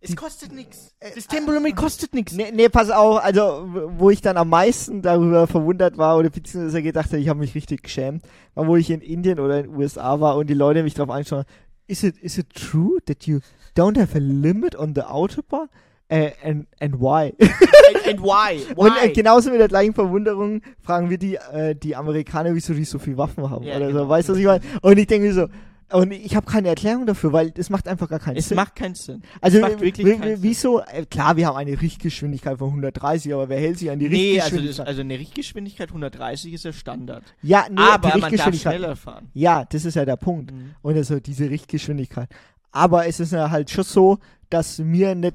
es 0.00 0.16
kostet 0.16 0.52
nichts. 0.52 0.96
Das 1.14 1.28
Tempolimit 1.28 1.76
kostet 1.76 2.12
nichts. 2.12 2.32
Nee, 2.32 2.50
nee, 2.52 2.68
pass 2.68 2.90
auf, 2.90 3.22
also 3.22 3.68
wo 3.98 4.10
ich 4.10 4.20
dann 4.20 4.36
am 4.36 4.48
meisten 4.48 5.02
darüber 5.02 5.46
verwundert 5.46 5.96
war 5.96 6.18
oder 6.18 6.30
beziehungsweise 6.30 6.82
gedacht 6.82 7.10
habe, 7.10 7.18
ich 7.18 7.28
habe 7.28 7.38
mich 7.38 7.54
richtig 7.54 7.84
geschämt, 7.84 8.24
war, 8.54 8.66
wo 8.66 8.76
ich 8.76 8.90
in 8.90 9.00
Indien 9.00 9.38
oder 9.38 9.60
in 9.60 9.70
den 9.70 9.76
USA 9.76 10.20
war 10.20 10.36
und 10.36 10.48
die 10.48 10.54
Leute 10.54 10.82
mich 10.82 10.94
drauf 10.94 11.10
anschauen, 11.10 11.44
is 11.86 12.02
it, 12.02 12.16
is 12.18 12.38
it 12.38 12.52
true 12.52 12.98
that 13.06 13.26
you 13.26 13.40
don't 13.76 14.00
have 14.00 14.16
a 14.16 14.20
limit 14.20 14.74
on 14.74 14.94
the 14.94 15.02
Autobahn? 15.02 15.68
Uh, 16.12 16.30
and, 16.42 16.66
and 16.80 16.94
why? 17.00 17.32
And, 17.38 18.06
and 18.08 18.20
why? 18.20 18.64
Und 18.74 18.92
Why? 18.96 19.06
äh, 19.06 19.12
genauso 19.12 19.50
mit 19.50 19.60
der 19.60 19.68
gleichen 19.68 19.94
Verwunderung 19.94 20.60
fragen 20.80 21.08
wir 21.08 21.18
die, 21.18 21.36
äh, 21.36 21.74
die 21.76 21.94
Amerikaner, 21.94 22.52
wieso 22.54 22.74
die 22.74 22.84
so 22.84 22.98
viel 22.98 23.16
Waffen 23.16 23.48
haben 23.48 23.64
Ja, 23.64 23.76
oder 23.76 23.86
genau. 23.88 24.00
so. 24.04 24.08
Weißt 24.08 24.28
du, 24.28 24.32
was 24.32 24.40
ich 24.40 24.46
meine? 24.46 24.60
Und 24.82 24.98
ich 24.98 25.06
denke 25.06 25.28
mir 25.28 25.34
so, 25.34 25.46
und 25.92 26.12
ich 26.12 26.34
habe 26.36 26.46
keine 26.46 26.68
Erklärung 26.68 27.06
dafür, 27.06 27.32
weil 27.32 27.50
das 27.52 27.68
macht 27.70 27.86
einfach 27.88 28.08
gar 28.08 28.18
keinen 28.20 28.36
es 28.36 28.48
Sinn. 28.48 28.56
macht 28.56 28.74
keinen 28.76 28.94
Sinn. 28.96 29.22
also 29.40 29.58
es 29.58 29.62
macht 29.62 29.80
wirklich 29.80 30.18
keinen 30.20 30.40
wieso, 30.42 30.80
äh, 30.80 31.04
klar, 31.08 31.36
wir 31.36 31.46
haben 31.48 31.56
eine 31.56 31.80
Richtgeschwindigkeit 31.80 32.58
von 32.58 32.68
130, 32.70 33.32
aber 33.34 33.48
wer 33.48 33.58
hält 33.60 33.78
sich 33.78 33.90
an 33.90 33.98
die 34.00 34.08
Nee, 34.08 34.40
also, 34.40 34.56
das, 34.56 34.78
Richtgeschwindigkeit? 34.78 34.86
also 34.88 35.00
eine 35.00 35.18
Richtgeschwindigkeit 35.18 35.88
130 35.90 36.52
ist 36.54 36.64
der 36.64 36.72
Standard. 36.72 37.22
ja, 37.42 37.66
nee, 37.70 37.76
aber 37.76 37.88
man 37.90 38.00
darf 38.00 38.14
Richtgeschwindigkeit. 38.30 38.74
schneller 38.74 38.96
fahren. 38.96 39.28
Ja, 39.34 39.64
das 39.64 39.84
ist 39.84 39.94
ja 39.94 40.04
der 40.04 40.16
Punkt. 40.16 40.52
Mhm. 40.52 40.74
Und 40.82 40.96
also 40.96 41.18
diese 41.20 41.50
Richtgeschwindigkeit. 41.50 42.28
Aber 42.72 43.06
es 43.06 43.18
ist 43.20 43.32
ja 43.32 43.50
halt 43.50 43.70
schon 43.70 43.84
so, 43.84 44.18
dass 44.48 44.78
mir 44.78 45.14
nicht 45.16 45.34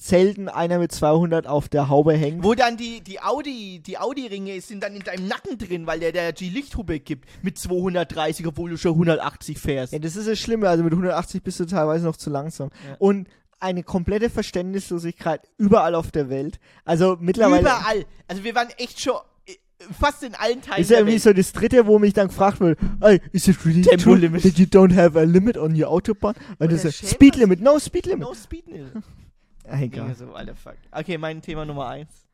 selten 0.00 0.48
einer 0.48 0.78
mit 0.78 0.90
200 0.92 1.46
auf 1.46 1.68
der 1.68 1.88
Haube 1.88 2.14
hängt. 2.14 2.42
Wo 2.42 2.54
dann 2.54 2.76
die, 2.76 3.00
die 3.00 3.20
Audi, 3.20 3.80
die 3.80 3.96
Audi-Ringe 3.98 4.60
sind 4.60 4.82
dann 4.82 4.94
in 4.96 5.02
deinem 5.02 5.28
Nacken 5.28 5.56
drin, 5.56 5.86
weil 5.86 6.00
der 6.00 6.10
der 6.12 6.32
die 6.32 6.48
Lichthupe 6.50 6.98
gibt 6.98 7.28
mit 7.42 7.58
230, 7.58 8.46
obwohl 8.46 8.70
du 8.70 8.76
schon 8.76 8.92
180 8.92 9.58
fährst. 9.58 9.92
Ja, 9.92 9.98
das 10.00 10.16
ist 10.16 10.26
das 10.28 10.38
Schlimme. 10.38 10.68
Also 10.68 10.82
mit 10.82 10.92
180 10.92 11.42
bist 11.42 11.60
du 11.60 11.64
teilweise 11.66 12.04
noch 12.06 12.16
zu 12.16 12.28
langsam. 12.30 12.70
Ja. 12.88 12.96
Und 12.98 13.28
eine 13.60 13.82
komplette 13.84 14.30
Verständnislosigkeit 14.30 15.40
überall 15.58 15.94
auf 15.94 16.10
der 16.10 16.28
Welt. 16.28 16.58
Also 16.84 17.16
mittlerweile. 17.20 17.60
Überall. 17.62 18.04
Also 18.26 18.42
wir 18.44 18.54
waren 18.56 18.68
echt 18.78 19.00
schon 19.00 19.14
äh, 19.46 19.52
fast 19.98 20.22
in 20.24 20.34
allen 20.34 20.60
Teilen 20.60 20.82
Ist 20.82 20.90
ja 20.90 20.96
irgendwie 20.98 21.14
Welt. 21.14 21.22
so 21.22 21.32
das 21.32 21.52
dritte, 21.52 21.86
wo 21.86 21.98
mich 21.98 22.12
dann 22.12 22.28
gefragt 22.28 22.60
wird, 22.60 22.78
hey, 23.00 23.20
is 23.32 23.46
it 23.48 23.64
really 23.64 23.82
Tempo 23.82 24.02
true 24.02 24.16
limit. 24.16 24.42
that 24.42 24.58
you 24.58 24.66
don't 24.66 24.94
have 24.94 25.18
a 25.18 25.22
limit 25.22 25.56
on 25.56 25.80
your 25.80 25.88
Autobahn? 25.88 26.34
Und 26.58 26.72
das 26.72 26.82
der 26.82 26.90
ist 26.90 27.08
Speed 27.08 27.34
das- 27.34 27.40
Limit, 27.40 27.60
no 27.60 27.78
Speed 27.78 28.06
Limit. 28.06 28.26
No 28.26 28.34
Speed 28.34 28.66
Limit. 28.66 28.92
Egal. 29.64 30.14
So, 30.14 30.32
Alter, 30.32 30.54
fuck. 30.54 30.76
Okay, 30.92 31.18
mein 31.18 31.42
Thema 31.42 31.64
Nummer 31.64 31.88
eins. 31.88 32.26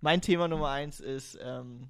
Mein 0.00 0.20
Thema 0.20 0.48
Nummer 0.48 0.70
eins 0.70 1.00
ist, 1.00 1.38
ähm, 1.42 1.88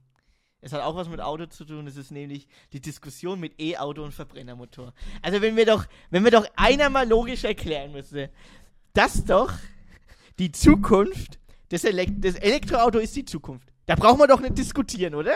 es 0.60 0.72
hat 0.72 0.82
auch 0.82 0.96
was 0.96 1.08
mit 1.08 1.20
Auto 1.20 1.46
zu 1.46 1.64
tun, 1.64 1.86
es 1.86 1.96
ist 1.96 2.10
nämlich 2.10 2.46
die 2.72 2.80
Diskussion 2.80 3.40
mit 3.40 3.60
E-Auto 3.60 4.02
und 4.02 4.12
Verbrennermotor. 4.12 4.92
Also 5.22 5.40
wenn 5.42 5.56
wir 5.56 5.66
doch, 5.66 5.86
wenn 6.10 6.24
wir 6.24 6.30
doch 6.30 6.46
einer 6.56 6.90
mal 6.90 7.08
logisch 7.08 7.44
erklären 7.44 7.92
müsste, 7.92 8.30
dass 8.92 9.24
doch 9.24 9.52
die 10.38 10.52
Zukunft 10.52 11.38
des, 11.70 11.84
Elek 11.84 12.20
des 12.20 12.36
Elektroauto 12.36 12.98
ist 12.98 13.16
die 13.16 13.24
Zukunft. 13.24 13.68
Da 13.86 13.94
brauchen 13.94 14.18
wir 14.18 14.26
doch 14.26 14.40
nicht 14.40 14.58
diskutieren, 14.58 15.14
oder? 15.14 15.34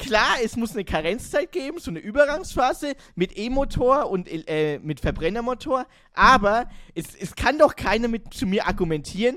Klar, 0.00 0.36
es 0.42 0.56
muss 0.56 0.72
eine 0.72 0.84
Karenzzeit 0.84 1.52
geben, 1.52 1.78
so 1.78 1.90
eine 1.90 2.00
Übergangsphase 2.00 2.94
mit 3.14 3.36
E-Motor 3.38 4.10
und 4.10 4.28
äh, 4.28 4.78
mit 4.82 5.00
Verbrennermotor, 5.00 5.86
aber 6.14 6.68
es, 6.94 7.14
es 7.18 7.34
kann 7.36 7.58
doch 7.58 7.76
keiner 7.76 8.08
mit 8.08 8.32
zu 8.34 8.46
mir 8.46 8.66
argumentieren, 8.66 9.36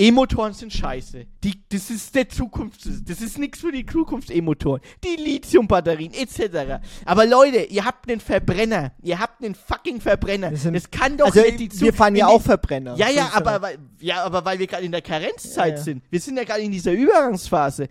E-Motoren 0.00 0.52
sind 0.52 0.72
scheiße. 0.72 1.26
Die, 1.42 1.60
das 1.70 1.90
ist 1.90 2.14
der 2.14 2.28
Zukunft. 2.28 2.82
Das 3.08 3.20
ist 3.20 3.36
nichts 3.36 3.58
für 3.58 3.72
die 3.72 3.84
Zukunft 3.84 4.30
E-Motoren. 4.30 4.80
Die 5.02 5.20
Lithium-Batterien 5.20 6.12
etc. 6.14 6.80
Aber 7.04 7.26
Leute, 7.26 7.64
ihr 7.64 7.84
habt 7.84 8.08
einen 8.08 8.20
Verbrenner. 8.20 8.92
Ihr 9.02 9.18
habt 9.18 9.42
einen 9.42 9.56
fucking 9.56 10.00
Verbrenner. 10.00 10.52
Das, 10.52 10.62
sind- 10.62 10.92
kann 10.92 11.16
doch 11.16 11.26
also 11.26 11.40
nicht 11.40 11.58
die 11.58 11.64
wir 11.64 11.70
Zukunft. 11.70 11.98
fahren 11.98 12.14
ja 12.14 12.28
auch 12.28 12.40
Verbrenner. 12.40 12.94
Ja, 12.94 13.08
ja, 13.10 13.24
Das 13.24 13.34
aber, 13.34 13.60
weil, 13.60 13.78
ja, 13.98 14.22
aber 14.22 14.44
weil 14.44 14.60
wir 14.60 14.68
gerade 14.68 14.84
in 14.84 14.92
der 14.92 15.02
Karenzzeit 15.02 15.72
Ja, 15.72 15.76
ja. 15.78 15.82
sind. 15.82 16.04
Wir 16.10 16.20
sind 16.20 16.36
ja 16.36 16.44
gerade 16.44 16.60
in 16.62 16.70
dieser 16.70 16.92
Übergangsphase. 16.92 17.88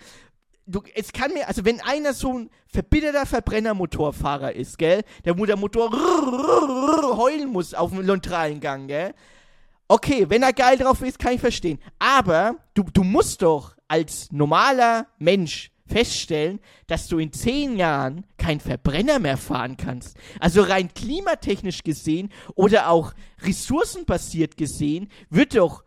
Du, 0.69 0.81
es 0.95 1.13
kann 1.13 1.33
mir, 1.33 1.47
also 1.47 1.63
wenn 1.63 1.79
einer 1.79 2.13
so 2.13 2.33
ein 2.33 2.49
verbitterter 2.67 3.25
Verbrennermotorfahrer 3.25 4.53
ist, 4.53 4.77
gell, 4.77 5.03
der 5.23 5.37
wo 5.37 5.45
der 5.45 5.55
Motor 5.55 5.91
heulen 7.17 7.49
muss 7.49 7.73
auf 7.73 7.91
dem 7.91 8.05
neutralen 8.05 8.59
Gang, 8.59 8.87
gell, 8.87 9.13
Okay, 9.89 10.29
wenn 10.29 10.43
er 10.43 10.51
geil 10.51 10.77
drauf 10.77 11.01
ist, 11.01 11.17
kann 11.17 11.33
ich 11.33 11.39
verstehen. 11.39 11.79
Aber 11.97 12.57
du, 12.73 12.83
du 12.83 13.03
musst 13.03 13.41
doch 13.41 13.75
als 13.87 14.31
normaler 14.31 15.07
Mensch 15.17 15.71
feststellen, 15.85 16.59
dass 16.87 17.07
du 17.07 17.19
in 17.19 17.31
zehn 17.31 17.77
Jahren 17.77 18.25
kein 18.37 18.59
Verbrenner 18.59 19.19
mehr 19.19 19.37
fahren 19.37 19.77
kannst. 19.77 20.17
Also 20.41 20.61
rein 20.61 20.93
klimatechnisch 20.93 21.83
gesehen 21.83 22.33
oder 22.55 22.89
auch 22.89 23.13
ressourcenbasiert 23.43 24.57
gesehen 24.57 25.07
wird 25.29 25.55
doch 25.55 25.85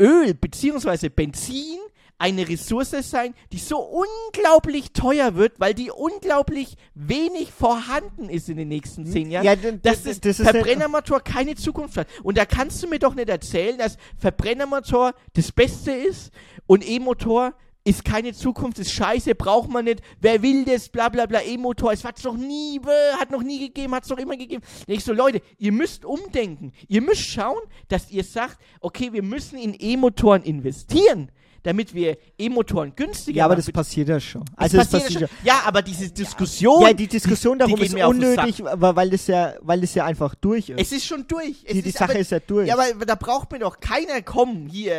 Öl 0.00 0.34
bzw. 0.34 1.08
Benzin 1.08 1.80
eine 2.18 2.48
Ressource 2.48 2.94
sein, 3.02 3.34
die 3.52 3.58
so 3.58 3.78
unglaublich 3.78 4.92
teuer 4.92 5.34
wird, 5.34 5.58
weil 5.58 5.74
die 5.74 5.90
unglaublich 5.90 6.76
wenig 6.94 7.52
vorhanden 7.52 8.28
ist 8.28 8.48
in 8.48 8.56
den 8.56 8.68
nächsten 8.68 9.06
zehn 9.06 9.30
Jahren, 9.30 9.44
Ja, 9.44 9.56
dass 9.56 10.04
das, 10.04 10.20
das 10.20 10.36
Verbrennermotor 10.36 11.20
keine 11.20 11.56
Zukunft 11.56 11.96
hat. 11.96 12.06
Und 12.22 12.38
da 12.38 12.46
kannst 12.46 12.82
du 12.82 12.88
mir 12.88 12.98
doch 12.98 13.14
nicht 13.14 13.28
erzählen, 13.28 13.76
dass 13.78 13.98
Verbrennermotor 14.18 15.12
das 15.34 15.52
Beste 15.52 15.92
ist 15.92 16.30
und 16.66 16.88
E-Motor 16.88 17.54
ist 17.86 18.04
keine 18.04 18.32
Zukunft, 18.32 18.78
ist 18.78 18.92
scheiße, 18.92 19.34
braucht 19.34 19.68
man 19.70 19.84
nicht, 19.84 20.00
wer 20.20 20.42
will 20.42 20.64
das, 20.64 20.88
bla 20.88 21.10
bla 21.10 21.26
bla, 21.26 21.42
E-Motor, 21.42 21.92
es 21.92 22.02
hat's 22.04 22.24
noch 22.24 22.36
nie, 22.36 22.80
hat 23.18 23.30
noch 23.30 23.42
nie 23.42 23.58
gegeben, 23.60 23.94
hat's 23.94 24.08
noch 24.08 24.18
immer 24.18 24.36
gegeben. 24.36 24.62
Und 24.88 24.94
ich 24.94 25.04
so, 25.04 25.12
Leute, 25.12 25.42
ihr 25.58 25.72
müsst 25.72 26.04
umdenken, 26.04 26.72
ihr 26.88 27.02
müsst 27.02 27.22
schauen, 27.26 27.60
dass 27.88 28.10
ihr 28.10 28.24
sagt, 28.24 28.58
okay, 28.80 29.12
wir 29.12 29.22
müssen 29.22 29.58
in 29.58 29.76
E-Motoren 29.78 30.42
investieren, 30.42 31.30
damit 31.62 31.94
wir 31.94 32.18
E-Motoren 32.38 32.94
günstiger 32.94 33.38
Ja, 33.38 33.44
aber 33.46 33.54
machen. 33.54 33.64
das 33.66 33.72
passiert 33.72 34.08
ja 34.08 34.20
schon. 34.20 34.44
Also 34.54 34.76
das 34.76 34.86
passiert 34.88 35.02
passiert 35.14 35.20
ja 35.22 35.28
schon. 35.28 35.46
Ja, 35.46 35.62
aber 35.64 35.80
diese 35.80 36.10
Diskussion. 36.10 36.82
Ja, 36.82 36.92
die 36.92 37.06
Diskussion 37.06 37.54
die 37.54 37.60
darum 37.60 37.76
geht 37.76 37.86
ist 37.94 38.04
unnötig, 38.04 38.62
weil, 38.64 39.08
das 39.10 39.26
ja, 39.26 39.54
weil 39.62 39.80
das 39.80 39.94
ja 39.94 40.04
einfach 40.04 40.34
durch 40.34 40.68
ist. 40.68 40.78
Es 40.80 40.92
ist 40.92 41.06
schon 41.06 41.26
durch. 41.26 41.64
Es 41.64 41.72
Die- 41.72 41.80
die 41.82 41.88
ist 41.88 41.96
Sache 41.98 42.10
aber, 42.12 42.18
ist 42.20 42.30
ja 42.32 42.40
durch. 42.40 42.68
Ja, 42.68 42.74
aber 42.78 43.06
da 43.06 43.14
braucht 43.14 43.50
mir 43.52 43.60
doch 43.60 43.80
keiner 43.80 44.20
kommen 44.20 44.68
hier. 44.68 44.94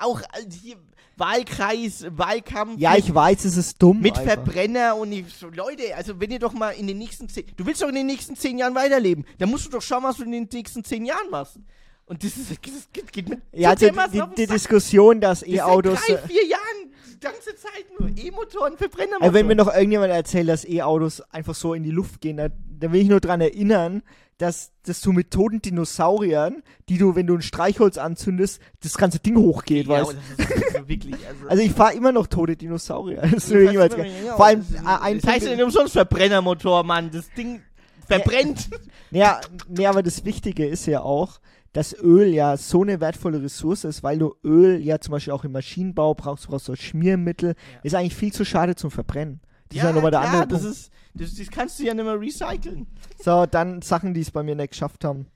Auch 0.00 0.20
äh, 0.20 0.24
hier 0.62 0.76
Wahlkreis, 1.20 2.06
Wahlkampf. 2.10 2.80
ja, 2.80 2.96
ich 2.96 3.14
weiß, 3.14 3.44
es 3.44 3.56
ist 3.56 3.80
dumm. 3.80 4.00
Mit 4.00 4.18
einfach. 4.18 4.32
Verbrenner 4.32 4.96
und 4.96 5.12
ich, 5.12 5.32
so, 5.32 5.48
Leute, 5.48 5.94
also 5.94 6.18
wenn 6.18 6.30
ihr 6.30 6.40
doch 6.40 6.52
mal 6.52 6.70
in 6.70 6.86
den 6.88 6.98
nächsten 6.98 7.28
zehn, 7.28 7.44
du 7.56 7.64
willst 7.66 7.82
doch 7.82 7.88
in 7.88 7.94
den 7.94 8.06
nächsten 8.06 8.34
zehn 8.34 8.58
Jahren 8.58 8.74
weiterleben, 8.74 9.24
dann 9.38 9.50
musst 9.50 9.66
du 9.66 9.70
doch 9.70 9.82
schauen, 9.82 10.02
was 10.02 10.16
du 10.16 10.24
in 10.24 10.32
den 10.32 10.48
nächsten 10.52 10.82
zehn 10.82 11.04
Jahren 11.06 11.30
machst. 11.30 11.58
Und 12.06 12.24
das, 12.24 12.36
ist, 12.36 12.50
das 12.50 12.60
geht, 12.60 13.12
geht 13.12 13.28
mit 13.28 13.38
Ja, 13.52 13.70
also 13.70 13.86
die, 13.86 13.92
die 13.92 14.18
Sack. 14.18 14.34
Diskussion, 14.56 15.20
dass 15.20 15.40
Das 15.40 15.48
E-Autos. 15.48 16.00
Seit 16.08 16.24
drei, 16.24 16.26
vier 16.26 16.46
Jahren, 16.46 16.90
die 17.14 17.20
ganze 17.20 17.54
Zeit 17.54 17.86
nur 17.98 18.08
E-Motoren, 18.08 18.76
Verbrennermotoren. 18.76 19.22
Also 19.22 19.34
wenn 19.34 19.46
mir 19.46 19.54
noch 19.54 19.72
irgendjemand 19.72 20.10
erzählt, 20.12 20.48
dass 20.48 20.64
E-Autos 20.68 21.20
einfach 21.30 21.54
so 21.54 21.72
in 21.74 21.84
die 21.84 21.92
Luft 21.92 22.20
gehen, 22.20 22.38
dann, 22.38 22.52
dann 22.80 22.92
will 22.92 23.02
ich 23.02 23.08
nur 23.08 23.20
dran 23.20 23.40
erinnern, 23.40 24.02
dass, 24.40 24.72
dass 24.84 25.02
du 25.02 25.12
mit 25.12 25.30
toten 25.30 25.60
Dinosauriern, 25.60 26.62
die 26.88 26.96
du, 26.96 27.14
wenn 27.14 27.26
du 27.26 27.34
ein 27.34 27.42
Streichholz 27.42 27.98
anzündest, 27.98 28.58
das 28.82 28.96
ganze 28.96 29.18
Ding 29.18 29.36
hochgeht, 29.36 29.86
ja, 29.86 30.00
weißt 30.00 30.12
ist 30.38 30.74
also 30.74 30.88
wirklich, 30.88 31.14
also, 31.28 31.46
Also 31.48 31.62
ich 31.62 31.72
fahre 31.72 31.92
immer 31.94 32.10
noch 32.10 32.26
tote 32.26 32.56
Dinosaurier. 32.56 33.20
Das 33.30 33.50
Ja, 33.50 33.58
jeweils 33.70 33.94
immer 33.94 34.06
ja, 34.06 34.36
Vor 34.36 34.46
allem 34.46 34.60
das- 34.60 34.82
äh, 34.82 35.02
ein 35.02 35.20
Das 35.20 35.30
heißt 35.30 35.46
ja 35.46 35.52
nicht 35.54 35.62
umsonst 35.62 35.92
Verbrennermotor, 35.92 36.84
Mann. 36.84 37.10
Das 37.10 37.30
Ding 37.34 37.60
verbrennt. 38.06 38.70
Ja, 39.10 39.40
nee, 39.68 39.86
aber 39.86 40.02
das 40.02 40.24
Wichtige 40.24 40.66
ist 40.66 40.86
ja 40.86 41.02
auch, 41.02 41.40
dass 41.74 41.94
Öl 41.94 42.28
ja 42.28 42.56
so 42.56 42.82
eine 42.82 43.00
wertvolle 43.00 43.42
Ressource 43.42 43.84
ist, 43.84 44.02
weil 44.02 44.18
du 44.18 44.34
Öl 44.42 44.80
ja 44.80 45.00
zum 45.00 45.12
Beispiel 45.12 45.34
auch 45.34 45.44
im 45.44 45.52
Maschinenbau 45.52 46.14
brauchst, 46.14 46.46
du 46.46 46.48
brauchst 46.48 46.64
so 46.64 46.74
Schmiermittel, 46.74 47.54
ist 47.82 47.94
eigentlich 47.94 48.16
viel 48.16 48.32
zu 48.32 48.44
schade 48.46 48.74
zum 48.74 48.90
Verbrennen. 48.90 49.40
Das 49.70 49.78
ist 49.78 49.84
ja 49.84 49.92
nochmal 49.92 50.10
der 50.10 50.20
klar, 50.20 50.32
andere 50.32 50.48
das 50.48 50.62
Punkt. 50.62 50.76
ist, 50.76 50.92
das, 51.14 51.34
das 51.34 51.50
kannst 51.50 51.78
du 51.78 51.84
ja 51.84 51.94
nicht 51.94 52.04
mehr 52.04 52.20
recyceln. 52.20 52.86
So, 53.22 53.46
dann 53.46 53.82
Sachen, 53.82 54.14
die 54.14 54.20
es 54.20 54.30
bei 54.30 54.42
mir 54.42 54.54
nicht 54.54 54.70
geschafft 54.72 55.04
haben. 55.04 55.26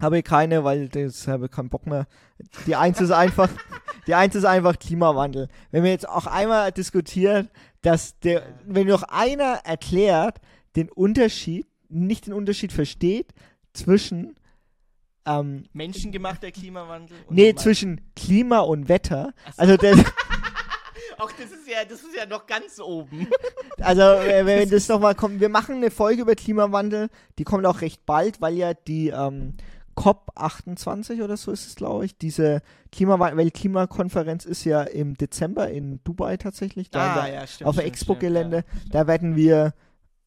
Habe 0.00 0.18
ich 0.18 0.24
keine, 0.24 0.64
weil 0.64 0.88
das 0.88 1.28
habe 1.28 1.46
ich 1.46 1.50
keinen 1.50 1.68
Bock 1.68 1.86
mehr. 1.86 2.06
Die 2.66 2.74
eins 2.76 3.00
ist 3.00 3.12
einfach, 3.12 3.48
die 4.06 4.14
eins 4.14 4.34
ist 4.34 4.44
einfach 4.44 4.78
Klimawandel. 4.78 5.48
Wenn 5.70 5.84
wir 5.84 5.90
jetzt 5.90 6.08
auch 6.08 6.26
einmal 6.26 6.72
diskutieren, 6.72 7.48
dass 7.82 8.18
der, 8.20 8.42
wenn 8.66 8.88
noch 8.88 9.04
einer 9.04 9.60
erklärt, 9.64 10.40
den 10.76 10.88
Unterschied, 10.90 11.66
nicht 11.88 12.26
den 12.26 12.32
Unterschied 12.32 12.72
versteht 12.72 13.32
zwischen, 13.74 14.34
ähm, 15.24 15.64
Menschengemachter 15.72 16.50
Klimawandel. 16.50 17.16
und 17.26 17.36
nee, 17.36 17.54
zwischen 17.54 18.00
Klima 18.16 18.60
und 18.60 18.88
Wetter. 18.88 19.32
Also 19.56 19.76
der, 19.76 19.94
Auch 21.22 21.30
das 21.32 21.52
ist 21.52 21.68
ja, 21.68 21.84
das 21.84 22.00
ist 22.00 22.16
ja 22.16 22.26
noch 22.26 22.46
ganz 22.46 22.80
oben. 22.80 23.28
Also, 23.80 24.02
äh, 24.02 24.46
wenn 24.46 24.70
das 24.70 24.86
nochmal 24.88 25.14
kommt, 25.16 25.40
wir 25.40 25.48
machen 25.48 25.76
eine 25.76 25.90
Folge 25.90 26.22
über 26.22 26.34
Klimawandel, 26.36 27.08
die 27.38 27.44
kommt 27.44 27.66
auch 27.66 27.80
recht 27.80 28.06
bald, 28.06 28.40
weil 28.40 28.54
ja 28.54 28.74
die 28.74 29.08
ähm, 29.08 29.54
COP28 29.96 31.22
oder 31.24 31.36
so 31.36 31.50
ist 31.50 31.66
es, 31.66 31.74
glaube 31.74 32.04
ich, 32.04 32.16
diese 32.16 32.62
Klimawandel 32.92 33.38
Weltklimakonferenz 33.38 34.44
ist 34.44 34.64
ja 34.64 34.82
im 34.82 35.14
Dezember 35.16 35.68
in 35.68 36.00
Dubai 36.04 36.36
tatsächlich, 36.36 36.90
da 36.90 37.14
Ah, 37.14 37.24
der, 37.24 37.34
ja, 37.34 37.46
stimmt, 37.46 37.68
auf 37.68 37.78
Expo-Gelände. 37.78 38.64
Da 38.90 39.06
werden 39.08 39.34
wir 39.34 39.74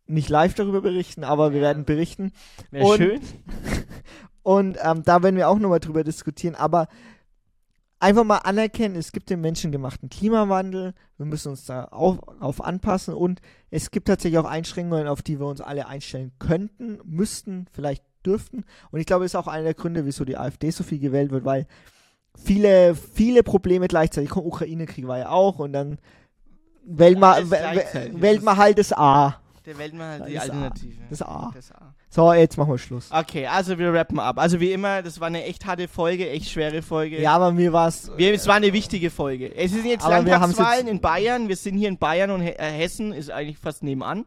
nicht 0.07 0.30
live 0.30 0.53
darüber 0.53 0.81
berichten, 0.81 1.23
aber 1.23 1.53
wir 1.53 1.61
werden 1.61 1.85
berichten. 1.85 2.34
Wär 2.72 2.84
Und- 2.84 2.97
schön. 2.97 3.22
Und 4.43 4.77
ähm, 4.84 5.01
da 5.03 5.23
werden 5.23 5.38
wir 5.38 5.49
auch 5.49 5.57
nochmal 5.57 5.80
drüber 5.80 6.03
diskutieren, 6.03 6.53
aber 6.55 6.88
einfach 7.99 8.23
mal 8.23 8.38
anerkennen, 8.39 8.95
es 8.95 9.11
gibt 9.11 9.30
den 9.30 9.41
menschengemachten 9.41 10.09
Klimawandel, 10.09 10.93
wir 11.17 11.26
müssen 11.26 11.49
uns 11.49 11.65
da 11.65 11.85
auf, 11.85 12.19
auf 12.39 12.63
anpassen 12.63 13.13
und 13.13 13.41
es 13.72 13.91
gibt 13.91 14.07
tatsächlich 14.07 14.38
auch 14.39 14.45
Einschränkungen, 14.45 15.07
auf 15.07 15.22
die 15.22 15.39
wir 15.39 15.47
uns 15.47 15.61
alle 15.61 15.88
einstellen 15.88 16.31
könnten, 16.39 16.99
müssten, 17.03 17.67
vielleicht 17.72 18.03
dürften. 18.26 18.65
Und 18.91 18.99
ich 18.99 19.05
glaube, 19.05 19.23
das 19.23 19.31
ist 19.31 19.35
auch 19.35 19.47
einer 19.47 19.63
der 19.63 19.73
Gründe, 19.73 20.05
wieso 20.05 20.26
die 20.26 20.38
AfD 20.38 20.72
so 20.72 20.84
viel 20.84 20.99
gewählt 20.99 21.31
wird, 21.31 21.45
weil 21.45 21.67
viele, 22.35 22.95
viele 22.95 23.43
Probleme 23.43 23.88
gleichzeitig, 23.88 24.30
Komm, 24.30 24.45
Ukraine-Krieg 24.45 25.07
war 25.07 25.19
ja 25.19 25.30
auch 25.30 25.59
und 25.59 25.73
dann 25.73 25.99
man, 27.19 27.49
wählt 28.22 28.43
man 28.43 28.57
halt 28.57 28.77
das 28.77 28.93
A. 28.93 29.41
Der 29.65 29.77
wählt 29.77 29.93
mal 29.93 30.19
halt 30.19 30.27
die 30.29 30.33
Das 30.35 30.43
A. 30.43 30.53
Alternative. 30.53 30.95
Das 31.09 31.21
A. 31.21 31.51
Das 31.53 31.71
A. 31.71 31.95
So, 32.09 32.31
jetzt 32.33 32.57
machen 32.57 32.69
wir 32.71 32.77
Schluss. 32.77 33.09
Okay, 33.11 33.47
also 33.47 33.77
wir 33.77 33.93
rappen 33.93 34.19
ab. 34.19 34.37
Also 34.39 34.59
wie 34.59 34.71
immer, 34.71 35.01
das 35.01 35.19
war 35.19 35.27
eine 35.27 35.43
echt 35.43 35.65
harte 35.65 35.87
Folge, 35.87 36.29
echt 36.29 36.49
schwere 36.49 36.81
Folge. 36.81 37.19
Ja, 37.21 37.33
aber 37.35 37.51
mir 37.51 37.73
war 37.73 37.87
es. 37.87 38.11
Wir, 38.15 38.33
es 38.33 38.47
war 38.47 38.55
eine 38.55 38.71
wichtige 38.73 39.09
Folge. 39.09 39.53
Es 39.55 39.71
sind 39.71 39.85
jetzt 39.85 40.07
Landtagswahlen 40.07 40.85
jetzt- 40.85 40.91
in 40.95 41.01
Bayern. 41.01 41.47
Wir 41.49 41.55
sind 41.55 41.77
hier 41.77 41.89
in 41.89 41.97
Bayern 41.97 42.31
und 42.31 42.41
He 42.41 42.49
äh, 42.51 42.71
Hessen 42.71 43.11
ist 43.11 43.31
eigentlich 43.31 43.57
fast 43.57 43.83
nebenan. 43.83 44.25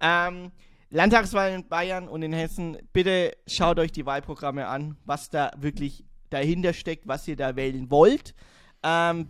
Ähm, 0.00 0.52
Landtagswahlen 0.90 1.56
in 1.62 1.68
Bayern 1.68 2.08
und 2.08 2.22
in 2.22 2.32
Hessen. 2.32 2.78
Bitte 2.92 3.32
schaut 3.46 3.78
euch 3.78 3.92
die 3.92 4.06
Wahlprogramme 4.06 4.68
an, 4.68 4.96
was 5.04 5.30
da 5.30 5.50
wirklich 5.58 6.04
dahinter 6.30 6.72
steckt, 6.72 7.06
was 7.08 7.26
ihr 7.28 7.36
da 7.36 7.56
wählen 7.56 7.90
wollt. 7.90 8.34
Ähm, 8.82 9.28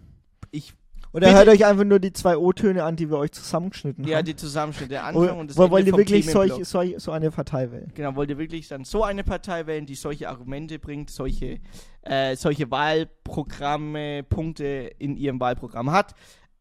ich 0.51 0.75
Oder 1.13 1.29
Bitte- 1.29 1.39
hört 1.39 1.49
euch 1.49 1.65
einfach 1.65 1.85
nur 1.85 1.99
die 1.99 2.13
zwei 2.13 2.37
O-Töne 2.37 2.85
an, 2.85 2.97
die 2.97 3.09
wir 3.11 3.17
euch 3.19 3.33
zusammengeschnitten 3.33 4.05
Ja, 4.07 4.19
haben. 4.19 4.25
die 4.27 4.37
Zusammenschnitte 4.37 5.01
Anfang 5.03 5.23
Oder, 5.23 5.37
und 5.37 5.51
das 5.51 5.57
wollt 5.57 5.71
Ende 5.73 5.87
ihr 5.87 5.91
vom 5.93 5.99
wirklich 5.99 6.31
solch, 6.31 6.53
solch, 6.65 6.95
so 6.99 7.13
eine 7.13 7.31
Partei 7.31 7.71
wählen? 7.73 7.91
Genau, 7.95 8.15
wollt 8.17 8.29
ihr 8.31 8.39
wirklich 8.39 8.69
dann 8.69 8.85
so 8.85 9.03
eine 9.05 9.25
Partei 9.25 9.67
wählen, 9.67 9.87
die 9.87 9.95
solche 9.95 10.29
Argumente 10.29 10.79
bringt, 10.79 11.11
solche, 11.11 11.59
äh, 12.03 12.37
solche 12.37 12.71
Wahlprogramme, 12.71 14.23
Punkte 14.25 14.91
in 14.99 15.17
ihrem 15.17 15.41
Wahlprogramm 15.41 15.91
hat? 15.91 16.15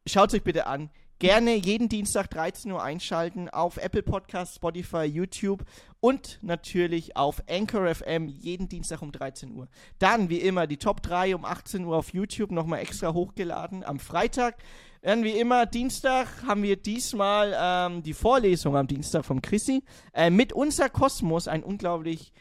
Schaut 0.07 0.33
euch 0.33 0.43
bitte 0.43 0.67
an. 0.67 0.89
Gerne 1.19 1.55
jeden 1.55 1.87
Dienstag 1.87 2.29
13 2.31 2.69
Uhr 2.73 2.83
einschalten 2.83 3.47
auf 3.47 3.77
Apple 3.77 4.03
Podcasts, 4.03 4.57
Spotify, 4.57 5.03
YouTube 5.05 5.63
und 6.01 6.39
natürlich 6.41 7.15
auf 7.15 7.41
Anchor 7.49 7.95
FM 7.95 8.27
jeden 8.27 8.67
Dienstag 8.67 9.01
um 9.01 9.13
13 9.13 9.55
Uhr. 9.55 9.69
Dann, 9.97 10.29
wie 10.29 10.39
immer, 10.39 10.67
die 10.67 10.75
Top 10.75 11.01
3 11.01 11.33
um 11.35 11.45
18 11.45 11.85
Uhr 11.85 11.95
auf 11.95 12.13
YouTube 12.13 12.51
nochmal 12.51 12.81
extra 12.81 13.13
hochgeladen 13.13 13.85
am 13.85 13.99
Freitag. 13.99 14.57
Dann 15.03 15.23
wie 15.23 15.39
immer, 15.39 15.65
Dienstag 15.65 16.27
haben 16.45 16.63
wir 16.63 16.75
diesmal 16.75 17.55
ähm, 17.57 18.03
die 18.03 18.13
Vorlesung 18.13 18.75
am 18.75 18.87
Dienstag 18.87 19.23
vom 19.23 19.41
Chrissy 19.41 19.83
äh, 20.13 20.29
mit 20.29 20.51
unser 20.51 20.89
Kosmos, 20.89 21.47
ein 21.47 21.63
unglaublich 21.63 22.33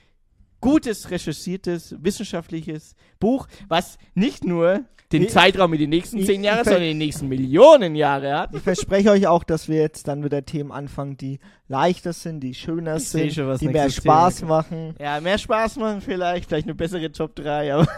gutes, 0.65 1.11
recherchiertes, 1.11 1.95
wissenschaftliches 2.01 2.95
Buch, 3.21 3.47
was 3.69 3.99
nicht 4.15 4.45
nur 4.45 4.85
den 5.13 5.25
Ich- 5.25 5.31
Zeitraum 5.31 5.73
in 5.75 5.79
die 5.79 5.87
nächsten 5.87 6.19
ich- 6.19 6.27
zehn 6.27 6.43
Jahre, 6.43 6.61
ich 6.61 6.65
ver- 6.65 6.71
sondern 6.73 6.91
in 6.91 6.99
die 6.99 7.07
nächsten 7.07 7.29
Millionen 7.29 7.95
Jahre 7.95 8.39
hat. 8.39 8.55
Ich 8.55 8.63
verspreche 8.63 9.11
euch 9.11 9.27
auch, 9.27 9.45
dass 9.45 9.69
wir 9.69 9.77
jetzt 9.81 10.09
dann 10.09 10.25
wieder 10.25 10.45
Themen 10.45 10.73
anfangen, 10.73 11.17
die 11.17 11.39
leichter 11.69 12.13
sind, 12.13 12.41
die 12.41 12.55
schöner 12.55 12.97
Ich 12.97 13.09
sind, 13.11 13.33
schon, 13.33 13.57
die 13.59 13.69
mehr 13.69 13.91
Spaß 13.91 14.39
Thema 14.39 14.49
machen. 14.63 14.95
Ja, 14.99 15.21
mehr 15.21 15.39
Spaß 15.39 15.77
machen 15.77 16.01
vielleicht, 16.01 16.49
vielleicht 16.49 16.67
eine 16.67 16.75
bessere 16.75 17.13
Top 17.13 17.37
3, 17.37 17.75
aber, 17.75 17.87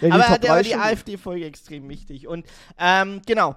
Ja, 0.00 0.06
die 0.08 0.12
aber 0.12 0.38
der 0.38 0.50
war 0.50 0.62
die 0.62 0.74
AfD-Folge 0.76 1.44
extrem 1.44 1.88
wichtig. 1.88 2.28
Und 2.28 2.46
ähm, 2.78 3.20
genau. 3.26 3.56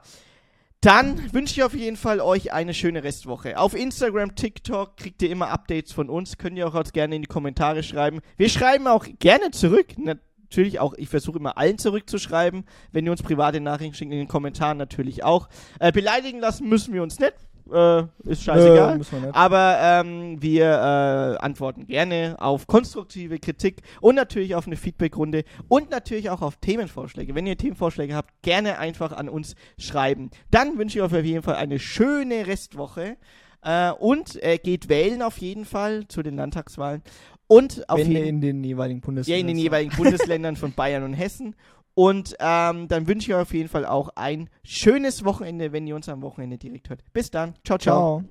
Dann 0.85 1.33
wünsche 1.33 1.55
ich 1.55 1.63
auf 1.63 1.73
jeden 1.73 1.97
Fall 1.97 2.19
euch 2.21 2.53
eine 2.53 2.75
schöne 2.75 3.03
Restwoche. 3.03 3.57
Auf 3.57 3.73
Instagram, 3.73 4.35
TikTok 4.35 4.97
kriegt 4.97 5.19
ihr 5.23 5.31
immer 5.31 5.49
Updates 5.49 5.91
von 5.91 6.11
uns. 6.11 6.37
Könnt 6.37 6.59
ihr 6.59 6.67
auch 6.67 6.83
gerne 6.93 7.15
in 7.15 7.23
die 7.23 7.27
Kommentare 7.27 7.81
schreiben. 7.81 8.19
Wir 8.37 8.49
schreiben 8.49 8.85
auch 8.85 9.07
gerne 9.17 9.49
zurück. 9.49 9.97
Natürlich 9.97 10.79
auch, 10.79 10.93
ich 10.93 11.09
versuche 11.09 11.39
immer 11.39 11.57
allen 11.57 11.79
zurückzuschreiben. 11.79 12.65
Wenn 12.91 13.03
ihr 13.03 13.11
uns 13.11 13.23
private 13.23 13.61
Nachrichten 13.61 13.95
schickt, 13.95 14.11
in 14.11 14.19
den 14.19 14.27
Kommentaren 14.27 14.77
natürlich 14.77 15.23
auch. 15.23 15.49
Äh, 15.79 15.91
beleidigen 15.91 16.39
lassen 16.39 16.69
müssen 16.69 16.93
wir 16.93 17.01
uns 17.01 17.17
nicht. 17.17 17.33
Äh, 17.71 18.03
ist 18.23 18.43
scheißegal. 18.43 18.97
Nicht. 18.97 19.11
Aber 19.31 19.77
ähm, 19.81 20.41
wir 20.41 20.65
äh, 20.65 21.43
antworten 21.43 21.87
gerne 21.87 22.35
auf 22.39 22.67
konstruktive 22.67 23.39
Kritik 23.39 23.81
und 24.01 24.15
natürlich 24.15 24.55
auf 24.55 24.67
eine 24.67 24.75
Feedbackrunde 24.75 25.43
und 25.67 25.89
natürlich 25.89 26.29
auch 26.29 26.41
auf 26.41 26.57
Themenvorschläge. 26.57 27.33
Wenn 27.33 27.47
ihr 27.47 27.57
Themenvorschläge 27.57 28.15
habt, 28.15 28.41
gerne 28.43 28.77
einfach 28.77 29.11
an 29.11 29.29
uns 29.29 29.55
schreiben. 29.77 30.29
Dann 30.51 30.77
wünsche 30.77 30.99
ich 30.99 31.03
euch 31.03 31.13
auf 31.13 31.25
jeden 31.25 31.43
Fall 31.43 31.55
eine 31.55 31.79
schöne 31.79 32.45
Restwoche 32.47 33.17
äh, 33.63 33.91
und 33.91 34.41
äh, 34.43 34.57
geht 34.57 34.87
wählen 34.87 35.21
auf 35.21 35.39
jeden 35.39 35.65
Fall 35.65 36.07
zu 36.07 36.21
den 36.21 36.35
Landtagswahlen 36.35 37.01
und 37.47 37.89
auf 37.89 37.99
Wenn 37.99 38.11
jeden 38.11 38.27
in 38.27 38.41
den 38.41 38.63
jeweiligen 38.63 38.99
ja, 38.99 39.05
Bundesländern. 39.05 39.41
in 39.41 39.47
den 39.47 39.57
jeweiligen 39.57 39.95
Bundesländern 39.95 40.55
von 40.55 40.73
Bayern 40.73 41.03
und 41.03 41.13
Hessen. 41.13 41.55
Und 41.95 42.35
ähm, 42.39 42.87
dann 42.89 43.07
wünsche 43.07 43.31
ich 43.31 43.35
euch 43.35 43.41
auf 43.41 43.53
jeden 43.53 43.69
Fall 43.69 43.85
auch 43.85 44.09
ein 44.15 44.49
schönes 44.63 45.23
Wochenende, 45.25 45.71
wenn 45.71 45.87
ihr 45.87 45.95
uns 45.95 46.09
am 46.09 46.21
Wochenende 46.21 46.57
direkt 46.57 46.89
hört. 46.89 47.01
Bis 47.13 47.31
dann. 47.31 47.55
Ciao, 47.63 47.77
ciao. 47.79 48.19
Ciao. 48.19 48.25